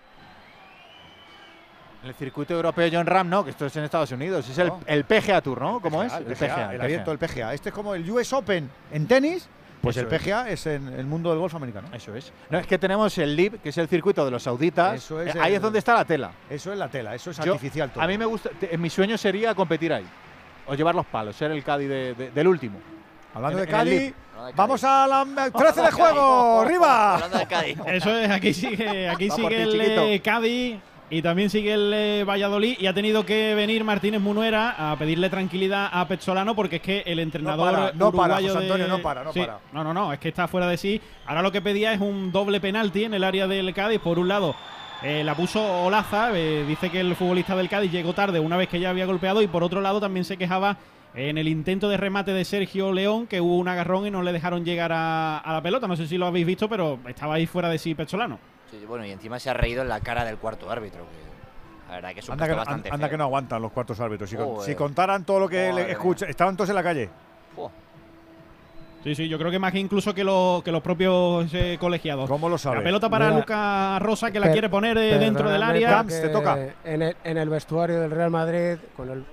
[2.07, 4.47] El circuito europeo John Ram, no, que esto es en Estados Unidos.
[4.49, 5.81] Es el, el PGA Tour, ¿no?
[5.81, 6.13] ¿Cómo es?
[6.13, 7.53] El PGA, el abierto del PGA.
[7.53, 9.49] Este es como el US Open en tenis,
[9.81, 10.65] pues Eso el PGA es.
[10.67, 11.89] en el mundo del golf americano.
[11.91, 12.31] Eso es.
[12.49, 14.95] No, es que tenemos el LIB, que es el circuito de los sauditas.
[14.95, 16.31] Eso es ahí el- es donde está la tela.
[16.49, 18.01] Eso es la tela, eso es Yo- artificial todo.
[18.01, 20.05] A mí me gusta, te- mi sueño sería competir ahí.
[20.67, 22.79] O llevar los palos, ser el Cádiz de- de- del último.
[23.33, 24.13] Hablando En- de el Cádiz,
[24.55, 27.19] vamos a la 13 de juego, arriba.
[27.87, 29.79] Eso es, aquí sigue, aquí sigue ti,
[30.13, 30.79] el Cádiz
[31.09, 35.29] Y también sigue el eh, Valladolid y ha tenido que venir Martínez Munuera a pedirle
[35.29, 38.99] tranquilidad a Pezzolano porque es que el entrenador para, no para, José Antonio, de- no
[39.01, 39.59] para, no Sí, para.
[39.71, 40.99] No, no, no, es que está fuera de sí.
[41.25, 44.01] Ahora lo que pedía es un doble penalti en el área del Cádiz.
[44.01, 44.53] Por un lado,
[45.01, 48.67] eh, la puso Olaza, eh, dice que el futbolista del Cádiz llegó tarde una vez
[48.67, 50.75] que ya había golpeado y por otro lado también se quejaba
[51.15, 54.33] en el intento de remate de Sergio León que hubo un agarrón y no le
[54.33, 55.87] dejaron llegar a, a la pelota.
[55.87, 58.39] No sé si lo habéis visto, pero estaba ahí fuera de sí Pezzolano.
[58.71, 61.05] Sí, bueno, y encima se ha reído en la cara del cuarto árbitro.
[61.05, 63.11] Que la verdad que es un Anda, que, bastante anda feo.
[63.11, 64.29] que no aguantan los cuartos árbitros.
[64.29, 67.09] Si, si contaran todo lo que Madre le escucha, estaban todos en la calle.
[69.03, 72.29] Sí, sí, yo creo que más que incluso que, los que los propios eh, colegiados.
[72.29, 75.49] ¿Cómo lo La pelota para Mira, Lucas Rosa que la Per- quiere poner eh, dentro
[75.49, 76.03] del área.
[76.83, 79.23] En el, en el vestuario del Real Madrid, con el.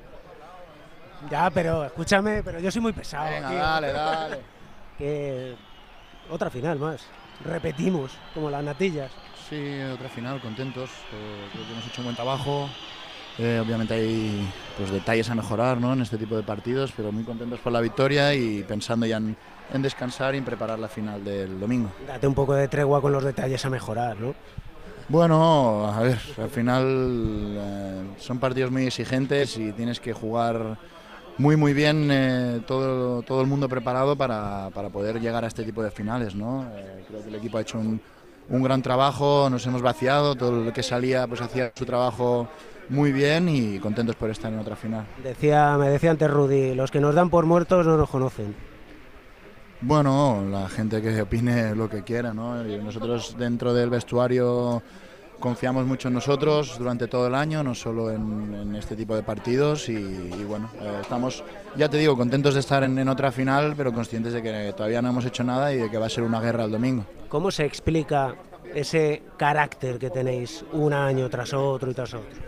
[1.28, 3.28] Ya, pero escúchame, pero yo soy muy pesado.
[3.30, 3.58] Venga, tío.
[3.58, 4.38] dale, dale.
[4.98, 5.56] Que.
[6.30, 7.04] Otra final más.
[7.44, 9.10] Repetimos, como las natillas.
[9.48, 10.90] Sí, otra final, contentos.
[11.12, 12.68] eh, creo que hemos hecho un buen trabajo.
[13.38, 14.48] Eh, obviamente hay
[14.78, 15.92] pues, detalles a mejorar ¿no?
[15.92, 19.36] en este tipo de partidos, pero muy contentos por la victoria y pensando ya en,
[19.72, 21.90] en descansar y en preparar la final del domingo.
[22.06, 24.34] Date un poco de tregua con los detalles a mejorar, ¿no?
[25.08, 30.78] Bueno, a ver, al final eh, son partidos muy exigentes y tienes que jugar
[31.36, 35.64] muy muy bien eh, todo, todo el mundo preparado para, para poder llegar a este
[35.64, 36.64] tipo de finales, ¿no?
[36.74, 38.00] Eh, creo que el equipo ha hecho un,
[38.48, 42.48] un gran trabajo, nos hemos vaciado, todo lo que salía pues hacía su trabajo
[42.88, 45.06] muy bien y contentos por estar en otra final.
[45.22, 48.54] Decía, me decía antes Rudy, los que nos dan por muertos no nos conocen.
[49.80, 52.66] Bueno, la gente que opine lo que quiera, ¿no?
[52.66, 54.82] Y nosotros dentro del vestuario
[55.44, 59.22] confiamos mucho en nosotros durante todo el año, no solo en, en este tipo de
[59.22, 61.44] partidos y, y bueno, eh, estamos,
[61.76, 65.02] ya te digo, contentos de estar en, en otra final, pero conscientes de que todavía
[65.02, 67.04] no hemos hecho nada y de que va a ser una guerra el domingo.
[67.28, 68.34] ¿Cómo se explica
[68.74, 72.40] ese carácter que tenéis un año tras otro y tras otro?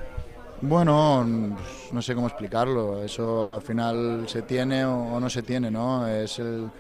[0.62, 3.02] Bueno, pues, no sé cómo explicarlo.
[3.02, 6.08] Eso al final se tiene o, o no se tiene, ¿no?
[6.08, 6.70] Es el,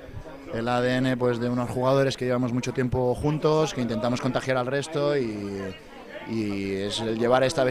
[0.54, 4.66] el ADN pues, de unos jugadores que llevamos mucho tiempo juntos, que intentamos contagiar al
[4.66, 5.60] resto y,
[6.28, 7.64] y es el llevar esta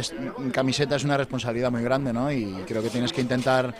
[0.51, 2.31] camiseta es una responsabilidad muy grande, ¿no?
[2.31, 3.73] Y creo que tienes que intentar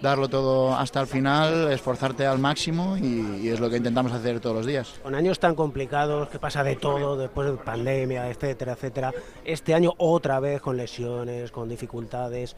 [0.00, 4.40] darlo todo hasta el final, esforzarte al máximo y, y es lo que intentamos hacer
[4.40, 4.94] todos los días.
[5.02, 9.12] Con años tan complicados, que pasa de todo, después de pandemia, etcétera, etcétera,
[9.44, 12.56] este año otra vez con lesiones, con dificultades,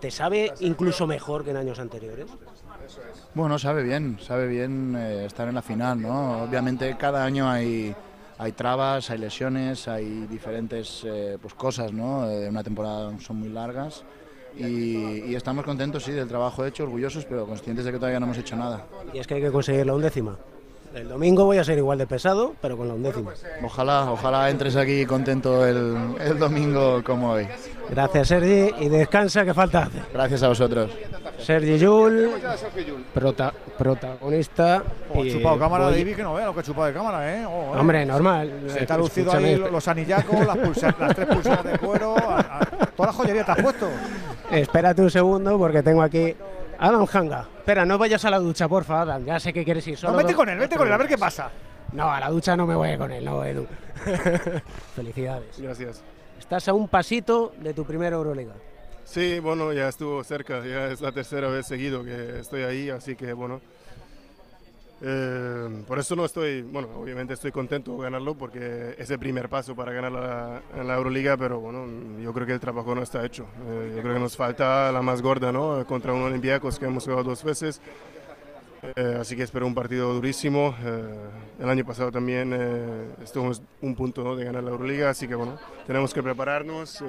[0.00, 2.26] ¿te sabe incluso mejor que en años anteriores?
[3.34, 6.42] Bueno, sabe bien, sabe bien eh, estar en la final, ¿no?
[6.42, 7.94] Obviamente cada año hay,
[8.38, 12.28] hay trabas, hay lesiones, hay diferentes eh, pues, cosas, ¿no?
[12.28, 14.04] Eh, una temporada son muy largas
[14.56, 18.26] y, y estamos contentos, sí, del trabajo hecho, orgullosos, pero conscientes de que todavía no
[18.26, 18.86] hemos hecho nada.
[19.12, 20.36] Y es que hay que conseguir la undécima.
[20.94, 23.32] El domingo voy a ser igual de pesado, pero con la undécima.
[23.64, 27.48] Ojalá, ojalá entres aquí contento el, el domingo como hoy.
[27.90, 29.98] Gracias, Sergi, y descansa, que falta hace.
[30.12, 30.90] Gracias a vosotros.
[31.38, 32.30] Sergi Yul,
[33.12, 34.84] prota- protagonista.
[35.12, 37.36] Oh, y, chupado cámara, voy- David, que no vea lo que ha chupado de cámara,
[37.40, 37.44] ¿eh?
[37.44, 37.78] Oh, eh.
[37.80, 38.52] Hombre, normal.
[38.68, 42.38] Se ha lucido ahí lo- los anillacos, las, pulsa- las tres pulseras de cuero, a-
[42.60, 43.88] a- toda la joyería te has puesto.
[44.50, 46.34] Espérate un segundo porque tengo aquí
[46.78, 47.48] Adam Hanga.
[47.58, 49.24] Espera, no vayas a la ducha, porfa, Adam.
[49.24, 50.12] Ya sé que quieres ir solo.
[50.12, 51.50] No, vete con él, vete con él, a ver qué pasa.
[51.92, 53.66] No, a la ducha no me voy a ir con él, no, Edu.
[54.96, 55.58] Felicidades.
[55.58, 56.02] Gracias.
[56.38, 58.54] Estás a un pasito de tu primera Euroliga.
[59.04, 63.16] Sí, bueno, ya estuvo cerca, ya es la tercera vez seguido que estoy ahí, así
[63.16, 63.60] que bueno.
[65.06, 69.48] Eh, por eso no estoy, bueno, obviamente estoy contento de ganarlo porque es el primer
[69.48, 71.86] paso para ganar la, la Euroliga, pero bueno,
[72.20, 73.46] yo creo que el trabajo no está hecho.
[73.66, 75.84] Eh, yo creo que nos falta la más gorda, ¿no?
[75.86, 77.80] Contra un Olympiacos que hemos jugado dos veces.
[78.96, 80.74] Eh, así que espero un partido durísimo.
[80.84, 81.14] Eh,
[81.60, 84.36] el año pasado también eh, estuvimos un punto ¿no?
[84.36, 87.02] de ganar la Euroliga, así que bueno, tenemos que prepararnos.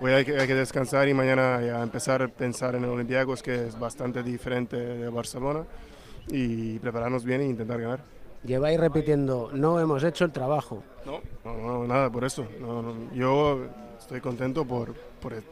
[0.00, 3.42] hoy hay que, hay que descansar y mañana ya empezar a pensar en el Olympiacos,
[3.42, 5.64] que es bastante diferente de Barcelona,
[6.30, 8.00] y prepararnos bien e intentar ganar.
[8.44, 10.82] Lleváis repitiendo, no hemos hecho el trabajo.
[11.04, 12.46] No, no, no, nada por eso.
[12.60, 13.64] No, no, yo
[13.98, 15.42] estoy contento por, por, eh,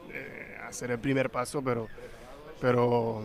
[0.67, 1.89] hacer el primer paso, pero,
[2.61, 3.25] pero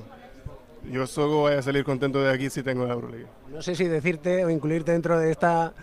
[0.92, 3.28] yo solo voy a salir contento de aquí si tengo la Euroliga.
[3.50, 5.74] No sé si decirte o incluirte dentro de estas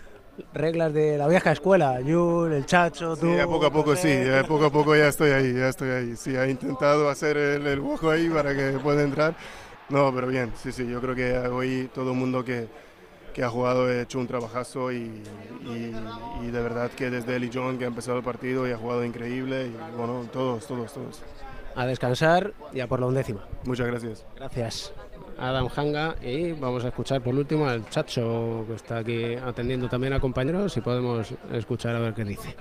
[0.53, 2.01] reglas de la vieja escuela.
[2.01, 3.27] Yul, el Chacho, tú.
[3.27, 5.89] Sí, ya poco a poco sí, ya poco a poco ya estoy ahí, ya estoy
[5.89, 6.15] ahí.
[6.17, 9.35] Sí, he intentado hacer el, el ojo ahí para que pueda entrar.
[9.89, 12.67] No, pero bien, sí, sí, yo creo que hoy todo el mundo que,
[13.33, 15.21] que ha jugado ha hecho un trabajazo y,
[15.65, 15.93] y-
[16.43, 19.03] y de verdad que desde Eli John que ha empezado el partido y ha jugado
[19.03, 21.21] increíble y bueno, todos, todos, todos.
[21.75, 23.41] A descansar y a por la undécima.
[23.65, 24.25] Muchas gracias.
[24.35, 24.93] Gracias.
[25.39, 30.11] Adam Hanga y vamos a escuchar por último al Chacho que está aquí atendiendo también
[30.13, 32.55] a compañeros y podemos escuchar a ver qué dice.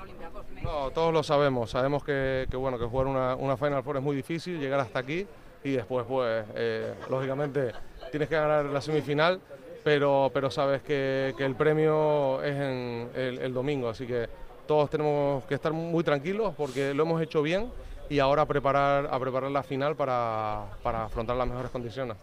[0.62, 1.70] No, todos lo sabemos.
[1.70, 5.00] Sabemos que, que, bueno, que jugar una, una Final Four es muy difícil, llegar hasta
[5.00, 5.26] aquí
[5.64, 7.72] y después, pues, eh, lógicamente,
[8.10, 9.40] tienes que ganar la semifinal,
[9.84, 14.28] pero, pero sabes que, que el premio es en el, domingo, así que
[14.66, 17.70] todos tenemos que estar muy tranquilos porque lo hemos hecho bien
[18.10, 22.16] y ahora a preparar, a preparar la final para, para afrontar las mejores condiciones.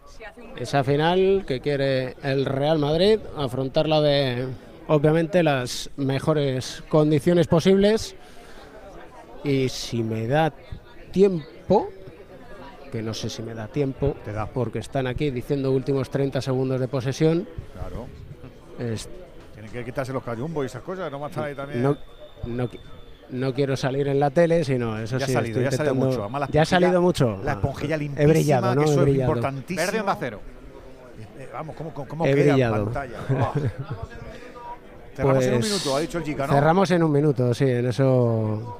[0.55, 4.47] Esa final que quiere el Real Madrid, afrontarla de,
[4.87, 8.15] obviamente, las mejores condiciones posibles.
[9.43, 10.51] Y si me da
[11.11, 11.89] tiempo,
[12.95, 14.15] que no sé si me da tiempo,
[14.53, 17.45] porque están aquí diciendo últimos 30 segundos de posesión.
[17.73, 18.07] Claro.
[18.79, 19.09] Es-
[19.53, 21.83] Tienen que quitarse los cayumbos y esas cosas, no más tarde también.
[21.83, 21.97] no,
[22.45, 22.69] no,
[23.31, 25.33] no quiero salir en la tele, sino eso Ya ha sí.
[25.33, 26.21] salido, estoy ya ha salido mucho.
[26.23, 27.37] Además, la ya ha esponjilla- salido mucho.
[27.43, 28.81] La Ah, esponjilla He limpísima, brillado, ¿no?
[28.81, 29.31] que He eso es brillado.
[29.31, 29.85] importantísimo.
[29.85, 30.39] Verde onda cero.
[31.39, 32.83] Eh, vamos, ¿cómo, cómo, He queda en brillado.
[32.85, 33.17] pantalla?
[33.29, 33.51] Buah.
[35.15, 36.53] Cerramos en un Pues, minuto, ha dicho el Gica, ¿no?
[36.53, 38.79] Cerramos en un minuto, sí, en eso.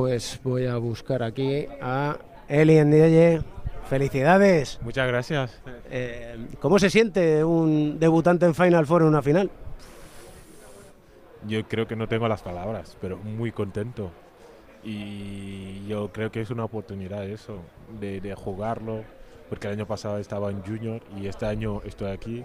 [0.00, 2.16] Pues voy a buscar aquí a
[2.48, 3.42] Eli Ndiaye.
[3.86, 4.80] Felicidades.
[4.80, 5.60] Muchas gracias.
[5.90, 9.50] Eh, ¿Cómo se siente un debutante en Final Four en una final?
[11.46, 14.10] Yo creo que no tengo las palabras, pero muy contento.
[14.82, 17.58] Y yo creo que es una oportunidad eso,
[18.00, 19.04] de, de jugarlo,
[19.50, 22.42] porque el año pasado estaba en Junior y este año estoy aquí,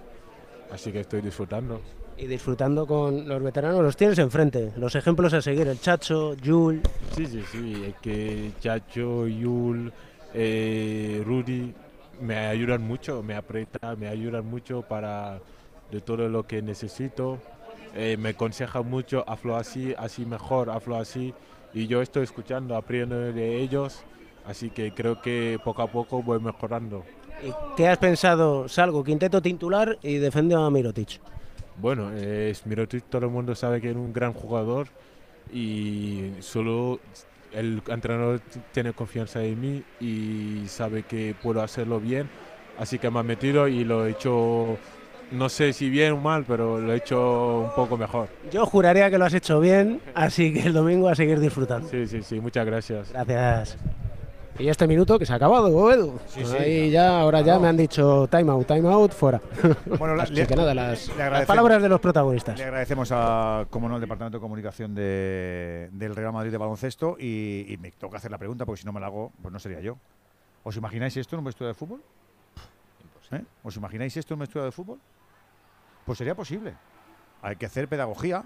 [0.74, 1.80] así que estoy disfrutando.
[2.18, 4.72] Y disfrutando con los veteranos, los tienes enfrente.
[4.78, 6.82] Los ejemplos a seguir, el Chacho, Jul.
[7.16, 9.92] Sí, sí, sí, es que Chacho, Yul,
[10.34, 11.74] eh, Rudy
[12.22, 15.40] me ayudan mucho, me apretan, me ayudan mucho para
[15.92, 17.40] de todo lo que necesito.
[17.96, 21.34] Eh, me aconsejan mucho, hazlo así, así mejor, hazlo así.
[21.74, 24.00] Y yo estoy escuchando, aprendiendo de ellos,
[24.46, 27.04] así que creo que poco a poco voy mejorando.
[27.44, 28.70] ¿Y ¿Qué has pensado?
[28.70, 31.20] Salgo, quinteto titular y defiendo a Mirotic.
[31.78, 32.54] Bueno, eh,
[33.10, 34.88] todo el mundo sabe que es un gran jugador
[35.54, 37.00] y solo
[37.54, 42.30] el entrenador tiene confianza en mí y sabe que puedo hacerlo bien,
[42.78, 44.78] así que me ha metido y lo he hecho,
[45.32, 48.30] no sé si bien o mal, pero lo he hecho un poco mejor.
[48.52, 51.88] Yo juraría que lo has hecho bien, así que el domingo a seguir disfrutando.
[51.90, 53.12] Sí, sí, sí, muchas gracias.
[53.12, 53.78] Gracias.
[54.58, 56.18] Y este minuto que se ha acabado, Edu.
[56.28, 56.56] Sí, sí.
[56.56, 59.42] Ahí ya, ahora ya me han dicho time out, time out, fuera.
[60.00, 61.10] Bueno, la- Así le- que nada, las,
[61.46, 62.58] palabras de los protagonistas.
[62.58, 67.18] Le agradecemos a, como no, al Departamento de Comunicación de- del Real Madrid de baloncesto
[67.20, 69.60] y, y me toca hacer la pregunta porque si no me la hago, pues no
[69.60, 69.98] sería yo.
[70.64, 72.02] ¿Os imagináis esto en un vestuario de fútbol?
[73.32, 73.44] ¿Eh?
[73.64, 75.00] ¿Os imagináis esto en un vestuario de fútbol?
[76.06, 76.74] Pues sería posible.
[77.42, 78.44] Hay que hacer pedagogía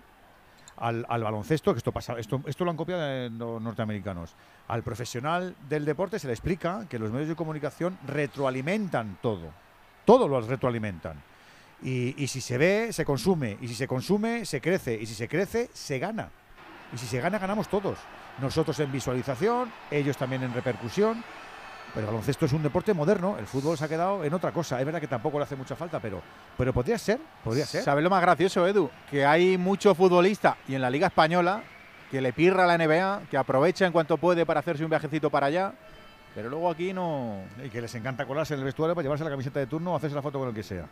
[0.80, 4.36] al, al baloncesto, que esto pasa, esto, esto lo han copiado de los norteamericanos.
[4.68, 9.52] Al profesional del deporte se le explica que los medios de comunicación retroalimentan todo.
[10.06, 11.22] Todo lo retroalimentan.
[11.82, 13.58] Y, y si se ve, se consume.
[13.62, 14.96] Y si se consume, se crece.
[15.00, 16.30] Y si se crece, se gana.
[16.94, 17.98] Y si se gana, ganamos todos.
[18.42, 21.24] Nosotros en visualización, ellos también en repercusión.
[21.94, 23.38] Pero el baloncesto es un deporte moderno.
[23.38, 24.80] El fútbol se ha quedado en otra cosa.
[24.80, 26.22] Es verdad que tampoco le hace mucha falta, pero,
[26.58, 27.20] pero podría ser.
[27.44, 27.84] Podría ser.
[27.84, 28.90] ¿Sabes lo más gracioso, Edu?
[29.10, 31.64] Que hay muchos futbolistas y en la Liga Española
[32.12, 35.30] que le pirra a la NBA, que aprovecha en cuanto puede para hacerse un viajecito
[35.30, 35.74] para allá,
[36.34, 37.38] pero luego aquí no.
[37.64, 39.96] Y que les encanta colarse en el vestuario para llevarse la camiseta de turno o
[39.96, 40.86] hacerse la foto con el que sea.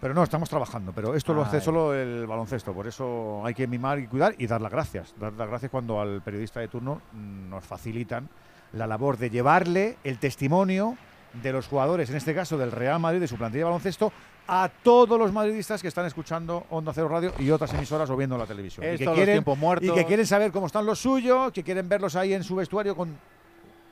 [0.00, 0.92] Pero no, estamos trabajando.
[0.92, 2.72] Pero esto lo hace solo el baloncesto.
[2.72, 5.14] Por eso hay que mimar y cuidar y dar las gracias.
[5.18, 8.28] Dar las gracias cuando al periodista de turno nos facilitan
[8.76, 10.96] la labor de llevarle el testimonio
[11.42, 14.12] de los jugadores, en este caso del Real Madrid, de su plantilla de baloncesto,
[14.46, 18.36] a todos los madridistas que están escuchando Onda Cero Radio y otras emisoras o viendo
[18.36, 18.86] la televisión.
[18.86, 19.44] y, que quieren,
[19.80, 22.94] y que quieren saber cómo están los suyos, que quieren verlos ahí en su vestuario
[22.94, 23.16] con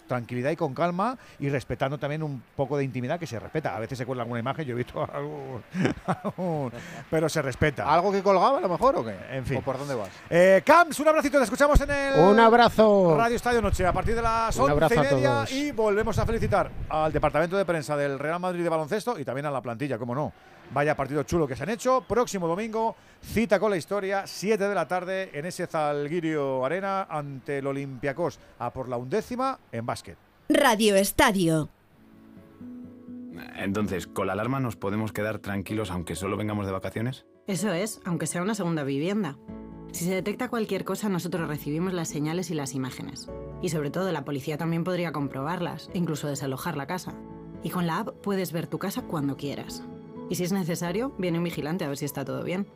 [0.06, 3.76] tranquilidad y con calma y respetando también un poco de intimidad que se respeta.
[3.76, 5.62] A veces se cuela alguna imagen, yo he visto algo,
[6.06, 6.72] algún-
[7.10, 7.92] pero se respeta.
[7.92, 9.16] ¿Algo que colgaba a lo mejor o qué?
[9.30, 9.58] En fin.
[9.58, 10.10] ¿O por dónde vas?
[10.28, 13.16] Eh, Camps, un abracito, te escuchamos en el Un abrazo.
[13.16, 16.26] Radio Estadio Noche a partir de las Un 11 abrazo y media y volvemos a
[16.26, 19.98] felicitar al departamento de prensa del Real Madrid de baloncesto y también a la plantilla,
[19.98, 20.32] como no.
[20.72, 22.04] Vaya partido chulo que se han hecho.
[22.08, 27.58] Próximo domingo, cita con la historia, 7 de la tarde en ese Zalgirio Arena ante
[27.58, 30.16] el Olympiacos a por la undécima en básquet.
[30.48, 31.68] Radio Estadio.
[33.56, 37.26] Entonces, ¿con la alarma nos podemos quedar tranquilos aunque solo vengamos de vacaciones?
[37.46, 39.36] Eso es, aunque sea una segunda vivienda.
[39.92, 43.28] Si se detecta cualquier cosa, nosotros recibimos las señales y las imágenes.
[43.60, 47.14] Y sobre todo, la policía también podría comprobarlas, e incluso desalojar la casa.
[47.62, 49.84] Y con la app puedes ver tu casa cuando quieras.
[50.32, 52.66] Y si es necesario, viene un vigilante a ver si está todo bien.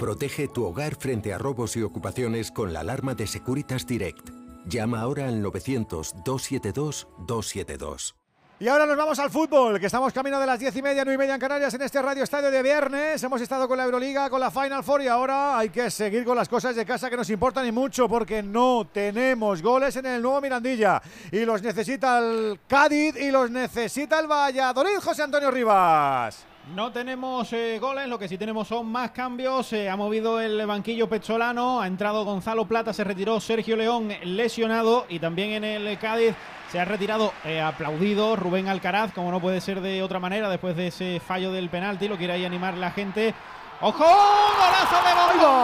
[0.00, 4.30] Protege tu hogar frente a robos y ocupaciones con la alarma de Securitas Direct.
[4.66, 8.14] Llama ahora al 900-272-272.
[8.58, 11.14] Y ahora nos vamos al fútbol, que estamos camino de las diez y media, nueve
[11.14, 13.22] y media en Canarias en este Radio Estadio de viernes.
[13.22, 16.36] Hemos estado con la Euroliga, con la Final Four y ahora hay que seguir con
[16.36, 20.20] las cosas de casa que nos importan y mucho porque no tenemos goles en el
[20.20, 21.00] nuevo Mirandilla.
[21.30, 26.46] Y los necesita el Cádiz y los necesita el Valladolid, José Antonio Rivas.
[26.70, 29.66] No tenemos eh, goles, lo que sí tenemos son más cambios.
[29.66, 35.04] Se ha movido el banquillo pecholano, ha entrado Gonzalo Plata, se retiró Sergio León lesionado
[35.08, 36.34] y también en el Cádiz
[36.70, 40.76] se ha retirado eh, aplaudido Rubén Alcaraz, como no puede ser de otra manera, después
[40.76, 42.06] de ese fallo del penalti.
[42.08, 43.34] Lo quiere ahí animar la gente.
[43.80, 44.04] ¡Ojo!
[44.04, 45.58] ¡Golazo de gol, gol,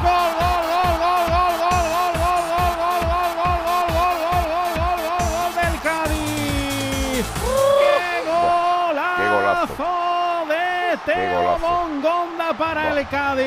[0.00, 1.53] gol, gol, gol, gol,
[11.06, 13.44] de Teo Bongonda para el Cádiz!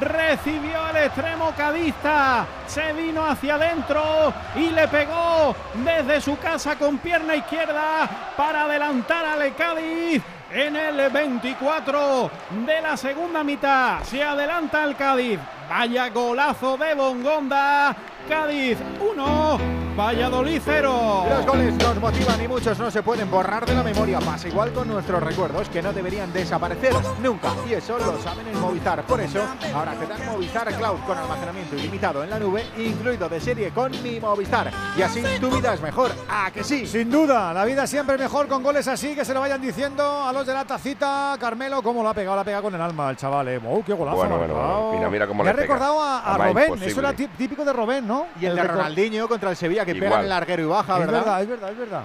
[0.00, 6.98] Recibió el extremo cadista, se vino hacia adentro y le pegó desde su casa con
[6.98, 10.22] pierna izquierda para adelantar al Cádiz.
[10.50, 12.30] En el 24
[12.64, 15.38] de la segunda mitad se adelanta el Cádiz.
[15.68, 17.94] Vaya golazo de Bongonda.
[18.28, 21.24] Cádiz 1, Valladolid 0.
[21.30, 24.18] Los goles nos motivan y muchos no se pueden borrar de la memoria.
[24.20, 26.92] Pasa igual con nuestros recuerdos que no deberían desaparecer
[27.22, 27.48] nunca.
[27.66, 29.02] Y eso lo saben en Movistar.
[29.04, 29.40] Por eso,
[29.74, 33.90] ahora te dan Movistar Cloud con almacenamiento ilimitado en la nube, incluido de serie con
[34.02, 34.70] mi Movistar.
[34.98, 36.10] Y así tu vida es mejor.
[36.28, 36.86] ¿A que sí?
[36.86, 40.24] Sin duda, la vida siempre es mejor con goles así que se lo vayan diciendo
[40.24, 41.36] a los de la tacita.
[41.40, 43.48] Carmelo, cómo lo ha pegado, la ha pegado con el alma el chaval.
[43.48, 43.60] Eh.
[43.66, 44.18] ¡Oh, qué golazo!
[44.18, 45.66] Bueno, bueno, mira, mira cómo Me le ha pega.
[45.74, 46.82] recordado a, a Robén.
[46.82, 48.26] Eso era tí- típico de Robén, ¿no?
[48.38, 50.94] Y el de reco- Ronaldinho contra el Sevilla que pega en el larguero y baja,
[50.94, 51.18] Es ¿verdad?
[51.20, 52.04] verdad, es verdad, es verdad.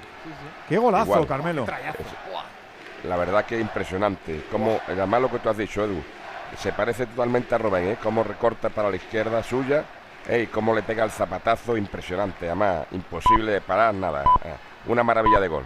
[0.69, 1.27] Qué golazo, Igual.
[1.27, 1.66] Carmelo.
[3.03, 4.45] La verdad que es impresionante.
[4.51, 6.01] Como, además lo que tú has dicho, Edu,
[6.58, 7.98] se parece totalmente a Robén, ¿eh?
[8.01, 9.84] Cómo recorta para la izquierda suya,
[10.27, 10.42] ¿eh?
[10.43, 12.45] y cómo le pega el zapatazo, impresionante.
[12.45, 14.24] Además, imposible de parar, nada.
[14.45, 14.56] eh.
[14.88, 15.64] Una maravilla de gol.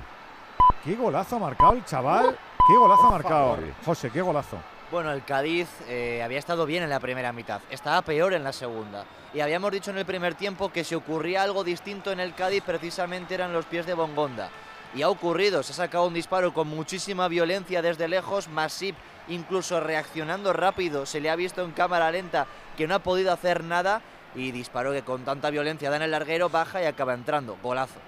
[0.84, 2.38] Qué golazo ha marcado el chaval.
[2.68, 3.58] Qué golazo ha marcado.
[3.85, 4.58] José, qué golazo.
[4.91, 8.53] Bueno, el Cádiz eh, había estado bien en la primera mitad, estaba peor en la
[8.53, 9.03] segunda.
[9.33, 12.61] Y habíamos dicho en el primer tiempo que si ocurría algo distinto en el Cádiz,
[12.64, 14.49] precisamente eran los pies de Bongonda.
[14.93, 18.95] Y ha ocurrido, se ha sacado un disparo con muchísima violencia desde lejos, Masip
[19.27, 22.45] incluso reaccionando rápido, se le ha visto en cámara lenta
[22.77, 24.03] que no ha podido hacer nada
[24.35, 27.57] y disparo que con tanta violencia da en el larguero, baja y acaba entrando.
[27.64, 27.99] Golazo.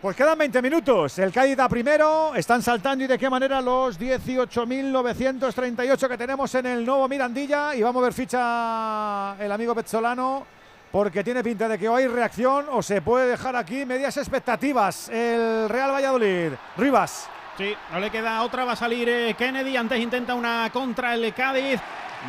[0.00, 1.18] Pues quedan 20 minutos.
[1.18, 2.34] El Cádiz da primero.
[2.34, 7.74] Están saltando y de qué manera los 18.938 que tenemos en el nuevo Mirandilla.
[7.74, 10.46] Y vamos a ver ficha el amigo Pezzolano.
[10.90, 15.10] Porque tiene pinta de que o hay reacción o se puede dejar aquí medias expectativas.
[15.10, 16.52] El Real Valladolid.
[16.78, 17.28] Rivas.
[17.58, 21.34] Sí, no le queda otra, va a salir eh, Kennedy, antes intenta una contra el
[21.34, 21.78] Cádiz,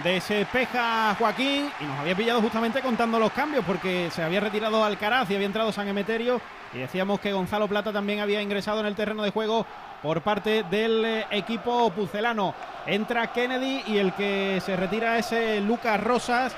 [0.04, 5.30] despeja Joaquín y nos había pillado justamente contando los cambios porque se había retirado Alcaraz
[5.30, 6.42] y había entrado San Emeterio
[6.74, 9.66] y decíamos que Gonzalo Plata también había ingresado en el terreno de juego
[10.02, 12.56] por parte del eh, equipo pucelano.
[12.86, 16.56] Entra Kennedy y el que se retira es eh, Lucas Rosas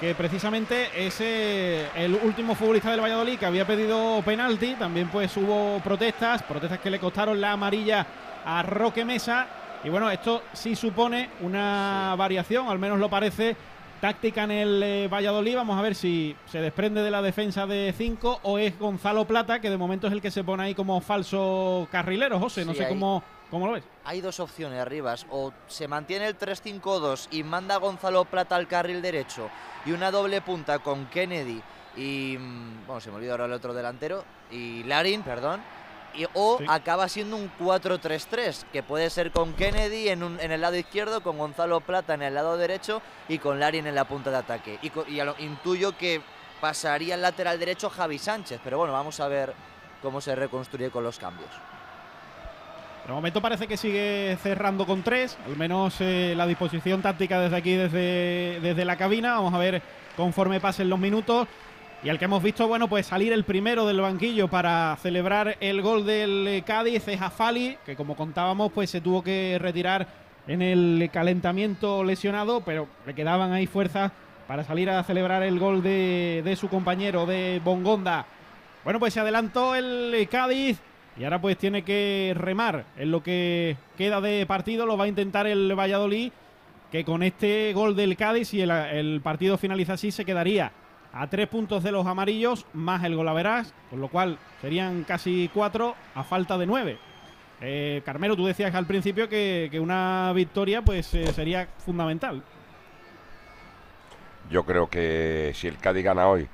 [0.00, 4.74] que precisamente es eh, el último futbolista del Valladolid que había pedido penalti.
[4.74, 8.06] También pues hubo protestas, protestas que le costaron la amarilla
[8.44, 9.46] a Roque Mesa.
[9.86, 13.54] Y bueno, esto sí supone una variación, al menos lo parece,
[14.00, 15.54] táctica en el eh, Valladolid.
[15.54, 19.60] Vamos a ver si se desprende de la defensa de 5 o es Gonzalo Plata,
[19.60, 22.64] que de momento es el que se pone ahí como falso carrilero, José.
[22.64, 23.84] No Sí, sé cómo, cómo lo ves.
[24.04, 25.24] Hay dos opciones, Rivas.
[25.30, 29.48] O se mantiene el 3-5-2 y manda a Gonzalo Plata al carril derecho
[29.84, 31.62] y una doble punta con Kennedy
[31.96, 32.36] y.
[32.36, 34.24] mm, Bueno, se me olvidó ahora el otro delantero.
[34.50, 35.60] Y Larin, perdón.
[36.16, 36.64] Y, o Sí.
[36.68, 41.22] acaba siendo un 4-3-3, que puede ser con Kennedy en, un- en el lado izquierdo,
[41.22, 44.78] con Gonzalo Plata en el lado derecho y con Larin en la punta de ataque.
[44.82, 46.20] Y, y lo- intuyo que
[46.60, 49.52] pasaría al lateral derecho Javi Sánchez, pero bueno, vamos a ver
[50.02, 51.50] cómo se reconstruye con los cambios.
[53.06, 57.56] De momento parece que sigue cerrando con tres, al menos eh, la disposición táctica desde
[57.56, 59.34] aquí, desde, desde la cabina.
[59.34, 59.80] Vamos a ver
[60.16, 61.46] conforme pasen los minutos.
[62.02, 65.82] Y al que hemos visto, bueno, pues salir el primero del banquillo para celebrar el
[65.82, 70.06] gol del eh, Cádiz es Afali, que como contábamos, pues se tuvo que retirar
[70.46, 74.12] en el calentamiento lesionado, pero le quedaban ahí fuerzas
[74.46, 78.26] para salir a celebrar el gol de, de su compañero de Bongonda.
[78.84, 80.78] Bueno, pues se adelantó el Cádiz
[81.18, 84.86] y ahora pues tiene que remar en lo que queda de partido.
[84.86, 86.30] Lo va a intentar el Valladolid,
[86.92, 90.70] que con este gol del Cádiz, si el, el partido finaliza así, se quedaría
[91.18, 95.94] a tres puntos de los amarillos, más el golaveras, con lo cual serían casi cuatro
[96.14, 96.98] a falta de nueve.
[97.60, 102.42] Eh, Carmelo, tú decías al principio que, que una victoria pues eh, sería fundamental.
[104.50, 106.46] Yo creo que si el Cádiz gana hoy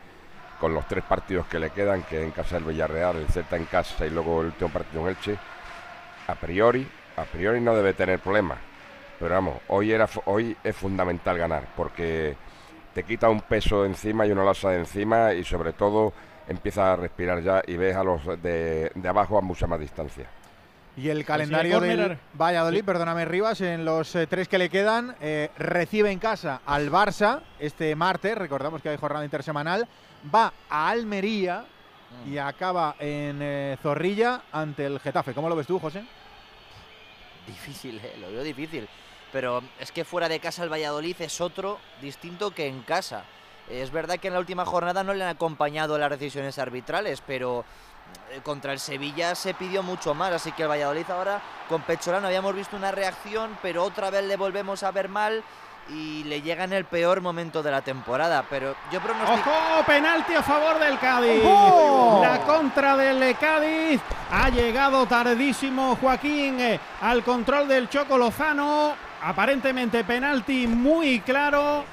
[0.60, 3.64] con los tres partidos que le quedan, que en casa del Villarreal, el Celta en
[3.64, 5.36] casa y luego el último partido en Elche,
[6.28, 8.58] a priori, a priori no debe tener problemas.
[9.18, 12.36] Pero vamos, hoy, era, hoy es fundamental ganar, porque
[12.94, 16.12] te quita un peso de encima y una losa de encima y sobre todo
[16.48, 20.26] empiezas a respirar ya y ves a los de, de abajo a mucha más distancia.
[20.94, 25.50] Y el calendario del Valladolid, perdóname Rivas, en los eh, tres que le quedan, eh,
[25.56, 29.88] recibe en casa al Barça este martes, recordamos que hay jornada intersemanal,
[30.34, 31.64] va a Almería
[32.26, 35.32] y acaba en eh, Zorrilla ante el Getafe.
[35.32, 36.04] ¿Cómo lo ves tú, José?
[37.46, 38.86] Difícil, eh, lo veo difícil.
[39.32, 43.24] Pero es que fuera de casa el Valladolid es otro distinto que en casa.
[43.68, 47.64] Es verdad que en la última jornada no le han acompañado las decisiones arbitrales, pero
[48.30, 52.26] eh, contra el Sevilla se pidió mucho más, así que el Valladolid ahora con Pecholano
[52.26, 55.42] habíamos visto una reacción, pero otra vez le volvemos a ver mal
[55.88, 59.50] y le llega en el peor momento de la temporada, pero yo pronostico...
[59.50, 59.84] ¡Ojo!
[59.84, 61.42] Penalti a favor del Cádiz.
[61.42, 64.00] La contra del Cádiz.
[64.30, 69.11] Ha llegado tardísimo Joaquín eh, al control del Choco Lozano.
[69.24, 71.84] Aparentemente penalti muy claro.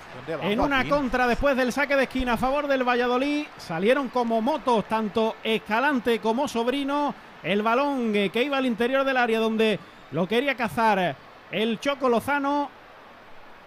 [0.42, 3.46] En una contra después del saque de esquina a favor del Valladolid.
[3.58, 7.14] Salieron como motos tanto Escalante como Sobrino.
[7.44, 9.80] El balón eh, que iba al interior del área donde
[10.12, 11.16] lo quería cazar
[11.52, 12.70] el Choco Lozano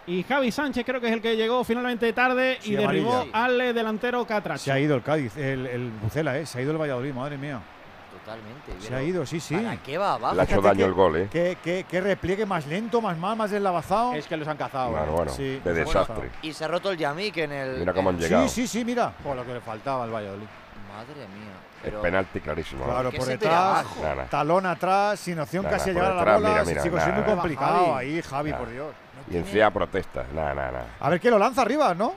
[0.05, 3.37] y Javi Sánchez creo que es el que llegó finalmente tarde y derribó amarilla.
[3.37, 4.63] al eh, delantero Catracho.
[4.65, 6.45] Se ha ido el Cádiz, el, el Bucela, ¿eh?
[6.45, 7.61] Se ha ido el Valladolid, madre mía.
[8.25, 8.71] Totalmente.
[8.87, 9.55] Se ha ido, sí, sí.
[9.55, 10.35] ¿Para qué va abajo?
[10.35, 11.27] Le ha hecho daño el gol, ¿eh?
[11.31, 14.13] Qué, qué- qué repliegue más lento, más mal, más deslavazado.
[14.13, 14.91] Es que los han cazado.
[14.91, 16.29] Claro, bueno, Sí, de desastre.
[16.41, 17.79] Y se ha roto el Yamik en el...
[17.79, 18.47] Mira cómo han llegado.
[18.47, 19.11] Sí, sí, sí, mira.
[19.23, 20.45] Por lo que le faltaba al Valladolid.
[20.89, 21.51] Madre mía.
[21.83, 22.01] Es Pero...
[22.01, 22.85] penalti clarísimo.
[22.85, 23.85] Claro, ¿Qué por detrás?
[24.01, 24.25] Nada.
[24.27, 26.49] talón atrás, sin opción Nada, casi a llegar a la bola.
[26.49, 28.07] mira, sí, mira, chicos, es muy complicado Javi.
[28.15, 28.63] ahí, Javi, Nada.
[28.63, 28.87] por Dios.
[29.29, 30.23] Y encima protesta.
[30.33, 30.85] Nada, nada, nada.
[30.99, 32.13] A ver qué lo lanza arriba, ¿no?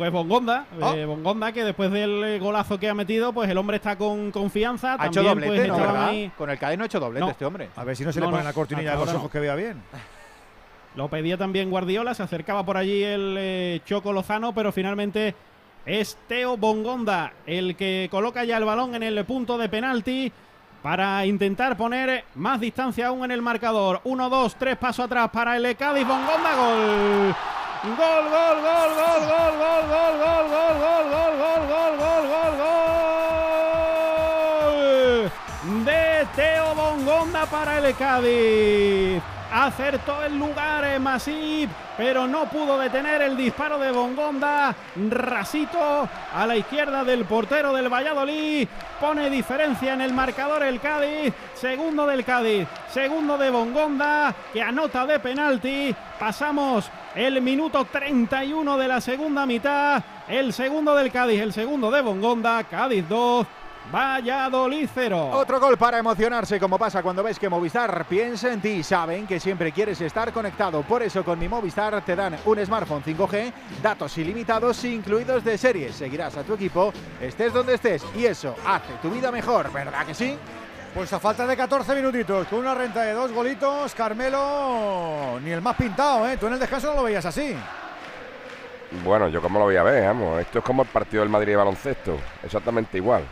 [0.00, 0.94] Pues Bongonda, Ah.
[0.96, 4.30] eh, Bongonda que después del eh, golazo que ha metido, pues el hombre está con
[4.30, 4.94] confianza.
[4.98, 5.76] Ha hecho También, doblete, pues, ¿no?
[5.76, 6.08] ¿Verdad?
[6.08, 7.30] ahí- Con el Cádiz no ha hecho doblete No.
[7.32, 7.68] este hombre.
[7.76, 9.30] A ver si no se No, le pone no, la cortinilla de los ojos no.
[9.30, 9.82] que vea bien.
[10.96, 15.34] Lo pedía también Guardiola, se acercaba por allí el eh, Choco Lozano, pero finalmente
[15.84, 20.32] es Teo Bongonda el que coloca ya el balón en el punto de penalti
[20.82, 24.00] para intentar poner más distancia aún en el marcador.
[24.04, 26.06] Uno, dos, tres pasos atrás para el Cádiz.
[26.08, 27.34] Bongonda, gol.
[27.82, 32.54] Gol, gol, gol, gol, gol, gol, gol, gol, gol, gol, gol, gol, gol, gol, gol,
[35.64, 35.84] gol.
[35.86, 39.22] De Teo Bongonda para el Cádiz.
[39.50, 44.76] Acertó el lugar en Masip, pero no pudo detener el disparo de Bongonda.
[45.08, 48.68] Rasito a la izquierda del portero del Valladolid.
[49.00, 51.32] Pone diferencia en el marcador el Cádiz.
[51.54, 52.68] Segundo del Cádiz.
[52.90, 55.96] Segundo de Bongonda, que anota de penalti.
[56.18, 60.02] Pasamos el minuto 31 de la segunda mitad.
[60.28, 62.62] El segundo del Cádiz, el segundo de Bongonda.
[62.64, 63.46] Cádiz 2,
[63.92, 65.30] Valladolid 0.
[65.32, 68.82] Otro gol para emocionarse, como pasa cuando ves que Movistar piensa en ti.
[68.82, 70.82] Saben que siempre quieres estar conectado.
[70.82, 75.96] Por eso con mi Movistar te dan un smartphone 5G, datos ilimitados incluidos de series.
[75.96, 78.04] Seguirás a tu equipo, estés donde estés.
[78.16, 80.38] Y eso hace tu vida mejor, ¿verdad que sí?
[80.94, 85.62] Pues a falta de 14 minutitos, con una renta de dos golitos, Carmelo, ni el
[85.62, 86.36] más pintado, ¿eh?
[86.36, 87.56] Tú en el descanso no lo veías así.
[89.04, 90.40] Bueno, yo como lo voy a ver, vamos.
[90.40, 92.18] Esto es como el partido del Madrid de baloncesto.
[92.42, 93.22] Exactamente igual.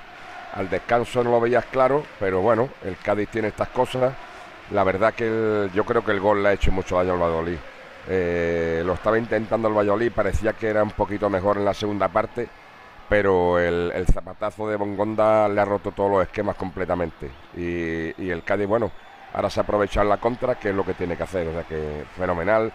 [0.54, 4.14] Al descanso no lo veías claro, pero bueno, el Cádiz tiene estas cosas.
[4.70, 7.58] La verdad que yo creo que el gol le ha hecho mucho daño al Valladolid.
[8.08, 12.08] Eh, lo estaba intentando el Valladolid, parecía que era un poquito mejor en la segunda
[12.08, 12.48] parte,
[13.08, 17.30] pero el, el zapatazo de Bongonda le ha roto todos los esquemas completamente.
[17.56, 18.90] Y, y el Cádiz, bueno,
[19.32, 21.48] ahora se ha la contra, que es lo que tiene que hacer.
[21.48, 22.72] O sea que fenomenal.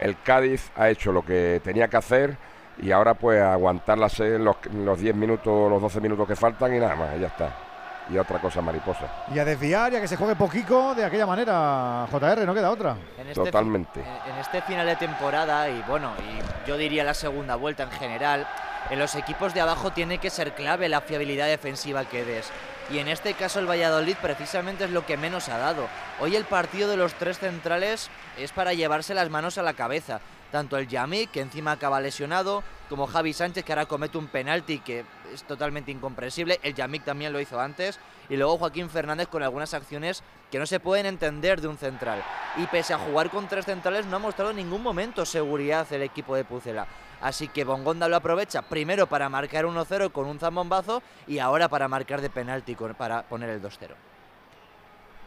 [0.00, 2.36] El Cádiz ha hecho lo que tenía que hacer
[2.80, 6.94] y ahora pues aguantar las, los 10 minutos, los 12 minutos que faltan y nada
[6.94, 7.67] más, ya está.
[8.10, 9.06] Y otra cosa mariposa.
[9.34, 12.70] Y a desviar y a que se juegue poquito de aquella manera, JR, no queda
[12.70, 12.96] otra.
[13.18, 14.00] En este Totalmente.
[14.00, 17.90] En, en este final de temporada y bueno, y yo diría la segunda vuelta en
[17.90, 18.46] general,
[18.90, 22.50] en los equipos de abajo tiene que ser clave la fiabilidad defensiva que des.
[22.90, 25.86] Y en este caso el Valladolid precisamente es lo que menos ha dado.
[26.20, 30.20] Hoy el partido de los tres centrales es para llevarse las manos a la cabeza.
[30.50, 34.78] Tanto el Yami, que encima acaba lesionado, como Javi Sánchez, que ahora comete un penalti
[34.78, 36.58] que es totalmente incomprensible.
[36.62, 37.98] El Yamik también lo hizo antes.
[38.30, 42.22] Y luego Joaquín Fernández con algunas acciones que no se pueden entender de un central.
[42.56, 46.02] Y pese a jugar con tres centrales, no ha mostrado en ningún momento seguridad el
[46.02, 46.86] equipo de Pucela.
[47.20, 51.88] Así que Bongonda lo aprovecha primero para marcar 1-0 con un zambombazo y ahora para
[51.88, 53.94] marcar de penalti para poner el 2-0.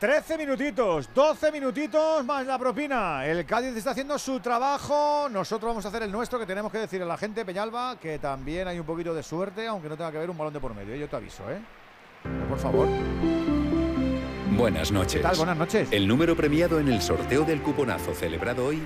[0.02, 3.24] 13 minutitos, 12 minutitos más la propina.
[3.24, 5.30] El Cádiz está haciendo su trabajo.
[5.30, 8.18] Nosotros vamos a hacer el nuestro, que tenemos que decir a la gente, Peñalba, que
[8.18, 10.74] también hay un poquito de suerte, aunque no tenga que ver un balón de por
[10.74, 10.96] medio.
[10.96, 11.60] Yo te aviso, ¿eh?
[12.50, 12.88] Por favor.
[14.58, 15.18] Buenas noches.
[15.18, 15.38] ¿Qué tal?
[15.38, 15.88] Buenas noches.
[15.92, 18.82] El número premiado en el sorteo del cuponazo celebrado hoy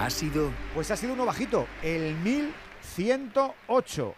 [0.00, 4.14] ha sido Pues ha sido uno bajito, el 1108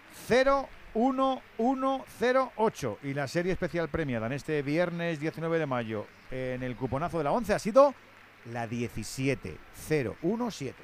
[0.95, 7.19] 01108 y la serie especial premiada en este viernes 19 de mayo en el cuponazo
[7.19, 7.95] de la 11 ha sido
[8.53, 10.75] la 17017.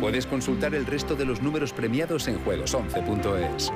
[0.00, 3.70] Puedes consultar el resto de los números premiados en juegos11.es.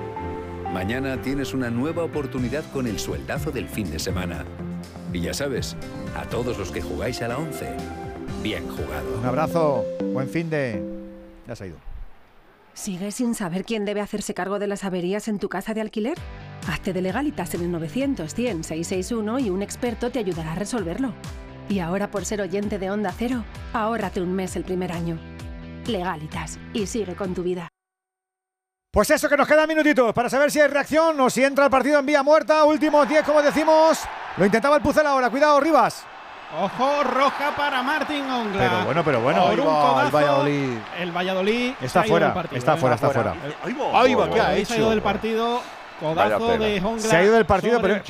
[0.73, 4.45] Mañana tienes una nueva oportunidad con el sueldazo del fin de semana.
[5.13, 5.77] Y ya sabes,
[6.17, 7.77] a todos los que jugáis a la 11,
[8.43, 9.19] bien jugado.
[9.19, 10.83] Un abrazo, buen fin de...
[11.47, 11.77] Ya se ha ido.
[12.73, 16.19] ¿Sigues sin saber quién debe hacerse cargo de las averías en tu casa de alquiler?
[16.69, 21.13] Hazte de legalitas en el 900 100 661 y un experto te ayudará a resolverlo.
[21.69, 25.19] Y ahora por ser oyente de Onda Cero, ahórrate un mes el primer año.
[25.87, 27.69] Legalitas y sigue con tu vida.
[28.91, 31.71] Pues eso, que nos quedan minutitos para saber si hay reacción o si entra el
[31.71, 32.65] partido en vía muerta.
[32.65, 34.01] Últimos 10, como decimos.
[34.37, 35.29] Lo intentaba el Pucel ahora.
[35.31, 36.07] Cuidado, Rivas.
[36.57, 38.59] Ojo, roja para Martín Ongla.
[38.59, 39.47] Pero bueno, pero bueno.
[39.47, 42.77] Por un codazo, El Valladolid Está se ha ido fuera, está ¿eh?
[42.77, 43.35] fuera, está fuera.
[43.93, 44.67] Ahí va, ¿qué ha hecho?
[44.67, 45.61] Se ha ido del partido.
[46.05, 47.01] Codazo de Ongla.
[47.01, 48.01] Se ha ido del partido, pero,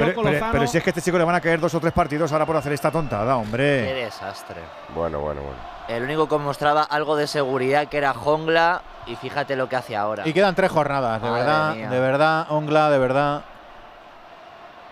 [0.52, 2.32] pero, si es que a este chico le van a caer dos o tres partidos
[2.32, 3.94] ahora por hacer esta tontada, Qué hombre.
[3.94, 4.56] desastre.
[4.94, 5.56] Bueno, bueno, bueno.
[5.88, 9.94] El único que mostraba algo de seguridad que era Jongla y fíjate lo que hace
[9.96, 10.26] ahora.
[10.26, 11.90] Y quedan tres jornadas, de Madre verdad, mía.
[11.90, 13.42] de verdad, Ongla, de verdad.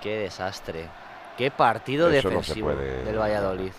[0.02, 0.86] Qué desastre.
[1.38, 3.72] Qué partido Eso no se defensivo puede- del Valladolid.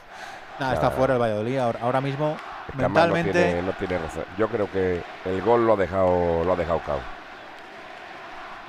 [0.59, 2.37] Nada, está fuera el Valladolid ahora, ahora mismo.
[2.69, 3.43] Es que además no mentalmente.
[3.43, 4.23] tiene, no tiene razón.
[4.37, 6.99] Yo creo que el gol lo ha dejado, lo ha dejado cao.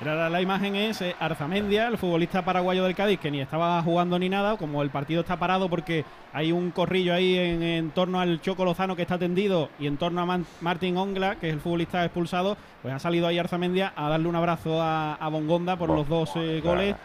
[0.03, 4.29] La, imagen es eh, Arzamendia, el futbolista paraguayo del Cádiz, que ni estaba jugando ni
[4.29, 8.41] nada, como el partido está parado porque hay un corrillo ahí en, en torno al
[8.41, 11.61] Choco Lozano que está tendido y en torno a Man- Martín Ongla, que es el
[11.61, 15.89] futbolista expulsado, pues ha salido ahí Arzamendia a darle un abrazo a, a Bongonda por
[15.89, 16.97] los dos eh, goles.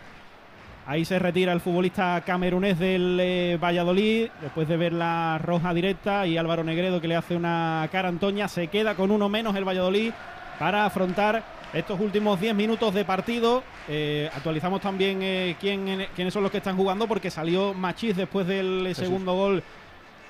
[0.86, 6.26] Ahí se retira el futbolista camerunés del eh, Valladolid, después de ver la roja directa
[6.26, 8.48] y Álvaro Negredo que le hace una cara a Antoña.
[8.48, 10.12] Se queda con uno menos el Valladolid
[10.60, 13.64] para afrontar estos últimos 10 minutos de partido.
[13.88, 18.46] Eh, actualizamos también eh, quién- quiénes son los que están jugando porque salió Machís después
[18.46, 19.06] del eh, Jesús.
[19.06, 19.64] segundo gol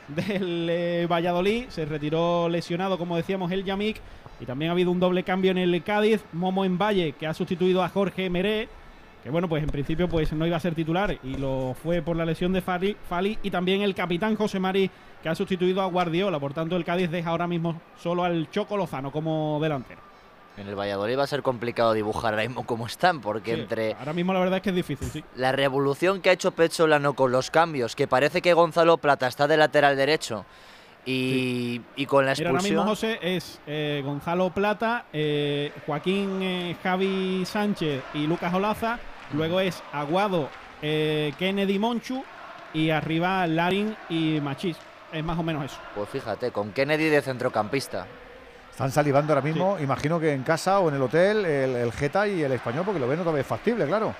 [0.09, 1.65] del eh, Valladolid.
[1.69, 3.97] Se retiró lesionado, como decíamos, el Yamik.
[4.41, 6.23] Y también ha habido un doble cambio en el Cádiz.
[6.31, 8.69] Momo en Valle, que ha sustituido a Jorge Meré.
[9.23, 12.15] Que bueno, pues en principio pues no iba a ser titular y lo fue por
[12.15, 14.89] la lesión de Fali, Fali y también el capitán José Mari
[15.21, 16.39] que ha sustituido a Guardiola.
[16.39, 19.99] Por tanto, el Cádiz deja ahora mismo solo al Choco Lozano como delantero.
[20.57, 23.93] En el Valladolid va a ser complicado dibujar ahora mismo cómo están, porque Sí, entre
[23.93, 25.23] Ahora mismo la verdad es que es difícil, sí.
[25.35, 29.47] la revolución que ha hecho Pecholano con los cambios, que parece que Gonzalo Plata está
[29.47, 30.45] de lateral derecho,
[31.05, 33.17] y, y con la Mira, ahora mismo, expulsión...
[33.17, 38.99] José, es eh, Gonzalo Plata, eh, Joaquín eh, Javi Sánchez y Lucas Olaza.
[39.33, 40.49] Luego es Aguado,
[40.81, 42.23] Kennedy Monchu
[42.73, 44.75] y arriba Larin y Machís.
[45.11, 45.77] Es más o menos eso.
[45.95, 48.07] Pues fíjate, con Kennedy de centrocampista.
[48.79, 52.25] Están salivando ahora mismo, imagino que en casa o en el hotel, el, el Geta
[52.29, 54.15] y el Español, porque lo ven otra vez factible, claro.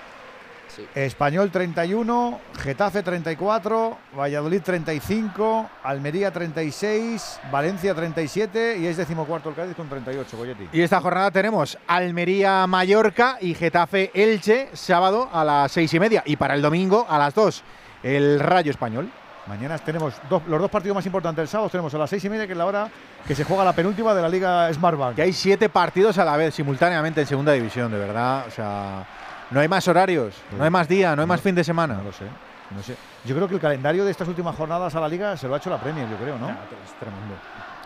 [0.94, 9.78] Español 31, Getafe 34, Valladolid 35, Almería 36, Valencia 37 y es decimocuarto el Cádiz
[9.78, 10.68] con 38, Goyetti.
[10.74, 16.22] Y esta jornada tenemos Almería-Mallorca y Getafe-Elche, sábado a las seis y media.
[16.26, 17.64] Y para el domingo a las dos,
[18.04, 19.10] el Rayo Español.
[19.50, 21.70] Mañana tenemos dos- los dos partidos más importantes del sábado.
[21.72, 22.88] Tenemos a las seis y media, que es la hora
[23.28, 25.16] que se juega la penúltima de la Liga Smartbank.
[25.16, 28.46] Que hay siete partidos a la vez, simultáneamente en segunda división, de verdad.
[28.48, 29.06] O sea,
[29.50, 31.96] no hay más horarios, no hay más día, no hay más fin de semana.
[31.96, 32.26] No lo sé.
[32.70, 32.96] No sé.
[33.26, 35.58] Yo creo que el calendario de estas últimas jornadas a la Liga se lo ha
[35.58, 36.48] hecho la Premier, yo creo, ¿no?
[36.50, 37.36] es tremendo.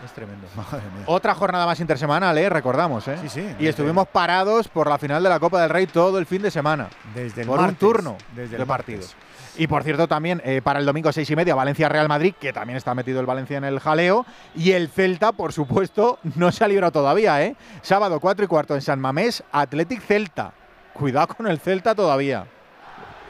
[0.04, 0.46] Es tremendo.
[0.54, 1.04] Madre mía.
[1.06, 2.50] Otra jornada más intersemanal, ¿eh?
[2.50, 3.08] recordamos.
[3.08, 3.16] ¿eh?
[3.22, 3.56] Sí, sí.
[3.58, 6.50] Y estuvimos parados por la final de la Copa del Rey todo el fin de
[6.50, 6.88] semana.
[7.14, 9.16] Desde el por un martes, turno desde de el martes.
[9.56, 12.76] Y por cierto, también eh, para el domingo seis y media, Valencia-Real Madrid, que también
[12.76, 14.26] está metido el Valencia en el jaleo.
[14.54, 17.42] Y el Celta, por supuesto, no se ha librado todavía.
[17.42, 17.56] ¿eh?
[17.82, 20.52] Sábado 4 y cuarto en San Mamés, Athletic Celta.
[20.92, 22.46] Cuidado con el Celta todavía.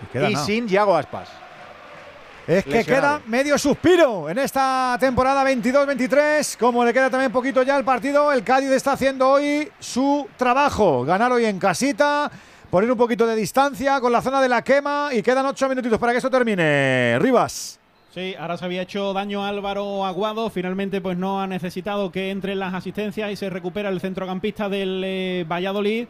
[0.03, 0.45] Y queda y nada.
[0.45, 1.29] sin Yago Aspas.
[2.47, 3.21] Es que Lesionado.
[3.21, 6.59] queda medio suspiro en esta temporada 22-23.
[6.59, 11.05] Como le queda también poquito ya el partido, el Cádiz está haciendo hoy su trabajo.
[11.05, 12.31] Ganar hoy en casita,
[12.75, 15.97] poner un poquito de distancia con la zona de la quema y quedan ocho minutitos
[15.97, 17.17] para que esto termine.
[17.21, 17.79] Rivas.
[18.13, 20.51] Sí, ahora se había hecho daño Álvaro Aguado.
[20.51, 25.03] Finalmente, pues no ha necesitado que entren las asistencias y se recupera el centrocampista del
[25.05, 26.09] eh, Valladolid,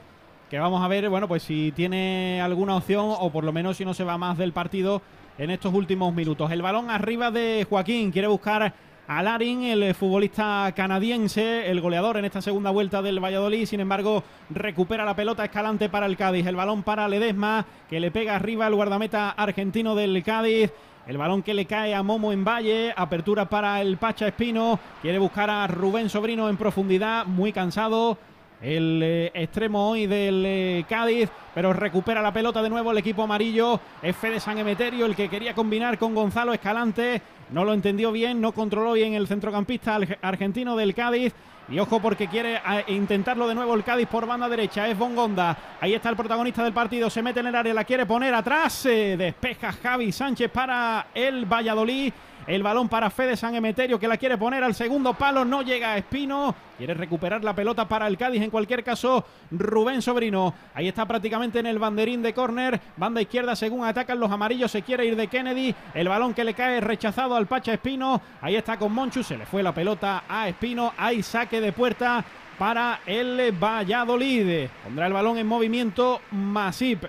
[0.49, 3.85] que vamos a ver, bueno, pues si tiene alguna opción o por lo menos si
[3.85, 5.03] no se va más del partido
[5.37, 6.51] en estos últimos minutos.
[6.51, 8.73] El balón arriba de Joaquín, quiere buscar
[9.07, 13.67] a Larin, el futbolista canadiense, el goleador en esta segunda vuelta del Valladolid.
[13.67, 16.47] Sin embargo, recupera la pelota escalante para el Cádiz.
[16.47, 20.73] El balón para Ledesma, que le pega arriba el guardameta argentino del Cádiz.
[21.07, 22.95] El balón que le cae a Momo en Valle.
[22.97, 24.81] Apertura para el Pacha Espino.
[25.03, 27.27] Quiere buscar a Rubén Sobrino en profundidad.
[27.27, 28.17] Muy cansado.
[28.63, 33.23] El eh, extremo hoy del eh, Cádiz, pero recupera la pelota de nuevo el equipo
[33.23, 33.79] amarillo.
[34.01, 37.21] Es Fede San Emeterio el que quería combinar con Gonzalo Escalante.
[37.55, 41.33] No lo entendió bien, no controló bien el centrocampista argentino del Cádiz.
[41.69, 44.89] Y ojo porque quiere intentarlo de nuevo el Cádiz por banda derecha.
[44.89, 45.57] Es Bongonda.
[45.81, 47.09] Ahí está el protagonista del partido.
[47.09, 48.83] Se mete en el área, la quiere poner atrás.
[48.83, 52.13] despeja Javi Sánchez para el Valladolid.
[52.47, 55.45] El balón para Fede San Emeterio que la quiere poner al segundo palo.
[55.45, 56.55] No llega a Espino.
[56.77, 58.43] Quiere recuperar la pelota para el Cádiz.
[58.43, 60.53] En cualquier caso, Rubén Sobrino.
[60.75, 62.79] Ahí está prácticamente en el banderín de córner.
[62.97, 64.71] Banda izquierda según atacan los amarillos.
[64.71, 65.75] Se quiere ir de Kennedy.
[65.95, 68.21] El balón que le cae rechazado al Pacha Espino.
[68.43, 69.23] Ahí está con Monchu.
[69.23, 70.93] Se le fue la pelota a Espino.
[70.99, 72.25] Hay saque de puerta
[72.59, 74.69] para el Valladolid.
[74.85, 77.05] Pondrá el balón en movimiento Masip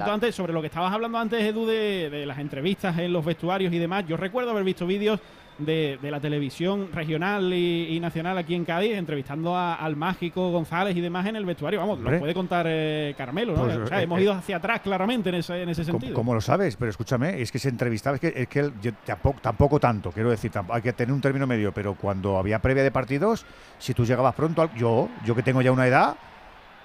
[0.00, 3.78] antes, sobre lo que estabas hablando antes, Edu, de, las entrevistas en los vestuarios y
[3.78, 5.20] demás, yo recuerdo haber visto vídeos
[5.58, 11.26] de, la televisión regional y, nacional aquí en Cádiz, entrevistando al mágico González y demás
[11.26, 11.80] en el vestuario.
[11.80, 13.64] Vamos, lo puede contar eh, Carmelo, ¿no?
[13.64, 16.14] Pues, o sea, eh, hemos ido hacia atrás claramente en ese, en ese sentido.
[16.14, 16.76] ¿Cómo, lo sabes?
[16.76, 20.50] Pero escúchame, es que se entrevistaba, es que, es que tampoco, tampoco, tanto, quiero decir,
[20.68, 23.44] hay que tener un término medio, pero cuando había previa de partidos,
[23.78, 26.16] si tú llegabas pronto, yo, yo que tengo ya una edad,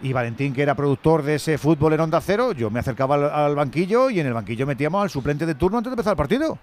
[0.01, 3.55] y Valentín, que era productor de ese fútbol en Onda Cero, yo me acercaba al,
[3.55, 6.57] banquillo y en el banquillo metíamos al suplente de turno antes de empezar el partido.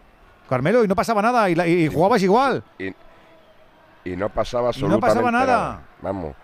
[0.48, 2.62] Carmelo, y no pasaba nada, y, jugabas igual.
[2.78, 5.82] Y, no pasaba absolutamente no pasaba nada.
[6.02, 6.34] Vamos.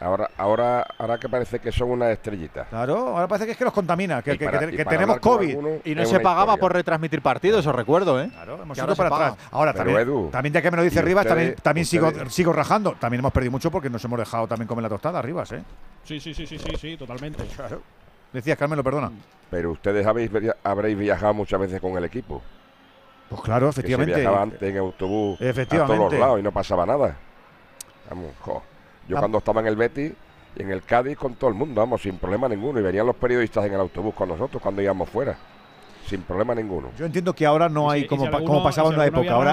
[0.00, 2.64] Ahora, ahora, ahora que parece que son una estrellita.
[2.64, 5.56] Claro, ahora parece que es que los contamina, que, tenemos COVID.
[5.84, 8.28] Y no se pagaba por retransmitir partidos, os recuerdo, ¿eh?
[8.32, 9.34] Claro, hemos ido para atrás.
[9.50, 12.96] Ahora también, también, ya que me lo dice Rivas, también, también sigo, sigo rajando.
[12.98, 15.62] También hemos perdido mucho porque nos hemos dejado también comer la tostada, Rivas, ¿eh?
[16.04, 17.44] Sí, sí, sí, sí, sí, sí totalmente.
[17.56, 17.80] Claro.
[18.32, 19.12] Decías, Carmelo, perdona.
[19.48, 20.30] Pero ustedes habéis,
[20.64, 22.42] habréis viajado muchas veces con el equipo.
[23.28, 24.14] Pues claro, efectivamente.
[24.14, 25.94] se viajaba antes en autobús efectivamente.
[25.94, 27.16] a todos lados y no pasaba nada.
[28.10, 28.62] Vamos, jo.
[29.08, 30.12] Yo cuando estaba en el Betis
[30.56, 32.80] y en el Cádiz con todo el mundo, vamos, sin problema ninguno.
[32.80, 35.36] Y venían los periodistas en el autobús con nosotros cuando íbamos fuera.
[36.06, 36.90] Sin problema ninguno.
[36.98, 39.32] Yo entiendo que ahora no hay como, como pasaba en una época.
[39.32, 39.52] Ahora,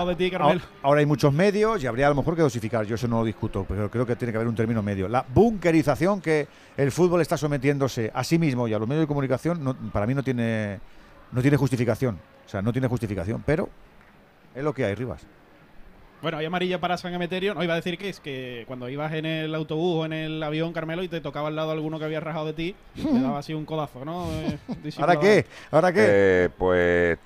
[0.81, 2.85] ahora, hay muchos medios y habría a lo mejor que dosificar.
[2.85, 5.07] Yo eso no lo discuto, pero creo que tiene que haber un término medio.
[5.07, 9.07] La bunkerización que el fútbol está sometiéndose a sí mismo y a los medios de
[9.07, 10.81] comunicación, para mí no tiene,
[11.31, 12.19] no tiene justificación.
[12.45, 13.69] O sea, no tiene justificación, pero
[14.53, 15.25] es lo que hay, Rivas.
[16.21, 17.55] Bueno, hay amarilla para San Emeterio.
[17.55, 20.43] No iba a decir que es que cuando ibas en el autobús o en el
[20.43, 23.39] avión, Carmelo, y te tocaba al lado alguno que había rajado de ti, te daba
[23.39, 24.27] así un codazo, ¿no?
[24.83, 25.45] Eh, ¿Ahora qué?
[25.71, 26.05] ¿Ahora qué?
[26.07, 27.17] Eh, pues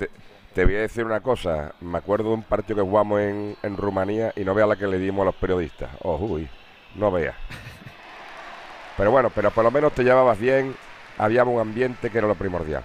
[0.54, 1.74] te, voy a decir una cosa.
[1.82, 4.88] Me acuerdo de un partido que jugamos en, en Rumanía y no vea la que
[4.88, 5.90] le dimos a los periodistas.
[6.02, 6.48] Oh, uy,
[6.96, 7.36] no vea.
[8.98, 10.74] Pero bueno, pero por lo menos te llevabas bien.
[11.18, 12.84] Había un ambiente que era lo primordial.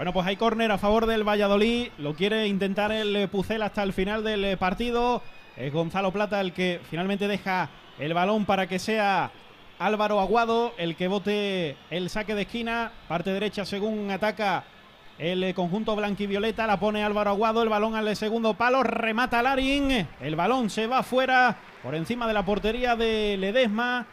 [0.00, 1.88] Bueno, pues hay córner a favor del Valladolid.
[1.98, 5.20] Lo quiere intentar el eh, Pucel hasta el final del eh, partido.
[5.58, 9.30] Es Gonzalo Plata el que finalmente deja el balón para que sea
[9.78, 12.92] Álvaro Aguado el que vote el saque de esquina.
[13.08, 14.64] Parte derecha según ataca
[15.18, 16.66] el eh, conjunto blanquivioleta.
[16.66, 17.62] La pone Álvaro Aguado.
[17.62, 18.82] El balón al segundo palo.
[18.82, 20.08] Remata Larín.
[20.18, 24.06] El balón se va fuera por encima de la portería de Ledesma.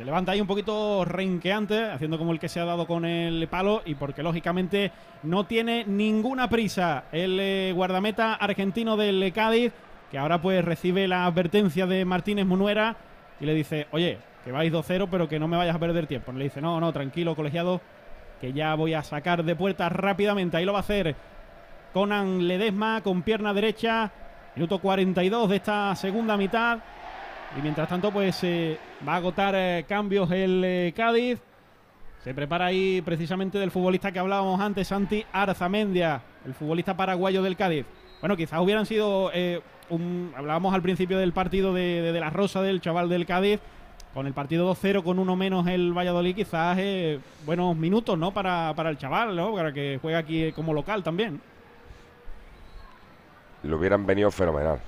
[0.00, 3.46] Se levanta ahí un poquito renqueante, haciendo como el que se ha dado con el
[3.48, 4.92] palo y porque lógicamente
[5.24, 9.74] no tiene ninguna prisa el eh, guardameta argentino del Cádiz,
[10.10, 12.96] que ahora pues recibe la advertencia de Martínez Munuera
[13.40, 16.32] y le dice, oye, que vais 2-0 pero que no me vayas a perder tiempo.
[16.32, 17.82] Le dice, no, no, tranquilo, colegiado,
[18.40, 20.56] que ya voy a sacar de puerta rápidamente.
[20.56, 21.14] Ahí lo va a hacer
[21.92, 24.10] Conan Ledesma con pierna derecha.
[24.56, 26.78] Minuto 42 de esta segunda mitad.
[27.56, 31.40] Y mientras tanto, pues eh, va a agotar eh, cambios el eh, Cádiz.
[32.22, 37.56] Se prepara ahí precisamente del futbolista que hablábamos antes, Santi Arzamendia, el futbolista paraguayo del
[37.56, 37.86] Cádiz.
[38.20, 39.30] Bueno, quizás hubieran sido.
[40.36, 43.60] Hablábamos al principio del partido de, de, la Rosa del chaval del Cádiz.
[44.12, 46.76] Con el partido 2-0, con uno menos el Valladolid, quizás
[47.46, 48.32] buenos minutos, ¿no?
[48.32, 49.54] Para, para el chaval, ¿no?
[49.54, 51.40] Para que juegue aquí como local también.
[53.62, 54.80] Le hubieran venido fenomenal.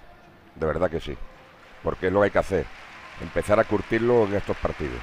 [0.57, 1.17] De verdad que sí
[1.83, 2.67] porque es lo que hay que hacer,
[3.21, 4.99] empezar a curtirlo en estos partidos.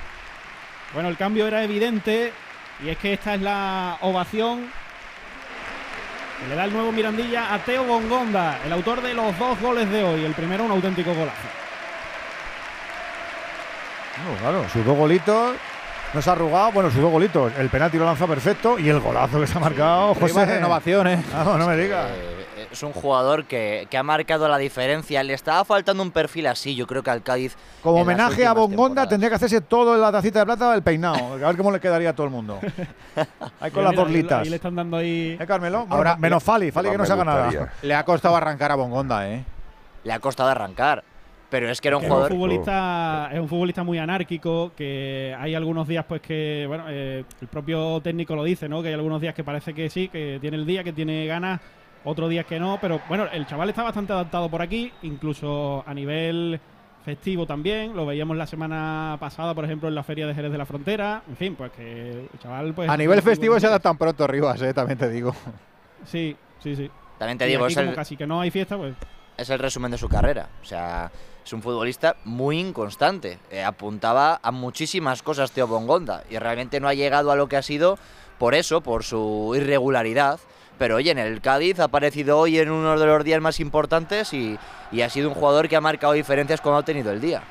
[0.93, 2.31] Bueno, el cambio era evidente
[2.83, 4.69] y es que esta es la ovación
[6.39, 9.89] que le da el nuevo Mirandilla a Teo Bongonda, el autor de los dos goles
[9.89, 10.23] de hoy.
[10.23, 11.37] El primero un auténtico golazo.
[14.39, 15.55] claro, sus dos golitos
[16.13, 16.71] no se ha arrugado.
[16.71, 17.51] Bueno, sus dos golitos.
[17.57, 20.45] El penalti lo lanzó perfecto y el golazo que se ha marcado, José.
[20.45, 21.23] renovación, ¿eh?
[21.33, 22.09] Vamos, no me digas.
[22.71, 25.23] Es un jugador que, que ha marcado la diferencia.
[25.23, 27.55] Le estaba faltando un perfil así, yo creo que al Cádiz.
[27.81, 31.33] Como homenaje a Bongonda tendría que hacerse todo en la tacita de plata el peinado.
[31.33, 32.59] A ver cómo le quedaría a todo el mundo.
[33.59, 34.41] Ahí con Mira, las borlitas.
[34.43, 35.35] Ahí le están dando ahí.
[35.39, 35.79] ¿Eh, Carmelo?
[35.79, 37.73] Bueno, Ahora- menos Fali, Fali que no se haga nada.
[37.81, 39.43] Le ha costado arrancar a Bongonda, ¿eh?
[40.03, 41.03] Le ha costado arrancar.
[41.49, 42.31] Pero es que era un Que es un jugador.
[42.37, 47.47] futbolista es un futbolista muy anárquico que hay algunos días pues que bueno eh, el
[47.47, 50.57] propio técnico lo dice no que hay algunos días que parece que sí que tiene
[50.57, 51.59] el día que tiene ganas
[52.03, 55.93] otros días que no pero bueno el chaval está bastante adaptado por aquí incluso a
[55.93, 56.59] nivel
[57.03, 60.57] festivo también lo veíamos la semana pasada por ejemplo en la feria de Jerez de
[60.57, 64.27] la Frontera en fin pues que el chaval pues A nivel festivo se adaptan pronto
[64.27, 64.73] Rivas, ¿eh?
[64.73, 65.33] También te digo.
[66.05, 68.51] sí sí sí También te Y digo, aquí es como el, casi que no hay
[68.51, 68.95] fiesta pues
[69.39, 70.49] es el resumen de su carrera.
[70.61, 71.11] O sea,
[71.43, 73.39] es un futbolista muy inconstante.
[73.49, 77.57] Eh, apuntaba a muchísimas cosas Teo Bongonda y realmente no ha llegado a lo que
[77.57, 77.97] ha sido
[78.37, 80.39] por eso, por su irregularidad.
[80.79, 84.33] Pero oye, en el Cádiz ha aparecido hoy en uno de los días más importantes
[84.33, 84.57] y,
[84.91, 87.43] y ha sido un jugador que ha marcado diferencias cuando ha tenido el día.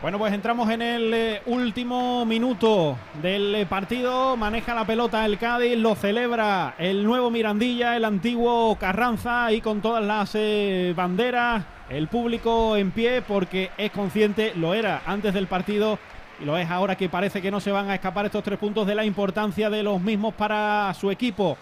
[0.00, 4.36] Bueno, pues entramos en el eh, último minuto del eh, partido.
[4.36, 9.80] Maneja la pelota el Cádiz, lo celebra el nuevo Mirandilla, el antiguo Carranza, y con
[9.80, 11.64] todas las eh, banderas.
[11.90, 15.98] El público en pie porque es consciente, lo era antes del partido
[16.40, 18.86] y lo es ahora que parece que no se van a escapar estos tres puntos
[18.86, 21.56] de la importancia de los mismos para su equipo.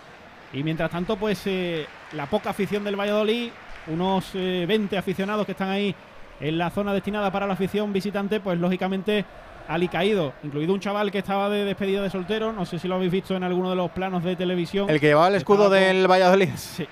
[0.53, 3.51] Y mientras tanto, pues eh, la poca afición del Valladolid,
[3.89, 5.95] unos eh, 20 aficionados que están ahí
[6.41, 9.25] en la zona destinada para la afición visitante, pues lógicamente
[9.69, 13.11] alicaído, incluido un chaval que estaba de despedida de soltero, no sé si lo habéis
[13.11, 14.89] visto en alguno de los planos de televisión.
[14.89, 16.51] El que llevaba el escudo Estaba del Valladolid.
[16.57, 16.87] Sí,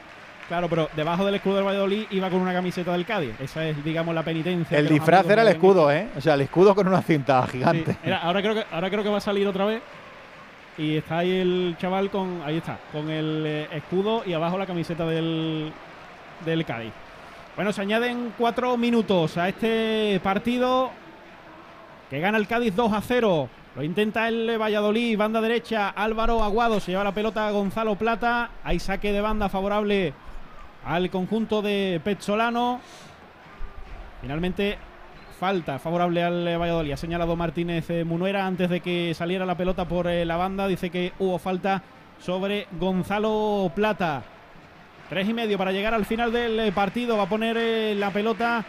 [0.48, 3.34] claro, pero debajo del escudo del Valladolid iba con una camiseta del Cádiz.
[3.40, 4.78] Esa es, digamos, la penitencia.
[4.78, 6.08] El disfraz era el escudo, ¿eh?
[6.16, 7.96] O sea, el escudo con una cinta Sí, gigante.
[8.04, 9.82] era- ahora, creo que, ahora creo que va a salir otra vez.
[10.76, 12.42] Y está ahí el chaval con.
[12.44, 15.72] Ahí está, con el eh, escudo y abajo la camiseta del,
[16.44, 16.92] del Cádiz.
[17.54, 20.90] Bueno, se añaden cuatro minutos a este partido
[22.10, 23.48] que gana el Cádiz 2 a 0.
[23.76, 28.50] Lo intenta el Valladolid, banda derecha, Álvaro Aguado, se lleva la pelota a Gonzalo Plata.
[28.64, 30.12] Hay saque de banda favorable
[30.84, 32.80] al conjunto de Pezzolano.
[34.20, 34.78] Finalmente
[35.38, 36.92] falta favorable al Valladolid.
[36.92, 40.66] Ha señalado Martínez eh, Munuera antes de que saliera la pelota por eh, la banda.
[40.66, 41.82] Dice que hubo falta
[42.20, 44.22] sobre Gonzalo Plata.
[45.08, 47.16] Tres y medio para llegar al final del eh, partido.
[47.16, 48.64] Va a poner la pelota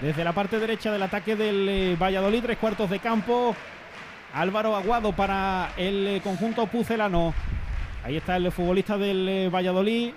[0.00, 2.42] desde la parte derecha del ataque del Valladolid.
[2.42, 3.54] Tres cuartos de campo.
[4.34, 7.32] Álvaro Aguado para el conjunto pucelano.
[8.04, 10.12] Ahí está el futbolista del Valladolid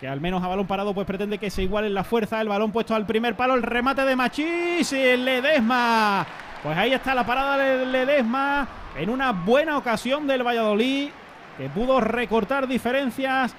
[0.00, 2.40] que al menos a balón parado pues pretende que se igualen la fuerza.
[2.40, 6.26] El balón puesto al primer palo, el remate de Machís, Ledesma.
[6.62, 8.66] Pues ahí está la parada de Ledesma
[8.96, 11.10] en una buena ocasión del Valladolid
[11.58, 13.54] que pudo recortar diferencias.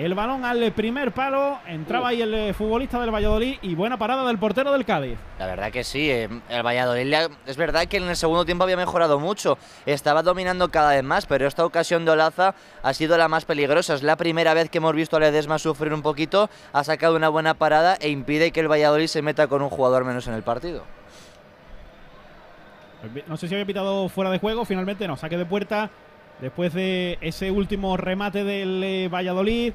[0.00, 4.26] El balón al primer palo, entraba ahí el eh, futbolista del Valladolid y buena parada
[4.26, 5.18] del portero del Cádiz.
[5.38, 8.64] La verdad que sí, eh, el Valladolid ha- es verdad que en el segundo tiempo
[8.64, 13.18] había mejorado mucho, estaba dominando cada vez más, pero esta ocasión de Olaza ha sido
[13.18, 16.48] la más peligrosa, es la primera vez que hemos visto a Ledesma sufrir un poquito,
[16.72, 20.06] ha sacado una buena parada e impide que el Valladolid se meta con un jugador
[20.06, 20.82] menos en el partido.
[23.26, 25.90] No sé si había pitado fuera de juego, finalmente no, saque de puerta
[26.40, 29.74] después de ese último remate del eh, Valladolid.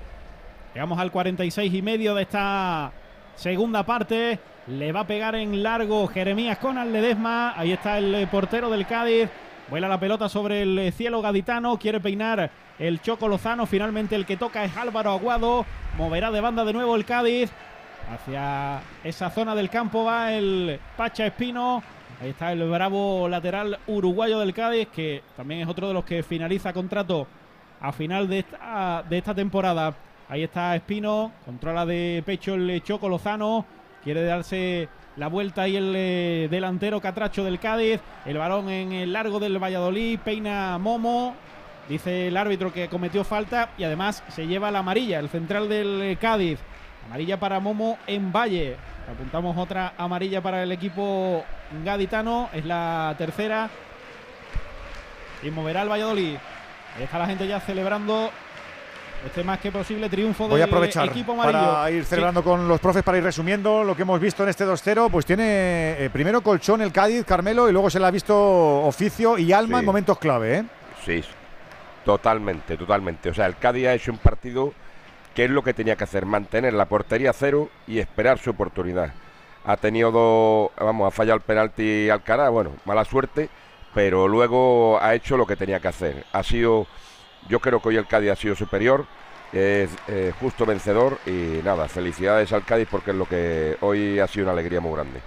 [0.76, 2.92] Llegamos al 46 y medio de esta
[3.36, 4.38] segunda parte.
[4.68, 7.58] Le va a pegar en largo Jeremías con al Ledesma.
[7.58, 9.30] Ahí está el eh, portero del Cádiz.
[9.70, 11.80] Vuela la pelota sobre el eh, cielo gaditano.
[11.80, 13.66] Quiere peinar el Choco Lozano.
[13.66, 15.66] Finalmente el que toca es Álvaro Aguado.
[15.98, 17.54] Moverá de banda de nuevo el Cádiz.
[18.14, 21.84] Hacia esa zona del campo va el Pacha Espino.
[22.22, 26.22] Ahí está el bravo lateral uruguayo del Cádiz, que también es otro de los que
[26.22, 27.28] finaliza contrato
[27.80, 29.95] a final de esta temporada.
[30.28, 33.64] Ahí está Espino, controla de pecho el Choco Lozano,
[34.04, 39.14] quiere darse la vuelta y el eh, delantero Catracho del Cádiz, el balón en el
[39.14, 41.36] largo del Valladolid, peina Momo,
[41.88, 46.02] dice el árbitro que cometió falta y además se lleva la amarilla, el central del
[46.02, 46.60] eh, Cádiz,
[47.06, 48.78] amarilla para Momo en Valle.
[49.08, 51.44] Apuntamos otra amarilla para el equipo
[51.84, 53.70] gaditano, es la tercera.
[55.44, 56.38] Y moverá el Valladolid.
[56.98, 58.32] Ahí está la gente ya celebrando
[59.26, 61.60] este más que posible triunfo Voy a aprovechar equipo amarillo.
[61.74, 62.10] para ir Sí.
[62.10, 65.10] celebrando con los profes, para ir resumiendo lo que hemos visto en este 2-0.
[65.10, 68.36] Pues tiene eh, primero colchón el Cádiz, Carmelo, y luego se le ha visto
[68.86, 69.80] oficio y alma Sí.
[69.82, 70.58] en momentos clave.
[70.60, 70.64] ¿eh?
[71.06, 71.24] Sí,
[72.04, 73.30] totalmente, totalmente.
[73.30, 74.74] O sea, el Cádiz ha hecho un partido
[75.34, 78.52] que es lo que tenía que hacer, mantener la portería a cero y esperar su
[78.52, 79.12] oportunidad.
[79.68, 83.50] ha tenido dos, vamos, ha fallado el penalti Alcaraz, bueno, mala suerte,
[83.95, 86.24] pero luego ha hecho lo que tenía que hacer.
[86.34, 86.86] Ha sido,
[87.49, 89.06] yo creo que hoy el Cádiz ha sido superior,
[89.53, 94.27] es eh, justo vencedor y nada, felicidades al Cádiz porque es lo que hoy ha
[94.27, 95.22] sido una alegría muy grande.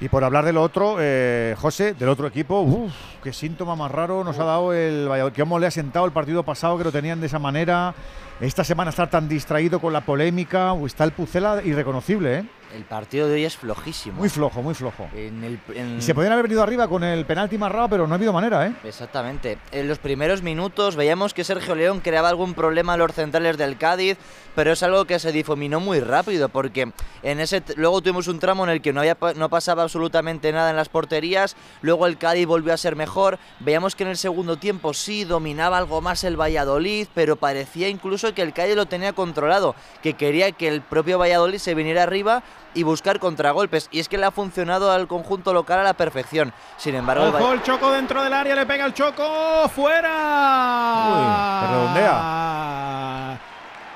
[0.00, 4.24] Y por hablar del otro, eh, José, del otro equipo, uff, qué síntoma más raro
[4.24, 5.36] nos ha dado el Valladolid.
[5.38, 7.94] Cómo le ha sentado el partido pasado que lo tenían de esa manera.
[8.40, 10.74] Esta semana estar tan distraído con la polémica.
[10.84, 12.44] Está el Pucela irreconocible, ¿eh?
[12.74, 14.16] El partido de hoy es flojísimo.
[14.18, 15.08] Muy flojo, muy flojo.
[15.14, 18.06] En el- en- Y se podían haber venido arriba con el penalti más raro, pero
[18.08, 18.72] no ha habido manera, ¿eh?
[18.82, 19.58] Exactamente.
[19.70, 23.78] En los primeros minutos veíamos que Sergio León creaba algún problema a los centrales del
[23.78, 24.18] Cádiz,
[24.56, 26.90] pero es algo que se difuminó muy rápido porque
[27.22, 30.70] en ese luego tuvimos un tramo en el que no había no pasaba absolutamente nada
[30.70, 34.56] en las porterías, luego el Cádiz volvió a ser mejor, veíamos que en el segundo
[34.56, 39.12] tiempo sí dominaba algo más el Valladolid, pero parecía incluso que el Cádiz lo tenía
[39.12, 42.42] controlado, que quería que el propio Valladolid se viniera arriba
[42.74, 46.52] y buscar contragolpes y es que le ha funcionado al conjunto local a la perfección.
[46.76, 51.08] Sin embargo, el Ojo, el Choco dentro del área, le pega el Choco, fuera.
[51.08, 53.40] Uy, redondea.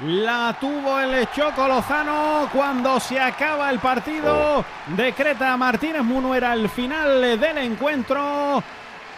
[0.00, 4.64] La tuvo el Choco Lozano cuando se acaba el partido.
[4.96, 8.62] Decreta Martínez Munuera el final del encuentro.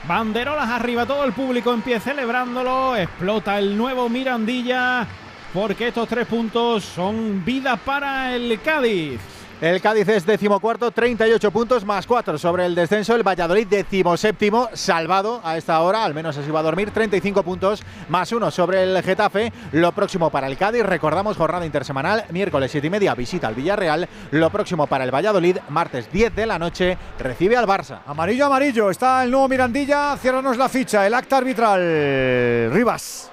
[0.08, 2.96] Banderolas arriba, todo el público en pie celebrándolo.
[2.96, 5.06] Explota el nuevo Mirandilla
[5.52, 9.39] porque estos tres puntos son vida para el Cádiz.
[9.60, 13.14] El Cádiz es decimocuarto, 38 puntos más 4 sobre el descenso.
[13.14, 17.82] El Valladolid decimoséptimo, salvado a esta hora, al menos así va a dormir, 35 puntos
[18.08, 19.52] más 1 sobre el Getafe.
[19.72, 24.08] Lo próximo para el Cádiz, recordamos jornada intersemanal, miércoles 7 y media visita al Villarreal.
[24.30, 27.98] Lo próximo para el Valladolid, martes 10 de la noche, recibe al Barça.
[28.06, 28.90] Amarillo, amarillo.
[28.90, 30.16] Está el nuevo Mirandilla.
[30.16, 31.06] Ciérranos la ficha.
[31.06, 32.70] El acta arbitral.
[32.72, 33.29] Rivas.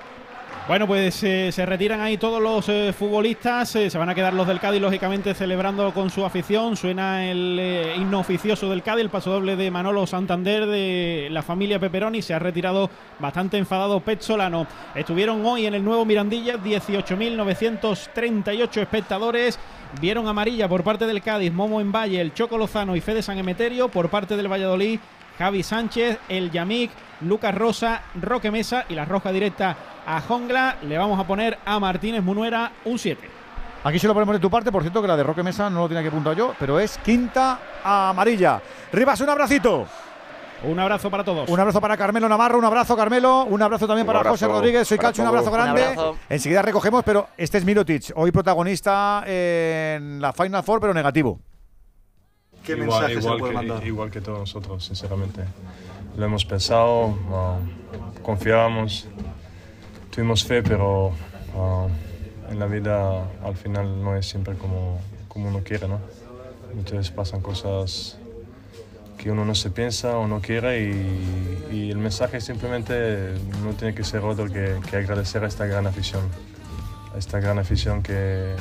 [0.68, 4.34] Bueno, pues eh, se retiran ahí todos los eh, futbolistas, eh, se van a quedar
[4.34, 6.76] los del Cádiz, lógicamente, celebrando con su afición.
[6.76, 11.80] Suena el himno oficioso del Cádiz, el paso doble de Manolo Santander, de la familia
[11.80, 12.22] Peperoni.
[12.22, 14.68] Se ha retirado bastante enfadado Petzolano.
[14.94, 19.58] Estuvieron hoy en el nuevo Mirandilla 18.938 espectadores.
[20.02, 23.38] Vieron amarilla por parte del Cádiz, Momo en Valle, el Choco Lozano y Fede San
[23.38, 23.88] Emeterio.
[23.88, 25.00] Por parte del Valladolid,
[25.38, 26.92] Javi Sánchez, el Yamik,
[27.22, 29.76] Lucas Rosa, Roque Mesa y la roja directa
[30.06, 30.78] a Jongla.
[30.84, 33.30] Le vamos a poner a Martínez Munuera un 7.
[33.84, 34.72] Aquí se lo ponemos de tu parte.
[34.72, 36.98] Por cierto, que la de Roque Mesa no lo tenía que apuntar yo, pero es
[36.98, 38.62] quinta amarilla.
[38.92, 39.88] Rivas, un abracito.
[40.64, 41.48] Un abrazo para todos.
[41.50, 44.48] Un abrazo para Carmelo Navarro, un abrazo Carmelo, un abrazo también Un para abrazo José
[44.48, 45.82] Rodríguez, soy Calcio, un abrazo grande.
[45.84, 46.18] Un abrazo.
[46.28, 51.40] Enseguida recogemos, pero este es Mirotic, hoy protagonista en la Final Four, pero negativo.
[52.68, 53.88] ¿Qué mensaje se le puede que- mandar?
[53.88, 55.42] Igual que todos nosotros, sinceramente.
[56.18, 59.08] Lo hemos pensado, uh, confiábamos,
[60.12, 61.88] tuvimos fe, pero uh,
[62.52, 66.00] en la vida al final no es siempre como, como uno quiere, ¿no?
[66.76, 68.18] Muchas veces pasan cosas
[69.18, 73.96] que uno no se piensa o no quiere y, y el mensaje simplemente no tiene
[73.96, 76.22] que ser otro que, que agradecer a esta gran afición,
[77.16, 78.56] a esta gran afición que,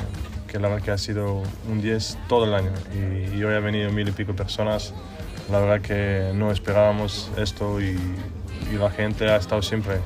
[0.47, 2.71] que la verdad que ha sido un 10 todo el año.
[2.93, 4.93] Y, y hoy ha venido mil y pico personas,
[5.51, 7.97] la verdad que no esperábamos esto y,
[8.71, 9.97] y la gente ha estado siempre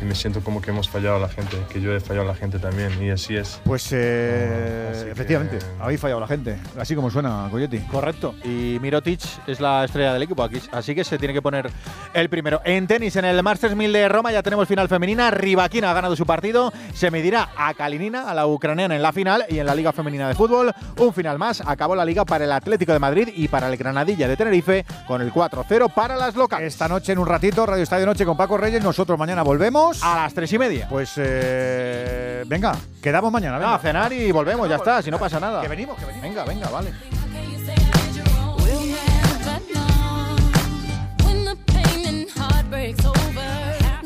[0.00, 2.32] y me siento como que hemos fallado a la gente, que yo he fallado a
[2.32, 3.60] la gente también y así es.
[3.64, 7.78] Pues eh, que- efectivamente, habéis fallado la gente, así como suena, Coyetti.
[7.80, 8.34] Correcto.
[8.44, 11.70] Y Mirotic es la estrella del equipo, aquí, así que se tiene que poner
[12.14, 12.60] el primero.
[12.64, 15.30] En tenis, en el Masters 1000 de Roma ya tenemos final femenina.
[15.30, 19.44] Rivaquina ha ganado su partido, se medirá a Kalinina, a la ucraniana, en la final.
[19.48, 21.62] Y en la Liga Femenina de Fútbol, un final más.
[21.66, 25.20] Acabó la liga para el Atlético de Madrid y para el Granadilla de Tenerife con
[25.22, 26.72] el 4-0 para las locales.
[26.72, 29.89] Esta noche en un ratito, Radio Estadio Noche con Paco Reyes, nosotros mañana volvemos.
[30.02, 30.86] A las tres y media.
[30.88, 33.54] Pues eh, venga, quedamos mañana.
[33.54, 33.74] No, venga.
[33.74, 35.60] a cenar y volvemos, ya está, si no pasa nada.
[35.60, 36.22] Que venimos, que venimos.
[36.22, 36.92] Venga, venga, vale.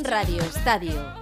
[0.03, 1.05] Radio Estadio.